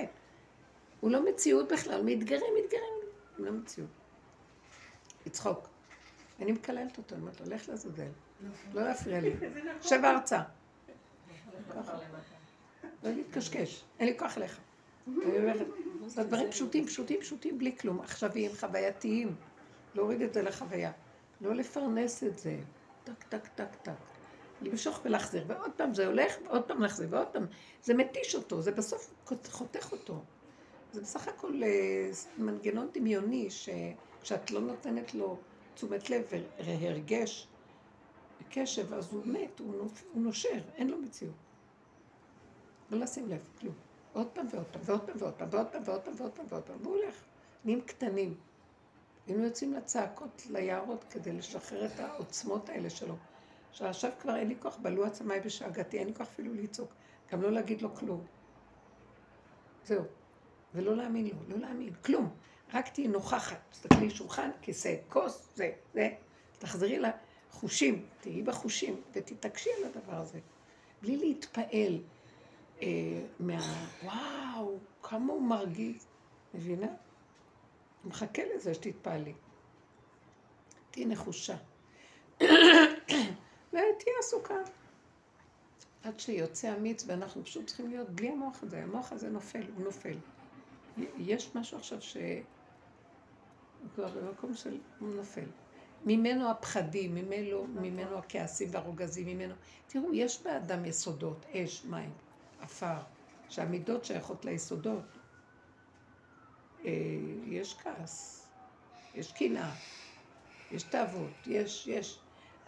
הוא 1.00 1.10
לא 1.10 1.24
מציאות 1.24 1.72
בכלל, 1.72 2.02
מתגרים, 2.02 2.54
מתגרים, 2.64 2.94
הוא 3.38 3.46
לא 3.46 3.52
מציאות. 3.52 3.90
לצחוק. 5.26 5.68
אני 6.40 6.52
מקללת 6.52 6.98
אותו, 6.98 7.14
אני 7.14 7.22
אומרת 7.22 7.40
לו, 7.40 7.46
לך 7.46 7.68
לעזאזל. 7.68 8.08
לא 8.74 8.82
להפריע 8.82 9.20
לי. 9.20 9.32
שב 9.88 10.00
ארצה. 10.04 10.40
לא 13.02 13.10
להתקשקש, 13.10 13.84
אין 13.98 14.08
לי 14.08 14.18
כוח 14.18 14.38
אליך. 14.38 14.60
אני 15.06 15.38
אומרת, 15.38 15.66
זה 16.06 16.22
דברים 16.22 16.50
פשוטים, 16.50 16.86
פשוטים, 16.86 17.20
פשוטים, 17.20 17.58
בלי 17.58 17.76
כלום, 17.76 18.00
עכשוויים, 18.00 18.50
חווייתיים. 18.60 19.34
להוריד 19.94 20.22
את 20.22 20.34
זה 20.34 20.42
לחוויה. 20.42 20.92
לא 21.40 21.54
לפרנס 21.54 22.24
את 22.24 22.38
זה. 22.38 22.58
טק, 23.04 23.22
טק, 23.28 23.48
טק, 23.54 23.74
טק. 23.82 23.92
למשוך 24.62 25.00
ולהחזיר, 25.04 25.44
ועוד 25.46 25.70
פעם 25.76 25.94
זה 25.94 26.06
הולך, 26.06 26.34
ועוד 26.44 26.62
פעם 26.62 26.82
להחזיר, 26.82 27.06
ועוד 27.10 27.26
פעם. 27.26 27.46
זה 27.82 27.94
מתיש 27.94 28.34
אותו, 28.34 28.62
זה 28.62 28.72
בסוף 28.72 29.14
חותך 29.50 29.92
אותו. 29.92 30.22
זה 30.92 31.00
בסך 31.00 31.28
הכל 31.28 31.62
אה, 31.62 32.10
מנגנון 32.38 32.88
דמיוני, 32.94 33.48
שכשאת 33.50 34.50
לא 34.50 34.60
נותנת 34.60 35.14
לו 35.14 35.38
תשומת 35.74 36.10
לב 36.10 36.22
והרגש, 36.58 37.48
קשב, 38.50 38.94
אז 38.94 39.12
הוא 39.12 39.26
מת, 39.26 39.58
הוא 39.58 39.74
נופ- 39.74 40.04
הוא 40.12 40.22
נושר, 40.22 40.60
אין 40.74 40.90
לו 40.90 40.98
מציאות. 40.98 41.34
לא 42.90 42.98
לשים 42.98 43.28
לב, 43.28 43.48
כלום. 43.60 43.74
עוד 44.12 44.26
פעם 44.32 44.46
ועוד 44.50 44.66
פעם 44.72 44.82
ועוד 44.84 45.00
פעם 45.06 45.16
ועוד 45.18 45.34
פעם 45.34 45.48
ועוד 45.50 45.66
פעם 45.70 45.82
ועוד 45.84 46.02
פעם 46.02 46.14
ועוד 46.18 46.32
פעם 46.32 46.46
ועוד 46.48 46.62
פעם, 46.62 46.76
והוא 46.82 46.96
הולך. 46.96 47.14
נהיים 47.64 47.80
קטנים. 47.80 48.34
היינו 49.26 49.44
יוצאים 49.44 49.72
לצעקות, 49.74 50.42
ליערות, 50.50 51.04
כדי 51.10 51.32
לשחרר 51.32 51.86
את 51.86 52.00
העוצמות 52.00 52.68
האלה 52.68 52.90
שלו. 52.90 53.14
שעכשיו 53.72 54.10
כבר 54.20 54.36
אין 54.36 54.48
לי 54.48 54.56
כוח, 54.60 54.76
בלו 54.82 55.04
עצמיי 55.04 55.40
בשאגתי, 55.40 55.98
אין 55.98 56.06
לי 56.08 56.14
כוח 56.14 56.26
אפילו 56.26 56.54
לצעוק. 56.54 56.92
גם 57.32 57.42
לא 57.42 57.52
להגיד 57.52 57.82
לו 57.82 57.94
כלום. 57.94 58.24
זהו. 59.84 60.04
ולא 60.74 60.96
להאמין 60.96 61.26
לו, 61.26 61.34
לא 61.48 61.58
להאמין, 61.58 61.94
כלום. 61.94 62.30
רק 62.74 62.88
תהיי 62.88 63.08
נוכחת. 63.08 63.58
תסתכלי, 63.70 64.10
שולחן, 64.10 64.50
כיסא, 64.62 64.96
כוס, 65.08 65.48
זה, 65.56 65.70
זה. 65.94 66.08
תחזרי 66.58 66.98
לחושים, 67.52 68.06
תהיי 68.20 68.42
בחושים, 68.42 69.00
ותתעקשי 69.12 69.70
על 69.78 69.90
הדבר 69.90 70.16
הזה. 70.16 70.38
בלי 71.02 71.16
להתפעל 71.16 72.00
אה, 72.82 73.22
מה... 73.40 73.58
וואו, 74.02 74.78
כמה 75.02 75.32
הוא 75.32 75.42
מרגיז. 75.42 76.06
מבינה? 76.54 76.86
הוא 76.86 78.10
מחכה 78.10 78.42
לזה 78.54 78.74
שתתפעלי. 78.74 79.34
תהיי 80.90 81.06
נחושה. 81.06 81.56
ותהיי 83.68 84.14
עסוקה. 84.18 84.54
עד 86.02 86.20
שיוצא 86.20 86.76
אמיץ, 86.76 87.04
ואנחנו 87.06 87.44
פשוט 87.44 87.66
צריכים 87.66 87.90
להיות 87.90 88.10
בלי 88.10 88.28
המוח 88.28 88.62
הזה. 88.62 88.82
המוח 88.82 89.12
הזה 89.12 89.30
נופל, 89.30 89.62
הוא 89.76 89.84
נופל. 89.84 90.16
יש 91.18 91.54
משהו 91.54 91.78
עכשיו 91.78 92.02
ש... 92.02 92.16
הוא 92.16 93.90
כבר 93.94 94.08
במקום 94.08 94.54
של... 94.54 94.78
הוא 94.98 95.14
נופל. 95.14 95.46
ממנו 96.06 96.50
הפחדים, 96.50 97.14
ממנו, 97.14 97.66
ממנו 97.66 98.18
הכעסים 98.18 98.68
והרוגזים, 98.72 99.26
ממנו... 99.26 99.54
תראו, 99.86 100.14
יש 100.14 100.42
באדם 100.42 100.84
יסודות, 100.84 101.46
אש, 101.52 101.84
מים, 101.84 102.10
עפר, 102.60 102.98
שהמידות 103.48 104.04
שייכות 104.04 104.44
ליסודות. 104.44 105.04
אה, 106.84 106.90
יש 107.46 107.76
כעס, 107.82 108.48
יש 109.14 109.32
קנאה, 109.32 109.74
יש 110.72 110.82
תאוות, 110.82 111.46
יש, 111.46 111.86
יש, 111.86 112.18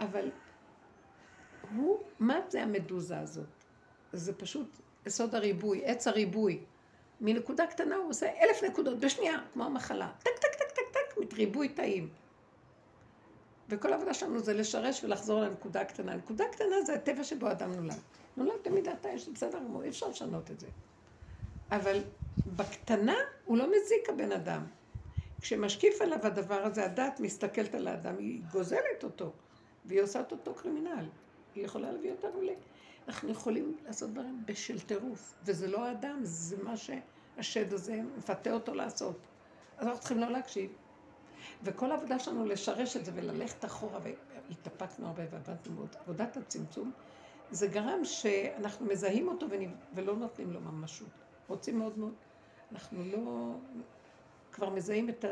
אבל 0.00 0.30
הוא, 1.76 1.98
מה 2.18 2.40
זה 2.48 2.62
המדוזה 2.62 3.18
הזאת? 3.18 3.46
זה 4.12 4.32
פשוט 4.32 4.78
יסוד 5.06 5.34
הריבוי, 5.34 5.84
עץ 5.84 6.06
הריבוי. 6.06 6.60
מנקודה 7.20 7.66
קטנה 7.66 7.96
הוא 7.96 8.10
עושה 8.10 8.26
אלף 8.26 8.62
נקודות 8.62 8.98
בשנייה, 8.98 9.38
כמו 9.52 9.64
המחלה. 9.64 10.12
טק, 10.22 10.38
טק, 10.40 10.54
טק, 10.54 10.70
טק, 10.70 10.82
טק, 10.92 11.34
ריבוי 11.34 11.68
תאים. 11.68 12.08
וכל 13.68 13.92
העבודה 13.92 14.14
שלנו 14.14 14.38
זה 14.38 14.54
לשרש 14.54 15.04
ולחזור 15.04 15.40
לנקודה 15.40 15.80
הקטנה. 15.80 16.12
הנקודה 16.12 16.44
הקטנה 16.44 16.82
זה 16.86 16.94
הטבע 16.94 17.24
שבו 17.24 17.50
אדם 17.50 17.72
נולד. 17.72 18.00
נולד 18.36 18.58
במידת 18.64 19.06
האש, 19.06 19.28
בסדר 19.28 19.58
גמור, 19.58 19.82
אי 19.82 19.88
אפשר 19.88 20.08
לשנות 20.08 20.50
את 20.50 20.60
זה. 20.60 20.66
אבל 21.70 22.00
בקטנה 22.56 23.16
הוא 23.44 23.58
לא 23.58 23.66
מזיק 23.66 24.08
הבן 24.08 24.32
אדם. 24.32 24.66
כשמשקיף 25.40 26.02
עליו 26.02 26.18
הדבר 26.22 26.62
הזה, 26.62 26.84
הדת 26.84 27.20
מסתכלת 27.20 27.74
על 27.74 27.88
האדם, 27.88 28.18
היא 28.18 28.40
גוזלת 28.52 29.04
אותו, 29.04 29.32
והיא 29.84 30.02
עושה 30.02 30.20
את 30.20 30.32
אותו 30.32 30.54
קרימינל. 30.54 31.08
היא 31.54 31.64
יכולה 31.64 31.92
להביא 31.92 32.10
אותנו 32.10 32.42
ל... 32.42 32.48
אנחנו 33.08 33.30
יכולים 33.30 33.76
לעשות 33.86 34.10
דברים 34.10 34.42
בשל 34.46 34.80
טירוף, 34.80 35.34
וזה 35.44 35.68
לא 35.68 35.84
האדם, 35.84 36.20
זה 36.22 36.56
מה 36.62 36.74
שהשד 36.76 37.72
הזה 37.72 38.00
מפתה 38.18 38.52
אותו 38.52 38.74
לעשות. 38.74 39.16
אז 39.78 39.86
אנחנו 39.86 40.00
צריכים 40.00 40.18
לא 40.18 40.30
להקשיב. 40.30 40.70
וכל 41.62 41.90
העבודה 41.90 42.18
שלנו 42.18 42.44
לשרש 42.44 42.96
את 42.96 43.04
זה 43.04 43.12
וללכת 43.14 43.64
אחורה, 43.64 43.98
והתאפקנו 44.48 45.06
הרבה 45.06 45.22
ועבדנו 45.30 45.74
מאוד. 45.74 45.96
עבודת 46.00 46.36
הצמצום, 46.36 46.92
זה 47.50 47.66
גרם 47.66 48.04
שאנחנו 48.04 48.86
מזהים 48.86 49.28
אותו 49.28 49.46
ולא 49.94 50.16
נותנים 50.16 50.52
לו 50.52 50.60
ממשות. 50.60 51.08
רוצים 51.48 51.78
מאוד 51.78 51.98
מאוד. 51.98 52.14
אנחנו 52.72 53.04
לא... 53.04 53.54
כבר 54.52 54.70
מזהים 54.70 55.08
את 55.08 55.24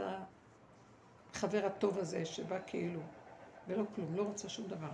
החבר 1.34 1.66
הטוב 1.66 1.98
הזה 1.98 2.24
שבא 2.24 2.58
כאילו, 2.66 3.00
ולא 3.68 3.84
כלום, 3.94 4.16
לא 4.16 4.22
רוצה 4.22 4.48
שום 4.48 4.66
דבר. 4.66 4.90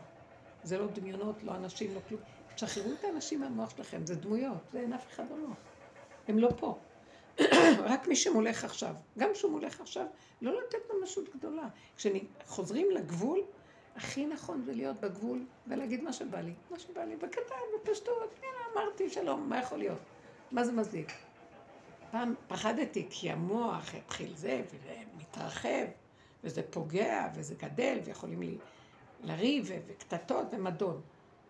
זה 0.63 0.79
לא 0.79 0.87
דמיונות, 0.87 1.43
לא 1.43 1.55
אנשים, 1.55 1.95
לא 1.95 2.01
כלום. 2.09 2.21
תשחררו 2.55 2.93
את 2.93 3.05
האנשים 3.05 3.41
מהמוח 3.41 3.71
שלכם, 3.71 4.07
זה 4.07 4.15
דמויות, 4.15 4.59
זה 4.73 4.81
אין 4.81 4.93
אף 4.93 5.07
אחד 5.09 5.25
במוח. 5.33 5.57
הם 6.29 6.39
לא 6.39 6.49
פה. 6.57 6.79
רק 7.91 8.09
מי 8.09 8.17
שמולך 8.17 8.65
עכשיו. 8.65 8.95
גם 9.19 9.31
כשהוא 9.33 9.51
מולך 9.51 9.81
עכשיו, 9.81 10.07
לא 10.43 10.61
לתת 10.61 10.79
ממשות 10.95 11.37
גדולה. 11.37 11.69
כשחוזרים 11.97 12.91
לגבול, 12.91 13.41
הכי 13.97 14.27
נכון 14.27 14.63
זה 14.63 14.73
להיות 14.73 15.01
בגבול 15.01 15.45
ולהגיד 15.67 16.03
מה 16.03 16.13
שבא 16.13 16.41
לי. 16.41 16.53
מה 16.71 16.79
שבא 16.79 17.05
לי, 17.05 17.17
בקטן, 17.17 17.55
בפשטות, 17.75 18.35
הנה 18.39 18.83
אמרתי 18.85 19.11
שלום, 19.11 19.49
מה 19.49 19.59
יכול 19.59 19.79
להיות? 19.79 19.99
מה 20.51 20.65
זה 20.65 20.73
מזיק? 20.73 21.13
פעם 22.11 22.35
פחדתי 22.49 23.07
כי 23.11 23.31
המוח 23.31 23.95
יתחיל 23.95 24.37
זה, 24.37 24.63
וזה 24.67 24.95
מתרחב, 25.17 25.87
וזה 26.45 26.63
פוגע, 26.71 27.29
וזה 27.35 27.55
גדל, 27.55 27.99
ויכולים 28.05 28.43
לי 28.43 28.59
לריב, 29.23 29.71
וקטטות 29.87 30.47
ומדון. 30.51 31.01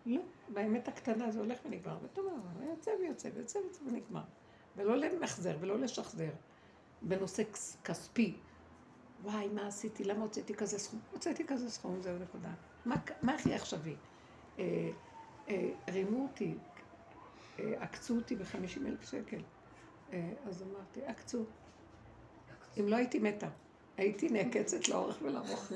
לא, 0.05 0.21
באמת 0.47 0.87
הקטנה 0.87 1.31
זה 1.31 1.39
הולך 1.39 1.59
ונגמר, 1.65 1.97
ואתה 2.01 2.21
אומר, 2.21 2.33
יוצא 2.69 2.91
ויוצא, 2.99 3.29
ויוצא 3.35 3.59
ויוצא 3.59 3.79
ונגמר. 3.87 4.21
ולא 4.79 4.95
למחזר 4.95 5.57
ולא 5.59 5.79
לשחזר. 5.79 6.29
בנושא 7.01 7.43
כספי, 7.83 8.35
וואי, 9.23 9.47
מה 9.47 9.67
עשיתי? 9.67 10.03
למה 10.03 10.21
הוצאתי 10.23 10.53
כזה 10.53 10.79
סכום? 10.79 10.99
הוצאתי 11.11 11.47
כזה 11.47 11.71
סכום, 11.71 12.01
זהו 12.01 12.17
נקודה. 12.17 12.49
מה, 12.85 12.95
מה 13.21 13.35
הכי 13.35 13.53
עכשווי? 13.53 13.95
אה, 14.59 14.89
אה, 15.49 15.69
רימו 15.89 16.23
אותי, 16.23 16.53
אה, 17.59 17.73
עקצו 17.79 18.15
אותי 18.15 18.35
בחמישים 18.35 18.87
אלף 18.87 19.11
שקל. 19.11 19.41
אה, 20.13 20.31
אז 20.47 20.63
אמרתי, 20.63 21.05
עקצו. 21.05 21.43
אם 22.79 22.87
לא 22.87 22.95
הייתי 22.95 23.19
מתה, 23.19 23.47
הייתי 23.97 24.29
נעקצת 24.29 24.87
לאורך 24.87 25.17
ולרוח. 25.21 25.71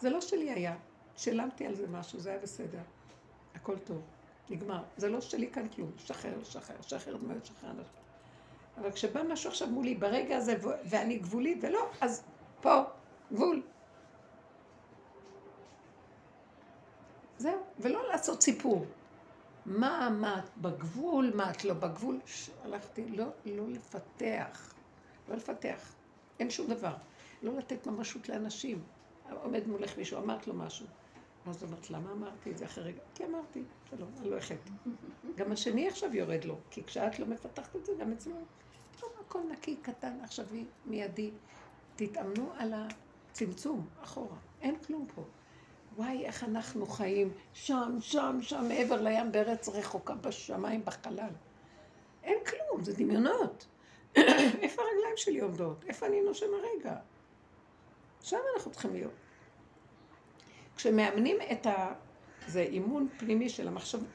זה 0.00 0.10
לא 0.10 0.20
שלי 0.20 0.50
היה. 0.50 0.76
שילמתי 1.16 1.66
על 1.66 1.74
זה 1.74 1.88
משהו, 1.88 2.20
זה 2.20 2.30
היה 2.30 2.38
בסדר. 2.38 2.80
הכל 3.54 3.78
טוב. 3.78 4.02
נגמר. 4.52 4.82
זה 4.96 5.08
לא 5.08 5.20
שלי 5.20 5.50
כאן 5.50 5.68
כלום. 5.68 5.90
שחרר, 5.98 6.44
שחרר, 6.44 6.76
שחרר 6.82 7.16
דמיות, 7.16 7.46
שחרר 7.46 7.70
אנשים. 7.70 8.02
אבל 8.78 8.92
כשבא 8.92 9.22
משהו 9.22 9.50
עכשיו 9.50 9.68
מולי, 9.68 9.94
ברגע 9.94 10.36
הזה, 10.36 10.56
ואני 10.84 11.18
גבולי, 11.18 11.58
ולא, 11.62 11.90
אז 12.00 12.24
פה, 12.60 12.82
גבול. 13.32 13.62
זהו, 17.38 17.60
ולא 17.78 18.08
לעשות 18.08 18.42
סיפור. 18.42 18.86
מה, 19.66 20.10
מה 20.10 20.38
את 20.38 20.56
בגבול, 20.56 21.32
מה 21.34 21.50
את 21.50 21.64
לא 21.64 21.74
בגבול. 21.74 22.20
הלכתי, 22.64 23.08
לא, 23.08 23.26
לא 23.46 23.68
לפתח. 23.68 24.74
לא 25.28 25.36
לפתח. 25.36 25.94
אין 26.40 26.50
שום 26.50 26.66
דבר. 26.66 26.94
לא 27.42 27.52
לתת 27.58 27.86
ממשות 27.86 28.28
לאנשים. 28.28 28.82
עומד 29.42 29.66
מולך 29.66 29.98
מישהו, 29.98 30.18
אמרת 30.18 30.46
לו 30.46 30.54
משהו. 30.54 30.86
ואז 31.46 31.64
אמרת, 31.64 31.90
למה 31.90 32.12
אמרתי 32.12 32.50
את 32.50 32.58
זה 32.58 32.64
אחרי 32.64 32.84
רגע? 32.84 33.02
כי 33.14 33.24
אמרתי, 33.24 33.62
שלום, 33.90 34.08
אני 34.20 34.30
לא 34.30 34.36
החטא. 34.36 34.70
גם 35.36 35.52
השני 35.52 35.88
עכשיו 35.88 36.14
יורד 36.16 36.44
לו, 36.44 36.56
כי 36.70 36.84
כשאת 36.84 37.18
לא 37.18 37.26
מפתחת 37.26 37.76
את 37.76 37.86
זה, 37.86 37.92
גם 38.00 38.12
אצלו. 38.12 38.34
טוב, 39.00 39.10
הכל 39.26 39.40
נקי, 39.52 39.76
קטן, 39.76 40.18
עכשווי, 40.22 40.64
מיידי. 40.86 41.30
תתאמנו 41.96 42.52
על 42.56 42.74
הצמצום, 42.74 43.86
אחורה. 44.02 44.36
אין 44.60 44.78
כלום 44.78 45.06
פה. 45.14 45.22
וואי, 45.96 46.24
איך 46.24 46.44
אנחנו 46.44 46.86
חיים 46.86 47.32
שם, 47.52 47.96
שם, 48.00 48.38
שם, 48.40 48.64
מעבר 48.68 49.02
לים, 49.02 49.32
בארץ 49.32 49.68
רחוקה, 49.68 50.14
בשמיים, 50.14 50.84
בחלל. 50.84 51.30
אין 52.22 52.38
כלום, 52.44 52.84
זה 52.84 52.92
דמיונות. 52.92 53.66
איפה 54.62 54.82
הרגליים 54.82 55.16
שלי 55.16 55.40
עומדות? 55.40 55.84
איפה 55.84 56.06
אני 56.06 56.20
נושם 56.20 56.46
הרגע? 56.54 56.96
שם 58.20 58.38
אנחנו 58.56 58.70
צריכים 58.70 58.92
להיות. 58.92 59.12
כשמאמנים 60.76 61.36
את 61.52 61.66
ה... 61.66 61.92
זה 62.46 62.60
אימון 62.60 63.08
פנימי 63.18 63.48
של 63.48 63.68
המחשבה, 63.68 64.06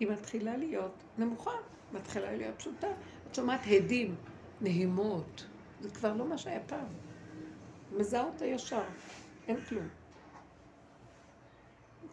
היא 0.00 0.08
מתחילה 0.08 0.56
להיות 0.56 0.92
נמוכה, 1.18 1.50
מתחילה 1.92 2.36
להיות 2.36 2.58
פשוטה. 2.58 2.88
את 3.30 3.34
שומעת 3.34 3.60
הדים, 3.66 4.14
נהימות, 4.60 5.46
זה 5.80 5.90
כבר 5.90 6.14
לא 6.14 6.26
מה 6.26 6.38
שהיה 6.38 6.60
פעם. 6.66 6.86
מזהה 7.92 8.24
אותה 8.24 8.46
ישר, 8.46 8.82
אין 9.48 9.60
כלום. 9.60 9.88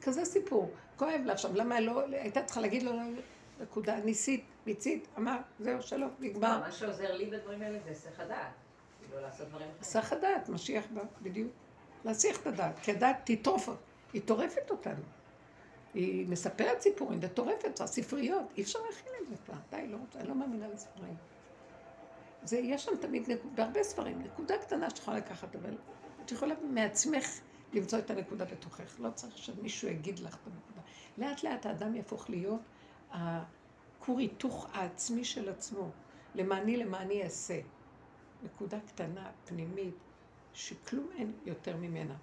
כזה 0.01 0.25
סיפור. 0.25 0.71
כואב 0.95 1.21
לה 1.25 1.33
עכשיו, 1.33 1.55
למה 1.55 1.79
לא, 1.79 2.03
הייתה 2.11 2.43
צריכה 2.43 2.61
להגיד 2.61 2.83
לו, 2.83 2.91
נקודה, 3.61 3.95
ניסית, 3.99 4.45
מיצית, 4.65 5.07
אמר, 5.17 5.37
זהו, 5.59 5.81
שלום, 5.81 6.09
נגמר. 6.19 6.59
מה 6.59 6.71
שעוזר 6.71 7.15
לי 7.15 7.25
בדברים 7.25 7.61
האלה 7.61 7.79
זה 7.83 7.89
היסח 7.89 8.19
הדעת. 8.19 8.53
לא 9.13 9.21
לעשות 9.21 9.47
דברים 9.47 9.67
אחרים. 9.67 9.77
היסח 9.79 10.13
הדעת, 10.13 10.49
משיח 10.49 10.85
בא, 10.93 11.01
בדיוק. 11.21 11.51
להסיח 12.05 12.41
את 12.41 12.47
הדעת, 12.47 12.79
כי 12.79 12.91
הדעת 12.91 13.21
תטרוף, 13.31 13.69
היא 14.13 14.21
טורפת 14.25 14.71
אותנו. 14.71 15.03
היא 15.93 16.27
מספרת 16.27 16.81
סיפורים 16.81 17.19
וטורפת, 17.21 17.81
הספריות, 17.81 18.45
אי 18.57 18.63
אפשר 18.63 18.79
להכיל 18.89 19.11
את 19.21 19.29
זה 19.29 19.35
כבר, 19.45 19.55
די, 19.71 19.87
לא 19.87 19.97
רוצה, 19.97 20.19
אני 20.19 20.27
לא 20.27 20.35
מאמינה 20.35 20.67
לספרים. 20.67 21.15
זה, 22.43 22.57
יש 22.57 22.85
שם 22.85 22.91
תמיד, 23.01 23.29
בהרבה 23.55 23.83
ספרים, 23.83 24.21
נקודה 24.21 24.57
קטנה 24.57 24.89
שאת 24.89 24.97
יכולה 24.97 25.17
לקחת, 25.17 25.55
אבל 25.55 25.77
את 26.25 26.31
יכולה 26.31 26.55
מעצמך 26.63 27.25
למצוא 27.73 27.99
את 27.99 28.11
הנקודה 28.11 28.45
בתוכך. 28.45 28.99
לא 28.99 29.09
צריך 29.09 29.37
שמישהו 29.37 29.87
יגיד 29.87 30.19
לך 30.19 30.35
את 30.35 30.47
הנקודה. 30.47 30.81
לאט 31.17 31.43
לאט 31.43 31.65
האדם 31.65 31.95
יהפוך 31.95 32.29
להיות 32.29 32.61
הכור 33.11 34.19
היתוך 34.19 34.67
העצמי 34.73 35.23
של 35.23 35.49
עצמו. 35.49 35.89
למעני 36.35 36.77
למעני 36.77 37.23
אעשה. 37.23 37.59
נקודה 38.43 38.79
קטנה, 38.79 39.31
פנימית, 39.45 39.95
שכלום 40.53 41.07
אין 41.17 41.31
יותר 41.45 41.77
ממנה. 41.77 42.15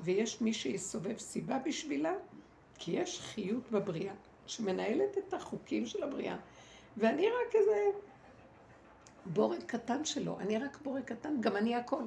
ויש 0.00 0.40
מי 0.40 0.52
שיסובב 0.52 1.18
סיבה 1.18 1.58
בשבילה, 1.58 2.14
כי 2.78 2.92
יש 2.92 3.20
חיות 3.20 3.70
בבריאה, 3.70 4.14
שמנהלת 4.46 5.18
את 5.18 5.34
החוקים 5.34 5.86
של 5.86 6.02
הבריאה. 6.02 6.36
ואני 6.96 7.26
רק 7.26 7.54
איזה 7.54 7.90
בורג 9.26 9.62
קטן 9.66 10.04
שלו, 10.04 10.38
אני 10.40 10.58
רק 10.58 10.78
בורג 10.82 11.02
קטן, 11.02 11.40
גם 11.40 11.56
אני 11.56 11.74
הכל. 11.74 12.02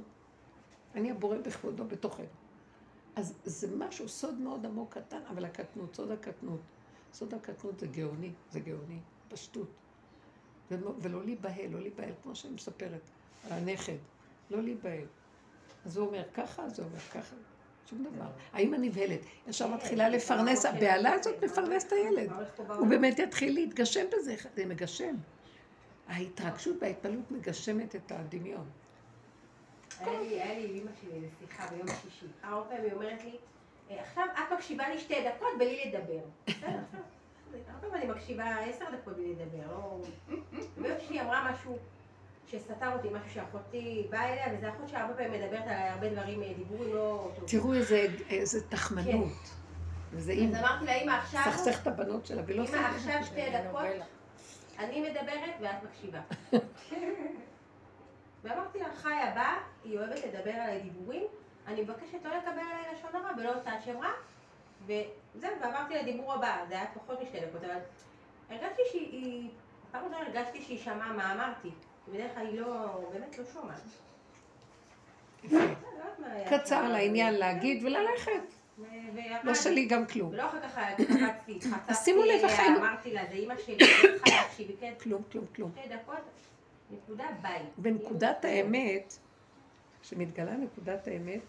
אני 0.95 1.11
הבורא 1.11 1.37
בכבודו 1.37 1.83
בתוכנו. 1.83 2.25
אז 3.15 3.33
זה 3.43 3.77
משהו, 3.77 4.09
סוד 4.09 4.35
מאוד 4.35 4.65
עמוק 4.65 4.93
קטן, 4.93 5.21
אבל 5.29 5.45
הקטנות, 5.45 5.95
סוד 5.95 6.11
הקטנות. 6.11 6.59
סוד 7.13 7.33
הקטנות 7.33 7.79
זה 7.79 7.87
גאוני, 7.87 8.31
זה 8.51 8.59
גאוני, 8.59 8.99
פשטות. 9.29 9.69
ולא 10.71 11.23
להיבהל, 11.23 11.69
לא 11.71 11.79
להיבהל, 11.79 12.11
כמו 12.23 12.35
שאני 12.35 12.53
מספרת 12.53 13.01
הנכד, 13.43 13.97
לא 14.49 14.61
להיבהל. 14.61 15.05
אז 15.87 15.97
הוא 15.97 16.07
אומר 16.07 16.23
ככה, 16.33 16.63
אז 16.63 16.79
הוא 16.79 16.87
אומר 16.87 16.99
ככה. 16.99 17.35
שום 17.89 18.03
דבר. 18.03 18.25
האמא 18.53 18.75
נבהלת, 18.75 19.19
ישר 19.47 19.67
מתחילה 19.67 20.09
לפרנס, 20.09 20.65
הבהלה 20.65 21.13
הזאת 21.13 21.43
מפרנס 21.43 21.85
את 21.85 21.91
הילד. 21.91 22.31
הוא 22.67 22.87
באמת 22.87 23.19
יתחיל 23.19 23.53
להתגשם 23.53 24.05
בזה, 24.17 24.35
זה 24.55 24.65
מגשם. 24.65 25.15
ההתרגשות 26.07 26.75
וההתפעלות 26.81 27.31
מגשמת 27.31 27.95
את 27.95 28.11
הדמיון. 28.11 28.65
היה 29.99 30.19
לי, 30.19 30.41
היה 30.41 30.59
לי 30.59 30.81
אמא 30.81 30.91
שלי 31.01 31.11
איזו 31.15 31.27
שיחה 31.39 31.67
ביום 31.67 31.87
שישי. 31.87 32.25
הרבה 32.43 32.65
פעמים 32.69 32.83
היא 32.83 32.93
אומרת 32.93 33.23
לי, 33.23 33.37
"אה, 33.91 34.01
עכשיו 34.01 34.23
את 34.33 34.53
מקשיבה 34.53 34.89
לי 34.89 34.99
שתי 34.99 35.15
דקות 35.29 35.47
בלי 35.57 35.91
לדבר. 35.93 36.21
הרבה 37.67 37.87
פעמים 37.89 37.93
אני 37.95 38.05
מקשיבה 38.11 38.45
עשר 38.59 38.85
דקות 39.01 39.15
בלי 39.15 39.35
לדבר. 39.35 39.87
ביום 40.77 40.97
שישי 40.99 41.21
אמרה 41.21 41.51
משהו 41.51 41.77
שסתר 42.47 42.93
אותי, 42.93 43.07
משהו 43.09 43.29
שאחותי 43.29 44.07
באה 44.09 44.33
אליה, 44.33 44.57
וזו 44.57 44.69
אחות 44.69 44.89
שהרבה 44.89 45.13
פעמים 45.13 45.31
מדברת 45.31 45.63
עליי 45.63 45.89
הרבה 45.89 46.09
דברים, 46.09 46.43
אה, 46.43 46.53
דיבורים 46.57 46.95
לא 46.95 47.31
טובים. 47.35 47.59
תראו 47.59 47.73
איזה, 47.73 48.07
איזה 48.29 48.67
תחמנות. 48.69 49.33
וזה 50.11 50.31
אם 50.31 50.49
אז 50.55 50.63
אמרתי 50.63 50.85
לה, 50.85 50.95
אמא 50.95 51.11
עכשיו, 51.11 51.41
סכסך 51.45 51.81
את 51.81 51.87
הבנות 51.87 52.25
שלה 52.25 52.41
ולא 52.45 52.65
אמא 52.69 52.77
עכשיו 52.95 53.23
שתי 53.23 53.41
דקות, 53.51 53.81
אני 54.79 55.01
מדברת 55.01 55.55
ואת 55.61 55.83
מקשיבה. 55.83 56.19
ואמרתי 58.43 58.79
לה, 58.79 58.85
חיה 58.95 59.31
באה, 59.35 59.57
היא 59.83 59.97
אוהבת 59.97 60.19
לדבר 60.25 60.51
עליי 60.51 60.81
דיבורים, 60.81 61.23
אני 61.67 61.81
מבקשת 61.81 62.25
לא 62.25 62.37
לקבל 62.37 62.49
עליי 62.49 62.93
לשון 62.93 63.15
הרע 63.15 63.31
ולא 63.37 63.55
אותה 63.55 63.71
שם 63.85 63.97
רע, 63.97 64.11
וזהו, 64.85 65.51
ועברתי 65.61 65.95
לדיבור 65.95 66.33
הבא, 66.33 66.57
זה 66.69 66.73
היה 66.73 66.85
פחות 66.93 67.21
משתי 67.21 67.39
דקות, 67.39 67.63
אבל 67.63 67.79
הרגשתי 68.49 68.81
שהיא, 68.91 69.49
פעם 69.91 70.03
ראשונה 70.05 70.21
הרגשתי 70.21 70.61
שהיא 70.61 70.79
שמעה 70.79 71.13
מה 71.13 71.33
אמרתי, 71.33 71.71
בדרך 72.13 72.31
כלל 72.35 72.45
היא 72.47 72.59
לא, 72.59 73.01
באמת 73.13 73.37
לא 73.37 73.43
שומעת. 73.53 73.81
לא. 75.51 75.59
קצר 76.49 76.89
לעניין 76.89 77.33
להגיד 77.33 77.83
וללכת. 77.83 78.41
לא 79.43 79.53
שלי 79.55 79.85
גם 79.85 80.05
כלום. 80.05 80.29
ולא 80.29 80.45
אחר 80.45 80.61
כך 80.61 80.77
התחצפתי 80.77 81.59
שימו 82.03 82.21
לב, 82.23 82.29
אליה, 82.29 82.45
החיים- 82.45 82.75
אמרתי 82.75 83.13
לה, 83.13 83.21
זה 83.29 83.33
אימא 83.35 83.53
שלי, 83.65 83.75
היא 83.79 83.85
צריכה 84.19 84.29
להקשיב, 84.41 84.67
כן, 84.79 84.93
כלום, 85.03 85.21
כלום, 85.31 85.45
כלום. 85.55 85.71
שתי 85.79 85.89
דקות, 85.95 86.15
נקודה 86.91 87.25
ביי. 87.41 87.61
בנקודת 87.77 88.45
האמת, 88.45 89.17
כשמתגלה 90.01 90.51
נקודת 90.57 91.07
האמת, 91.07 91.41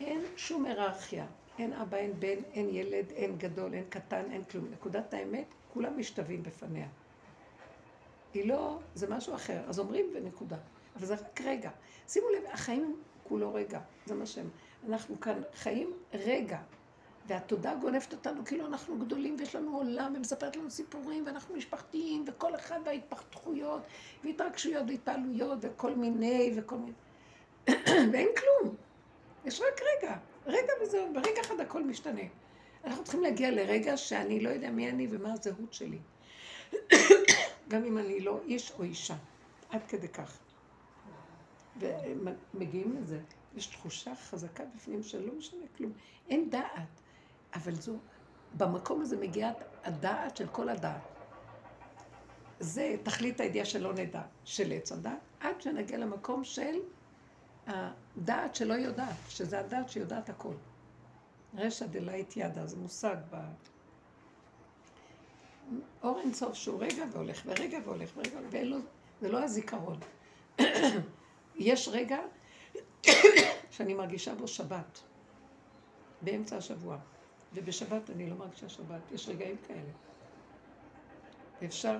אין 0.00 0.20
שום 0.36 0.64
היררכיה. 0.64 1.26
אין 1.58 1.72
אבא, 1.72 1.96
אין 1.96 2.12
בן, 2.18 2.36
אין 2.52 2.68
ילד, 2.70 3.10
אין 3.10 3.38
גדול, 3.38 3.74
אין 3.74 3.84
קטן, 3.88 4.22
אין 4.32 4.44
כלום. 4.44 4.66
נקודת 4.72 5.14
האמת, 5.14 5.44
כולם 5.74 5.98
משתווים 5.98 6.42
בפניה. 6.42 6.86
היא 8.34 8.48
לא, 8.48 8.78
זה 8.94 9.08
משהו 9.08 9.34
אחר. 9.34 9.60
אז 9.68 9.78
אומרים 9.78 10.06
ונקודה. 10.14 10.56
אבל 10.96 11.06
זה 11.06 11.14
רק 11.14 11.40
רגע. 11.44 11.70
שימו 12.08 12.26
לב, 12.28 12.42
החיים 12.52 12.96
כולו 13.22 13.54
רגע. 13.54 13.80
זה 14.06 14.14
מה 14.14 14.26
שהם. 14.26 14.48
אנחנו 14.88 15.20
כאן 15.20 15.42
חיים 15.54 15.92
רגע. 16.14 16.58
והתודה 17.26 17.74
גונבת 17.74 18.12
אותנו 18.12 18.44
כאילו 18.44 18.66
אנחנו 18.66 18.98
גדולים 18.98 19.36
ויש 19.38 19.56
לנו 19.56 19.76
עולם 19.76 20.12
ומספרת 20.16 20.56
לנו 20.56 20.70
סיפורים 20.70 21.26
ואנחנו 21.26 21.56
משפחתיים 21.56 22.24
וכל 22.26 22.54
אחד 22.54 22.80
וההתפתחויות 22.84 23.82
והתרגשויות 24.24 24.84
והתפעלויות 24.88 25.58
וכל 25.60 25.94
מיני 25.94 26.52
וכל 26.56 26.76
מיני 26.76 26.92
ואין 28.12 28.28
כלום. 28.36 28.74
יש 29.44 29.60
רק 29.60 29.80
רגע. 29.82 30.16
רגע 30.46 30.72
וזהו, 30.82 31.12
ברגע 31.12 31.40
אחד 31.40 31.60
הכל 31.60 31.84
משתנה. 31.84 32.22
אנחנו 32.84 33.04
צריכים 33.04 33.22
להגיע 33.22 33.50
לרגע 33.50 33.96
שאני 33.96 34.40
לא 34.40 34.48
יודע 34.48 34.70
מי 34.70 34.90
אני 34.90 35.06
ומה 35.10 35.32
הזהות 35.32 35.72
שלי. 35.72 35.98
גם 37.70 37.84
אם 37.84 37.98
אני 37.98 38.20
לא 38.20 38.40
איש 38.44 38.72
או 38.78 38.82
אישה. 38.82 39.16
עד 39.70 39.80
כדי 39.88 40.08
כך. 40.08 40.38
ומגיעים 41.80 42.96
לזה. 42.96 43.20
יש 43.54 43.66
תחושה 43.66 44.14
חזקה 44.14 44.64
בפנים 44.76 45.02
שלא 45.02 45.34
משנה 45.34 45.64
כלום. 45.76 45.92
אין 46.28 46.50
דעת. 46.50 47.00
אבל 47.54 47.74
זו, 47.74 47.96
במקום 48.56 49.00
הזה 49.00 49.16
מגיעה 49.16 49.52
הדעת 49.84 50.36
של 50.36 50.46
כל 50.46 50.68
הדעת. 50.68 51.02
זה 52.60 52.96
תכלית 53.02 53.40
הידיעה 53.40 53.64
שלא 53.64 53.92
נדע, 53.92 54.22
של 54.44 54.72
עץ 54.72 54.92
הדעת, 54.92 55.18
עד 55.40 55.60
שנגיע 55.60 55.98
למקום 55.98 56.44
של 56.44 56.74
הדעת 57.66 58.54
שלא 58.54 58.74
יודעת, 58.74 59.16
שזה 59.28 59.60
הדעת 59.60 59.88
שיודעת 59.88 60.28
הכל. 60.28 60.54
רשע 61.54 61.86
דלית 61.86 62.36
ידה, 62.36 62.66
זה 62.66 62.76
מושג 62.76 63.16
ב... 63.30 63.36
אור 66.02 66.20
אינסוף 66.20 66.54
שהוא 66.54 66.80
רגע 66.80 67.04
והולך, 67.12 67.42
ורגע 67.46 67.78
והולך, 67.84 68.10
ורגע, 68.16 68.38
ואין 68.50 68.68
לו, 68.68 68.78
זה 69.20 69.28
לא 69.28 69.42
הזיכרון. 69.42 69.98
יש 71.56 71.88
רגע 71.88 72.18
שאני 73.70 73.94
מרגישה 73.94 74.34
בו 74.34 74.48
שבת, 74.48 75.00
באמצע 76.22 76.56
השבוע, 76.56 76.98
ובשבת 77.54 78.10
אני 78.10 78.30
לא 78.30 78.36
מרגישה 78.36 78.68
שבת, 78.68 79.00
יש 79.12 79.28
רגעים 79.28 79.56
כאלה. 79.66 79.90
ואפשר 81.62 81.98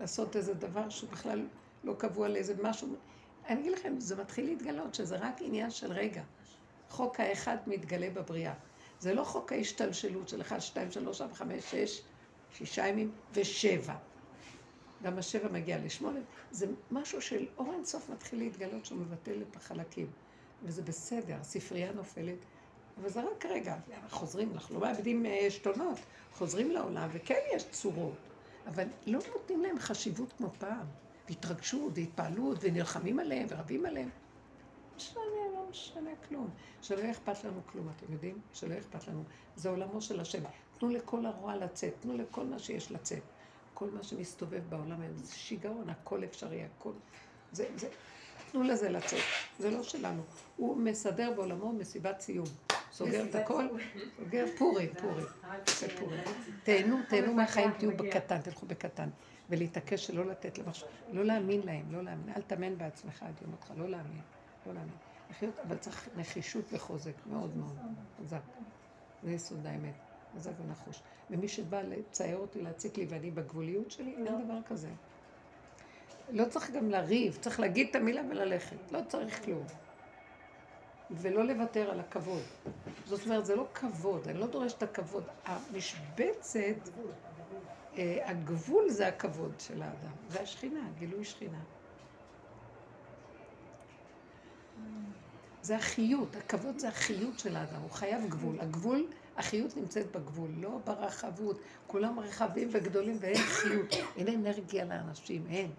לעשות 0.00 0.36
איזה 0.36 0.54
דבר 0.54 0.88
שהוא 0.88 1.10
בכלל 1.10 1.46
לא 1.84 1.94
קבוע 1.98 2.28
לאיזה 2.28 2.54
משהו. 2.62 2.88
אני 3.48 3.60
אגיד 3.60 3.72
לכם, 3.72 4.00
זה 4.00 4.16
מתחיל 4.16 4.44
להתגלות 4.44 4.94
שזה 4.94 5.16
רק 5.16 5.42
עניין 5.42 5.70
של 5.70 5.92
רגע. 5.92 6.22
חוק 6.88 7.20
האחד 7.20 7.56
מתגלה 7.66 8.10
בבריאה. 8.10 8.54
זה 8.98 9.14
לא 9.14 9.24
חוק 9.24 9.52
ההשתלשלות 9.52 10.28
של 10.28 10.40
1, 10.40 10.60
2, 10.60 10.90
3, 10.90 11.20
4, 11.20 11.34
5, 11.34 11.70
6, 11.70 12.02
שישה 12.52 12.86
ימים 12.86 13.12
ושבע. 13.32 13.94
גם 15.02 15.18
השבע 15.18 15.48
מגיע 15.48 15.78
לשמונה. 15.78 16.20
זה 16.50 16.66
משהו 16.90 17.22
של 17.22 17.46
אור 17.58 17.72
אינסוף 17.72 18.10
מתחיל 18.10 18.38
להתגלות 18.38 18.86
שהוא 18.86 18.98
מבטל 18.98 19.42
את 19.50 19.56
החלקים. 19.56 20.06
וזה 20.62 20.82
בסדר, 20.82 21.36
הספרייה 21.40 21.92
נופלת, 21.92 22.38
אבל 23.00 23.08
זה 23.08 23.20
רק 23.20 23.46
רגע. 23.46 23.76
חוזרים, 24.10 24.52
אנחנו 24.52 24.74
לא 24.74 24.80
מאבדים 24.80 25.26
אה, 25.26 25.46
שתונות, 25.50 25.98
חוזרים 26.32 26.70
לעולם, 26.70 27.08
וכן 27.12 27.38
יש 27.54 27.64
צורות, 27.70 28.16
אבל 28.66 28.84
לא 29.06 29.18
נותנים 29.34 29.62
להם 29.62 29.78
חשיבות 29.78 30.32
כמו 30.32 30.50
פעם. 30.58 30.86
והתרגשות, 31.28 31.92
והתפעלות, 31.94 32.58
ונלחמים 32.60 33.18
עליהם, 33.18 33.46
ורבים 33.50 33.86
עליהם. 33.86 34.08
משנה, 34.96 35.20
לא 35.54 35.66
משנה 35.70 36.10
כלום. 36.28 36.50
שלא 36.82 37.10
אכפת 37.10 37.44
לנו 37.44 37.60
כלום, 37.66 37.88
אתם 37.96 38.12
יודעים? 38.12 38.38
שלא 38.52 38.78
אכפת 38.78 39.08
לנו. 39.08 39.22
זה 39.56 39.68
עולמו 39.68 40.00
של 40.00 40.20
השם. 40.20 40.42
תנו 40.80 40.88
לכל 40.88 41.26
הרוע 41.26 41.56
לצאת, 41.56 41.94
תנו 42.00 42.16
לכל 42.16 42.44
מה 42.44 42.58
שיש 42.58 42.92
לצאת. 42.92 43.22
כל 43.74 43.90
מה 43.90 44.02
שמסתובב 44.02 44.62
בעולם 44.68 45.00
היום 45.00 45.16
זה 45.16 45.34
שיגעון, 45.34 45.90
הכל 45.90 46.24
אפשרי, 46.24 46.62
הכל. 46.64 46.92
זה, 47.52 47.66
זה, 47.76 47.88
תנו 48.52 48.62
לזה 48.62 48.88
לצאת, 48.88 49.20
זה 49.58 49.70
לא 49.70 49.82
שלנו. 49.82 50.22
הוא 50.56 50.76
מסדר 50.76 51.32
בעולמו 51.36 51.72
מסיבת 51.72 52.20
סיום. 52.20 52.46
סוגר 52.92 53.24
את 53.24 53.34
הכל, 53.34 53.68
סוגר 54.16 54.44
פורים, 54.58 54.88
פורים. 55.00 55.26
תהנו, 56.64 56.96
תהנו 57.08 57.34
מהחיים, 57.34 57.70
תהיו 57.78 57.96
בקטן, 57.96 58.40
תלכו 58.40 58.66
בקטן. 58.66 59.08
ולהתעקש 59.50 60.06
שלא 60.06 60.26
לתת 60.26 60.58
למשהו, 60.58 60.88
לא 61.12 61.24
להאמין 61.24 61.60
להם, 61.64 61.92
לא 61.92 62.02
להאמין. 62.02 62.34
אל 62.36 62.42
תאמן 62.42 62.78
בעצמך 62.78 63.22
עד 63.22 63.34
יום 63.42 63.52
אותך, 63.52 63.72
לא 63.76 63.88
להאמין, 63.88 64.22
לא 64.66 64.74
להאמין. 64.74 64.94
לחיות, 65.30 65.54
אבל 65.68 65.76
צריך 65.76 66.08
נחישות 66.16 66.64
וחוזק, 66.72 67.14
מאוד 67.26 67.56
מאוד 67.56 67.76
חזק. 68.20 68.40
זה 69.22 69.30
יסוד 69.30 69.66
האמת, 69.66 69.94
חזק 70.36 70.52
ונחוש. 70.66 71.02
ומי 71.30 71.48
שבא 71.48 71.82
לצייר 71.82 72.36
אותי, 72.36 72.62
להציק 72.62 72.98
לי, 72.98 73.06
ואני 73.08 73.30
בגבוליות 73.30 73.90
שלי, 73.90 74.14
אין 74.16 74.44
דבר 74.44 74.58
כזה. 74.68 74.88
לא 76.30 76.44
צריך 76.44 76.70
גם 76.70 76.90
לריב, 76.90 77.38
צריך 77.40 77.60
להגיד 77.60 77.86
את 77.90 77.96
המילה 77.96 78.22
וללכת. 78.30 78.76
לא 78.92 79.00
צריך 79.08 79.44
כלום. 79.44 79.64
ולא 81.10 81.44
לוותר 81.44 81.90
על 81.90 82.00
הכבוד. 82.00 82.42
זאת 83.06 83.24
אומרת, 83.24 83.46
זה 83.46 83.56
לא 83.56 83.66
כבוד, 83.74 84.28
אני 84.28 84.38
לא 84.38 84.46
דורשת 84.46 84.78
את 84.78 84.82
הכבוד. 84.82 85.24
המשבצת, 85.44 86.88
אה, 87.98 88.30
הגבול 88.30 88.90
זה 88.90 89.08
הכבוד 89.08 89.52
של 89.58 89.82
האדם. 89.82 90.12
זה 90.28 90.40
השכינה, 90.40 90.80
גילוי 90.98 91.24
שכינה. 91.24 91.60
זה 95.62 95.76
החיות, 95.76 96.36
הכבוד 96.36 96.78
זה 96.78 96.88
החיות 96.88 97.38
של 97.38 97.56
האדם, 97.56 97.80
הוא 97.82 97.90
חייב 97.90 98.28
גבול. 98.28 98.60
הגבול, 98.60 99.06
החיות 99.36 99.76
נמצאת 99.76 100.16
בגבול, 100.16 100.50
לא 100.56 100.78
ברחבות. 100.84 101.60
כולם 101.86 102.20
רחבים 102.20 102.68
וגדולים 102.72 103.16
ואין 103.20 103.36
חיות, 103.36 103.94
אין 104.16 104.28
אנרגיה 104.28 104.84
לאנשים, 104.84 105.46
אין. 105.50 105.70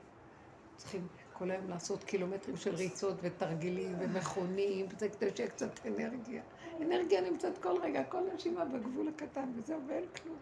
צריכים 0.77 1.07
כל 1.33 1.51
היום 1.51 1.69
לעשות 1.69 2.03
קילומטרים 2.03 2.57
של 2.57 2.75
ריצות 2.75 3.15
ותרגילים 3.21 3.95
ומכונים, 3.99 4.85
וזה 4.89 5.09
כדי 5.09 5.29
שיהיה 5.35 5.49
קצת 5.49 5.85
אנרגיה. 5.85 6.41
אנרגיה 6.81 7.21
נמצאת 7.21 7.57
כל 7.57 7.75
רגע, 7.81 8.03
כל 8.03 8.21
נשימה 8.35 8.65
בגבול 8.65 9.07
הקטן, 9.07 9.51
וזהו, 9.55 9.79
ואין 9.87 10.05
כלום. 10.21 10.37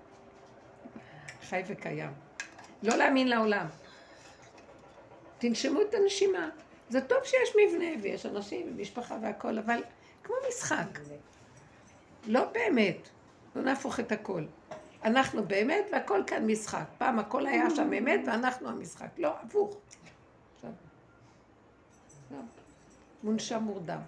חי 1.41 1.63
וקיים. 1.67 2.11
לא 2.83 2.95
להאמין 2.95 3.27
לעולם. 3.27 3.65
תנשמו 5.37 5.81
את 5.81 5.93
הנשימה. 5.93 6.49
זה 6.89 7.01
טוב 7.01 7.17
שיש 7.23 7.55
מבנה 7.55 8.01
ויש 8.01 8.25
אנשים 8.25 8.67
ומשפחה 8.69 9.17
והכול, 9.21 9.59
אבל 9.59 9.83
כמו 10.23 10.35
משחק. 10.49 10.99
לא 12.27 12.51
באמת. 12.51 13.09
לא 13.55 13.61
נהפוך 13.61 13.99
את 13.99 14.11
הכל. 14.11 14.45
אנחנו 15.03 15.43
באמת 15.43 15.85
והכל 15.91 16.23
כאן 16.27 16.47
משחק. 16.47 16.85
פעם 16.97 17.19
הכל 17.19 17.45
היה 17.45 17.69
שם 17.69 17.93
אמת 17.93 18.19
ואנחנו 18.27 18.69
המשחק. 18.69 19.09
לא, 19.17 19.35
הפוך. 19.41 19.77
מונשם 23.23 23.63
מורדם. 23.63 23.99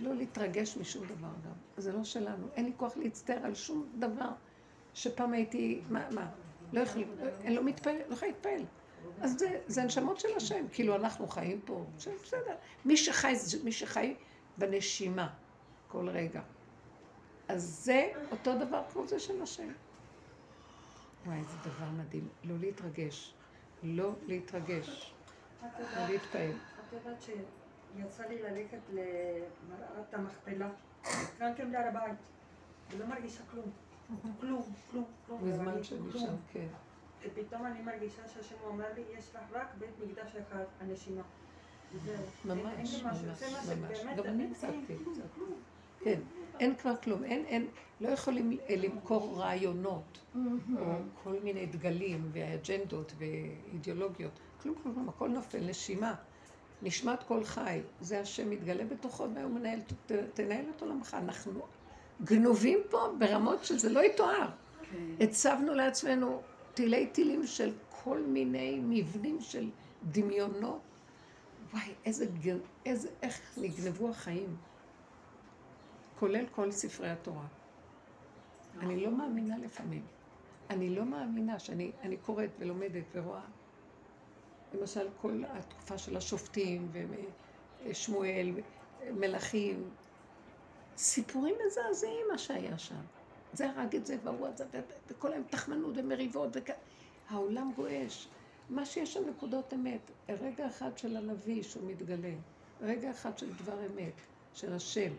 לא 0.00 0.14
להתרגש 0.14 0.76
משום 0.76 1.04
דבר 1.04 1.28
גם. 1.44 1.52
זה 1.76 1.92
לא 1.92 2.04
שלנו. 2.04 2.46
אין 2.56 2.64
לי 2.64 2.72
כוח 2.76 2.96
להצטער 2.96 3.38
על 3.44 3.54
שום 3.54 3.86
דבר 3.98 4.30
שפעם 4.94 5.32
הייתי, 5.32 5.80
מה, 5.90 6.10
מה? 6.10 6.26
לא 6.72 6.80
יכולים, 6.80 7.08
אני 7.44 7.54
לא 7.54 7.64
מתפעל, 7.64 7.96
לא 8.08 8.14
יכולה 8.14 8.30
להתפעל. 8.30 8.64
אז 9.20 9.38
זה, 9.38 9.60
זה 9.66 9.82
הנשמות 9.82 10.20
של 10.20 10.28
השם, 10.36 10.66
כאילו 10.72 10.96
אנחנו 10.96 11.28
חיים 11.28 11.60
פה, 11.64 11.84
בסדר. 11.96 12.54
מי 12.84 12.96
שחי, 12.96 13.34
מי 13.64 13.72
שחי 13.72 14.14
בנשימה 14.58 15.28
כל 15.88 16.08
רגע. 16.08 16.40
אז 17.48 17.62
זה 17.84 18.12
אותו 18.30 18.58
דבר 18.58 18.82
כמו 18.92 19.06
זה 19.06 19.18
של 19.18 19.42
השם. 19.42 19.68
וואי, 21.26 21.44
זה 21.44 21.56
דבר 21.70 21.90
מדהים. 21.90 22.28
לא 22.44 22.54
להתרגש. 22.58 23.34
לא 23.82 24.12
להתרגש. 24.26 25.14
לא 25.62 26.08
להתפעל. 26.08 26.50
את 26.50 26.92
יודעת 26.92 27.22
שיצא 27.22 28.26
לי 28.26 28.42
ללכת 28.42 28.78
למראת 28.92 30.14
המכפלה, 30.14 30.70
גם 31.38 31.54
כן 31.54 31.72
בהר 31.72 31.88
הבית, 31.88 32.18
ולא 32.90 33.06
מרגישה 33.06 33.42
כלום. 33.50 33.70
כלום, 34.40 34.62
כלום, 34.90 35.04
כלום. 35.26 35.50
בזמן 35.50 35.82
שאני. 35.82 36.12
שם, 36.12 36.34
כן. 36.52 36.66
ופתאום 37.22 37.66
אני 37.66 37.82
מרגישה 37.82 38.28
שהשם 38.28 38.54
אומר 38.64 38.92
לי, 38.94 39.02
יש 39.18 39.34
לך 39.34 39.42
רק 39.52 39.74
בית 39.78 39.90
מקדש 40.04 40.36
אחד, 40.36 40.64
הנשימה. 40.80 41.22
ממש. 42.44 43.02
ממש, 43.02 43.02
ממש. 43.02 44.16
גם 44.16 44.24
אני 44.26 44.50
הפסקתי 44.50 44.96
כן. 46.04 46.20
אין 46.60 46.74
כבר 46.74 46.96
כלום. 46.96 47.24
אין, 47.24 47.44
אין, 47.46 47.66
לא 48.00 48.08
יכולים 48.08 48.58
אה, 48.70 48.76
למכור 48.76 49.40
רעיונות, 49.40 50.18
או 50.78 50.82
כל 51.22 51.36
מיני 51.44 51.66
דגלים 51.66 52.30
ואג'נדות 52.32 53.12
ואידיאולוגיות. 53.18 54.30
כלום, 54.62 54.74
כלום, 54.82 54.94
כלום, 54.94 55.08
הכל 55.08 55.28
נופל, 55.28 55.60
נשימה. 55.60 56.14
נשמת 56.82 57.22
כל 57.22 57.44
חי. 57.44 57.80
זה 58.00 58.20
השם 58.20 58.50
מתגלה 58.50 58.84
בתוכו 58.84 59.26
והוא 59.34 59.50
מנהל, 59.50 59.80
ת- 59.80 60.12
תנהל 60.34 60.64
את 60.76 60.82
עולמך. 60.82 61.16
אנחנו 61.18 61.60
גנובים 62.24 62.78
פה 62.90 62.98
ברמות 63.18 63.64
שזה 63.64 63.88
לא 63.92 64.00
יתואר. 64.04 64.48
הצבנו 65.20 65.74
לעצמנו 65.74 66.40
תילי 66.74 67.06
תילים 67.06 67.46
של 67.46 67.72
כל 68.04 68.20
מיני 68.20 68.80
מבנים 68.82 69.40
של 69.40 69.70
דמיונות. 70.10 70.80
וואי, 71.72 71.94
איזה, 72.04 72.26
איזה, 72.86 73.08
איך 73.22 73.40
נגנבו 73.56 74.08
החיים. 74.10 74.56
כולל 76.18 76.46
כל 76.46 76.70
ספרי 76.70 77.10
התורה. 77.10 77.46
אני 78.80 79.00
לא 79.00 79.10
מאמינה 79.10 79.58
לפעמים. 79.58 80.02
אני 80.70 80.90
לא 80.90 81.04
מאמינה 81.04 81.58
שאני 81.58 81.92
אני 82.02 82.16
קוראת 82.16 82.50
ולומדת 82.58 83.04
ורואה. 83.14 83.44
למשל, 84.74 85.08
כל 85.20 85.42
התקופה 85.48 85.98
של 85.98 86.16
השופטים 86.16 86.92
ושמואל, 87.84 88.52
מלכים, 89.10 89.90
סיפורים 90.96 91.54
מזעזעים 91.66 92.26
מה 92.32 92.38
שהיה 92.38 92.78
שם. 92.78 93.00
זה 93.52 93.70
הרג 93.70 93.96
את 93.96 94.06
זה 94.06 94.16
והוא 94.24 94.46
ו- 94.46 94.78
וכל 95.08 95.32
היום 95.32 95.44
תחמנות 95.50 95.94
ומריבות, 95.96 96.48
וכ... 96.52 96.70
העולם 97.28 97.72
גועש. 97.76 98.28
מה 98.70 98.86
שיש 98.86 99.14
שם 99.14 99.28
נקודות 99.28 99.74
אמת, 99.74 100.10
רגע 100.28 100.66
אחד 100.66 100.98
של 100.98 101.16
הנביא 101.16 101.62
שהוא 101.62 101.90
מתגלה, 101.90 102.34
רגע 102.80 103.10
אחד 103.10 103.38
של 103.38 103.52
דבר 103.52 103.86
אמת, 103.86 104.12
של 104.54 104.72
השם, 104.72 105.12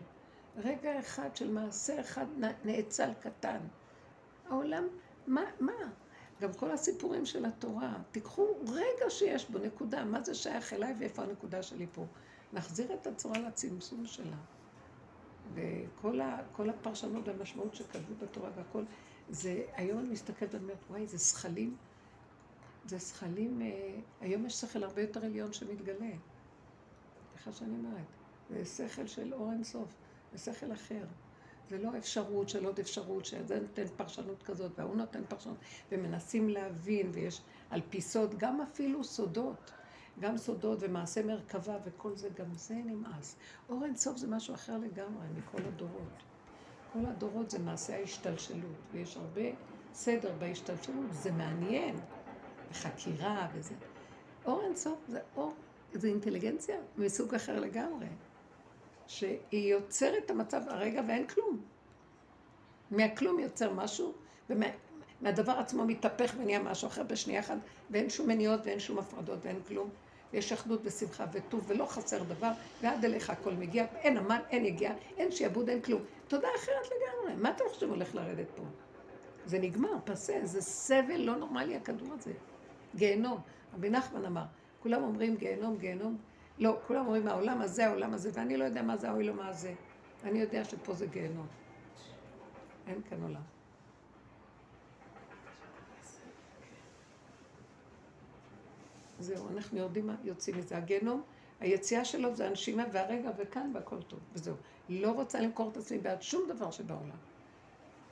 רגע 0.56 1.00
אחד 1.00 1.36
של 1.36 1.50
מעשה 1.50 2.00
אחד 2.00 2.26
נאצל 2.64 3.10
קטן. 3.20 3.58
העולם, 4.48 4.84
מה, 5.26 5.42
מה? 5.60 5.72
גם 6.40 6.54
כל 6.54 6.70
הסיפורים 6.70 7.26
של 7.26 7.44
התורה, 7.44 7.96
תיקחו 8.10 8.46
רגע 8.68 9.10
שיש 9.10 9.50
בו 9.50 9.58
נקודה, 9.58 10.04
מה 10.04 10.22
זה 10.22 10.34
שייך 10.34 10.72
אליי 10.72 10.94
ואיפה 10.98 11.22
הנקודה 11.22 11.62
שלי 11.62 11.86
פה. 11.92 12.04
נחזיר 12.52 12.94
את 12.94 13.06
הצורה 13.06 13.38
לצמצום 13.38 14.06
שלה. 14.06 14.36
וכל 15.54 16.20
ה, 16.20 16.40
הפרשנות 16.58 17.28
והמשמעות 17.28 17.74
שכתבו 17.74 18.14
בתורה 18.18 18.50
והכל, 18.56 18.84
זה, 19.28 19.64
היום 19.72 19.98
אני 19.98 20.08
מסתכלת 20.08 20.54
ואני 20.54 20.64
אומרת, 20.64 20.78
וואי, 20.90 21.06
זה 21.06 21.16
זכלים, 21.16 21.76
זה 22.86 22.98
זכלים, 22.98 23.62
אה, 23.62 23.96
היום 24.20 24.46
יש 24.46 24.60
שכל 24.60 24.82
הרבה 24.84 25.02
יותר 25.02 25.24
עליון 25.24 25.52
שמתגלה. 25.52 26.10
סליחה 27.32 27.52
שאני 27.52 27.76
אומרת. 27.76 28.06
זה 28.50 28.64
שכל 28.64 29.06
של 29.06 29.34
אור 29.34 29.52
אינסוף, 29.52 29.88
זה 30.32 30.38
שכל 30.52 30.72
אחר. 30.72 31.04
זה 31.70 31.78
לא 31.78 31.90
אפשרות 31.98 32.48
של 32.48 32.64
עוד 32.66 32.78
אפשרות, 32.78 33.24
שזה 33.24 33.60
נותן 33.60 33.84
פרשנות 33.96 34.42
כזאת 34.42 34.72
וההוא 34.78 34.96
נותן 34.96 35.22
פרשנות, 35.28 35.56
ומנסים 35.92 36.48
להבין, 36.48 37.10
ויש 37.12 37.40
על 37.70 37.80
פי 37.90 38.00
סוד, 38.00 38.34
גם 38.38 38.60
אפילו 38.60 39.04
סודות, 39.04 39.72
גם 40.20 40.36
סודות 40.36 40.78
ומעשה 40.80 41.22
מרכבה 41.22 41.78
וכל 41.84 42.16
זה, 42.16 42.28
גם 42.38 42.54
זה 42.54 42.74
נמאס. 42.74 43.36
אור 43.68 43.84
אינסוף 43.84 44.16
זה 44.16 44.28
משהו 44.28 44.54
אחר 44.54 44.78
לגמרי 44.78 45.26
מכל 45.36 45.62
הדורות. 45.62 46.22
כל 46.92 47.06
הדורות 47.06 47.50
זה 47.50 47.58
מעשה 47.58 47.96
ההשתלשלות, 47.96 48.76
ויש 48.92 49.16
הרבה 49.16 49.50
סדר 49.92 50.34
בהשתלשלות, 50.38 51.06
זה 51.10 51.32
מעניין, 51.32 51.96
וחקירה 52.70 53.48
וזה. 53.54 53.74
אור 54.44 54.62
אינסוף 54.64 54.98
זה 55.08 55.20
אור, 55.36 55.54
זה 55.92 56.08
אינטליגנציה 56.08 56.76
מסוג 56.96 57.34
אחר 57.34 57.60
לגמרי, 57.60 58.06
שהיא 59.06 59.72
יוצרת 59.72 60.24
את 60.24 60.30
המצב 60.30 60.62
הרגע 60.68 61.02
ואין 61.08 61.26
כלום. 61.26 61.60
מהכלום 62.90 63.38
יוצר 63.38 63.72
משהו, 63.72 64.12
ומהדבר 64.50 65.52
עצמו 65.52 65.84
מתהפך 65.84 66.34
ונהיה 66.38 66.58
משהו 66.58 66.88
אחר 66.88 67.02
בשנייה 67.02 67.40
אחת, 67.40 67.56
ואין 67.90 68.10
שום 68.10 68.28
מניעות 68.28 68.60
ואין 68.64 68.80
שום 68.80 68.98
הפרדות 68.98 69.38
ואין 69.42 69.60
כלום. 69.68 69.90
יש 70.32 70.52
אחדות 70.52 70.80
ושמחה 70.84 71.24
וטוב 71.32 71.64
ולא 71.66 71.84
חסר 71.84 72.22
דבר, 72.22 72.50
ועד 72.82 73.04
אליך 73.04 73.30
הכל 73.30 73.52
מגיע, 73.52 73.86
אין 73.94 74.16
עמל, 74.16 74.40
אין 74.50 74.64
יגיעה, 74.64 74.94
אין 75.16 75.30
שיעבוד, 75.30 75.68
אין 75.68 75.80
כלום. 75.80 76.02
תודה 76.28 76.48
אחרת 76.56 76.86
לגמרי. 76.86 77.42
מה 77.42 77.50
אתם 77.50 77.64
חושבים 77.68 77.90
הולך 77.90 78.14
לרדת 78.14 78.46
פה? 78.54 78.62
זה 79.46 79.58
נגמר, 79.58 79.92
פסה, 80.04 80.40
זה 80.42 80.62
סבל 80.62 81.20
לא 81.20 81.36
נורמלי 81.36 81.76
הכדור 81.76 82.08
הזה. 82.12 82.32
גיהנום. 82.94 83.40
רבי 83.74 83.90
נחמן 83.90 84.24
אמר, 84.24 84.44
כולם 84.82 85.02
אומרים 85.02 85.36
גיהנום, 85.36 85.76
גיהנום. 85.76 86.16
לא, 86.58 86.78
כולם 86.86 87.06
אומרים 87.06 87.28
העולם 87.28 87.60
הזה, 87.60 87.86
העולם 87.86 88.14
הזה, 88.14 88.30
ואני 88.34 88.56
לא 88.56 88.64
יודע 88.64 88.82
מה 88.82 88.96
זה 88.96 89.08
העולם 89.08 89.40
הזה. 89.40 89.74
אני 90.24 90.38
יודע 90.38 90.64
שפה 90.64 90.94
זה 90.94 91.06
גיהנום. 91.06 91.46
אין 92.86 93.02
כאן 93.10 93.22
עולם. 93.22 93.42
זהו, 99.18 99.48
אנחנו 99.48 99.78
יורדים, 99.78 100.10
יוצאים 100.24 100.58
מזה. 100.58 100.76
הגיהנום, 100.76 101.22
היציאה 101.60 102.04
שלו 102.04 102.34
זה 102.34 102.46
הנשימה 102.46 102.84
והרגע 102.92 103.30
וכאן 103.38 103.70
והכל 103.74 104.02
טוב, 104.02 104.20
וזהו. 104.32 104.56
לא 104.88 105.10
רוצה 105.10 105.40
למכור 105.40 105.70
את 105.70 105.76
עצמי 105.76 105.98
בעד 105.98 106.22
שום 106.22 106.48
דבר 106.48 106.70
שבעולם. 106.70 107.16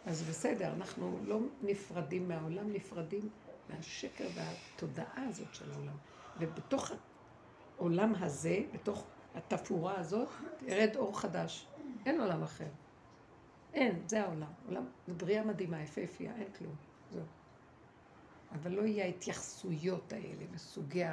אז 0.06 0.22
בסדר, 0.22 0.72
אנחנו 0.72 1.18
לא 1.24 1.38
נפרדים 1.62 2.28
מהעולם, 2.28 2.72
נפרדים 2.72 3.28
מהשקר 3.68 4.26
והתודעה 4.34 5.28
הזאת 5.28 5.54
של 5.54 5.72
העולם. 5.72 5.96
ובתוך 6.38 6.92
העולם 7.78 8.14
הזה, 8.20 8.58
בתוך 8.72 9.04
התפאורה 9.34 9.98
הזאת, 9.98 10.28
ירד 10.62 10.96
אור 10.96 11.20
חדש. 11.20 11.66
אין 12.06 12.20
עולם 12.20 12.42
אחר. 12.42 12.68
אין, 13.74 14.02
זה 14.06 14.22
העולם. 14.22 14.52
עולם, 14.68 14.84
זו 15.06 15.14
בריאה 15.14 15.44
מדהימה, 15.44 15.82
יפהפייה, 15.82 16.32
אין 16.36 16.48
כלום. 16.58 16.74
זהו. 17.10 17.22
אבל 18.52 18.70
לא 18.70 18.82
יהיה 18.82 19.04
ההתייחסויות 19.04 20.12
האלה 20.12 20.44
וסוגי 20.52 21.04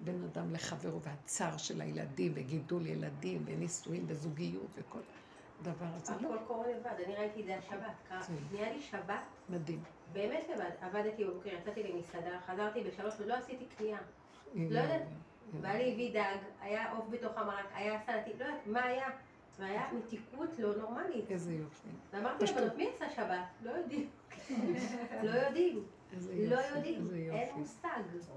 בין 0.00 0.28
אדם 0.32 0.52
לחברו 0.52 1.02
והצער 1.02 1.56
של 1.56 1.80
הילדים 1.80 2.32
וגידול 2.34 2.86
ילדים 2.86 3.42
ונישואים 3.46 4.04
וזוגיות 4.06 4.70
וכל 4.74 5.00
דבר 5.62 5.86
הזה. 5.94 6.12
לא, 6.20 6.34
הכל 6.34 6.44
קורה 6.46 6.66
לבד, 6.68 7.04
אני 7.04 7.14
ראיתי 7.14 7.40
את 7.40 7.46
זה 7.46 7.58
השבת. 7.58 8.28
נהיה 8.52 8.72
לי 8.72 8.80
שבת, 8.80 9.22
מדהים. 9.48 9.82
באמת 10.12 10.44
לבד. 10.54 10.70
עבדתי 10.80 11.24
בבוקר, 11.24 11.48
יצאתי 11.48 11.82
למסעדה, 11.82 12.40
חזרתי 12.46 12.80
בשלוש 12.84 13.14
ועוד 13.14 13.28
לא 13.28 13.34
עשיתי 13.34 13.64
קנייה. 13.78 13.98
לא 14.54 14.78
יודעת. 14.78 15.02
בעלי 15.52 15.92
הביא 15.92 16.12
דג, 16.14 16.36
היה 16.60 16.92
עוף 16.92 17.04
בתוך 17.10 17.32
המרק, 17.38 17.66
היה 17.74 17.98
סלטי, 18.06 18.30
לא 18.38 18.44
יודעת 18.44 18.66
מה 18.66 18.84
היה. 18.84 19.08
והיה 19.58 19.82
מתיקות 19.92 20.48
לא 20.58 20.76
נורמלית. 20.76 21.30
איזה 21.30 21.52
יופי. 21.52 21.88
ואמרתי 22.12 22.44
פשוט. 22.44 22.56
לבנות, 22.56 22.76
מי 22.76 22.88
עשה 22.96 23.10
שבת? 23.16 23.38
לא 23.62 23.70
יודעים. 23.70 24.08
לא 25.22 25.30
יודעים. 25.30 25.84
לא. 26.48 26.56
יודעים. 26.74 27.08
אין. 27.32 27.48
מושג. 27.56 27.88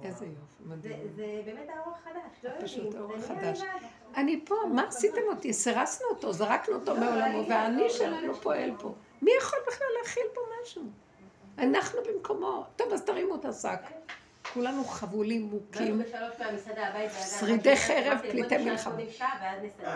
איזה 0.03 0.25
יופי. 0.25 0.35
זה- 0.59 0.65
מדהים. 0.65 1.07
זה 1.15 1.41
באמת 1.45 1.67
האור 1.69 1.93
החדש, 1.93 2.15
לא 2.43 2.49
פשוט 2.61 2.84
יודעים. 2.84 3.01
האור 3.01 3.17
זה 3.19 3.34
נהיה 3.34 3.49
החדש. 3.51 3.61
לבד. 3.61 3.85
אני 4.17 4.45
פה, 4.45 4.55
מה 4.73 4.84
עשיתם 4.88 5.21
אותי? 5.27 5.53
סירסנו 5.53 6.07
אותו, 6.09 6.34
זרקנו 6.34 6.75
אותו 6.75 6.93
לא, 6.93 6.99
מעולמו, 6.99 7.25
אני- 7.25 7.45
והאני 7.49 7.81
לא, 7.84 7.89
שלנו 7.89 8.27
לא, 8.27 8.34
פועל 8.34 8.71
פה. 8.79 8.93
מי 9.21 9.31
יכול 9.38 9.59
בכלל 9.67 9.88
להכיל 10.01 10.23
פה 10.35 10.41
משהו? 10.63 10.84
אנחנו 11.57 11.99
במקומו. 12.13 12.65
טוב, 12.75 12.93
אז 12.93 13.03
תרימו 13.05 13.35
את 13.35 13.45
השק. 13.45 13.79
כולנו 14.57 14.84
חבולים, 14.84 15.41
מוכים. 15.41 16.01
שרידי 17.39 17.75
חרב, 17.75 18.17
פליטי 18.31 18.57
מלחמה. 18.57 18.95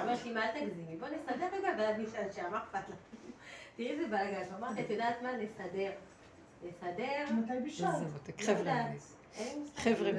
אומרת 0.02 0.26
לי, 0.26 0.34
מה 0.34 0.46
אל 0.46 0.60
תגזימי, 0.60 0.96
בוא 0.98 1.08
נסדר 1.08 1.46
רגע 1.54 1.70
ואז 1.78 1.96
נשאל 2.00 2.32
שעה, 2.36 2.50
מה 2.50 2.58
אכפת 2.58 2.90
לך? 2.90 2.96
תראי 3.76 3.92
איזה 3.92 4.08
בלאגן. 4.08 4.42
אמרתי, 4.58 4.82
את 4.82 4.90
יודעת 4.90 5.22
מה? 5.22 5.32
נסדר. 5.38 5.92
נסדר. 6.64 7.34
מתי 7.34 7.54
מותק. 8.14 8.42
לא 8.42 8.46
חבר'ה. 8.46 8.84
חבר'ה. 9.76 10.12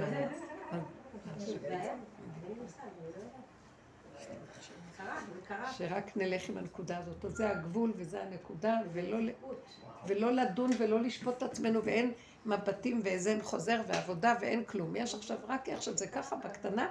שרק 5.72 6.16
נלך 6.16 6.48
עם 6.48 6.58
הנקודה 6.58 6.98
הזאת. 6.98 7.24
אז 7.24 7.32
זה 7.32 7.50
הגבול 7.50 7.92
וזה 7.96 8.22
הנקודה, 8.22 8.76
ולא 10.06 10.32
לדון 10.32 10.70
ולא 10.78 11.00
לשפוט 11.00 11.36
את 11.36 11.42
עצמנו, 11.42 11.84
ואין 11.84 12.12
מבטים 12.46 13.00
ואין 13.04 13.42
חוזר 13.42 13.80
ועבודה 13.86 14.34
ואין 14.40 14.64
כלום. 14.64 14.96
יש 14.96 15.14
עכשיו 15.14 15.36
רק 15.48 15.68
איך 15.68 15.82
שזה 15.82 16.06
ככה 16.06 16.36
בקטנה, 16.36 16.88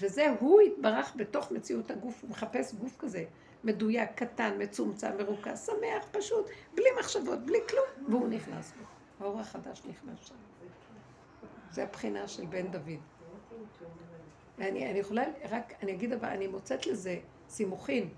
וזה 0.00 0.34
הוא 0.40 0.62
יתברך 0.62 1.12
בתוך 1.16 1.50
מציאות 1.52 1.90
הגוף, 1.90 2.22
הוא 2.22 2.30
מחפש 2.30 2.74
גוף 2.74 2.96
כזה, 2.98 3.24
מדויק, 3.64 4.10
קטן, 4.14 4.54
מצומצם, 4.58 5.10
מרוכז, 5.18 5.66
שמח, 5.66 6.06
פשוט, 6.10 6.50
בלי 6.74 6.88
מחשבות, 6.98 7.46
בלי 7.46 7.58
כלום, 7.68 8.10
והוא 8.10 8.28
נכנס 8.28 8.72
בו. 8.72 8.84
האור 9.24 9.40
החדש 9.40 9.82
נכנס 9.88 10.18
שם. 10.20 10.34
זה 11.70 11.82
הבחינה 11.82 12.28
של 12.28 12.46
בן 12.46 12.70
דוד. 12.70 13.00
אני, 14.58 14.90
אני 14.90 14.98
יכולה, 14.98 15.24
רק, 15.50 15.72
אני 15.82 15.92
אגיד 15.92 16.12
אבל, 16.12 16.28
אני 16.28 16.46
מוצאת 16.46 16.86
לזה 16.86 17.18
סימוכין, 17.48 18.08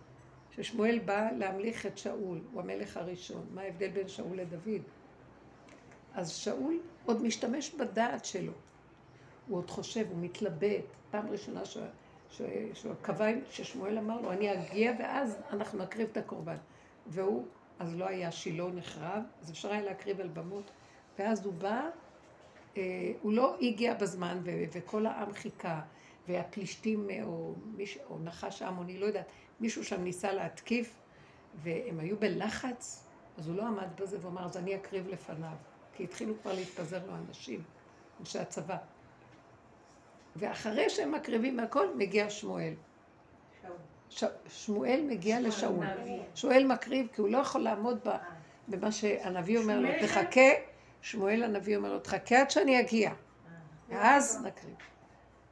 ששמואל 0.50 0.98
בא 0.98 1.28
להמליך 1.38 1.86
את 1.86 1.98
שאול, 1.98 2.40
הוא 2.52 2.60
המלך 2.60 2.96
הראשון. 2.96 3.46
מה 3.50 3.62
ההבדל 3.62 3.88
בין 3.88 4.08
שאול 4.08 4.36
לדוד? 4.36 4.82
אז 6.16 6.30
שאול 6.30 6.78
עוד 7.04 7.22
משתמש 7.22 7.74
בדעת 7.74 8.24
שלו. 8.24 8.52
הוא 9.48 9.58
עוד 9.58 9.70
חושב, 9.70 10.06
הוא 10.10 10.18
מתלבט. 10.20 10.84
פעם 11.10 11.28
ראשונה 11.28 11.64
ש- 11.64 11.78
ש- 12.30 12.42
שהוא 12.74 12.94
קבע, 13.02 13.26
ששמואל 13.50 13.98
אמר 13.98 14.20
לו, 14.20 14.32
אני 14.32 14.52
אגיע 14.52 14.92
ואז 14.98 15.36
אנחנו 15.50 15.78
נקריב 15.78 16.08
את 16.12 16.16
הקורבן. 16.16 16.56
והוא, 17.06 17.46
אז 17.78 17.96
לא 17.96 18.08
היה 18.08 18.32
שילה 18.32 18.64
נחרב, 18.74 19.22
אז 19.42 19.50
אפשר 19.50 19.72
היה 19.72 19.82
להקריב 19.82 20.20
על 20.20 20.28
במות. 20.28 20.70
ואז 21.18 21.46
הוא 21.46 21.54
בא, 21.54 21.80
אה, 22.76 22.82
הוא 23.22 23.32
לא 23.32 23.56
הגיע 23.60 23.94
בזמן, 23.94 24.40
ו- 24.44 24.64
וכל 24.72 25.06
העם 25.06 25.32
חיכה, 25.32 25.80
והפלישתים, 26.28 27.10
אה, 27.10 27.22
או, 27.24 27.54
מיש, 27.76 27.98
או 28.10 28.18
נחש 28.18 28.62
עמוני, 28.62 28.98
לא 28.98 29.06
יודעת, 29.06 29.26
מישהו 29.60 29.84
שם 29.84 30.04
ניסה 30.04 30.32
להתקיף, 30.32 31.00
והם 31.62 32.00
היו 32.00 32.16
בלחץ, 32.16 33.06
אז 33.38 33.48
הוא 33.48 33.56
לא 33.56 33.66
עמד 33.66 33.88
בזה 34.00 34.18
ואמר, 34.20 34.44
אז 34.44 34.56
אני 34.56 34.76
אקריב 34.76 35.08
לפניו. 35.08 35.56
כי 35.96 36.04
התחילו 36.04 36.34
כבר 36.42 36.52
להתפזר 36.52 37.00
לו 37.06 37.12
אנשים, 37.28 37.62
אנשי 38.20 38.38
הצבא. 38.38 38.76
ואחרי 40.36 40.90
שהם 40.90 41.12
מקריבים 41.12 41.60
הכל, 41.60 41.86
מגיע 41.96 42.30
שמואל. 42.30 42.74
ש... 44.10 44.24
שמואל 44.48 45.00
מגיע 45.08 45.40
לשאול. 45.40 45.86
שמואל 46.34 46.64
מקריב 46.66 47.06
כי 47.14 47.20
הוא 47.20 47.28
לא 47.28 47.38
יכול 47.38 47.60
לעמוד 47.60 47.98
ב... 48.08 48.10
במה 48.68 48.92
שהנביא 48.92 49.58
אומר 49.58 49.80
לו, 49.80 49.88
שמואל- 49.88 50.06
תחכה, 50.06 50.40
שמואל 51.02 51.42
הנביא 51.42 51.76
אומר 51.76 51.92
לו, 51.92 51.98
תחכה 51.98 52.40
עד 52.40 52.50
שאני 52.50 52.80
אגיע, 52.80 53.12
ואז 53.88 54.42
נקריב. 54.44 54.74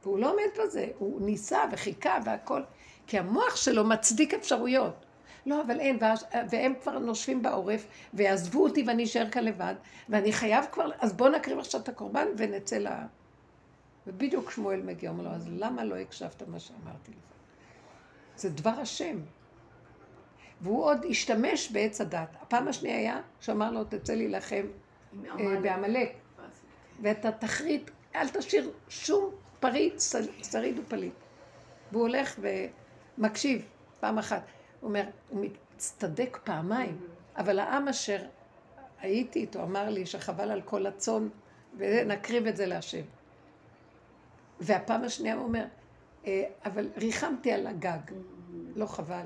והוא 0.03 0.19
לא 0.19 0.31
עומד 0.31 0.63
בזה, 0.63 0.87
הוא 0.97 1.21
ניסה 1.21 1.59
וחיכה 1.71 2.17
והכל, 2.25 2.61
כי 3.07 3.19
המוח 3.19 3.55
שלו 3.55 3.83
מצדיק 3.85 4.33
אפשרויות. 4.33 5.04
לא, 5.45 5.61
אבל 5.61 5.79
אין, 5.79 5.97
ואז- 6.01 6.25
והם 6.49 6.73
כבר 6.81 6.99
נושפים 6.99 7.41
בעורף, 7.41 7.87
ויעזבו 8.13 8.63
אותי 8.63 8.83
ואני 8.87 9.03
אשאר 9.03 9.29
כאן 9.29 9.43
לבד, 9.43 9.75
ואני 10.09 10.31
חייב 10.33 10.65
כבר, 10.71 10.89
אז 10.99 11.13
בוא 11.13 11.29
נקריב 11.29 11.59
עכשיו 11.59 11.81
את 11.81 11.89
הקורבן 11.89 12.27
ונצא 12.37 12.77
ל... 12.77 12.87
ובדיוק 14.07 14.51
שמואל 14.51 14.81
מגיע, 14.81 15.09
אומר 15.09 15.23
לו, 15.23 15.29
אז 15.29 15.47
למה 15.49 15.83
לא 15.83 15.95
הקשבת 15.95 16.43
מה 16.47 16.59
שאמרתי 16.59 17.11
לך? 17.11 17.17
זה 18.35 18.49
דבר 18.49 18.69
השם. 18.69 19.17
והוא 20.61 20.83
עוד 20.83 21.05
השתמש 21.09 21.71
בעץ 21.71 22.01
הדת. 22.01 22.35
הפעם 22.41 22.67
השנייה 22.67 22.97
היה 22.97 23.21
שאמר 23.39 23.71
לו, 23.71 23.83
תצא 23.83 24.13
להילחם 24.13 24.65
אה, 25.25 25.33
עמלק. 25.33 25.59
בעמלק, 25.61 26.13
ואתה 27.01 27.31
תחריט, 27.31 27.91
אל 28.15 28.29
תשאיר 28.29 28.71
שום 28.89 29.29
פריט, 29.59 29.93
שריד 30.51 30.79
ופליט. 30.79 31.13
והוא 31.91 32.01
הולך 32.01 32.39
ומקשיב 33.17 33.65
פעם 33.99 34.17
אחת. 34.17 34.43
אומר, 34.85 35.03
הוא 35.29 35.45
מצטדק 35.75 36.39
פעמיים, 36.43 37.07
אבל 37.37 37.59
העם 37.59 37.87
אשר 37.87 38.19
הייתי 39.01 39.39
איתו 39.39 39.63
אמר 39.63 39.89
לי 39.89 40.05
שחבל 40.05 40.51
על 40.51 40.61
כל 40.61 40.85
הצאן, 40.85 41.27
ונקריב 41.77 42.47
את 42.47 42.57
זה 42.57 42.65
להשם. 42.65 43.01
והפעם 44.59 45.03
השנייה 45.03 45.35
הוא 45.35 45.43
אומר, 45.43 45.65
"אה, 46.25 46.43
אבל 46.65 46.89
ריחמתי 46.97 47.51
על 47.51 47.67
הגג, 47.67 47.99
לא 48.75 48.85
חבל. 48.85 49.25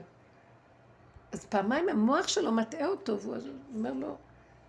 אז 1.32 1.46
פעמיים 1.46 1.90
המוח 1.90 2.28
שלו 2.28 2.52
מטעה 2.52 2.88
אותו, 2.88 3.20
והוא 3.20 3.36
אומר 3.76 3.94
לו, 3.94 4.16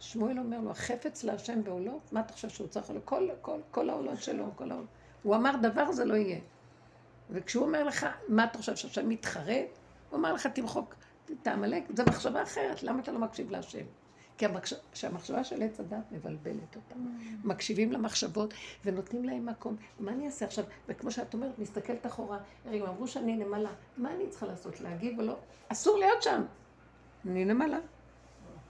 שמואל 0.00 0.38
אומר 0.38 0.60
לו, 0.60 0.70
החפץ 0.70 1.24
להשם 1.24 1.64
בעולות? 1.64 2.12
מה 2.12 2.20
אתה 2.20 2.32
חושב 2.32 2.48
שהוא 2.48 2.68
צריך 2.68 2.90
לו? 2.90 3.00
כל, 3.04 3.28
כל, 3.40 3.60
כל 3.70 3.90
העולות 3.90 4.22
שלו, 4.22 4.44
כל 4.56 4.70
העולות. 4.70 4.88
הוא 5.22 5.36
אמר, 5.36 5.56
דבר 5.62 5.92
זה 5.92 6.04
לא 6.04 6.14
יהיה. 6.14 6.38
וכשהוא 7.30 7.66
אומר 7.66 7.84
לך, 7.84 8.06
מה 8.28 8.44
אתה 8.44 8.58
חושב, 8.58 8.76
שהשם 8.76 9.08
מתחרט? 9.08 9.78
הוא 10.10 10.16
אומר 10.18 10.32
לך, 10.32 10.46
תמחוק 10.46 10.94
את 11.42 11.46
העמלק, 11.46 11.84
זו 11.96 12.02
מחשבה 12.08 12.42
אחרת, 12.42 12.82
למה 12.82 13.00
אתה 13.00 13.12
לא 13.12 13.18
מקשיב 13.18 13.50
להשם? 13.50 13.84
כי 14.38 14.46
המחש... 14.46 14.74
שהמחשבה 14.94 15.44
של 15.44 15.62
עץ 15.62 15.80
הדת 15.80 16.12
מבלבלת 16.12 16.76
אותם. 16.76 17.06
מקשיבים 17.44 17.92
למחשבות 17.92 18.54
ונותנים 18.84 19.24
להם 19.24 19.46
מקום. 19.46 19.76
מה 19.98 20.12
אני 20.12 20.26
אעשה 20.26 20.44
עכשיו? 20.44 20.64
וכמו 20.88 21.10
שאת 21.10 21.34
אומרת, 21.34 21.58
מסתכלת 21.58 22.06
אחורה, 22.06 22.38
הם 22.64 22.82
אמרו 22.82 23.08
שאני 23.08 23.36
נמלה, 23.36 23.70
מה 23.96 24.14
אני 24.14 24.28
צריכה 24.28 24.46
לעשות? 24.46 24.80
להגיב 24.80 25.20
או 25.20 25.26
לא? 25.26 25.36
אסור 25.68 25.98
להיות 25.98 26.22
שם. 26.22 26.42
אני 27.26 27.44
נמלה. 27.44 27.78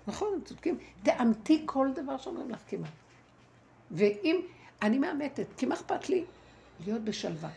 נכון, 0.06 0.40
צודקים. 0.44 0.78
תאמתי 1.02 1.62
כל 1.66 1.88
דבר 1.94 2.18
שאומרים 2.18 2.50
לך 2.50 2.60
כמעט. 2.66 2.90
ואם, 3.90 4.40
אני 4.82 4.98
מאמתת, 4.98 5.46
כי 5.56 5.66
מה 5.66 5.74
אכפת 5.74 6.08
לי? 6.08 6.24
להיות 6.84 7.02
בשלווה. 7.02 7.50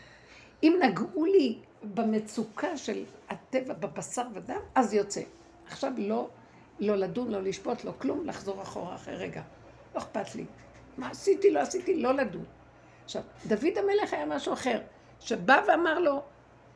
אם 0.62 0.80
נגעו 0.82 1.24
לי 1.24 1.58
במצוקה 1.94 2.76
של 2.76 3.04
הטבע, 3.28 3.74
בבשר 3.74 4.22
ודם, 4.34 4.60
אז 4.74 4.94
יוצא. 4.94 5.22
עכשיו 5.66 5.92
לא, 5.98 6.28
לא 6.80 6.96
לדון, 6.96 7.30
לא 7.30 7.42
לשפוט, 7.42 7.84
לא 7.84 7.92
כלום, 7.98 8.26
לחזור 8.26 8.62
אחורה 8.62 8.94
אחרי 8.94 9.16
רגע. 9.16 9.42
לא 9.94 9.98
אכפת 9.98 10.34
לי. 10.34 10.44
מה 10.98 11.10
עשיתי, 11.10 11.50
לא 11.50 11.60
עשיתי, 11.60 12.02
לא 12.02 12.14
לדון. 12.14 12.44
עכשיו, 13.04 13.22
דוד 13.46 13.78
המלך 13.78 14.12
היה 14.12 14.26
משהו 14.26 14.52
אחר, 14.52 14.80
שבא 15.20 15.60
ואמר 15.68 15.98
לו, 15.98 16.22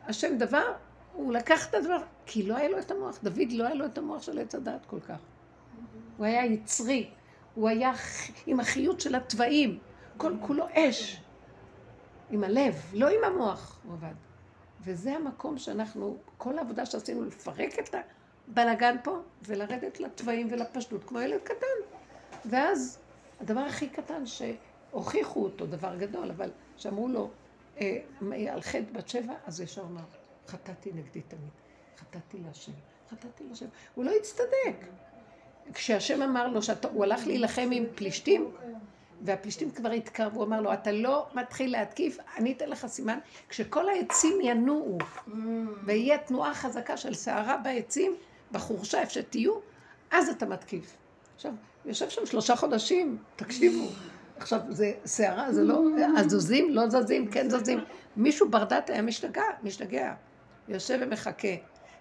השם 0.06 0.38
דבר, 0.38 0.72
הוא 1.12 1.32
לקח 1.32 1.68
את 1.68 1.74
הדבר, 1.74 1.98
כי 2.26 2.42
לא 2.42 2.56
היה 2.56 2.68
לו 2.68 2.78
את 2.78 2.90
המוח. 2.90 3.18
דוד 3.22 3.52
לא 3.52 3.66
היה 3.66 3.74
לו 3.74 3.84
את 3.84 3.98
המוח 3.98 4.22
של 4.22 4.38
עץ 4.38 4.54
הדעת 4.54 4.86
כל 4.86 5.00
כך. 5.00 5.18
הוא 6.16 6.26
היה 6.26 6.46
יצרי, 6.46 7.10
הוא 7.54 7.68
היה 7.68 7.92
עם 8.46 8.60
החיות 8.60 9.00
של 9.00 9.14
התוואים, 9.14 9.78
כל 10.16 10.32
כולו 10.40 10.66
אש. 10.72 11.20
עם 12.30 12.44
הלב, 12.44 12.74
לא 12.92 13.08
עם 13.08 13.24
המוח 13.24 13.80
הוא 13.84 13.92
עבד. 13.92 14.27
וזה 14.80 15.12
המקום 15.12 15.58
שאנחנו, 15.58 16.16
כל 16.38 16.58
העבודה 16.58 16.86
שעשינו 16.86 17.24
לפרק 17.24 17.78
את 17.78 17.94
הבלגן 18.48 18.96
פה, 19.04 19.18
ולרדת 19.42 20.00
לתוואים 20.00 20.48
ולפשטות, 20.50 21.04
כמו 21.04 21.20
ילד 21.20 21.40
קטן. 21.44 21.96
ואז 22.44 22.98
הדבר 23.40 23.60
הכי 23.60 23.88
קטן 23.88 24.22
שהוכיחו 24.26 25.44
אותו, 25.44 25.66
דבר 25.66 25.96
גדול, 25.96 26.30
אבל 26.30 26.50
שאמרו 26.76 27.08
לו, 27.08 27.30
אה, 27.80 28.00
על 28.52 28.60
חטא 28.60 28.92
בת 28.92 29.08
שבע, 29.08 29.34
אז 29.46 29.60
ישר 29.60 29.82
אמר, 29.82 30.04
חטאתי 30.46 30.92
נגדי 30.92 31.20
תמיד, 31.20 31.50
חטאתי 31.98 32.38
להשם, 32.46 32.72
חטאתי 33.10 33.44
להשם. 33.48 33.66
הוא 33.94 34.04
לא 34.04 34.10
הצטדק. 34.20 34.86
כשהשם 35.74 36.22
אמר 36.22 36.48
לו, 36.48 36.62
שהוא 36.62 37.04
הלך 37.04 37.26
להילחם 37.26 37.68
עם 37.72 37.84
פלישתים, 37.94 38.50
והפלישתים 39.22 39.70
כבר 39.70 39.90
התקרבו, 39.90 40.36
הוא 40.36 40.46
אמר 40.46 40.60
לו, 40.60 40.72
אתה 40.72 40.92
לא 40.92 41.26
מתחיל 41.34 41.72
להתקיף, 41.72 42.18
אני 42.36 42.52
אתן 42.52 42.68
לך 42.68 42.86
סימן, 42.86 43.18
כשכל 43.48 43.88
העצים 43.88 44.38
ינועו, 44.42 44.98
ויהיה 45.84 46.18
תנועה 46.18 46.54
חזקה 46.54 46.96
של 46.96 47.14
סערה 47.14 47.56
בעצים, 47.56 48.16
בחורשה, 48.52 49.00
איפה 49.00 49.12
שתהיו, 49.12 49.54
אז 50.10 50.28
אתה 50.28 50.46
מתקיף. 50.46 50.96
עכשיו, 51.36 51.52
יושב 51.84 52.08
שם 52.08 52.26
שלושה 52.26 52.56
חודשים, 52.56 53.18
תקשיבו. 53.36 53.88
עכשיו, 54.36 54.60
זה 54.70 54.92
סערה, 55.04 55.52
זה 55.52 55.64
לא, 55.64 55.82
אז 56.18 56.30
זזים, 56.30 56.74
לא 56.74 56.88
זזים, 56.88 57.30
כן 57.30 57.50
זזים. 57.50 57.78
מישהו 58.16 58.48
בר 58.48 58.64
דת 58.64 58.90
היה 58.90 59.02
משתגע, 59.02 59.42
משתגע. 59.62 60.14
יושב 60.68 60.98
ומחכה. 61.00 61.48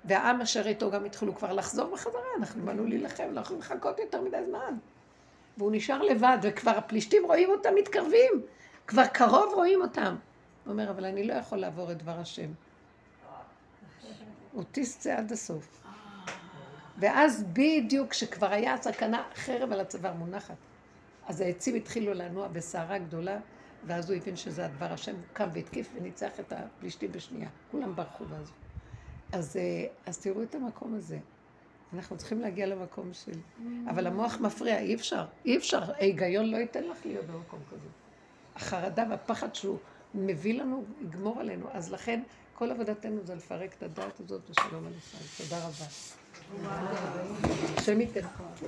והעם 0.05 0.41
אשר 0.41 0.67
איתו 0.67 0.91
גם 0.91 1.05
התחילו 1.05 1.35
כבר 1.35 1.53
לחזור 1.53 1.91
בחזרה, 1.93 2.21
אנחנו 2.37 2.65
באנו 2.65 2.85
להילחם, 2.85 3.23
לא 3.31 3.41
יכולים 3.41 3.61
לחכות 3.61 3.99
יותר 3.99 4.21
מדי 4.21 4.37
זמן. 4.49 4.77
והוא 5.57 5.71
נשאר 5.71 6.01
לבד, 6.01 6.37
וכבר 6.41 6.71
הפלישתים 6.71 7.25
רואים 7.25 7.49
אותם 7.49 7.69
מתקרבים, 7.75 8.31
כבר 8.87 9.07
קרוב 9.07 9.53
רואים 9.53 9.81
אותם. 9.81 10.15
הוא 10.65 10.71
אומר, 10.71 10.89
אבל 10.89 11.05
אני 11.05 11.23
לא 11.23 11.33
יכול 11.33 11.57
לעבור 11.57 11.91
את 11.91 11.97
דבר 11.97 12.19
השם. 12.19 12.51
אוטיסט 14.55 15.01
זה 15.01 15.17
עד 15.17 15.31
הסוף. 15.31 15.81
ואז 16.97 17.43
בדיוק 17.53 18.09
כשכבר 18.11 18.51
היה 18.51 18.77
סכנה 18.77 19.23
חרב 19.35 19.71
על 19.71 19.79
הצוואר 19.79 20.13
מונחת, 20.13 20.55
אז 21.27 21.41
העצים 21.41 21.75
התחילו 21.75 22.13
לנוע 22.13 22.47
בסערה 22.47 22.97
גדולה, 22.97 23.39
ואז 23.85 24.09
הוא 24.09 24.17
הבין 24.17 24.35
שזה 24.35 24.65
הדבר 24.65 24.93
השם, 24.93 25.15
הוא 25.15 25.23
קם 25.33 25.49
והתקיף 25.53 25.89
וניצח 25.95 26.39
את 26.39 26.53
הפלישתים 26.53 27.11
בשנייה. 27.11 27.49
כולם 27.71 27.95
ברחו 27.95 28.23
ואז. 28.29 28.51
אז, 29.31 29.57
אה, 29.57 29.87
אז 30.05 30.17
תראו 30.17 30.43
את 30.43 30.55
המקום 30.55 30.95
הזה. 30.95 31.17
אנחנו 31.93 32.17
צריכים 32.17 32.41
להגיע 32.41 32.65
למקום 32.65 33.13
של... 33.13 33.31
אבל 33.89 34.07
המוח 34.07 34.37
מפריע, 34.39 34.79
אי 34.79 34.95
אפשר, 34.95 35.25
אי 35.45 35.57
אפשר. 35.57 35.91
ההיגיון 35.93 36.45
לא 36.45 36.57
ייתן 36.57 36.83
לך 36.83 36.97
להיות 37.05 37.25
במקום 37.25 37.59
כזה. 37.71 37.87
החרדה 38.55 39.03
והפחד 39.09 39.55
שהוא 39.55 39.77
מביא 40.13 40.61
לנו, 40.61 40.83
יגמור 41.01 41.39
עלינו. 41.39 41.65
אז 41.71 41.91
לכן, 41.91 42.21
כל 42.53 42.71
עבודתנו 42.71 43.21
זה 43.23 43.35
לפרק 43.35 43.73
את 43.77 43.83
הדעת 43.83 44.19
הזאת, 44.19 44.41
ושלום 44.49 44.87
על 44.87 44.93
ישראל. 44.97 45.47
תודה 45.49 45.67
רבה. 45.67 45.85
השם 47.77 48.01
ייתן 48.01 48.21
כוח. 48.37 48.63